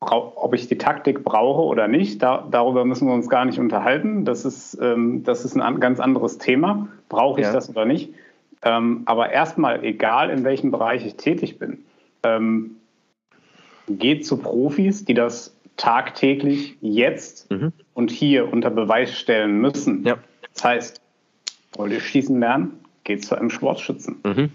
ob 0.00 0.52
ich 0.54 0.68
die 0.68 0.76
Taktik 0.78 1.24
brauche 1.24 1.62
oder 1.62 1.88
nicht, 1.88 2.22
da, 2.22 2.46
darüber 2.50 2.84
müssen 2.84 3.08
wir 3.08 3.14
uns 3.14 3.28
gar 3.28 3.44
nicht 3.46 3.58
unterhalten. 3.58 4.24
Das 4.24 4.44
ist, 4.44 4.78
ähm, 4.80 5.22
das 5.24 5.44
ist 5.44 5.54
ein 5.54 5.62
an, 5.62 5.80
ganz 5.80 5.98
anderes 5.98 6.36
Thema. 6.38 6.88
Brauche 7.08 7.40
ich 7.40 7.46
Ja. 7.46 7.52
das 7.52 7.70
oder 7.70 7.86
nicht? 7.86 8.12
Ähm, 8.62 9.02
aber 9.06 9.30
erstmal, 9.30 9.82
egal 9.84 10.30
in 10.30 10.44
welchem 10.44 10.70
Bereich 10.70 11.06
ich 11.06 11.16
tätig 11.16 11.58
bin, 11.58 11.84
ähm, 12.24 12.76
geht 13.88 14.24
zu 14.26 14.36
Profis, 14.38 15.04
die 15.04 15.14
das 15.14 15.54
tagtäglich 15.76 16.76
jetzt 16.80 17.50
Mhm. 17.50 17.72
und 17.94 18.10
hier 18.10 18.52
unter 18.52 18.70
Beweis 18.70 19.12
stellen 19.18 19.60
müssen. 19.60 20.04
Ja. 20.04 20.18
Das 20.54 20.64
heißt, 20.64 21.00
wollt 21.76 21.92
ihr 21.92 22.00
schießen 22.00 22.38
lernen? 22.38 22.78
Geht 23.04 23.24
zu 23.24 23.34
einem 23.36 23.50
Sportschützen. 23.50 24.16
Mhm. 24.24 24.50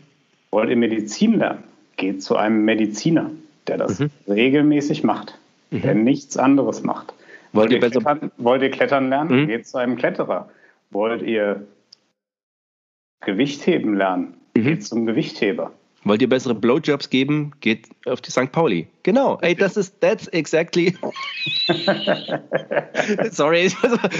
Wollt 0.51 0.69
ihr 0.69 0.77
Medizin 0.77 1.37
lernen? 1.37 1.63
Geht 1.97 2.23
zu 2.23 2.35
einem 2.37 2.63
Mediziner, 2.65 3.29
der 3.67 3.77
das 3.77 3.99
Mhm. 3.99 4.09
regelmäßig 4.27 5.03
macht, 5.03 5.37
der 5.71 5.93
nichts 5.93 6.37
anderes 6.37 6.81
macht. 6.83 7.13
Wollt 7.51 7.71
ihr 7.71 7.79
besser 7.79 7.99
klettern, 7.99 8.31
wollt 8.37 8.61
ihr 8.61 8.71
klettern 8.71 9.09
lernen? 9.09 9.41
Mhm. 9.43 9.47
Geht 9.47 9.67
zu 9.67 9.77
einem 9.77 9.95
Kletterer. 9.97 10.49
Wollt 10.91 11.21
ihr 11.21 11.67
Gewichtheben 13.21 13.95
lernen? 13.97 14.35
Mhm. 14.55 14.63
Geht 14.63 14.85
zum 14.85 15.05
Gewichtheber. 15.05 15.71
Wollt 16.03 16.21
ihr 16.21 16.29
bessere 16.29 16.55
Blowjobs 16.55 17.09
geben? 17.09 17.51
Geht 17.59 17.89
auf 18.05 18.21
die 18.21 18.31
St. 18.31 18.51
Pauli. 18.51 18.87
Genau. 19.03 19.37
Ey, 19.41 19.53
das 19.55 19.75
ist, 19.75 19.99
that's 19.99 20.27
exactly. 20.27 20.97
Sorry, 23.31 23.71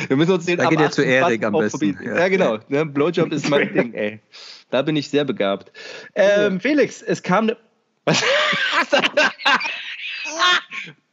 wir 0.07 0.17
müssen 0.17 0.31
uns 0.33 0.45
den 0.45 0.57
Da 0.57 0.69
geht 0.69 0.79
ihr 0.79 0.91
zu 0.91 1.01
18 1.01 1.13
Erik 1.13 1.45
am 1.45 1.53
besten. 1.53 1.97
Ja. 2.03 2.17
Ja, 2.17 2.27
genau. 2.27 2.59
Ne, 2.67 2.85
Blowjob 2.85 3.31
ist 3.31 3.49
mein 3.49 3.73
Ding, 3.73 3.93
ey. 3.93 4.19
Da 4.69 4.81
bin 4.81 4.95
ich 4.95 5.09
sehr 5.09 5.23
begabt. 5.23 5.71
Ähm, 6.15 6.59
Felix, 6.59 7.01
es 7.01 7.23
kam 7.23 7.45
eine. 7.45 7.57
Was? 8.05 8.23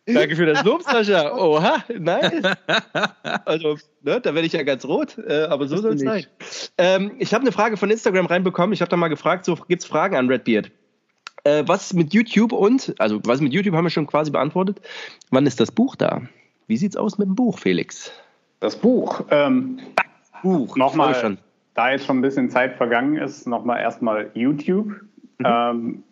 Danke 0.06 0.36
für 0.36 0.46
das 0.46 0.62
Lob, 0.64 0.82
Sascha. 0.82 1.32
Oha, 1.36 1.84
nice. 1.98 2.42
Also, 3.44 3.76
ne, 4.02 4.20
da 4.20 4.34
werde 4.34 4.46
ich 4.46 4.52
ja 4.52 4.62
ganz 4.62 4.84
rot, 4.84 5.18
äh, 5.18 5.44
aber 5.44 5.66
so 5.66 5.76
soll 5.76 5.94
es 5.94 6.00
sein. 6.00 6.26
Ähm, 6.78 7.12
ich 7.18 7.34
habe 7.34 7.42
eine 7.42 7.52
Frage 7.52 7.76
von 7.76 7.90
Instagram 7.90 8.26
reinbekommen. 8.26 8.72
Ich 8.72 8.80
habe 8.80 8.88
da 8.88 8.96
mal 8.96 9.08
gefragt, 9.08 9.44
so 9.44 9.56
gibt 9.56 9.82
es 9.82 9.88
Fragen 9.88 10.16
an 10.16 10.28
Redbeard. 10.28 10.70
Äh, 11.44 11.64
was 11.66 11.92
mit 11.92 12.12
YouTube 12.14 12.52
und, 12.52 12.94
also 12.98 13.20
was 13.24 13.40
mit 13.40 13.52
YouTube 13.52 13.74
haben 13.74 13.84
wir 13.84 13.90
schon 13.90 14.06
quasi 14.06 14.30
beantwortet. 14.30 14.80
Wann 15.30 15.46
ist 15.46 15.60
das 15.60 15.70
Buch 15.70 15.96
da? 15.96 16.22
Wie 16.66 16.76
sieht's 16.76 16.96
aus 16.96 17.18
mit 17.18 17.28
dem 17.28 17.34
Buch, 17.34 17.58
Felix? 17.58 18.12
Das 18.60 18.76
Buch. 18.76 19.24
Ähm, 19.30 19.78
Buch. 20.42 20.76
Nochmal, 20.76 21.38
da 21.74 21.90
jetzt 21.90 22.06
schon 22.06 22.18
ein 22.18 22.22
bisschen 22.22 22.50
Zeit 22.50 22.76
vergangen 22.76 23.16
ist, 23.16 23.46
nochmal 23.46 23.80
erstmal 23.80 24.30
YouTube. 24.34 24.88
Mhm. 25.38 25.44
Ähm, 25.44 26.02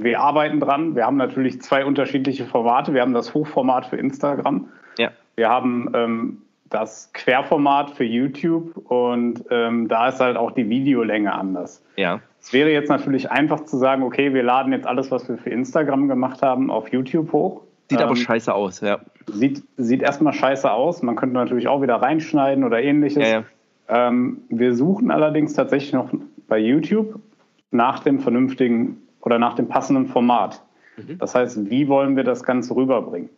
wir 0.00 0.20
arbeiten 0.20 0.60
dran. 0.60 0.94
Wir 0.94 1.04
haben 1.06 1.16
natürlich 1.16 1.60
zwei 1.60 1.84
unterschiedliche 1.84 2.44
Formate. 2.44 2.94
Wir 2.94 3.02
haben 3.02 3.14
das 3.14 3.34
Hochformat 3.34 3.86
für 3.86 3.96
Instagram. 3.96 4.68
Ja. 4.96 5.10
Wir 5.36 5.48
haben 5.48 5.90
ähm, 5.94 6.42
das 6.70 7.10
Querformat 7.14 7.90
für 7.90 8.04
YouTube 8.04 8.76
und 8.90 9.44
ähm, 9.50 9.88
da 9.88 10.08
ist 10.08 10.20
halt 10.20 10.36
auch 10.36 10.52
die 10.52 10.68
Videolänge 10.68 11.32
anders. 11.32 11.82
Ja. 11.96 12.20
Es 12.40 12.52
wäre 12.52 12.70
jetzt 12.70 12.88
natürlich 12.88 13.30
einfach 13.30 13.64
zu 13.64 13.76
sagen, 13.76 14.02
okay, 14.02 14.32
wir 14.32 14.42
laden 14.42 14.72
jetzt 14.72 14.86
alles, 14.86 15.10
was 15.10 15.28
wir 15.28 15.38
für 15.38 15.50
Instagram 15.50 16.08
gemacht 16.08 16.42
haben, 16.42 16.70
auf 16.70 16.92
YouTube 16.92 17.32
hoch. 17.32 17.62
Sieht 17.90 18.00
ähm, 18.00 18.06
aber 18.06 18.16
scheiße 18.16 18.54
aus, 18.54 18.80
ja. 18.80 19.00
Sieht, 19.26 19.62
sieht 19.76 20.02
erstmal 20.02 20.32
scheiße 20.32 20.70
aus. 20.70 21.02
Man 21.02 21.16
könnte 21.16 21.34
natürlich 21.34 21.68
auch 21.68 21.82
wieder 21.82 21.96
reinschneiden 21.96 22.64
oder 22.64 22.80
ähnliches. 22.80 23.22
Ja, 23.22 23.44
ja. 23.88 24.08
Ähm, 24.08 24.42
wir 24.48 24.74
suchen 24.74 25.10
allerdings 25.10 25.54
tatsächlich 25.54 25.92
noch 25.92 26.10
bei 26.46 26.58
YouTube 26.58 27.18
nach 27.70 28.00
dem 28.00 28.20
vernünftigen 28.20 29.07
oder 29.20 29.38
nach 29.38 29.54
dem 29.54 29.68
passenden 29.68 30.06
Format. 30.06 30.62
Mhm. 30.96 31.18
Das 31.18 31.34
heißt, 31.34 31.70
wie 31.70 31.88
wollen 31.88 32.16
wir 32.16 32.24
das 32.24 32.42
Ganze 32.42 32.74
rüberbringen? 32.74 33.30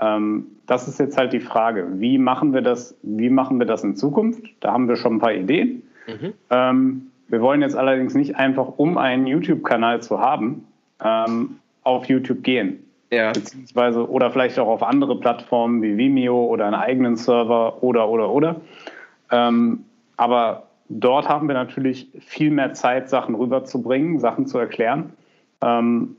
Ähm, 0.00 0.46
das 0.66 0.88
ist 0.88 0.98
jetzt 0.98 1.16
halt 1.16 1.32
die 1.32 1.40
Frage. 1.40 1.86
Wie 1.94 2.18
machen 2.18 2.54
wir 2.54 2.62
das, 2.62 2.96
wie 3.02 3.30
machen 3.30 3.58
wir 3.58 3.66
das 3.66 3.84
in 3.84 3.96
Zukunft? 3.96 4.42
Da 4.60 4.72
haben 4.72 4.88
wir 4.88 4.96
schon 4.96 5.16
ein 5.16 5.18
paar 5.20 5.34
Ideen. 5.34 5.82
Mhm. 6.06 6.32
Ähm, 6.50 7.10
wir 7.28 7.40
wollen 7.40 7.62
jetzt 7.62 7.76
allerdings 7.76 8.14
nicht 8.14 8.36
einfach, 8.36 8.78
um 8.78 8.98
einen 8.98 9.26
YouTube-Kanal 9.26 10.02
zu 10.02 10.18
haben, 10.20 10.66
ähm, 11.02 11.56
auf 11.82 12.06
YouTube 12.06 12.42
gehen. 12.42 12.84
Ja. 13.12 13.32
Beziehungsweise 13.32 14.08
oder 14.08 14.30
vielleicht 14.30 14.58
auch 14.58 14.68
auf 14.68 14.82
andere 14.82 15.18
Plattformen 15.18 15.82
wie 15.82 15.96
Vimeo 15.96 16.46
oder 16.46 16.66
einen 16.66 16.74
eigenen 16.74 17.16
Server 17.16 17.82
oder 17.82 18.08
oder 18.08 18.30
oder. 18.30 18.60
Ähm, 19.30 19.84
aber 20.16 20.64
dort 20.88 21.28
haben 21.28 21.48
wir 21.48 21.54
natürlich 21.54 22.08
viel 22.20 22.50
mehr 22.50 22.72
Zeit, 22.74 23.08
Sachen 23.08 23.34
rüberzubringen, 23.34 24.18
Sachen 24.20 24.46
zu 24.46 24.58
erklären. 24.58 25.12
Ähm, 25.62 26.16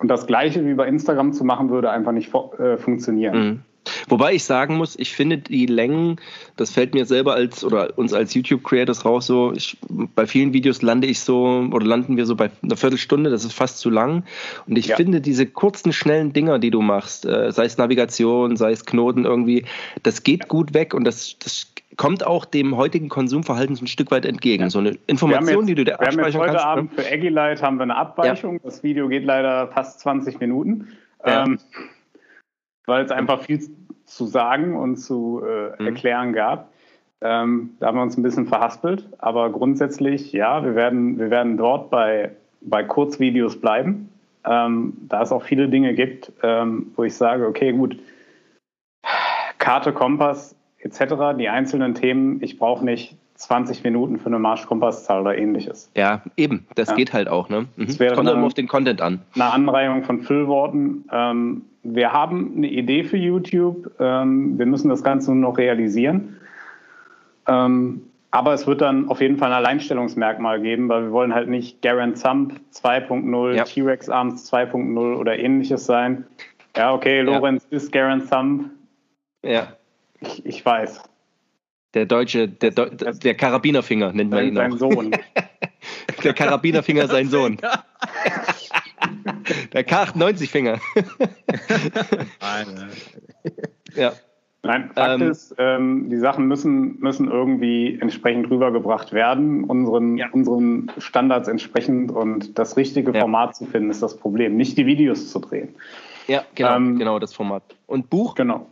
und 0.00 0.08
das 0.08 0.26
Gleiche 0.26 0.64
wie 0.64 0.74
bei 0.74 0.86
Instagram 0.86 1.32
zu 1.32 1.44
machen, 1.44 1.70
würde 1.70 1.90
einfach 1.90 2.12
nicht 2.12 2.32
äh, 2.32 2.76
funktionieren. 2.76 3.38
Mhm. 3.38 3.60
Wobei 4.08 4.34
ich 4.34 4.44
sagen 4.44 4.76
muss, 4.76 4.98
ich 4.98 5.12
finde 5.14 5.38
die 5.38 5.66
Längen, 5.66 6.16
das 6.56 6.70
fällt 6.70 6.94
mir 6.94 7.06
selber 7.06 7.34
als 7.34 7.64
oder 7.64 7.96
uns 7.96 8.12
als 8.12 8.34
YouTube-Creators 8.34 9.04
raus 9.04 9.26
so, 9.26 9.52
ich, 9.54 9.78
bei 9.88 10.26
vielen 10.26 10.52
Videos 10.52 10.82
lande 10.82 11.06
ich 11.06 11.20
so 11.20 11.68
oder 11.72 11.86
landen 11.86 12.16
wir 12.16 12.26
so 12.26 12.36
bei 12.36 12.50
einer 12.62 12.76
Viertelstunde, 12.76 13.30
das 13.30 13.44
ist 13.44 13.52
fast 13.52 13.78
zu 13.78 13.90
lang. 13.90 14.24
Und 14.66 14.76
ich 14.76 14.88
ja. 14.88 14.96
finde 14.96 15.20
diese 15.20 15.46
kurzen, 15.46 15.92
schnellen 15.92 16.32
Dinger, 16.32 16.58
die 16.58 16.70
du 16.70 16.80
machst, 16.80 17.24
äh, 17.24 17.50
sei 17.52 17.64
es 17.64 17.78
Navigation, 17.78 18.56
sei 18.56 18.72
es 18.72 18.84
Knoten 18.84 19.24
irgendwie, 19.24 19.64
das 20.02 20.22
geht 20.22 20.48
gut 20.48 20.74
weg 20.74 20.94
und 20.94 21.04
das, 21.04 21.36
das 21.38 21.72
kommt 21.98 22.24
auch 22.24 22.46
dem 22.46 22.76
heutigen 22.76 23.10
Konsumverhalten 23.10 23.76
so 23.76 23.84
ein 23.84 23.88
Stück 23.88 24.10
weit 24.10 24.24
entgegen. 24.24 24.70
So 24.70 24.78
eine 24.78 24.96
Information, 25.08 25.66
jetzt, 25.66 25.68
die 25.68 25.74
du 25.74 25.84
da 25.84 25.96
abspeichern 25.96 26.22
kannst. 26.22 26.38
Heute 26.38 26.52
ne? 26.52 26.64
Abend 26.64 26.94
für 26.94 27.12
Aggilight 27.12 27.62
haben 27.62 27.76
wir 27.76 27.82
eine 27.82 27.96
Abweichung. 27.96 28.54
Ja. 28.54 28.60
Das 28.62 28.82
Video 28.82 29.08
geht 29.08 29.24
leider 29.24 29.66
fast 29.68 30.00
20 30.00 30.40
Minuten, 30.40 30.88
ja. 31.26 31.44
ähm, 31.44 31.58
weil 32.86 33.04
es 33.04 33.10
einfach 33.10 33.42
viel 33.42 33.60
zu 34.04 34.26
sagen 34.26 34.76
und 34.76 34.96
zu 34.96 35.42
äh, 35.44 35.80
mhm. 35.80 35.86
erklären 35.88 36.32
gab. 36.32 36.72
Ähm, 37.20 37.70
da 37.80 37.88
haben 37.88 37.98
wir 37.98 38.02
uns 38.02 38.16
ein 38.16 38.22
bisschen 38.22 38.46
verhaspelt, 38.46 39.08
aber 39.18 39.50
grundsätzlich, 39.50 40.32
ja, 40.32 40.64
wir 40.64 40.76
werden, 40.76 41.18
wir 41.18 41.30
werden 41.30 41.56
dort 41.56 41.90
bei, 41.90 42.30
bei 42.60 42.84
Kurzvideos 42.84 43.60
bleiben, 43.60 44.08
ähm, 44.44 44.96
da 45.08 45.22
es 45.22 45.32
auch 45.32 45.42
viele 45.42 45.68
Dinge 45.68 45.94
gibt, 45.94 46.32
ähm, 46.44 46.92
wo 46.94 47.02
ich 47.02 47.14
sage, 47.14 47.44
okay, 47.44 47.72
gut, 47.72 47.98
Karte, 49.58 49.92
Kompass 49.92 50.54
etc., 50.78 51.36
die 51.38 51.48
einzelnen 51.48 51.94
Themen, 51.94 52.42
ich 52.42 52.58
brauche 52.58 52.84
nicht 52.84 53.16
20 53.34 53.84
Minuten 53.84 54.18
für 54.18 54.26
eine 54.26 54.38
Marsch-Kompasszahl 54.38 55.20
oder 55.20 55.38
ähnliches. 55.38 55.90
Ja, 55.96 56.22
eben, 56.36 56.66
das 56.74 56.88
ja. 56.88 56.94
geht 56.96 57.12
halt 57.12 57.28
auch. 57.28 57.48
Ne? 57.48 57.66
Mhm. 57.76 57.84
Es 57.84 57.98
kommt 57.98 58.28
immer 58.28 58.44
auf 58.44 58.54
den 58.54 58.66
Content 58.66 59.00
an. 59.00 59.20
Eine 59.34 59.52
Anreihung 59.52 60.02
von 60.02 60.22
Füllworten. 60.22 61.04
Ähm, 61.12 61.62
wir 61.84 62.12
haben 62.12 62.54
eine 62.56 62.68
Idee 62.68 63.04
für 63.04 63.16
YouTube. 63.16 63.92
Ähm, 64.00 64.58
wir 64.58 64.66
müssen 64.66 64.88
das 64.88 65.04
Ganze 65.04 65.32
nur 65.32 65.50
noch 65.50 65.58
realisieren. 65.58 66.36
Ähm, 67.46 68.02
aber 68.30 68.52
es 68.52 68.66
wird 68.66 68.80
dann 68.80 69.08
auf 69.08 69.20
jeden 69.20 69.38
Fall 69.38 69.52
ein 69.52 69.56
Alleinstellungsmerkmal 69.56 70.60
geben, 70.60 70.88
weil 70.88 71.04
wir 71.04 71.12
wollen 71.12 71.34
halt 71.34 71.48
nicht 71.48 71.80
Garen 71.80 72.14
Thump 72.14 72.60
2.0, 72.74 73.54
ja. 73.54 73.64
T-Rex 73.64 74.10
Arms 74.10 74.52
2.0 74.52 75.16
oder 75.16 75.38
ähnliches 75.38 75.86
sein. 75.86 76.26
Ja, 76.76 76.92
okay, 76.92 77.22
Lorenz 77.22 77.66
ja. 77.70 77.76
ist 77.76 77.92
Garen 77.92 78.28
Thump. 78.28 78.70
Ja. 79.42 79.68
Ich, 80.20 80.44
ich 80.46 80.64
weiß. 80.64 81.02
Der 81.94 82.06
deutsche, 82.06 82.48
der, 82.48 82.70
der 82.70 83.34
Karabinerfinger 83.34 84.12
nennt 84.12 84.30
man 84.30 84.46
ihn 84.46 84.54
sein 84.54 84.74
auch. 84.74 84.78
Sohn. 84.78 85.12
der 86.24 86.34
Karabinerfinger 86.34 87.08
sein 87.08 87.28
Sohn. 87.30 87.56
der 89.72 89.86
K98-Finger. 89.86 90.78
ja. 93.94 94.12
Nein, 94.62 94.90
Fakt 94.92 95.20
ähm, 95.20 95.30
ist, 95.30 95.54
ähm, 95.56 96.10
die 96.10 96.18
Sachen 96.18 96.46
müssen, 96.46 96.98
müssen 96.98 97.30
irgendwie 97.30 97.96
entsprechend 98.00 98.50
rübergebracht 98.50 99.12
werden, 99.12 99.64
unseren, 99.64 100.16
ja. 100.18 100.26
unseren 100.32 100.90
Standards 100.98 101.48
entsprechend. 101.48 102.10
Und 102.10 102.58
das 102.58 102.76
richtige 102.76 103.12
ja. 103.12 103.20
Format 103.20 103.56
zu 103.56 103.66
finden, 103.66 103.88
ist 103.88 104.02
das 104.02 104.16
Problem. 104.16 104.56
Nicht 104.56 104.76
die 104.76 104.84
Videos 104.84 105.30
zu 105.30 105.38
drehen. 105.38 105.74
Ja, 106.26 106.42
genau, 106.54 106.76
ähm, 106.76 106.98
genau 106.98 107.18
das 107.18 107.32
Format. 107.32 107.62
Und 107.86 108.10
Buch? 108.10 108.34
Genau. 108.34 108.66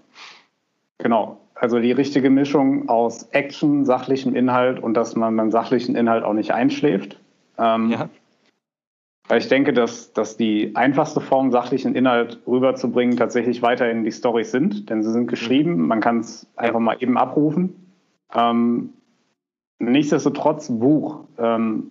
Genau. 0.98 1.40
Also 1.54 1.78
die 1.78 1.92
richtige 1.92 2.30
Mischung 2.30 2.88
aus 2.88 3.24
Action, 3.32 3.84
sachlichem 3.84 4.34
Inhalt 4.34 4.78
und 4.78 4.94
dass 4.94 5.16
man 5.16 5.36
beim 5.36 5.50
sachlichen 5.50 5.96
Inhalt 5.96 6.22
auch 6.22 6.34
nicht 6.34 6.52
einschläft. 6.52 7.18
Ähm, 7.58 7.90
ja. 7.90 8.08
Weil 9.28 9.38
ich 9.38 9.48
denke, 9.48 9.72
dass, 9.72 10.12
dass 10.12 10.36
die 10.36 10.76
einfachste 10.76 11.20
Form, 11.20 11.50
sachlichen 11.50 11.94
Inhalt 11.94 12.40
rüberzubringen, 12.46 13.16
tatsächlich 13.16 13.62
weiterhin 13.62 14.04
die 14.04 14.12
Storys 14.12 14.52
sind, 14.52 14.88
denn 14.88 15.02
sie 15.02 15.10
sind 15.10 15.26
geschrieben, 15.26 15.76
mhm. 15.78 15.86
man 15.86 16.00
kann 16.00 16.20
es 16.20 16.46
einfach 16.56 16.78
mal 16.78 16.96
eben 17.00 17.16
abrufen. 17.16 17.92
Ähm, 18.34 18.90
nichtsdestotrotz 19.78 20.68
Buch. 20.68 21.24
Ähm, 21.38 21.90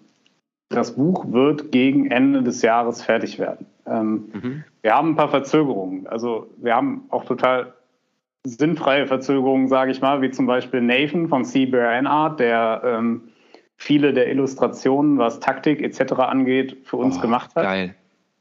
das 0.69 0.95
Buch 0.95 1.31
wird 1.31 1.71
gegen 1.71 2.09
Ende 2.09 2.41
des 2.41 2.61
Jahres 2.61 3.01
fertig 3.03 3.37
werden. 3.37 3.65
Ähm, 3.85 4.29
mhm. 4.33 4.63
Wir 4.81 4.95
haben 4.95 5.09
ein 5.09 5.15
paar 5.15 5.29
Verzögerungen. 5.29 6.07
Also 6.07 6.47
wir 6.57 6.75
haben 6.75 7.05
auch 7.09 7.25
total 7.25 7.73
sinnfreie 8.45 9.07
Verzögerungen, 9.07 9.67
sage 9.67 9.91
ich 9.91 10.01
mal, 10.01 10.21
wie 10.21 10.31
zum 10.31 10.45
Beispiel 10.45 10.81
Nathan 10.81 11.27
von 11.27 11.43
Seabear 11.43 12.05
Art, 12.05 12.39
der 12.39 12.81
ähm, 12.85 13.21
viele 13.75 14.13
der 14.13 14.29
Illustrationen, 14.29 15.17
was 15.17 15.39
Taktik 15.39 15.81
etc. 15.81 16.13
angeht, 16.13 16.77
für 16.85 16.97
uns 16.97 17.17
oh, 17.17 17.21
gemacht 17.21 17.55
hat. 17.55 17.63
Geil. 17.63 17.95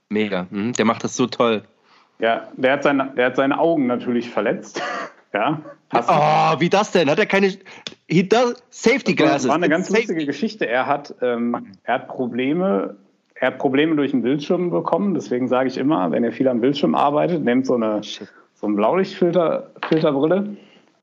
Mega. 0.09 0.47
Mhm. 0.51 0.75
Der 0.75 0.85
macht 0.85 1.05
das 1.05 1.17
so 1.17 1.27
toll. 1.27 1.63
Ja, 2.21 2.49
der 2.57 2.75
hat, 2.75 2.83
seine, 2.85 3.13
der 3.17 3.27
hat 3.27 3.37
seine 3.37 3.59
Augen 3.59 3.87
natürlich 3.87 4.31
verletzt. 4.31 4.81
ja. 5.35 5.61
oh, 5.93 6.61
wie 6.61 6.69
das 6.69 6.93
denn? 6.93 7.11
Hat 7.11 7.19
er 7.19 7.27
keine 7.27 7.53
does 8.09 8.63
Safety 8.71 9.15
Glasses? 9.15 9.43
Das 9.43 9.49
war 9.49 9.57
eine 9.57 9.69
ganz 9.69 9.91
lustige 9.91 10.27
Geschichte. 10.27 10.67
Er 10.67 10.87
hat, 10.87 11.15
ähm, 11.23 11.75
er 11.83 11.95
hat 11.95 12.09
Probleme 12.09 12.97
er 13.37 13.49
hat 13.49 13.59
Probleme 13.59 13.97
durch 13.97 14.13
den 14.13 14.23
Bildschirm 14.23 14.71
bekommen. 14.71 15.13
Deswegen 15.13 15.49
sage 15.49 15.69
ich 15.69 15.77
immer, 15.77 16.13
wenn 16.13 16.23
ihr 16.23 16.31
viel 16.31 16.47
am 16.47 16.61
Bildschirm 16.61 16.95
arbeitet, 16.95 17.43
nehmt 17.43 17.67
so 17.67 17.75
eine 17.75 18.03
Shit 18.05 18.29
so 18.65 18.69
eine 18.69 18.77
Blaulichtfilterbrille. 18.77 20.57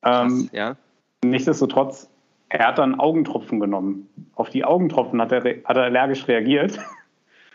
Ähm, 0.03 0.49
ja. 0.51 0.75
Nichtsdestotrotz, 1.23 2.09
er 2.49 2.67
hat 2.67 2.79
dann 2.79 2.99
Augentropfen 2.99 3.59
genommen. 3.59 4.09
Auf 4.35 4.49
die 4.49 4.65
Augentropfen 4.65 5.21
hat 5.21 5.31
er, 5.31 5.43
hat 5.63 5.77
er 5.77 5.83
allergisch 5.83 6.27
reagiert. 6.27 6.79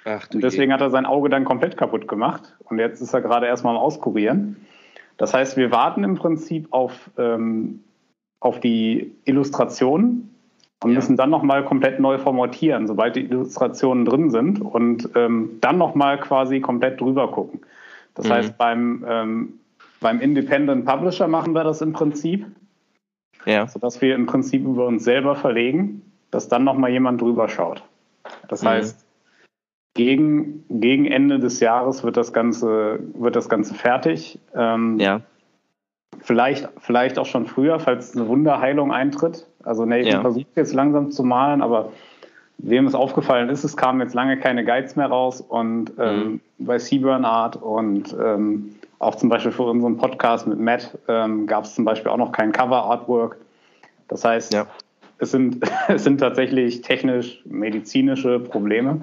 Ach, 0.05 0.29
und 0.33 0.45
deswegen 0.45 0.71
je. 0.71 0.75
hat 0.75 0.81
er 0.81 0.91
sein 0.91 1.07
Auge 1.07 1.29
dann 1.29 1.45
komplett 1.45 1.77
kaputt 1.77 2.07
gemacht. 2.07 2.57
Und 2.65 2.79
jetzt 2.79 3.01
ist 3.01 3.13
er 3.13 3.21
gerade 3.21 3.47
erstmal 3.47 3.75
am 3.75 3.83
Auskurieren. 3.83 4.65
Das 5.17 5.35
heißt, 5.35 5.57
wir 5.57 5.73
warten 5.73 6.05
im 6.05 6.15
Prinzip 6.15 6.69
auf, 6.71 7.11
ähm, 7.19 7.83
auf 8.39 8.61
die 8.61 9.13
Illustrationen 9.25 10.33
und 10.85 10.91
ja. 10.91 10.95
müssen 10.95 11.17
dann 11.17 11.31
nochmal 11.31 11.65
komplett 11.65 11.99
neu 11.99 12.19
formatieren, 12.19 12.87
sobald 12.87 13.17
die 13.17 13.25
Illustrationen 13.25 14.05
drin 14.05 14.31
sind 14.31 14.61
und 14.61 15.09
ähm, 15.17 15.59
dann 15.61 15.79
nochmal 15.79 16.21
quasi 16.21 16.61
komplett 16.61 17.01
drüber 17.01 17.29
gucken. 17.33 17.63
Das 18.15 18.29
mhm. 18.29 18.33
heißt, 18.33 18.59
beim 18.59 19.05
ähm, 19.09 19.55
beim 20.07 20.21
Independent 20.21 20.85
Publisher 20.85 21.27
machen 21.27 21.53
wir 21.53 21.65
das 21.65 21.83
im 21.83 21.93
Prinzip. 21.93 22.47
Ja. 23.45 23.67
Sodass 23.67 24.01
wir 24.01 24.15
im 24.15 24.27
Prinzip 24.27 24.65
über 24.65 24.87
uns 24.87 25.03
selber 25.03 25.35
verlegen, 25.35 26.01
dass 26.31 26.47
dann 26.47 26.63
nochmal 26.63 26.91
jemand 26.93 27.21
drüber 27.21 27.49
schaut. 27.49 27.83
Das 28.47 28.63
mhm. 28.63 28.69
heißt, 28.69 29.05
gegen, 29.95 30.65
gegen 30.69 31.07
Ende 31.07 31.41
des 31.41 31.59
Jahres 31.59 32.05
wird 32.05 32.17
das 32.17 32.33
Ganze, 32.33 33.01
wird 33.15 33.35
das 33.35 33.49
Ganze 33.49 33.75
fertig. 33.75 34.39
Ähm, 34.55 35.01
ja. 35.01 35.23
Vielleicht, 36.21 36.69
vielleicht 36.79 37.19
auch 37.19 37.27
schon 37.27 37.47
früher, 37.47 37.81
falls 37.81 38.17
eine 38.17 38.29
Wunderheilung 38.29 38.93
eintritt. 38.93 39.49
Also 39.65 39.87
Nathan 39.87 40.13
ja. 40.13 40.21
versucht 40.21 40.55
jetzt 40.55 40.73
langsam 40.73 41.11
zu 41.11 41.25
malen, 41.25 41.63
aber 41.63 41.91
wem 42.59 42.87
es 42.87 42.95
aufgefallen 42.95 43.49
ist, 43.49 43.65
es 43.65 43.77
kamen 43.77 44.01
jetzt 44.01 44.15
lange 44.15 44.39
keine 44.39 44.65
Guides 44.65 44.95
mehr 44.95 45.09
raus 45.09 45.41
und 45.41 45.95
ähm, 45.99 46.41
mhm. 46.59 46.65
bei 46.65 46.79
Seaburn 46.79 47.25
Art 47.25 47.57
und 47.57 48.17
ähm, 48.23 48.77
auch 48.99 49.15
zum 49.15 49.29
Beispiel 49.29 49.53
für 49.53 49.65
unseren 49.65 49.97
Podcast 49.97 50.47
mit 50.47 50.59
Matt 50.59 50.99
ähm, 51.09 51.47
gab 51.47 51.65
es 51.65 51.75
zum 51.75 51.85
Beispiel 51.85 52.11
auch 52.11 52.17
noch 52.17 52.33
kein 52.33 52.53
Cover-Artwork. 52.53 53.37
Das 54.09 54.25
heißt, 54.25 54.55
ja. 54.55 54.67
es, 55.19 55.31
sind, 55.31 55.65
es 55.89 56.05
sind 56.05 56.19
tatsächlich 56.19 56.81
technisch-medizinische 56.83 58.41
Probleme. 58.41 59.03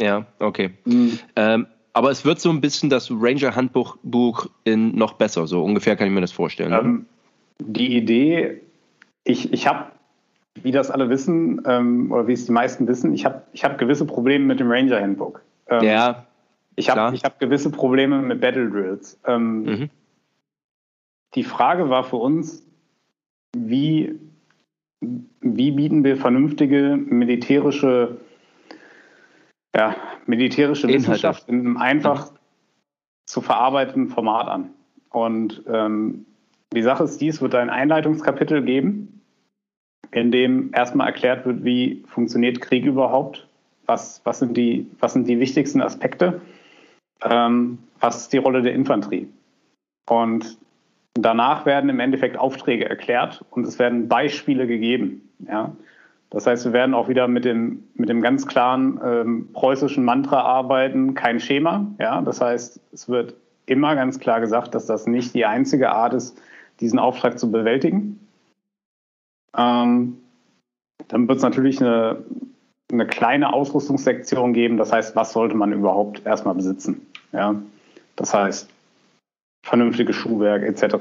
Ja, 0.00 0.26
okay. 0.38 0.70
Mhm. 0.84 1.18
Ähm, 1.36 1.66
aber 1.92 2.10
es 2.10 2.24
wird 2.24 2.40
so 2.40 2.50
ein 2.50 2.60
bisschen 2.60 2.88
das 2.88 3.10
Ranger-Handbuch 3.10 3.98
Buch 4.02 4.46
in 4.64 4.96
noch 4.96 5.14
besser, 5.14 5.46
so 5.46 5.62
ungefähr 5.62 5.96
kann 5.96 6.06
ich 6.06 6.12
mir 6.12 6.22
das 6.22 6.32
vorstellen. 6.32 6.72
Ähm, 6.72 7.06
die 7.60 7.96
Idee, 7.96 8.62
ich, 9.24 9.52
ich 9.52 9.66
habe, 9.66 9.92
wie 10.62 10.72
das 10.72 10.90
alle 10.90 11.10
wissen, 11.10 11.62
ähm, 11.66 12.10
oder 12.10 12.26
wie 12.26 12.32
es 12.32 12.46
die 12.46 12.52
meisten 12.52 12.88
wissen, 12.88 13.12
ich 13.12 13.26
habe 13.26 13.42
ich 13.52 13.64
hab 13.64 13.76
gewisse 13.76 14.06
Probleme 14.06 14.46
mit 14.46 14.58
dem 14.58 14.70
Ranger-Handbook. 14.70 15.42
Ähm, 15.68 15.84
ja, 15.84 16.26
ich 16.76 16.90
habe 16.90 17.16
hab 17.16 17.38
gewisse 17.38 17.70
Probleme 17.70 18.20
mit 18.22 18.40
Battle 18.40 18.70
Drills. 18.70 19.18
Ähm, 19.26 19.62
mhm. 19.62 19.90
Die 21.34 21.44
Frage 21.44 21.88
war 21.88 22.04
für 22.04 22.16
uns, 22.16 22.66
wie, 23.56 24.18
wie 25.00 25.70
bieten 25.70 26.04
wir 26.04 26.16
vernünftige 26.16 26.96
militärische, 26.96 28.18
ja, 29.74 29.96
militärische 30.26 30.88
Wissenschaft 30.88 31.48
in 31.48 31.60
einem 31.60 31.76
einfach 31.76 32.32
mhm. 32.32 32.36
zu 33.26 33.40
verarbeitenden 33.40 34.10
Format 34.10 34.48
an? 34.48 34.70
Und 35.10 35.62
ähm, 35.66 36.26
die 36.72 36.82
Sache 36.82 37.04
ist 37.04 37.20
dies, 37.20 37.42
wird 37.42 37.54
ein 37.54 37.70
Einleitungskapitel 37.70 38.62
geben, 38.62 39.20
in 40.10 40.30
dem 40.30 40.72
erstmal 40.74 41.08
erklärt 41.08 41.44
wird, 41.44 41.64
wie 41.64 42.02
funktioniert 42.06 42.60
Krieg 42.60 42.84
überhaupt, 42.86 43.46
was, 43.86 44.22
was, 44.24 44.38
sind, 44.38 44.56
die, 44.56 44.86
was 45.00 45.12
sind 45.12 45.28
die 45.28 45.38
wichtigsten 45.38 45.82
Aspekte 45.82 46.40
ähm, 47.24 47.78
was 48.00 48.22
ist 48.22 48.32
die 48.32 48.38
Rolle 48.38 48.62
der 48.62 48.74
Infanterie? 48.74 49.28
Und 50.08 50.58
danach 51.14 51.66
werden 51.66 51.90
im 51.90 52.00
Endeffekt 52.00 52.36
Aufträge 52.36 52.88
erklärt 52.88 53.44
und 53.50 53.66
es 53.66 53.78
werden 53.78 54.08
Beispiele 54.08 54.66
gegeben. 54.66 55.28
Ja? 55.46 55.72
Das 56.30 56.46
heißt, 56.46 56.64
wir 56.64 56.72
werden 56.72 56.94
auch 56.94 57.08
wieder 57.08 57.28
mit 57.28 57.44
dem, 57.44 57.84
mit 57.94 58.08
dem 58.08 58.22
ganz 58.22 58.46
klaren 58.46 59.00
ähm, 59.04 59.48
preußischen 59.52 60.04
Mantra 60.04 60.40
arbeiten, 60.40 61.14
kein 61.14 61.40
Schema. 61.40 61.86
Ja? 61.98 62.22
Das 62.22 62.40
heißt, 62.40 62.80
es 62.92 63.08
wird 63.08 63.34
immer 63.66 63.94
ganz 63.94 64.18
klar 64.18 64.40
gesagt, 64.40 64.74
dass 64.74 64.86
das 64.86 65.06
nicht 65.06 65.34
die 65.34 65.44
einzige 65.44 65.92
Art 65.92 66.14
ist, 66.14 66.40
diesen 66.80 66.98
Auftrag 66.98 67.38
zu 67.38 67.50
bewältigen. 67.50 68.18
Ähm, 69.56 70.18
dann 71.08 71.28
wird 71.28 71.36
es 71.36 71.42
natürlich 71.42 71.80
eine, 71.80 72.24
eine 72.90 73.06
kleine 73.06 73.52
Ausrüstungssektion 73.52 74.54
geben. 74.54 74.78
Das 74.78 74.92
heißt, 74.92 75.14
was 75.14 75.32
sollte 75.32 75.56
man 75.56 75.72
überhaupt 75.72 76.24
erstmal 76.24 76.54
besitzen? 76.54 77.06
Ja, 77.32 77.54
das 78.16 78.34
heißt, 78.34 78.68
vernünftiges 79.64 80.16
Schuhwerk 80.16 80.62
etc. 80.62 80.96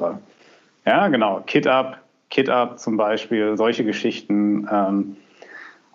Ja, 0.86 1.08
genau. 1.10 1.42
Kit-Up, 1.46 2.00
Kit-Up 2.30 2.80
zum 2.80 2.98
Beispiel, 2.98 3.58
solche 3.58 3.84
Geschichten. 3.84 4.68
Ähm, 4.72 5.18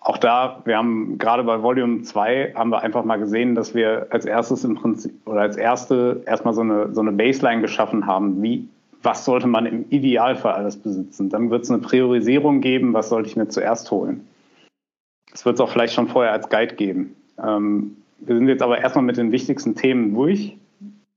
auch 0.01 0.19
da, 0.19 0.63
wir 0.65 0.77
haben 0.77 1.19
gerade 1.19 1.43
bei 1.43 1.63
Volume 1.63 2.03
2 2.03 2.53
haben 2.55 2.71
wir 2.71 2.83
einfach 2.83 3.05
mal 3.05 3.17
gesehen, 3.17 3.57
dass 3.57 3.75
wir 3.75 4.07
als 4.11 4.25
erstes 4.25 4.63
im 4.63 4.77
Prinzip 4.77 5.13
oder 5.27 5.41
als 5.41 5.57
erste 5.57 6.23
erstmal 6.27 6.55
so 6.55 6.61
eine, 6.61 6.95
so 6.95 7.01
eine 7.01 7.11
Baseline 7.11 7.61
geschaffen 7.61 8.07
haben. 8.07 8.41
Wie, 8.41 8.69
was 9.03 9.25
sollte 9.25 9.49
man 9.49 9.67
im 9.67 9.85
Idealfall 9.91 10.53
alles 10.53 10.77
besitzen? 10.77 11.29
Dann 11.29 11.51
wird 11.51 11.65
es 11.65 11.71
eine 11.71 11.81
Priorisierung 11.81 12.61
geben, 12.61 12.95
was 12.95 13.09
sollte 13.09 13.29
ich 13.29 13.37
mir 13.37 13.49
zuerst 13.49 13.91
holen. 13.91 14.29
Es 15.33 15.45
wird 15.45 15.57
es 15.57 15.61
auch 15.61 15.71
vielleicht 15.71 15.95
schon 15.95 16.09
vorher 16.09 16.33
als 16.33 16.49
Guide 16.49 16.77
geben. 16.77 17.17
Ähm, 17.43 17.97
wir 18.19 18.37
sind 18.37 18.49
jetzt 18.49 18.63
aber 18.63 18.79
erstmal 18.79 19.05
mit 19.05 19.17
den 19.17 19.33
wichtigsten 19.33 19.75
Themen 19.75 20.15
durch. 20.15 20.57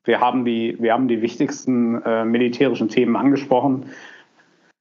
Wir 0.03 0.19
haben 0.19 0.45
die, 0.45 0.77
wir 0.79 0.93
haben 0.93 1.07
die 1.07 1.21
wichtigsten 1.21 2.01
äh, 2.03 2.25
militärischen 2.25 2.89
Themen 2.89 3.15
angesprochen. 3.15 3.87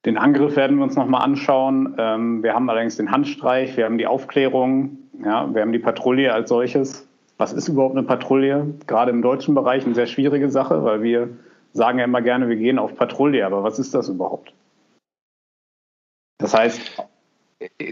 Den 0.06 0.16
Angriff 0.16 0.56
werden 0.56 0.76
wir 0.78 0.84
uns 0.84 0.96
nochmal 0.96 1.22
anschauen. 1.22 1.94
Ähm, 1.98 2.42
wir 2.42 2.54
haben 2.54 2.68
allerdings 2.70 2.96
den 2.96 3.10
Handstreich, 3.10 3.76
wir 3.76 3.84
haben 3.84 3.98
die 3.98 4.06
Aufklärung, 4.06 4.98
ja, 5.24 5.52
wir 5.52 5.62
haben 5.62 5.72
die 5.72 5.78
Patrouille 5.78 6.32
als 6.32 6.48
solches. 6.48 7.08
Was 7.36 7.52
ist 7.52 7.68
überhaupt 7.68 7.96
eine 7.96 8.06
Patrouille? 8.06 8.74
Gerade 8.86 9.10
im 9.10 9.22
deutschen 9.22 9.54
Bereich 9.54 9.84
eine 9.84 9.94
sehr 9.94 10.06
schwierige 10.06 10.50
Sache, 10.50 10.82
weil 10.84 11.02
wir 11.02 11.28
sagen 11.72 11.98
ja 11.98 12.04
immer 12.04 12.22
gerne, 12.22 12.48
wir 12.48 12.56
gehen 12.56 12.78
auf 12.78 12.94
Patrouille, 12.96 13.44
aber 13.44 13.62
was 13.62 13.78
ist 13.78 13.94
das 13.94 14.08
überhaupt? 14.08 14.52
Das 16.38 16.54
heißt, 16.54 17.02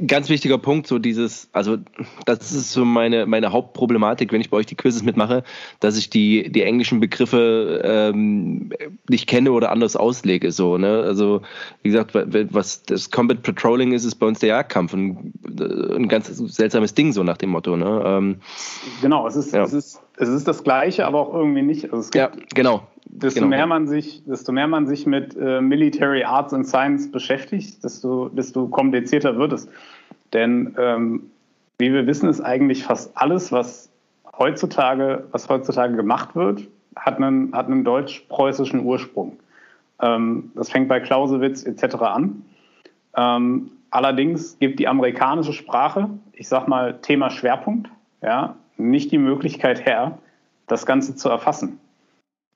ganz 0.06 0.28
wichtiger 0.28 0.58
Punkt, 0.58 0.86
so 0.86 0.98
dieses, 1.00 1.48
also 1.52 1.76
das 2.24 2.52
ist 2.52 2.70
so 2.70 2.84
meine, 2.84 3.26
meine 3.26 3.50
Hauptproblematik, 3.50 4.32
wenn 4.32 4.40
ich 4.40 4.50
bei 4.50 4.58
euch 4.58 4.66
die 4.66 4.76
Quizzes 4.76 5.02
mitmache, 5.02 5.42
dass 5.80 5.96
ich 5.96 6.08
die, 6.08 6.50
die 6.52 6.62
englischen 6.62 7.00
Begriffe 7.00 7.82
ähm, 7.84 8.72
nicht 9.08 9.26
kenne 9.26 9.50
oder 9.50 9.72
anders 9.72 9.96
auslege. 9.96 10.52
So, 10.52 10.78
ne? 10.78 11.02
Also 11.02 11.42
wie 11.82 11.90
gesagt, 11.90 12.12
was 12.14 12.84
das 12.84 13.10
Combat 13.10 13.42
Patrolling 13.42 13.92
ist, 13.92 14.04
ist 14.04 14.16
bei 14.16 14.26
uns 14.26 14.38
der 14.38 14.50
Jagdkampf. 14.50 14.94
Ein, 14.94 15.32
ein 15.44 16.06
ganz 16.06 16.28
seltsames 16.28 16.94
Ding, 16.94 17.12
so 17.12 17.24
nach 17.24 17.36
dem 17.36 17.50
Motto. 17.50 17.76
Ne? 17.76 18.02
Ähm, 18.06 18.36
genau, 19.02 19.26
es 19.26 19.34
ist, 19.34 19.52
ja. 19.52 19.64
es, 19.64 19.72
ist, 19.72 20.00
es 20.16 20.28
ist 20.28 20.46
das 20.46 20.62
Gleiche, 20.62 21.06
aber 21.06 21.20
auch 21.20 21.34
irgendwie 21.34 21.62
nicht. 21.62 21.92
Also 21.92 22.10
ja, 22.14 22.30
genau 22.54 22.86
desto 23.06 23.40
genau. 23.40 23.56
mehr 23.56 23.66
man 23.66 23.86
sich, 23.86 24.22
desto 24.26 24.52
mehr 24.52 24.66
man 24.66 24.86
sich 24.86 25.06
mit 25.06 25.36
äh, 25.36 25.60
Military 25.60 26.24
Arts 26.24 26.52
and 26.52 26.66
Science 26.66 27.10
beschäftigt, 27.10 27.82
desto, 27.82 28.28
desto 28.28 28.66
komplizierter 28.66 29.36
wird 29.36 29.52
es. 29.52 29.68
Denn 30.32 30.74
ähm, 30.78 31.30
wie 31.78 31.92
wir 31.92 32.06
wissen, 32.06 32.28
ist 32.28 32.40
eigentlich 32.40 32.84
fast 32.84 33.16
alles, 33.16 33.52
was 33.52 33.90
heutzutage, 34.38 35.24
was 35.30 35.48
heutzutage 35.48 35.96
gemacht 35.96 36.34
wird, 36.34 36.66
hat 36.96 37.16
einen, 37.16 37.54
hat 37.54 37.66
einen 37.66 37.84
deutsch-preußischen 37.84 38.80
Ursprung. 38.80 39.38
Ähm, 40.00 40.50
das 40.54 40.70
fängt 40.70 40.88
bei 40.88 41.00
Clausewitz 41.00 41.64
etc. 41.64 41.96
an. 41.96 42.44
Ähm, 43.16 43.70
allerdings 43.90 44.58
gibt 44.58 44.78
die 44.78 44.88
amerikanische 44.88 45.52
Sprache, 45.52 46.10
ich 46.32 46.48
sag 46.48 46.68
mal 46.68 46.98
Thema 47.00 47.30
Schwerpunkt, 47.30 47.90
ja, 48.22 48.56
nicht 48.76 49.10
die 49.12 49.18
Möglichkeit 49.18 49.84
her, 49.86 50.18
das 50.66 50.84
Ganze 50.84 51.14
zu 51.14 51.28
erfassen. 51.28 51.78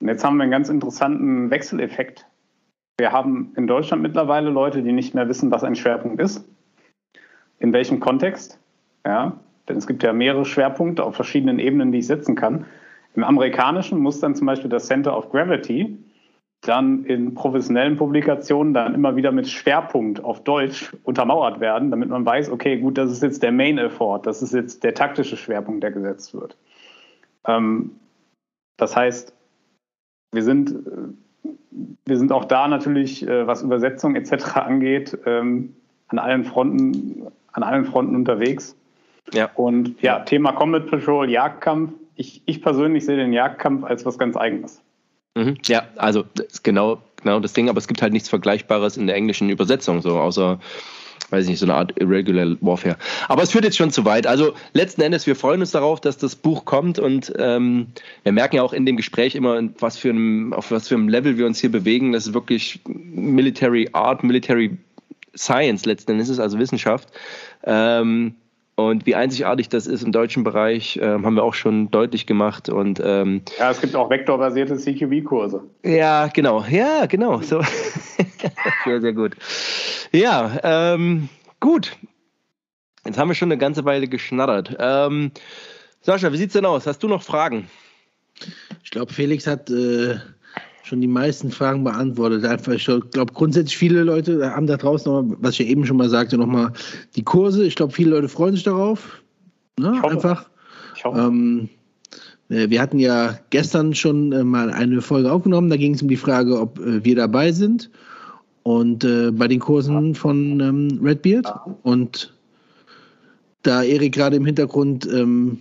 Und 0.01 0.07
jetzt 0.07 0.23
haben 0.23 0.37
wir 0.37 0.43
einen 0.43 0.51
ganz 0.51 0.69
interessanten 0.69 1.51
Wechseleffekt. 1.51 2.25
Wir 2.97 3.11
haben 3.11 3.53
in 3.55 3.67
Deutschland 3.67 4.01
mittlerweile 4.01 4.49
Leute, 4.49 4.81
die 4.81 4.91
nicht 4.91 5.13
mehr 5.13 5.29
wissen, 5.29 5.51
was 5.51 5.63
ein 5.63 5.75
Schwerpunkt 5.75 6.19
ist. 6.19 6.45
In 7.59 7.71
welchem 7.71 7.99
Kontext? 7.99 8.59
Ja, 9.05 9.39
denn 9.69 9.77
es 9.77 9.87
gibt 9.87 10.03
ja 10.03 10.11
mehrere 10.13 10.45
Schwerpunkte 10.45 11.03
auf 11.03 11.15
verschiedenen 11.15 11.59
Ebenen, 11.59 11.91
die 11.91 11.99
ich 11.99 12.07
setzen 12.07 12.35
kann. 12.35 12.65
Im 13.15 13.23
amerikanischen 13.23 13.99
muss 13.99 14.19
dann 14.19 14.35
zum 14.35 14.47
Beispiel 14.47 14.69
das 14.69 14.87
Center 14.87 15.15
of 15.15 15.29
Gravity 15.31 15.97
dann 16.61 17.05
in 17.05 17.33
professionellen 17.33 17.97
Publikationen 17.97 18.73
dann 18.73 18.93
immer 18.93 19.15
wieder 19.15 19.31
mit 19.31 19.49
Schwerpunkt 19.49 20.23
auf 20.23 20.43
Deutsch 20.43 20.95
untermauert 21.03 21.59
werden, 21.59 21.89
damit 21.89 22.09
man 22.09 22.23
weiß, 22.23 22.51
okay, 22.51 22.77
gut, 22.77 22.99
das 22.99 23.11
ist 23.11 23.23
jetzt 23.23 23.41
der 23.41 23.51
Main 23.51 23.79
Effort, 23.79 24.21
das 24.23 24.43
ist 24.43 24.53
jetzt 24.53 24.83
der 24.83 24.93
taktische 24.93 25.37
Schwerpunkt, 25.37 25.81
der 25.81 25.91
gesetzt 25.91 26.35
wird. 26.35 26.55
Ähm, 27.47 27.95
das 28.77 28.95
heißt, 28.95 29.33
wir 30.31 30.43
sind, 30.43 30.75
wir 32.05 32.17
sind 32.17 32.31
auch 32.31 32.45
da 32.45 32.67
natürlich, 32.67 33.27
äh, 33.27 33.47
was 33.47 33.61
Übersetzung 33.61 34.15
etc. 34.15 34.57
angeht, 34.57 35.17
ähm, 35.25 35.75
an 36.07 36.19
allen 36.19 36.43
Fronten, 36.43 37.27
an 37.53 37.63
allen 37.63 37.85
Fronten 37.85 38.15
unterwegs. 38.15 38.75
Ja. 39.33 39.49
Und 39.55 40.01
ja, 40.01 40.19
Thema 40.19 40.51
Combat 40.53 40.87
Patrol, 40.87 41.29
Jagdkampf. 41.29 41.93
Ich, 42.15 42.41
ich 42.45 42.61
persönlich 42.61 43.05
sehe 43.05 43.15
den 43.15 43.33
Jagdkampf 43.33 43.83
als 43.83 44.05
was 44.05 44.17
ganz 44.17 44.35
Eigenes. 44.35 44.81
Mhm. 45.35 45.57
Ja, 45.65 45.83
also 45.95 46.23
das 46.35 46.47
ist 46.47 46.63
genau, 46.63 47.01
genau 47.17 47.39
das 47.39 47.53
Ding, 47.53 47.69
aber 47.69 47.77
es 47.77 47.87
gibt 47.87 48.01
halt 48.01 48.13
nichts 48.13 48.29
Vergleichbares 48.29 48.97
in 48.97 49.07
der 49.07 49.15
englischen 49.15 49.49
Übersetzung, 49.49 50.01
so 50.01 50.19
außer 50.19 50.59
weiß 51.31 51.45
ich 51.45 51.49
nicht, 51.49 51.59
so 51.59 51.65
eine 51.65 51.75
Art 51.75 51.99
Irregular 51.99 52.55
Warfare. 52.61 52.97
Aber 53.27 53.43
es 53.43 53.51
führt 53.51 53.63
jetzt 53.63 53.77
schon 53.77 53.91
zu 53.91 54.05
weit. 54.05 54.27
Also 54.27 54.53
letzten 54.73 55.01
Endes, 55.01 55.25
wir 55.25 55.35
freuen 55.35 55.61
uns 55.61 55.71
darauf, 55.71 55.99
dass 55.99 56.17
das 56.17 56.35
Buch 56.35 56.65
kommt 56.65 56.99
und 56.99 57.33
ähm, 57.37 57.87
wir 58.23 58.31
merken 58.31 58.57
ja 58.57 58.63
auch 58.63 58.73
in 58.73 58.85
dem 58.85 58.97
Gespräch 58.97 59.35
immer, 59.35 59.61
was 59.79 59.97
für 59.97 60.09
einem, 60.09 60.53
auf 60.53 60.71
was 60.71 60.87
für 60.87 60.95
einem 60.95 61.09
Level 61.09 61.37
wir 61.37 61.45
uns 61.45 61.59
hier 61.59 61.71
bewegen. 61.71 62.11
Das 62.11 62.27
ist 62.27 62.33
wirklich 62.33 62.81
Military 62.85 63.89
Art, 63.93 64.23
Military 64.23 64.77
Science 65.35 65.85
letzten 65.85 66.11
Endes, 66.11 66.39
also 66.39 66.59
Wissenschaft. 66.59 67.09
Ähm, 67.63 68.35
und 68.87 69.05
wie 69.05 69.15
einzigartig 69.15 69.69
das 69.69 69.87
ist 69.87 70.03
im 70.03 70.11
deutschen 70.11 70.43
Bereich, 70.43 70.97
äh, 70.97 71.05
haben 71.05 71.35
wir 71.35 71.43
auch 71.43 71.53
schon 71.53 71.91
deutlich 71.91 72.25
gemacht. 72.25 72.69
Und, 72.69 73.01
ähm, 73.03 73.41
ja, 73.57 73.71
es 73.71 73.81
gibt 73.81 73.95
auch 73.95 74.09
vektorbasierte 74.09 74.77
CQB-Kurse. 74.77 75.63
Ja, 75.83 76.27
genau. 76.27 76.63
Ja, 76.69 77.05
genau. 77.05 77.41
So. 77.41 77.61
sehr, 78.85 79.01
sehr 79.01 79.13
gut. 79.13 79.35
Ja, 80.11 80.59
ähm, 80.63 81.29
gut. 81.59 81.97
Jetzt 83.05 83.17
haben 83.17 83.29
wir 83.29 83.35
schon 83.35 83.51
eine 83.51 83.57
ganze 83.57 83.85
Weile 83.85 84.07
geschnattert. 84.07 84.75
Ähm, 84.79 85.31
Sascha, 86.01 86.31
wie 86.31 86.37
sieht's 86.37 86.53
denn 86.53 86.65
aus? 86.65 86.87
Hast 86.87 87.01
du 87.03 87.07
noch 87.07 87.23
Fragen? 87.23 87.67
Ich 88.83 88.91
glaube, 88.91 89.13
Felix 89.13 89.47
hat 89.47 89.69
äh, 89.69 90.15
schon 90.83 91.01
die 91.01 91.07
meisten 91.07 91.51
Fragen 91.51 91.83
beantwortet. 91.83 92.45
Einfach, 92.45 92.73
ich 92.73 92.85
glaube, 92.85 93.33
grundsätzlich 93.33 93.77
viele 93.77 94.03
Leute 94.03 94.49
haben 94.53 94.67
da 94.67 94.77
draußen 94.77 95.11
noch, 95.11 95.35
was 95.39 95.51
ich 95.53 95.59
ja 95.59 95.65
eben 95.65 95.85
schon 95.85 95.97
mal 95.97 96.09
sagte, 96.09 96.37
nochmal 96.37 96.73
die 97.15 97.23
Kurse. 97.23 97.65
Ich 97.65 97.75
glaube, 97.75 97.93
viele 97.93 98.11
Leute 98.11 98.29
freuen 98.29 98.55
sich 98.55 98.63
darauf. 98.63 99.21
Ne? 99.79 99.93
Ich 99.95 100.01
hoffe. 100.01 100.15
Einfach. 100.15 100.49
Ich 100.95 101.05
hoffe. 101.05 101.19
Ähm, 101.19 101.69
äh, 102.49 102.69
wir 102.69 102.81
hatten 102.81 102.99
ja 102.99 103.37
gestern 103.49 103.93
schon 103.95 104.31
äh, 104.31 104.43
mal 104.43 104.71
eine 104.71 105.01
Folge 105.01 105.31
aufgenommen. 105.31 105.69
Da 105.69 105.77
ging 105.77 105.93
es 105.95 106.01
um 106.01 106.07
die 106.07 106.17
Frage, 106.17 106.59
ob 106.59 106.79
äh, 106.79 107.03
wir 107.03 107.15
dabei 107.15 107.51
sind. 107.51 107.89
Und 108.63 109.03
äh, 109.03 109.31
bei 109.31 109.47
den 109.47 109.59
Kursen 109.59 110.13
von 110.13 110.59
ähm, 110.59 110.99
Redbeard. 111.03 111.47
Und 111.83 112.33
da 113.63 113.83
Erik 113.83 114.13
gerade 114.13 114.35
im 114.35 114.45
Hintergrund 114.45 115.07
ähm, 115.11 115.59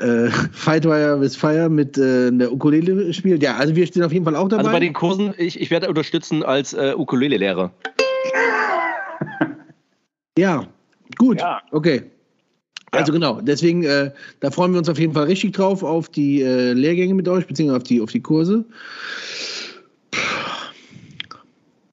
äh, 0.00 0.30
Fightwire 0.52 1.20
with 1.20 1.36
Fire 1.36 1.68
mit 1.68 1.98
äh, 1.98 2.30
der 2.30 2.52
Ukulele 2.52 3.12
spielt. 3.12 3.42
Ja, 3.42 3.56
also 3.56 3.74
wir 3.74 3.86
stehen 3.86 4.02
auf 4.02 4.12
jeden 4.12 4.24
Fall 4.24 4.36
auch 4.36 4.48
dabei. 4.48 4.60
Also 4.60 4.72
bei 4.72 4.80
den 4.80 4.92
Kursen, 4.92 5.34
ich, 5.36 5.60
ich 5.60 5.70
werde 5.70 5.88
unterstützen 5.88 6.42
als 6.42 6.72
äh, 6.72 6.94
Ukulele-Lehrer. 6.96 7.72
ja, 10.38 10.66
gut. 11.16 11.40
Ja. 11.40 11.62
Okay. 11.70 12.04
Also 12.90 13.12
genau, 13.12 13.40
deswegen, 13.40 13.84
äh, 13.84 14.12
da 14.40 14.50
freuen 14.50 14.72
wir 14.72 14.78
uns 14.78 14.88
auf 14.88 14.98
jeden 14.98 15.12
Fall 15.12 15.24
richtig 15.24 15.52
drauf, 15.52 15.82
auf 15.82 16.08
die 16.08 16.40
äh, 16.40 16.72
Lehrgänge 16.72 17.14
mit 17.14 17.28
euch, 17.28 17.46
beziehungsweise 17.46 17.76
auf 17.76 17.82
die, 17.82 18.00
auf 18.00 18.10
die 18.10 18.22
Kurse. 18.22 18.64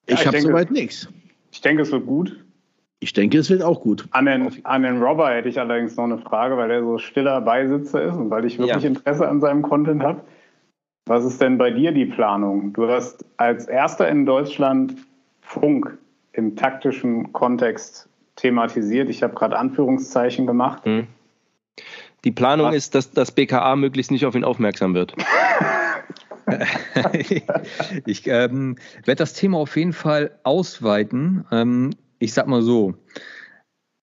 Ich 0.07 0.13
Ja, 0.13 0.15
ich 0.21 0.27
habe 0.27 0.39
soweit 0.39 0.71
nichts. 0.71 1.09
Ich 1.51 1.61
denke, 1.61 1.81
es 1.81 1.91
wird 1.91 2.05
gut. 2.05 2.44
Ich 3.05 3.13
denke, 3.13 3.37
es 3.37 3.51
wird 3.51 3.61
auch 3.61 3.81
gut. 3.81 4.07
An 4.09 4.25
den, 4.25 4.65
an 4.65 4.81
den 4.81 4.99
Robber 4.99 5.29
hätte 5.29 5.47
ich 5.47 5.59
allerdings 5.59 5.95
noch 5.95 6.05
eine 6.05 6.17
Frage, 6.17 6.57
weil 6.57 6.71
er 6.71 6.81
so 6.81 6.97
stiller 6.97 7.39
Beisitzer 7.39 8.01
ist 8.01 8.15
und 8.15 8.31
weil 8.31 8.45
ich 8.45 8.57
wirklich 8.57 8.81
Ja. 8.81 8.89
Interesse 8.89 9.27
an 9.27 9.41
seinem 9.41 9.61
Content 9.61 10.01
habe. 10.01 10.21
Was 11.05 11.23
ist 11.23 11.39
denn 11.39 11.59
bei 11.59 11.69
dir 11.69 11.91
die 11.91 12.07
Planung? 12.07 12.73
Du 12.73 12.89
hast 12.89 13.23
als 13.37 13.67
erster 13.67 14.09
in 14.09 14.25
Deutschland 14.25 14.95
Funk 15.41 15.99
im 16.33 16.55
taktischen 16.55 17.31
Kontext 17.31 18.09
thematisiert. 18.37 19.07
Ich 19.11 19.21
habe 19.21 19.35
gerade 19.35 19.55
Anführungszeichen 19.55 20.47
gemacht. 20.47 20.83
Hm. 20.85 21.05
Die 22.23 22.31
Planung 22.31 22.69
Was? 22.69 22.75
ist, 22.75 22.95
dass 22.95 23.11
das 23.11 23.31
BKA 23.31 23.75
möglichst 23.75 24.09
nicht 24.09 24.25
auf 24.25 24.33
ihn 24.33 24.43
aufmerksam 24.43 24.95
wird. 24.95 25.13
ich 28.05 28.27
ähm, 28.27 28.77
werde 29.03 29.19
das 29.19 29.33
Thema 29.33 29.57
auf 29.57 29.77
jeden 29.77 29.93
Fall 29.93 30.31
ausweiten. 30.43 31.45
Ähm, 31.51 31.91
ich 32.19 32.33
sag 32.33 32.47
mal 32.47 32.61
so, 32.61 32.95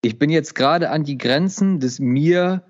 ich 0.02 0.18
bin 0.18 0.30
jetzt 0.30 0.54
gerade 0.54 0.90
an 0.90 1.04
die 1.04 1.18
Grenzen 1.18 1.80
des 1.80 2.00
mir 2.00 2.62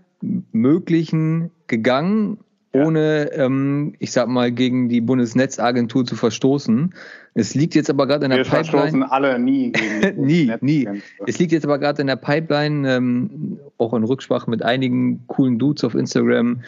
Möglichen 0.52 1.51
gegangen, 1.66 2.39
Ja. 2.74 2.85
ohne, 2.86 3.32
ähm, 3.32 3.94
ich 3.98 4.12
sag 4.12 4.28
mal, 4.28 4.52
gegen 4.52 4.89
die 4.89 5.01
Bundesnetzagentur 5.01 6.05
zu 6.06 6.14
verstoßen. 6.16 6.94
Es 7.35 7.55
liegt 7.55 7.74
jetzt 7.74 7.90
aber 7.90 8.06
gerade 8.06 8.24
in 8.27 8.31
der 8.31 8.39
Wir 8.39 8.44
Pipeline. 8.44 8.70
verstoßen 8.70 9.02
alle 9.02 9.39
nie 9.39 9.73
gegen 9.73 10.27
die 10.28 10.47
Nie, 10.47 10.55
nie. 10.60 10.89
Es 11.27 11.39
liegt 11.39 11.52
jetzt 11.52 11.64
aber 11.64 11.78
gerade 11.78 12.01
in 12.02 12.06
der 12.06 12.16
Pipeline, 12.16 12.89
ähm, 12.97 13.59
auch 13.78 13.93
in 13.94 14.05
Rücksprache 14.05 14.48
mit 14.48 14.62
einigen 14.62 15.27
coolen 15.27 15.59
Dudes 15.59 15.82
auf 15.85 15.94
Instagram, 15.94 16.60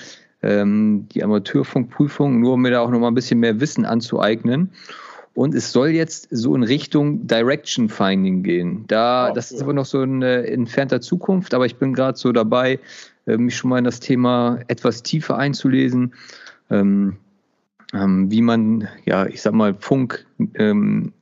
ähm, 0.42 1.06
die 1.12 1.22
Amateurfunkprüfung, 1.22 2.40
nur 2.40 2.54
um 2.54 2.62
mir 2.62 2.70
da 2.72 2.80
auch 2.80 2.90
nochmal 2.90 3.10
ein 3.10 3.14
bisschen 3.14 3.40
mehr 3.40 3.60
Wissen 3.60 3.84
anzueignen. 3.86 4.70
Und 5.34 5.54
es 5.54 5.72
soll 5.72 5.88
jetzt 5.88 6.28
so 6.30 6.54
in 6.54 6.62
Richtung 6.62 7.26
Direction 7.26 7.88
Finding 7.88 8.42
gehen. 8.42 8.84
Da, 8.86 9.30
Oh, 9.30 9.34
das 9.34 9.50
ist 9.50 9.62
aber 9.62 9.72
noch 9.72 9.84
so 9.84 10.02
in 10.02 10.22
äh, 10.22 10.42
entfernter 10.44 11.00
Zukunft, 11.00 11.54
aber 11.54 11.66
ich 11.66 11.76
bin 11.76 11.92
gerade 11.92 12.16
so 12.16 12.30
dabei, 12.30 12.78
äh, 13.26 13.36
mich 13.36 13.56
schon 13.56 13.70
mal 13.70 13.78
in 13.78 13.84
das 13.84 14.00
Thema 14.00 14.60
etwas 14.68 15.02
tiefer 15.02 15.36
einzulesen. 15.36 16.14
Ähm, 16.70 17.16
ähm, 17.92 18.30
wie 18.30 18.42
man, 18.42 18.88
ja, 19.04 19.26
ich 19.26 19.42
sag 19.42 19.54
mal, 19.54 19.74
Funk 19.74 20.24
ähm, 20.54 21.12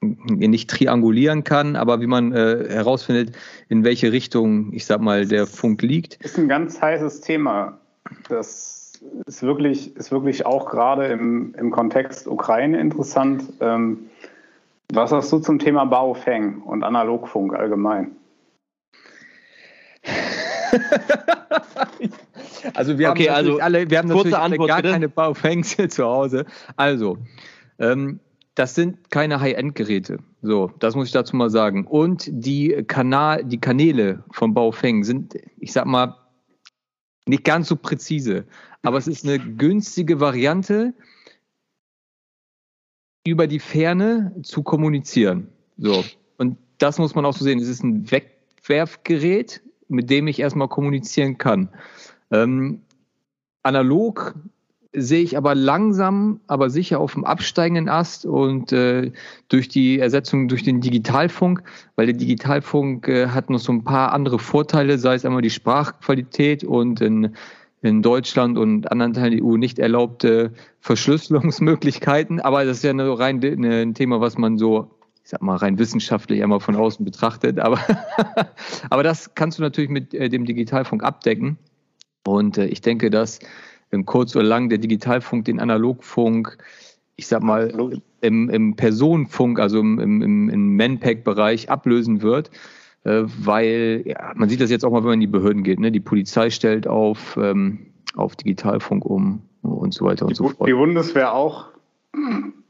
nicht 0.00 0.68
triangulieren 0.68 1.44
kann, 1.44 1.76
aber 1.76 2.00
wie 2.00 2.06
man 2.08 2.32
äh, 2.32 2.66
herausfindet, 2.68 3.36
in 3.68 3.84
welche 3.84 4.10
Richtung, 4.10 4.72
ich 4.72 4.86
sag 4.86 5.00
mal, 5.00 5.26
der 5.26 5.46
Funk 5.46 5.82
liegt. 5.82 6.16
ist 6.24 6.38
ein 6.38 6.48
ganz 6.48 6.80
heißes 6.80 7.20
Thema. 7.20 7.78
Das 8.28 8.81
ist 9.26 9.42
wirklich, 9.42 9.96
ist 9.96 10.10
wirklich 10.10 10.46
auch 10.46 10.70
gerade 10.70 11.06
im, 11.06 11.54
im 11.54 11.70
Kontext 11.70 12.26
Ukraine 12.28 12.80
interessant. 12.80 13.44
Ähm, 13.60 14.10
was 14.92 15.12
hast 15.12 15.32
du 15.32 15.38
zum 15.38 15.58
Thema 15.58 15.84
Baofeng 15.84 16.62
und 16.62 16.82
Analogfunk 16.82 17.54
allgemein? 17.54 18.12
Also 22.74 22.98
wir 22.98 23.10
Okay, 23.10 23.28
haben 23.28 23.34
also, 23.34 23.50
natürlich 23.58 23.62
alle, 23.64 23.90
wir 23.90 23.98
haben 23.98 24.08
natürlich 24.08 24.34
alle 24.34 24.44
Antwort, 24.44 24.68
gar 24.68 24.76
bitte. 24.78 24.92
keine 24.92 25.08
Baofangs 25.08 25.72
hier 25.72 25.88
zu 25.88 26.04
Hause. 26.04 26.44
Also, 26.76 27.18
ähm, 27.78 28.20
das 28.54 28.74
sind 28.74 29.10
keine 29.10 29.40
High-End-Geräte. 29.40 30.18
So, 30.42 30.70
das 30.78 30.94
muss 30.94 31.06
ich 31.08 31.12
dazu 31.12 31.36
mal 31.36 31.50
sagen. 31.50 31.86
Und 31.86 32.28
die 32.30 32.84
Kanal, 32.86 33.44
die 33.44 33.60
Kanäle 33.60 34.22
von 34.30 34.54
Baofeng 34.54 35.04
sind, 35.04 35.34
ich 35.58 35.72
sag 35.72 35.86
mal, 35.86 36.16
nicht 37.26 37.44
ganz 37.44 37.68
so 37.68 37.76
präzise. 37.76 38.44
Aber 38.82 38.98
es 38.98 39.06
ist 39.06 39.24
eine 39.24 39.38
günstige 39.38 40.20
Variante, 40.20 40.94
über 43.24 43.46
die 43.46 43.60
Ferne 43.60 44.34
zu 44.42 44.62
kommunizieren. 44.62 45.48
So. 45.78 46.04
Und 46.38 46.58
das 46.78 46.98
muss 46.98 47.14
man 47.14 47.24
auch 47.24 47.34
so 47.34 47.44
sehen. 47.44 47.60
Es 47.60 47.68
ist 47.68 47.84
ein 47.84 48.10
Wegwerfgerät, 48.10 49.62
mit 49.88 50.10
dem 50.10 50.26
ich 50.26 50.40
erstmal 50.40 50.68
kommunizieren 50.68 51.38
kann. 51.38 51.68
Ähm, 52.30 52.82
analog 53.62 54.34
sehe 54.94 55.22
ich 55.22 55.36
aber 55.36 55.54
langsam, 55.54 56.40
aber 56.46 56.68
sicher 56.68 57.00
auf 57.00 57.14
dem 57.14 57.24
absteigenden 57.24 57.88
Ast 57.88 58.26
und 58.26 58.72
äh, 58.72 59.10
durch 59.48 59.68
die 59.68 59.98
Ersetzung 59.98 60.48
durch 60.48 60.62
den 60.62 60.80
Digitalfunk, 60.80 61.62
weil 61.96 62.06
der 62.06 62.16
Digitalfunk 62.16 63.08
äh, 63.08 63.28
hat 63.28 63.48
noch 63.48 63.58
so 63.58 63.72
ein 63.72 63.84
paar 63.84 64.12
andere 64.12 64.38
Vorteile, 64.38 64.98
sei 64.98 65.14
es 65.14 65.24
einmal 65.24 65.42
die 65.42 65.50
Sprachqualität 65.50 66.62
und 66.62 67.00
in, 67.00 67.34
in 67.80 68.02
Deutschland 68.02 68.58
und 68.58 68.90
anderen 68.92 69.14
Teilen 69.14 69.38
der 69.38 69.44
EU 69.44 69.56
nicht 69.56 69.78
erlaubte 69.78 70.52
Verschlüsselungsmöglichkeiten, 70.80 72.40
aber 72.40 72.64
das 72.66 72.78
ist 72.78 72.84
ja 72.84 72.92
nur 72.92 73.18
rein 73.18 73.42
eine, 73.42 73.82
ein 73.82 73.94
Thema, 73.94 74.20
was 74.20 74.36
man 74.36 74.58
so 74.58 74.90
ich 75.24 75.30
sag 75.30 75.40
mal, 75.40 75.56
rein 75.56 75.78
wissenschaftlich 75.78 76.42
einmal 76.42 76.60
von 76.60 76.74
außen 76.74 77.04
betrachtet, 77.04 77.60
aber, 77.60 77.78
aber 78.90 79.02
das 79.04 79.34
kannst 79.34 79.58
du 79.58 79.62
natürlich 79.62 79.88
mit 79.88 80.12
äh, 80.14 80.28
dem 80.28 80.44
Digitalfunk 80.44 81.04
abdecken. 81.04 81.58
Und 82.24 82.58
äh, 82.58 82.66
ich 82.66 82.80
denke, 82.80 83.10
dass 83.10 83.38
in 83.92 84.06
kurz 84.06 84.34
oder 84.34 84.44
lang 84.44 84.68
der 84.68 84.78
Digitalfunk 84.78 85.44
den 85.44 85.60
Analogfunk, 85.60 86.58
ich 87.16 87.28
sag 87.28 87.42
mal, 87.42 87.72
im, 88.20 88.50
im 88.50 88.74
Personenfunk, 88.74 89.60
also 89.60 89.78
im, 89.78 90.00
im, 90.00 90.22
im, 90.22 90.48
im 90.48 90.76
Manpack-Bereich 90.76 91.70
ablösen 91.70 92.22
wird. 92.22 92.50
Äh, 93.04 93.22
weil, 93.24 94.02
ja, 94.06 94.32
man 94.34 94.48
sieht 94.48 94.60
das 94.60 94.70
jetzt 94.70 94.84
auch 94.84 94.90
mal, 94.90 94.98
wenn 94.98 95.10
man 95.10 95.14
in 95.14 95.20
die 95.20 95.26
Behörden 95.26 95.62
geht, 95.62 95.80
ne? 95.80 95.92
Die 95.92 96.00
Polizei 96.00 96.50
stellt 96.50 96.86
auf, 96.86 97.36
ähm, 97.36 97.86
auf 98.16 98.36
Digitalfunk 98.36 99.04
um 99.04 99.42
und 99.62 99.92
so 99.92 100.04
weiter 100.04 100.26
und 100.26 100.36
so 100.36 100.48
fort. 100.48 100.68
Die 100.68 100.72
Bundeswehr 100.72 101.32
auch. 101.32 101.68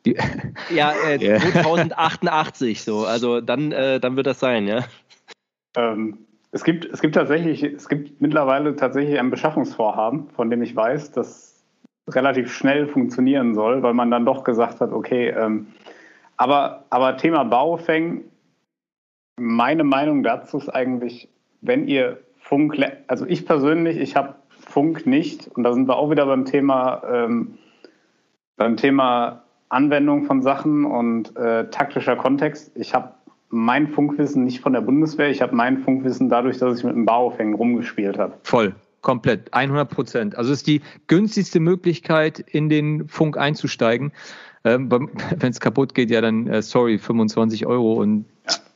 Die, 0.05 0.16
Ja, 0.74 0.93
äh, 1.07 1.24
Ja. 1.24 1.39
2088 1.39 2.82
so. 2.82 3.05
Also 3.05 3.40
dann, 3.40 3.73
äh, 3.73 4.01
dann 4.01 4.16
wird 4.16 4.27
das 4.27 4.40
sein, 4.40 4.66
ja. 4.66 4.85
Ähm, 5.77 6.19
es, 6.53 6.65
gibt, 6.65 6.85
es 6.85 7.01
gibt 7.01 7.15
tatsächlich, 7.15 7.62
es 7.62 7.89
gibt 7.89 8.20
mittlerweile 8.20 8.77
tatsächlich 8.77 9.19
ein 9.19 9.31
Beschaffungsvorhaben, 9.31 10.29
von 10.31 10.51
dem 10.51 10.62
ich 10.62 10.77
weiß, 10.77 11.11
dass 11.12 11.65
relativ 12.09 12.53
schnell 12.53 12.87
funktionieren 12.87 13.55
soll, 13.55 13.83
weil 13.83 13.95
man 13.95 14.11
dann 14.11 14.27
doch 14.27 14.45
gesagt 14.45 14.81
hat, 14.81 14.93
okay, 14.93 15.31
ähm, 15.31 15.69
aber, 16.37 16.85
aber 16.91 17.16
Thema 17.16 17.45
Baofeng, 17.45 18.24
meine 19.39 19.85
Meinung 19.85 20.23
dazu 20.23 20.59
ist 20.59 20.69
eigentlich, 20.69 21.29
wenn 21.62 21.89
ihr 21.89 22.19
Funk, 22.37 22.77
also 23.07 23.24
ich 23.27 23.47
persönlich, 23.47 23.97
ich 23.97 24.15
habe 24.16 24.35
Funk 24.51 25.07
nicht 25.07 25.49
und 25.49 25.62
da 25.62 25.73
sind 25.73 25.89
wir 25.89 25.97
auch 25.97 26.11
wieder 26.11 26.27
beim 26.27 26.45
Thema, 26.45 27.03
ähm, 27.11 27.59
beim 28.57 28.77
Thema 28.77 29.45
Anwendung 29.69 30.24
von 30.24 30.43
Sachen 30.43 30.85
und 30.85 31.35
äh, 31.37 31.70
taktischer 31.70 32.16
Kontext. 32.16 32.73
Ich 32.74 32.95
habe 32.95 33.15
mein 33.53 33.87
Funkwissen 33.87 34.45
nicht 34.45 34.61
von 34.61 34.73
der 34.73 34.81
Bundeswehr, 34.81 35.31
ich 35.31 35.43
habe 35.43 35.55
mein 35.55 35.79
Funkwissen 35.79 36.31
dadurch, 36.31 36.59
dass 36.59 36.79
ich 36.79 36.85
mit 36.85 36.95
dem 36.95 37.05
Baofeng 37.05 37.55
rumgespielt 37.55 38.19
habe. 38.19 38.33
Voll, 38.43 38.74
komplett, 39.03 39.53
100 39.53 39.89
Prozent. 39.89 40.39
Also 40.39 40.53
es 40.53 40.61
ist 40.61 40.66
die 40.66 40.81
günstigste 41.07 41.61
Möglichkeit, 41.61 42.41
in 42.41 42.70
den 42.70 43.09
Funk 43.09 43.37
einzusteigen. 43.37 44.12
Ähm, 44.65 44.91
Wenn 44.91 45.51
es 45.51 45.61
kaputt 45.61 45.95
geht, 45.95 46.11
ja 46.11 46.23
dann, 46.23 46.47
äh, 46.47 46.62
sorry, 46.62 46.99
25 46.99 47.66
Euro 47.66 47.95
und 47.95 48.24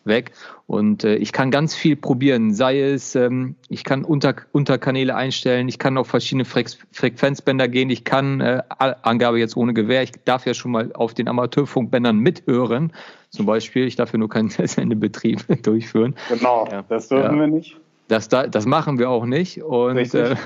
weg. 0.06 0.32
Und 0.66 1.04
äh, 1.04 1.16
ich 1.16 1.32
kann 1.32 1.50
ganz 1.50 1.74
viel 1.74 1.96
probieren, 1.96 2.54
sei 2.54 2.80
es, 2.80 3.14
ähm, 3.14 3.56
ich 3.68 3.84
kann 3.84 4.04
Unter 4.04 4.34
Unterkanäle 4.52 5.14
einstellen, 5.14 5.68
ich 5.68 5.78
kann 5.78 5.96
auf 5.98 6.08
verschiedene 6.08 6.44
Frex 6.44 6.78
Frequenzbänder 6.92 7.68
gehen, 7.68 7.90
ich 7.90 8.04
kann, 8.04 8.40
äh, 8.40 8.62
Angabe 8.78 9.38
jetzt 9.38 9.56
ohne 9.56 9.74
Gewehr, 9.74 10.02
ich 10.02 10.12
darf 10.24 10.46
ja 10.46 10.54
schon 10.54 10.72
mal 10.72 10.92
auf 10.94 11.14
den 11.14 11.28
Amateurfunkbändern 11.28 12.18
mithören, 12.18 12.92
zum 13.30 13.46
Beispiel, 13.46 13.86
ich 13.86 13.96
darf 13.96 14.12
ja 14.12 14.18
nur 14.18 14.28
keinen 14.28 14.48
Sendebetrieb 14.50 15.44
durchführen. 15.62 16.14
Genau, 16.28 16.66
Ja. 16.70 16.84
das 16.88 17.08
dürfen 17.08 17.34
Ja. 17.36 17.40
wir 17.40 17.46
nicht. 17.46 17.76
Das, 18.08 18.28
da, 18.28 18.46
das 18.46 18.66
machen 18.66 18.98
wir 19.00 19.10
auch 19.10 19.26
nicht. 19.26 19.62
Und 19.64 19.96
äh, 20.14 20.36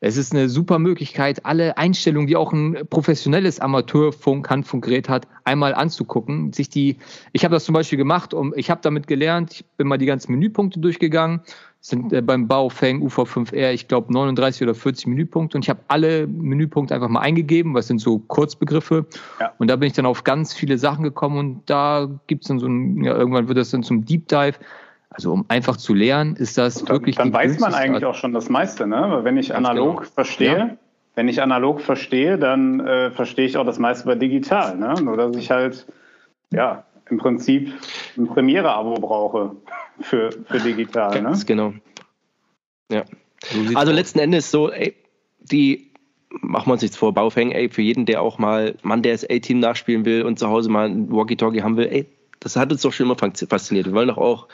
es 0.00 0.16
ist 0.16 0.34
eine 0.34 0.48
super 0.48 0.78
Möglichkeit, 0.78 1.46
alle 1.46 1.78
Einstellungen, 1.78 2.26
die 2.26 2.36
auch 2.36 2.52
ein 2.52 2.86
professionelles 2.90 3.60
Amateurfunk, 3.60 4.48
Handfunkgerät 4.50 5.08
hat, 5.08 5.26
einmal 5.44 5.74
anzugucken. 5.74 6.52
Sich 6.52 6.68
die, 6.68 6.98
ich 7.32 7.44
habe 7.44 7.54
das 7.54 7.64
zum 7.64 7.72
Beispiel 7.72 7.96
gemacht, 7.96 8.34
um, 8.34 8.52
ich 8.56 8.70
habe 8.70 8.80
damit 8.82 9.06
gelernt, 9.06 9.52
ich 9.52 9.64
bin 9.76 9.88
mal 9.88 9.96
die 9.96 10.06
ganzen 10.06 10.32
Menüpunkte 10.32 10.80
durchgegangen, 10.80 11.40
sind 11.80 12.12
äh, 12.12 12.20
beim 12.20 12.46
Baufeng 12.46 13.00
UV5R, 13.06 13.72
ich 13.72 13.88
glaube 13.88 14.12
39 14.12 14.62
oder 14.62 14.74
40 14.74 15.06
Menüpunkte. 15.06 15.56
Und 15.56 15.64
ich 15.64 15.70
habe 15.70 15.80
alle 15.88 16.26
Menüpunkte 16.26 16.94
einfach 16.94 17.08
mal 17.08 17.20
eingegeben, 17.20 17.74
was 17.74 17.86
sind 17.86 18.00
so 18.00 18.18
Kurzbegriffe. 18.18 19.06
Ja. 19.40 19.52
und 19.58 19.68
da 19.68 19.76
bin 19.76 19.86
ich 19.86 19.92
dann 19.92 20.06
auf 20.06 20.24
ganz 20.24 20.52
viele 20.52 20.78
Sachen 20.78 21.04
gekommen. 21.04 21.38
Und 21.38 21.70
da 21.70 22.08
gibt 22.26 22.42
es 22.42 22.48
dann 22.48 22.58
so 22.58 22.66
ein, 22.66 23.02
ja, 23.02 23.16
irgendwann 23.16 23.48
wird 23.48 23.56
das 23.56 23.70
dann 23.70 23.82
zum 23.82 24.04
Deep 24.04 24.28
Dive 24.28 24.58
also 25.10 25.32
um 25.32 25.44
einfach 25.48 25.76
zu 25.76 25.94
lernen, 25.94 26.36
ist 26.36 26.58
das 26.58 26.76
dann, 26.76 26.88
wirklich. 26.88 27.16
Dann 27.16 27.32
weiß 27.32 27.58
man 27.60 27.74
eigentlich 27.74 28.04
auch 28.04 28.14
schon 28.14 28.32
das 28.32 28.48
meiste, 28.48 28.86
ne? 28.86 29.06
Weil 29.08 29.24
wenn 29.24 29.36
ich 29.36 29.48
Ganz 29.48 29.58
analog 29.58 29.98
genau. 29.98 30.10
verstehe, 30.12 30.58
ja. 30.58 30.76
wenn 31.14 31.28
ich 31.28 31.40
analog 31.40 31.80
verstehe, 31.80 32.38
dann 32.38 32.80
äh, 32.80 33.10
verstehe 33.10 33.46
ich 33.46 33.56
auch 33.56 33.66
das 33.66 33.78
meiste 33.78 34.06
bei 34.06 34.14
digital, 34.14 34.76
ne? 34.76 34.94
Nur 35.02 35.16
dass 35.16 35.36
ich 35.36 35.50
halt 35.50 35.86
ja 36.52 36.84
im 37.08 37.18
Prinzip 37.18 37.72
ein 38.16 38.26
Premiere-Abo 38.26 38.94
brauche 38.94 39.56
für, 40.00 40.30
für 40.46 40.58
digital. 40.58 41.22
Ganz 41.22 41.40
ne? 41.40 41.44
genau. 41.46 41.72
Ja. 42.90 43.04
So 43.42 43.76
also 43.76 43.92
letzten 43.92 44.18
Endes 44.18 44.50
so, 44.50 44.70
ey, 44.70 44.94
die 45.40 45.92
machen 46.40 46.68
wir 46.68 46.72
uns 46.72 46.82
nichts 46.82 46.96
vor, 46.96 47.14
Baufeng, 47.14 47.52
ey, 47.52 47.68
für 47.68 47.82
jeden, 47.82 48.06
der 48.06 48.22
auch 48.22 48.38
mal, 48.38 48.74
Mann, 48.82 49.02
der 49.02 49.12
das 49.12 49.24
A-Team 49.28 49.60
nachspielen 49.60 50.04
will 50.04 50.22
und 50.22 50.38
zu 50.38 50.48
Hause 50.48 50.68
mal 50.68 50.88
ein 50.88 51.10
Walkie-Talkie 51.10 51.62
haben 51.62 51.76
will, 51.76 51.86
ey, 51.86 52.06
das 52.40 52.56
hat 52.56 52.70
uns 52.70 52.82
doch 52.82 52.92
schon 52.92 53.06
immer 53.06 53.16
fasziniert. 53.16 53.86
Wir 53.86 53.92
wollen 53.92 54.08
doch 54.08 54.18
auch 54.18 54.48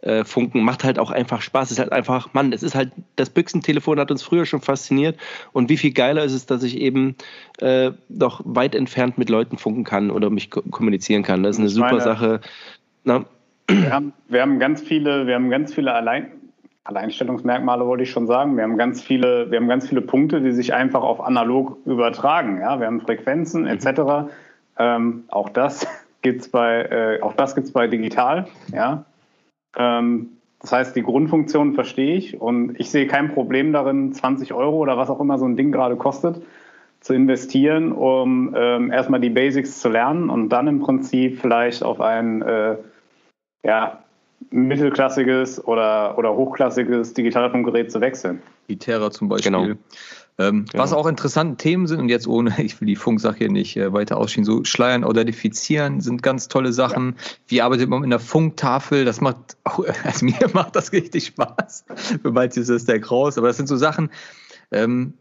äh, 0.00 0.24
Funken 0.24 0.62
macht 0.62 0.84
halt 0.84 0.98
auch 0.98 1.10
einfach 1.10 1.42
Spaß. 1.42 1.70
Es 1.70 1.72
ist 1.72 1.78
halt 1.78 1.92
einfach, 1.92 2.32
Mann, 2.34 2.52
es 2.52 2.62
ist 2.62 2.74
halt, 2.74 2.92
das 3.16 3.30
Büchsentelefon 3.30 3.98
hat 3.98 4.10
uns 4.10 4.22
früher 4.22 4.46
schon 4.46 4.60
fasziniert 4.60 5.18
und 5.52 5.68
wie 5.68 5.76
viel 5.76 5.92
geiler 5.92 6.24
ist 6.24 6.32
es, 6.32 6.46
dass 6.46 6.62
ich 6.62 6.78
eben 6.78 7.16
äh, 7.58 7.92
doch 8.08 8.40
weit 8.44 8.74
entfernt 8.74 9.18
mit 9.18 9.30
Leuten 9.30 9.58
funken 9.58 9.84
kann 9.84 10.10
oder 10.10 10.30
mich 10.30 10.50
kommunizieren 10.50 11.22
kann. 11.22 11.42
Das 11.42 11.56
ist 11.56 11.60
eine 11.60 11.68
ich 11.68 11.74
super 11.74 11.90
meine, 11.92 12.00
Sache. 12.02 12.40
Na? 13.04 13.24
Wir 13.68 13.92
haben, 13.92 14.12
wir 14.28 14.42
haben 14.42 14.58
ganz 14.58 14.80
viele, 14.80 15.26
wir 15.26 15.34
haben 15.34 15.50
ganz 15.50 15.74
viele 15.74 15.92
Allein, 15.92 16.30
Alleinstellungsmerkmale 16.84 17.84
wollte 17.86 18.04
ich 18.04 18.10
schon 18.10 18.26
sagen. 18.26 18.56
Wir 18.56 18.62
haben 18.62 18.76
ganz 18.76 19.02
viele, 19.02 19.50
wir 19.50 19.58
haben 19.58 19.68
ganz 19.68 19.88
viele 19.88 20.02
Punkte, 20.02 20.40
die 20.40 20.52
sich 20.52 20.72
einfach 20.72 21.02
auf 21.02 21.20
analog 21.20 21.78
übertragen. 21.84 22.60
Ja, 22.60 22.78
wir 22.78 22.86
haben 22.86 23.00
Frequenzen 23.00 23.66
etc. 23.66 23.86
Mhm. 23.86 24.28
Ähm, 24.78 25.24
auch 25.28 25.48
das 25.48 25.86
gibt's 26.22 26.48
bei, 26.48 26.82
äh, 26.82 27.22
auch 27.22 27.32
das 27.34 27.54
gibt's 27.54 27.72
bei 27.72 27.88
digital. 27.88 28.46
Ja, 28.72 29.04
das 29.76 30.72
heißt, 30.72 30.96
die 30.96 31.02
Grundfunktion 31.02 31.74
verstehe 31.74 32.16
ich 32.16 32.40
und 32.40 32.78
ich 32.80 32.90
sehe 32.90 33.06
kein 33.06 33.32
Problem 33.32 33.72
darin, 33.72 34.12
20 34.12 34.52
Euro 34.54 34.78
oder 34.78 34.96
was 34.96 35.10
auch 35.10 35.20
immer 35.20 35.38
so 35.38 35.44
ein 35.44 35.56
Ding 35.56 35.70
gerade 35.70 35.96
kostet, 35.96 36.42
zu 37.00 37.12
investieren, 37.12 37.92
um 37.92 38.54
ähm, 38.56 38.90
erstmal 38.90 39.20
die 39.20 39.30
Basics 39.30 39.80
zu 39.80 39.88
lernen 39.88 40.30
und 40.30 40.48
dann 40.48 40.66
im 40.66 40.80
Prinzip 40.80 41.40
vielleicht 41.40 41.82
auf 41.82 42.00
ein 42.00 42.42
äh, 42.42 42.76
ja, 43.64 44.02
mittelklassiges 44.50 45.64
oder, 45.64 46.16
oder 46.18 46.34
hochklassiges 46.34 47.14
Digitalfunkgerät 47.14 47.92
zu 47.92 48.00
wechseln. 48.00 48.42
Die 48.68 48.78
Terra 48.78 49.10
zum 49.10 49.28
Beispiel. 49.28 49.52
Genau. 49.52 49.74
Ähm, 50.38 50.66
genau. 50.70 50.82
Was 50.82 50.92
auch 50.92 51.06
interessante 51.06 51.56
Themen 51.56 51.86
sind, 51.86 52.00
und 52.00 52.08
jetzt 52.08 52.26
ohne, 52.26 52.54
ich 52.62 52.80
will 52.80 52.86
die 52.86 52.96
Funksache 52.96 53.38
hier 53.38 53.50
nicht 53.50 53.76
äh, 53.76 53.92
weiter 53.92 54.18
ausschieben, 54.18 54.44
so 54.44 54.64
Schleiern 54.64 55.04
oder 55.04 55.22
Identifizieren 55.22 56.00
sind 56.00 56.22
ganz 56.22 56.48
tolle 56.48 56.72
Sachen. 56.72 57.16
Ja. 57.16 57.24
Wie 57.48 57.62
arbeitet 57.62 57.88
man 57.88 58.00
mit 58.00 58.08
einer 58.08 58.18
Funktafel? 58.18 59.04
Das 59.04 59.20
macht 59.20 59.56
also 60.04 60.24
mir 60.24 60.50
macht 60.52 60.76
das 60.76 60.92
richtig 60.92 61.26
Spaß. 61.26 61.84
Für 62.22 62.30
manche 62.30 62.60
ist 62.60 62.70
das 62.70 62.84
der 62.84 63.00
Graus, 63.00 63.38
aber 63.38 63.48
das 63.48 63.56
sind 63.56 63.66
so 63.66 63.76
Sachen, 63.76 64.10
ähm, 64.70 65.14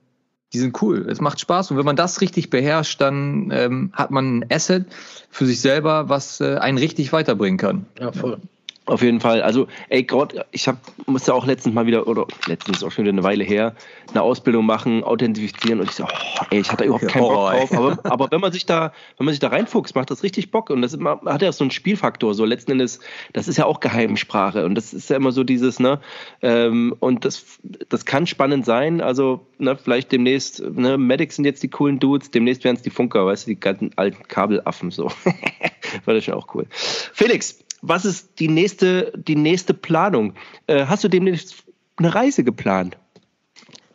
die 0.53 0.59
sind 0.59 0.81
cool. 0.81 1.07
Es 1.09 1.21
macht 1.21 1.39
Spaß. 1.39 1.71
Und 1.71 1.77
wenn 1.77 1.85
man 1.85 1.95
das 1.95 2.21
richtig 2.21 2.49
beherrscht, 2.49 3.01
dann 3.01 3.51
ähm, 3.51 3.91
hat 3.93 4.11
man 4.11 4.39
ein 4.39 4.45
Asset 4.51 4.85
für 5.29 5.45
sich 5.45 5.59
selber, 5.59 6.07
was 6.07 6.39
äh, 6.39 6.55
einen 6.57 6.77
richtig 6.77 7.11
weiterbringen 7.11 7.57
kann. 7.57 7.85
Ja, 7.99 8.11
voll. 8.11 8.39
Auf 8.87 9.01
jeden 9.01 9.19
Fall. 9.19 9.41
Also, 9.41 9.67
ey, 9.89 10.03
Gott, 10.03 10.35
ich 10.51 10.67
hab, 10.67 10.77
musste 11.07 11.33
auch 11.33 11.47
letztens 11.47 11.73
mal 11.73 11.87
wieder, 11.87 12.07
oder 12.07 12.27
letztens 12.45 12.83
auch 12.83 12.91
schon 12.91 13.05
wieder 13.05 13.13
eine 13.13 13.23
Weile 13.23 13.43
her, 13.43 13.73
eine 14.11 14.21
Ausbildung 14.21 14.67
machen, 14.67 15.03
authentifizieren 15.03 15.79
und 15.79 15.89
ich 15.89 15.95
so, 15.95 16.03
oh, 16.03 16.45
ey, 16.51 16.59
ich 16.59 16.71
hatte 16.71 16.83
überhaupt 16.83 17.07
keinen 17.07 17.23
Bock 17.23 17.33
drauf. 17.33 17.71
Aber, 17.73 17.99
aber 18.11 18.31
wenn 18.31 18.41
man 18.41 18.51
sich 18.51 18.67
da, 18.67 18.93
wenn 19.17 19.25
man 19.25 19.33
sich 19.33 19.39
da 19.39 19.47
reinfuchst, 19.47 19.95
macht 19.95 20.11
das 20.11 20.21
richtig 20.21 20.51
Bock 20.51 20.69
und 20.69 20.83
das 20.83 20.93
immer, 20.93 21.19
hat 21.25 21.41
ja 21.41 21.51
so 21.51 21.63
einen 21.63 21.71
Spielfaktor. 21.71 22.35
So 22.35 22.45
letzten 22.45 22.73
Endes, 22.73 22.99
das 23.33 23.47
ist 23.47 23.57
ja 23.57 23.65
auch 23.65 23.79
Geheimsprache 23.79 24.65
und 24.65 24.75
das 24.75 24.93
ist 24.93 25.09
ja 25.09 25.15
immer 25.15 25.31
so 25.31 25.43
dieses, 25.43 25.79
ne, 25.79 25.99
ähm, 26.43 26.95
und 26.99 27.25
das, 27.25 27.43
das 27.89 28.05
kann 28.05 28.27
spannend 28.27 28.65
sein. 28.65 29.01
Also, 29.01 29.47
ne, 29.57 29.75
vielleicht 29.77 30.11
demnächst, 30.11 30.61
ne, 30.61 30.99
Medics 30.99 31.37
sind 31.37 31.45
jetzt 31.45 31.63
die 31.63 31.69
coolen 31.69 31.99
Dudes, 31.99 32.29
demnächst 32.29 32.63
werden 32.63 32.75
es 32.75 32.83
die 32.83 32.91
Funker, 32.91 33.25
weißt 33.25 33.47
du, 33.47 33.51
die 33.51 33.59
ganzen 33.59 33.91
alten 33.95 34.27
Kabelaffen, 34.27 34.91
so. 34.91 35.05
War 36.05 36.13
das 36.13 36.25
schon 36.25 36.33
auch 36.35 36.53
cool. 36.53 36.65
Felix, 36.69 37.64
was 37.87 38.05
ist 38.05 38.39
die 38.39 38.47
nächste, 38.47 39.13
die 39.15 39.35
nächste 39.35 39.73
Planung? 39.73 40.33
Äh, 40.67 40.85
hast 40.85 41.03
du 41.03 41.07
demnächst 41.07 41.63
eine 41.97 42.13
Reise 42.13 42.43
geplant? 42.43 42.97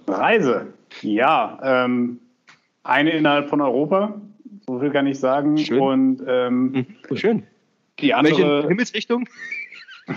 Reise? 0.06 0.72
Ja, 1.02 1.58
ähm, 1.62 2.20
eine 2.82 3.10
innerhalb 3.10 3.48
von 3.48 3.60
Europa, 3.60 4.20
so 4.66 4.80
viel 4.80 4.90
kann 4.90 5.06
ich 5.06 5.18
sagen. 5.18 5.58
Schön. 5.58 5.80
Und 5.80 6.22
ähm, 6.26 6.86
hm, 7.08 7.16
schön. 7.16 7.42
Die 7.98 8.14
andere 8.14 8.36
Welche 8.36 8.68
Himmelsrichtung? 8.68 9.28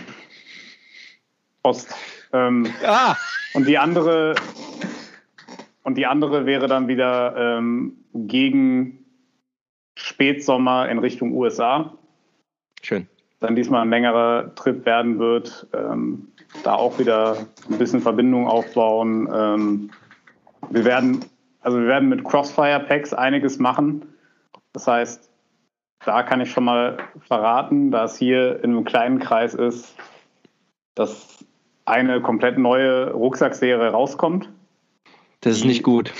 Ost. 1.63 1.93
Ähm, 2.31 2.67
ah. 2.85 3.15
Und 3.53 3.67
die 3.67 3.77
andere 3.77 4.35
und 5.83 5.97
die 5.97 6.05
andere 6.05 6.45
wäre 6.45 6.67
dann 6.67 6.87
wieder 6.87 7.35
ähm, 7.57 7.97
gegen 8.13 9.05
Spätsommer 9.95 10.89
in 10.89 10.99
Richtung 10.99 11.33
USA. 11.33 11.97
Dann 13.43 13.57
diesmal 13.57 13.81
ein 13.81 13.89
längerer 13.89 14.55
Trip 14.55 14.85
werden 14.85 15.19
wird. 15.19 15.67
Ähm, 15.73 16.29
da 16.63 16.75
auch 16.75 16.97
wieder 16.97 17.45
ein 17.69 17.77
bisschen 17.77 17.99
Verbindung 17.99 18.47
aufbauen. 18.47 19.27
Ähm, 19.33 19.91
wir 20.69 20.85
werden, 20.85 21.25
also 21.59 21.77
wir 21.77 21.87
werden 21.87 22.07
mit 22.07 22.23
Crossfire 22.23 22.79
Packs 22.87 23.13
einiges 23.13 23.59
machen. 23.59 24.05
Das 24.71 24.87
heißt, 24.87 25.29
da 26.05 26.23
kann 26.23 26.39
ich 26.39 26.51
schon 26.51 26.63
mal 26.63 26.99
verraten, 27.27 27.91
da 27.91 28.05
es 28.05 28.15
hier 28.15 28.63
in 28.63 28.71
einem 28.71 28.85
kleinen 28.85 29.19
Kreis 29.19 29.53
ist, 29.53 29.93
dass 30.95 31.43
eine 31.83 32.21
komplett 32.21 32.57
neue 32.57 33.11
Rucksackserie 33.11 33.89
rauskommt. 33.89 34.47
Das 35.41 35.57
ist 35.57 35.65
nicht 35.65 35.83
gut. 35.83 36.13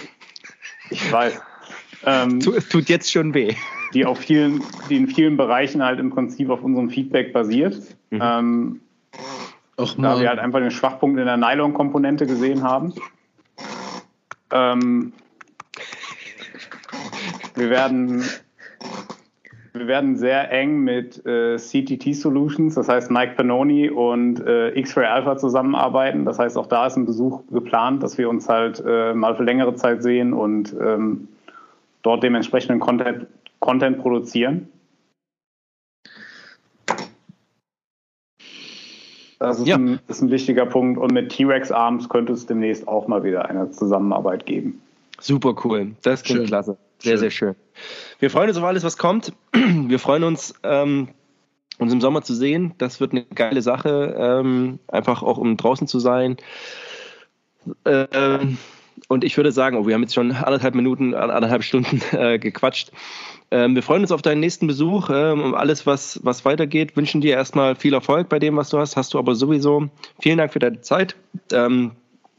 Ich 0.90 1.10
weiß. 1.10 1.41
Ähm, 2.06 2.40
es 2.40 2.68
tut 2.68 2.90
jetzt 2.90 3.10
schon 3.10 3.34
weh 3.34 3.56
die 3.94 4.06
auf 4.06 4.20
vielen, 4.20 4.61
die 4.90 4.98
in 4.98 5.07
vielen 5.07 5.38
Bereichen 5.38 5.84
halt 5.84 5.99
im 5.99 6.10
Prinzip 6.10 6.49
auf 6.49 6.64
unserem 6.64 6.90
Feedback 6.90 7.34
basiert. 7.34 7.80
Mhm. 8.10 8.20
Ähm, 8.22 8.80
Och, 9.80 9.95
da 9.98 10.20
wir 10.20 10.30
halt 10.30 10.40
einfach 10.40 10.60
den 10.60 10.72
Schwachpunkt 10.72 11.20
in 11.20 11.26
der 11.26 11.38
Nylon-Komponente 11.38 12.28
gesehen 12.28 12.64
haben. 12.64 12.94
Ähm, 14.52 15.14
wir 17.56 17.70
werden 17.70 18.24
wir 19.74 19.88
werden 19.88 20.15
sehr 20.15 20.52
eng 20.52 20.82
mit 20.82 21.26
äh, 21.26 21.57
CTT 21.57 22.15
Solutions, 22.15 22.76
das 22.76 22.88
heißt 22.88 23.10
Mike 23.10 23.34
Panoni 23.36 23.90
und 23.90 24.40
äh, 24.45 24.70
X-Ray 24.78 25.07
Alpha 25.07 25.36
zusammenarbeiten. 25.38 26.26
Das 26.26 26.38
heißt, 26.38 26.57
auch 26.60 26.68
da 26.68 26.86
ist 26.86 26.95
ein 26.95 27.07
Besuch 27.07 27.41
geplant, 27.52 28.03
dass 28.03 28.20
wir 28.20 28.30
uns 28.30 28.48
halt 28.48 28.84
äh, 28.86 29.15
mal 29.15 29.36
für 29.36 29.44
längere 29.44 29.74
Zeit 29.74 30.03
sehen 30.03 30.34
und 30.34 30.76
ähm, 30.80 31.28
dort 32.03 32.22
dementsprechenden 32.22 32.80
Content 32.80 33.26
Content 33.64 33.98
produzieren. 33.99 34.68
Das 39.40 39.60
ist, 39.60 39.68
ja. 39.68 39.77
ein, 39.77 39.99
ist 40.10 40.22
ein 40.22 40.31
wichtiger 40.31 40.65
Punkt. 40.65 40.99
Und 40.99 41.14
mit 41.14 41.30
T-Rex 41.30 41.72
Arms 41.72 42.10
könnte 42.10 42.34
es 42.34 42.45
demnächst 42.45 42.90
auch 42.90 43.07
mal 43.07 43.23
wieder 43.23 43.49
eine 43.49 43.72
Zusammenarbeit 43.72 44.45
geben. 44.45 44.81
Super 45.19 45.56
cool. 45.64 45.95
Das 46.02 46.23
klingt 46.23 46.41
schön. 46.41 46.48
klasse. 46.48 46.77
Sehr, 46.99 47.11
schön. 47.11 47.19
sehr 47.19 47.31
schön. 47.31 47.56
Wir 48.19 48.30
freuen 48.30 48.49
uns 48.49 48.57
auf 48.57 48.65
alles, 48.65 48.84
was 48.84 48.98
kommt. 48.98 49.31
Wir 49.53 49.99
freuen 49.99 50.26
uns, 50.26 50.53
ähm, 50.64 51.07
uns 51.77 51.94
im 51.94 52.02
Sommer 52.02 52.22
zu 52.22 52.34
sehen. 52.34 52.73
Das 52.77 52.99
wird 52.99 53.14
eine 53.14 53.23
geile 53.23 53.61
Sache. 53.61 54.14
Ähm, 54.18 54.80
einfach 54.88 55.23
auch, 55.23 55.38
um 55.38 55.56
draußen 55.56 55.88
zu 55.88 55.99
sein. 55.99 56.35
Ähm, 57.85 58.57
und 59.07 59.23
ich 59.23 59.38
würde 59.38 59.52
sagen, 59.52 59.77
oh, 59.77 59.88
wir 59.88 59.94
haben 59.94 60.02
jetzt 60.02 60.14
schon 60.14 60.31
anderthalb 60.31 60.76
Minuten, 60.76 61.14
anderthalb 61.14 61.64
Stunden 61.64 62.02
äh, 62.11 62.40
gequatscht. 62.40 62.91
Ähm, 63.54 63.76
wir 63.76 63.84
freuen 63.84 64.02
uns 64.02 64.12
auf 64.12 64.24
deinen 64.24 64.40
nächsten 64.40 64.66
Besuch. 64.66 65.12
Ähm, 65.14 65.54
alles, 65.54 65.86
was, 65.86 66.20
was 66.24 66.44
weitergeht, 66.44 66.98
wünschen 66.98 67.22
dir 67.22 67.36
erstmal 67.36 67.76
viel 67.76 67.94
Erfolg 67.94 68.28
bei 68.28 68.40
dem, 68.40 68.58
was 68.58 68.70
du 68.70 68.80
hast. 68.80 68.98
Hast 68.98 69.14
du 69.14 69.20
aber 69.20 69.36
sowieso. 69.36 69.90
Vielen 70.20 70.40
Dank 70.40 70.52
für 70.52 70.58
deine 70.58 70.82
Zeit. 70.82 71.16
Ähm, 71.52 71.92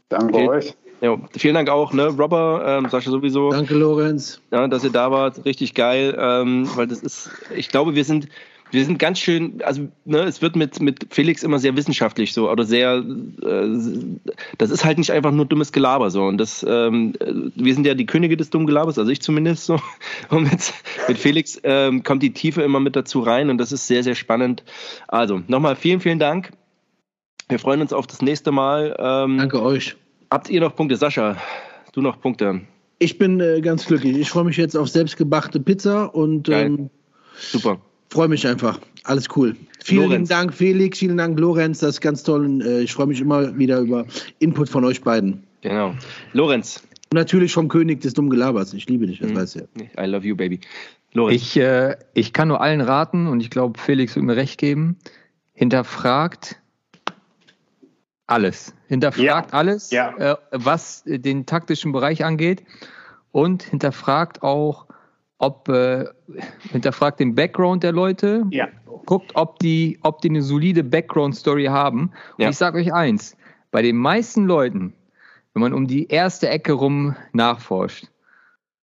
Danke 0.09 0.37
viel, 0.37 0.49
euch. 0.49 0.73
Ja, 0.99 1.17
vielen 1.31 1.55
Dank 1.55 1.69
auch, 1.69 1.93
ne, 1.93 2.07
Robber, 2.07 2.65
ähm, 2.67 2.89
Sascha 2.89 3.11
sowieso. 3.11 3.49
Danke, 3.49 3.75
Lorenz. 3.75 4.41
Ja, 4.51 4.67
dass 4.67 4.83
ihr 4.83 4.89
da 4.89 5.09
wart. 5.09 5.45
Richtig 5.45 5.73
geil, 5.73 6.17
ähm, 6.19 6.69
weil 6.75 6.87
das 6.87 6.99
ist, 6.99 7.29
ich 7.55 7.69
glaube, 7.69 7.95
wir 7.95 8.03
sind, 8.03 8.27
wir 8.71 8.83
sind 8.83 8.99
ganz 8.99 9.19
schön, 9.19 9.61
also 9.63 9.87
ne, 10.05 10.19
es 10.19 10.41
wird 10.41 10.55
mit, 10.55 10.79
mit 10.81 11.07
Felix 11.09 11.43
immer 11.43 11.59
sehr 11.59 11.75
wissenschaftlich 11.75 12.33
so, 12.33 12.49
oder 12.49 12.63
sehr, 12.63 13.03
äh, 13.43 13.67
das 14.57 14.69
ist 14.69 14.83
halt 14.83 14.97
nicht 14.97 15.11
einfach 15.11 15.31
nur 15.31 15.45
dummes 15.45 15.71
Gelaber 15.71 16.09
so. 16.09 16.23
Und 16.23 16.37
das, 16.37 16.65
ähm, 16.67 17.13
wir 17.55 17.73
sind 17.73 17.85
ja 17.85 17.93
die 17.93 18.05
Könige 18.05 18.37
des 18.37 18.49
dummen 18.49 18.67
Gelabers, 18.67 18.97
also 18.97 19.11
ich 19.11 19.21
zumindest 19.21 19.65
so. 19.65 19.79
Und 20.29 20.43
mit, 20.43 20.73
mit 21.07 21.17
Felix 21.17 21.59
ähm, 21.63 22.03
kommt 22.03 22.23
die 22.23 22.33
Tiefe 22.33 22.63
immer 22.63 22.79
mit 22.79 22.95
dazu 22.95 23.19
rein 23.19 23.49
und 23.49 23.57
das 23.57 23.71
ist 23.71 23.87
sehr, 23.87 24.03
sehr 24.03 24.15
spannend. 24.15 24.63
Also 25.07 25.41
nochmal 25.47 25.75
vielen, 25.75 25.99
vielen 25.99 26.19
Dank. 26.19 26.51
Wir 27.47 27.59
freuen 27.59 27.81
uns 27.81 27.93
auf 27.93 28.07
das 28.07 28.21
nächste 28.21 28.51
Mal. 28.51 28.95
Ähm, 28.97 29.37
Danke 29.37 29.61
euch. 29.61 29.95
Habt 30.31 30.49
ihr 30.49 30.61
noch 30.61 30.75
Punkte? 30.75 30.95
Sascha, 30.95 31.37
du 31.93 32.01
noch 32.01 32.19
Punkte? 32.19 32.61
Ich 32.97 33.17
bin 33.17 33.39
äh, 33.39 33.61
ganz 33.61 33.85
glücklich. 33.85 34.17
Ich 34.17 34.29
freue 34.29 34.45
mich 34.45 34.57
jetzt 34.57 34.75
auf 34.75 34.89
selbstgebachte 34.89 35.59
Pizza 35.59 36.13
und 36.15 36.49
ähm, 36.49 36.89
super. 37.37 37.79
Freue 38.15 38.29
mich 38.29 38.47
einfach. 38.47 38.79
Alles 39.03 39.27
cool. 39.35 39.57
Vielen 39.83 40.03
Lorenz. 40.03 40.29
Dank, 40.29 40.53
Felix. 40.53 40.99
Vielen 40.99 41.17
Dank, 41.17 41.37
Lorenz. 41.37 41.79
Das 41.79 41.95
ist 41.95 42.01
ganz 42.01 42.23
toll. 42.23 42.45
Und, 42.45 42.61
äh, 42.61 42.79
ich 42.79 42.93
freue 42.93 43.07
mich 43.07 43.19
immer 43.19 43.57
wieder 43.57 43.79
über 43.79 44.05
Input 44.39 44.69
von 44.69 44.85
euch 44.85 45.01
beiden. 45.01 45.43
Genau. 45.59 45.93
Lorenz. 46.31 46.81
Und 47.11 47.15
natürlich 47.15 47.51
vom 47.51 47.67
König 47.67 47.99
des 47.99 48.13
dummen 48.13 48.29
Gelabers. 48.29 48.73
Ich 48.73 48.87
liebe 48.87 49.05
dich, 49.05 49.19
das 49.19 49.31
mhm. 49.31 49.35
weißt 49.35 49.55
du 49.55 49.59
ja. 49.59 50.01
I 50.01 50.07
love 50.07 50.25
you, 50.25 50.33
baby. 50.37 50.61
Lorenz. 51.11 51.41
Ich, 51.41 51.57
äh, 51.57 51.97
ich 52.13 52.31
kann 52.31 52.47
nur 52.47 52.61
allen 52.61 52.79
raten 52.79 53.27
und 53.27 53.41
ich 53.41 53.49
glaube, 53.49 53.77
Felix 53.77 54.15
wird 54.15 54.23
mir 54.23 54.37
recht 54.37 54.57
geben. 54.57 54.95
Hinterfragt 55.51 56.61
alles. 58.27 58.73
Hinterfragt 58.87 59.51
ja. 59.51 59.57
alles, 59.57 59.91
ja. 59.91 60.15
Äh, 60.15 60.37
was 60.51 61.03
den 61.05 61.45
taktischen 61.45 61.91
Bereich 61.91 62.23
angeht 62.23 62.63
und 63.33 63.63
hinterfragt 63.63 64.41
auch, 64.41 64.85
ob 65.37 65.69
äh, 65.69 66.05
hinterfragt 66.71 67.19
den 67.19 67.35
Background 67.35 67.83
der 67.83 67.91
Leute, 67.91 68.45
ja. 68.51 68.67
guckt, 69.05 69.31
ob 69.35 69.59
die, 69.59 69.99
ob 70.01 70.21
die 70.21 70.29
eine 70.29 70.41
solide 70.41 70.83
Background-Story 70.83 71.65
haben. 71.65 72.11
Und 72.37 72.43
ja. 72.43 72.49
ich 72.49 72.57
sage 72.57 72.79
euch 72.79 72.93
eins: 72.93 73.37
Bei 73.71 73.81
den 73.81 73.97
meisten 73.97 74.45
Leuten, 74.45 74.93
wenn 75.53 75.61
man 75.61 75.73
um 75.73 75.87
die 75.87 76.07
erste 76.07 76.49
Ecke 76.49 76.73
rum 76.73 77.15
nachforscht, 77.33 78.07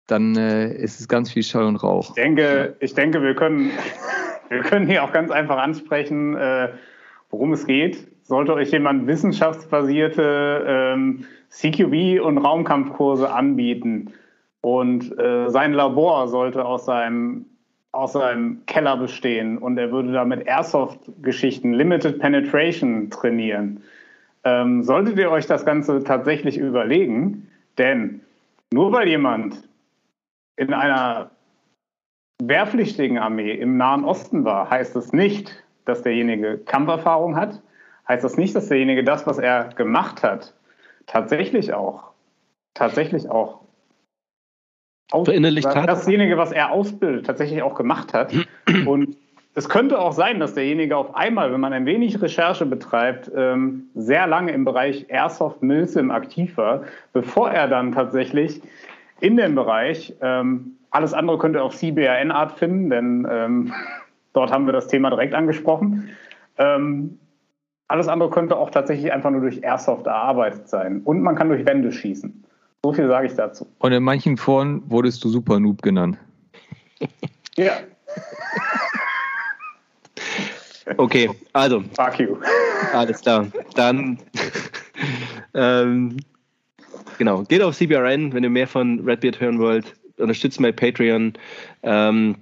dann 0.07 0.37
äh, 0.37 0.73
ist 0.75 1.01
es 1.01 1.09
ganz 1.09 1.33
viel 1.33 1.43
Schall 1.43 1.65
und 1.65 1.77
Rauch. 1.77 2.11
Ich 2.11 2.15
denke, 2.15 2.77
ich 2.81 2.95
denke, 2.95 3.23
wir 3.23 3.35
können, 3.35 3.71
wir 4.49 4.61
können 4.61 4.87
hier 4.87 5.03
auch 5.05 5.13
ganz 5.13 5.31
einfach 5.31 5.59
ansprechen, 5.59 6.37
äh, 6.37 6.69
worum 7.31 7.53
es 7.53 7.67
geht. 7.67 8.07
Sollte 8.23 8.55
euch 8.55 8.71
jemand 8.71 9.07
wissenschaftsbasierte 9.07 10.65
ähm, 10.67 11.25
CQB 11.51 12.21
und 12.23 12.39
Raumkampfkurse 12.39 13.33
anbieten, 13.33 14.13
und 14.65 15.19
äh, 15.19 15.51
sein 15.51 15.75
Labor 15.75 16.27
sollte 16.27 16.65
aus 16.65 16.87
seinem, 16.87 17.45
aus 17.93 18.15
seinem 18.15 18.65
Keller 18.65 18.97
bestehen 18.97 19.59
und 19.59 19.77
er 19.77 19.93
würde 19.93 20.11
da 20.11 20.25
mit 20.25 20.47
Airsoft-Geschichten, 20.47 21.75
Limited 21.75 22.19
Penetration 22.19 23.11
trainieren. 23.11 23.83
Ähm, 24.43 24.83
solltet 24.83 25.19
ihr 25.19 25.31
euch 25.31 25.45
das 25.45 25.67
Ganze 25.67 26.03
tatsächlich 26.03 26.57
überlegen, 26.57 27.47
denn 27.77 28.23
nur 28.73 28.91
weil 28.91 29.07
jemand 29.07 29.69
in 30.57 30.73
einer 30.73 31.31
wehrpflichtigen 32.43 33.19
Armee 33.19 33.53
im 33.53 33.77
Nahen 33.77 34.07
Osten 34.07 34.47
war, 34.47 34.71
heißt 34.71 34.97
es 34.97 35.13
nicht, 35.13 35.63
dass 35.85 36.03
derjenige 36.03 36.57
Kampferfahrung 36.57 37.37
hat, 37.37 37.61
heißt 38.09 38.25
das 38.25 38.39
nicht, 38.39 38.57
dass 38.57 38.69
derjenige 38.69 39.05
das, 39.05 39.27
was 39.27 39.37
er 39.37 39.65
gemacht 39.77 40.23
hat, 40.23 40.55
tatsächlich 41.05 41.75
auch, 41.75 42.13
tatsächlich 42.73 43.29
auch 43.29 43.64
verinnerlicht 45.13 45.69
hat. 45.75 45.89
Dasjenige, 45.89 46.37
was 46.37 46.53
er 46.53 46.73
ausbildet, 46.73 47.27
tatsächlich 47.27 47.63
auch 47.63 47.75
gemacht 47.75 48.15
hat. 48.15 48.33
Und 48.87 49.17
es 49.55 49.69
könnte 49.69 50.01
auch 50.01 50.13
sein, 50.13 50.41
dass 50.41 50.55
derjenige 50.55 50.97
auf 50.97 51.15
einmal, 51.15 51.53
wenn 51.53 51.61
man 51.61 51.73
ein 51.73 51.87
wenig 51.87 52.21
Recherche 52.21 52.67
betreibt, 52.67 53.31
ähm, 53.37 53.85
sehr 53.95 54.27
lange 54.27 54.53
im 54.53 54.65
Bereich 54.65 55.07
Airsoft 55.09 55.63
Milsim 55.63 56.11
aktiv 56.11 56.57
war, 56.57 56.83
bevor 57.13 57.51
er 57.51 57.69
dann 57.69 57.93
tatsächlich 57.93 58.61
in 59.21 59.37
dem 59.37 59.55
Bereich, 59.55 60.15
ähm, 60.21 60.73
alles 60.91 61.15
andere 61.15 61.39
könnte 61.39 61.63
auch 61.63 61.73
CBRN-Art 61.73 62.59
finden, 62.59 62.91
denn 62.91 63.29
ähm, 63.31 63.73
dort 64.33 64.51
haben 64.53 64.67
wir 64.67 64.73
das 64.73 64.89
Thema 64.89 65.11
direkt 65.11 65.35
angesprochen. 65.35 66.11
alles 66.57 68.09
andere 68.09 68.31
könnte 68.31 68.57
auch 68.57 68.71
tatsächlich 68.71 69.13
einfach 69.13 69.31
nur 69.31 69.41
durch 69.41 69.63
Airsoft 69.63 70.07
erarbeitet 70.07 70.69
sein. 70.69 71.03
Und 71.05 71.21
man 71.21 71.35
kann 71.35 71.49
durch 71.49 71.67
Wände 71.67 71.91
schießen. 71.91 72.44
So 72.85 72.93
viel 72.93 73.09
sage 73.09 73.29
ich 73.29 73.33
dazu. 73.33 73.67
Und 73.79 73.93
in 73.93 74.03
manchen 74.03 74.37
Foren 74.37 74.83
wurdest 74.91 75.25
du 75.25 75.31
Super 75.31 75.59
Noob 75.59 75.81
genannt. 75.81 76.19
ja. 77.57 77.79
Okay, 80.99 81.31
also. 81.55 81.83
Fuck 81.97 82.21
you. 82.21 82.37
Alles 82.93 83.23
klar. 83.23 83.47
Dann, 83.75 84.19
ähm, 85.55 86.19
genau, 87.17 87.45
geht 87.45 87.63
auf 87.63 87.75
CBRN, 87.75 88.35
wenn 88.35 88.45
ihr 88.45 88.51
mehr 88.51 88.69
von 88.69 89.01
Redbeard 89.01 89.41
hören 89.41 89.59
wollt. 89.59 89.95
Unterstützt 90.19 90.61
mein 90.61 90.77
Patreon. 90.77 91.33
Ähm, 91.85 92.37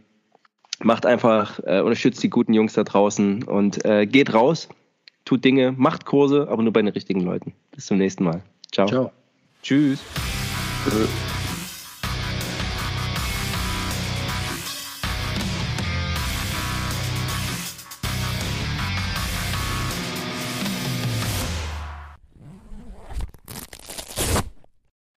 macht 0.83 1.07
einfach, 1.07 1.61
äh, 1.67 1.83
unterstützt 1.83 2.21
die 2.21 2.31
guten 2.31 2.53
Jungs 2.53 2.73
da 2.73 2.83
draußen 2.83 3.45
und 3.45 3.85
äh, 3.85 4.07
geht 4.07 4.35
raus, 4.35 4.69
tut 5.25 5.45
Dinge, 5.45 5.71
macht 5.71 6.05
Kurse, 6.05 6.49
aber 6.51 6.65
nur 6.65 6.73
bei 6.73 6.83
den 6.83 6.89
richtigen 6.89 7.21
Leuten. 7.21 7.55
Bis 7.71 7.87
zum 7.87 7.99
nächsten 7.99 8.25
Mal. 8.25 8.43
Ciao. 8.73 8.89
Ciao. 8.89 9.13
Tschüss. 9.63 10.01
Uh, 10.89 11.32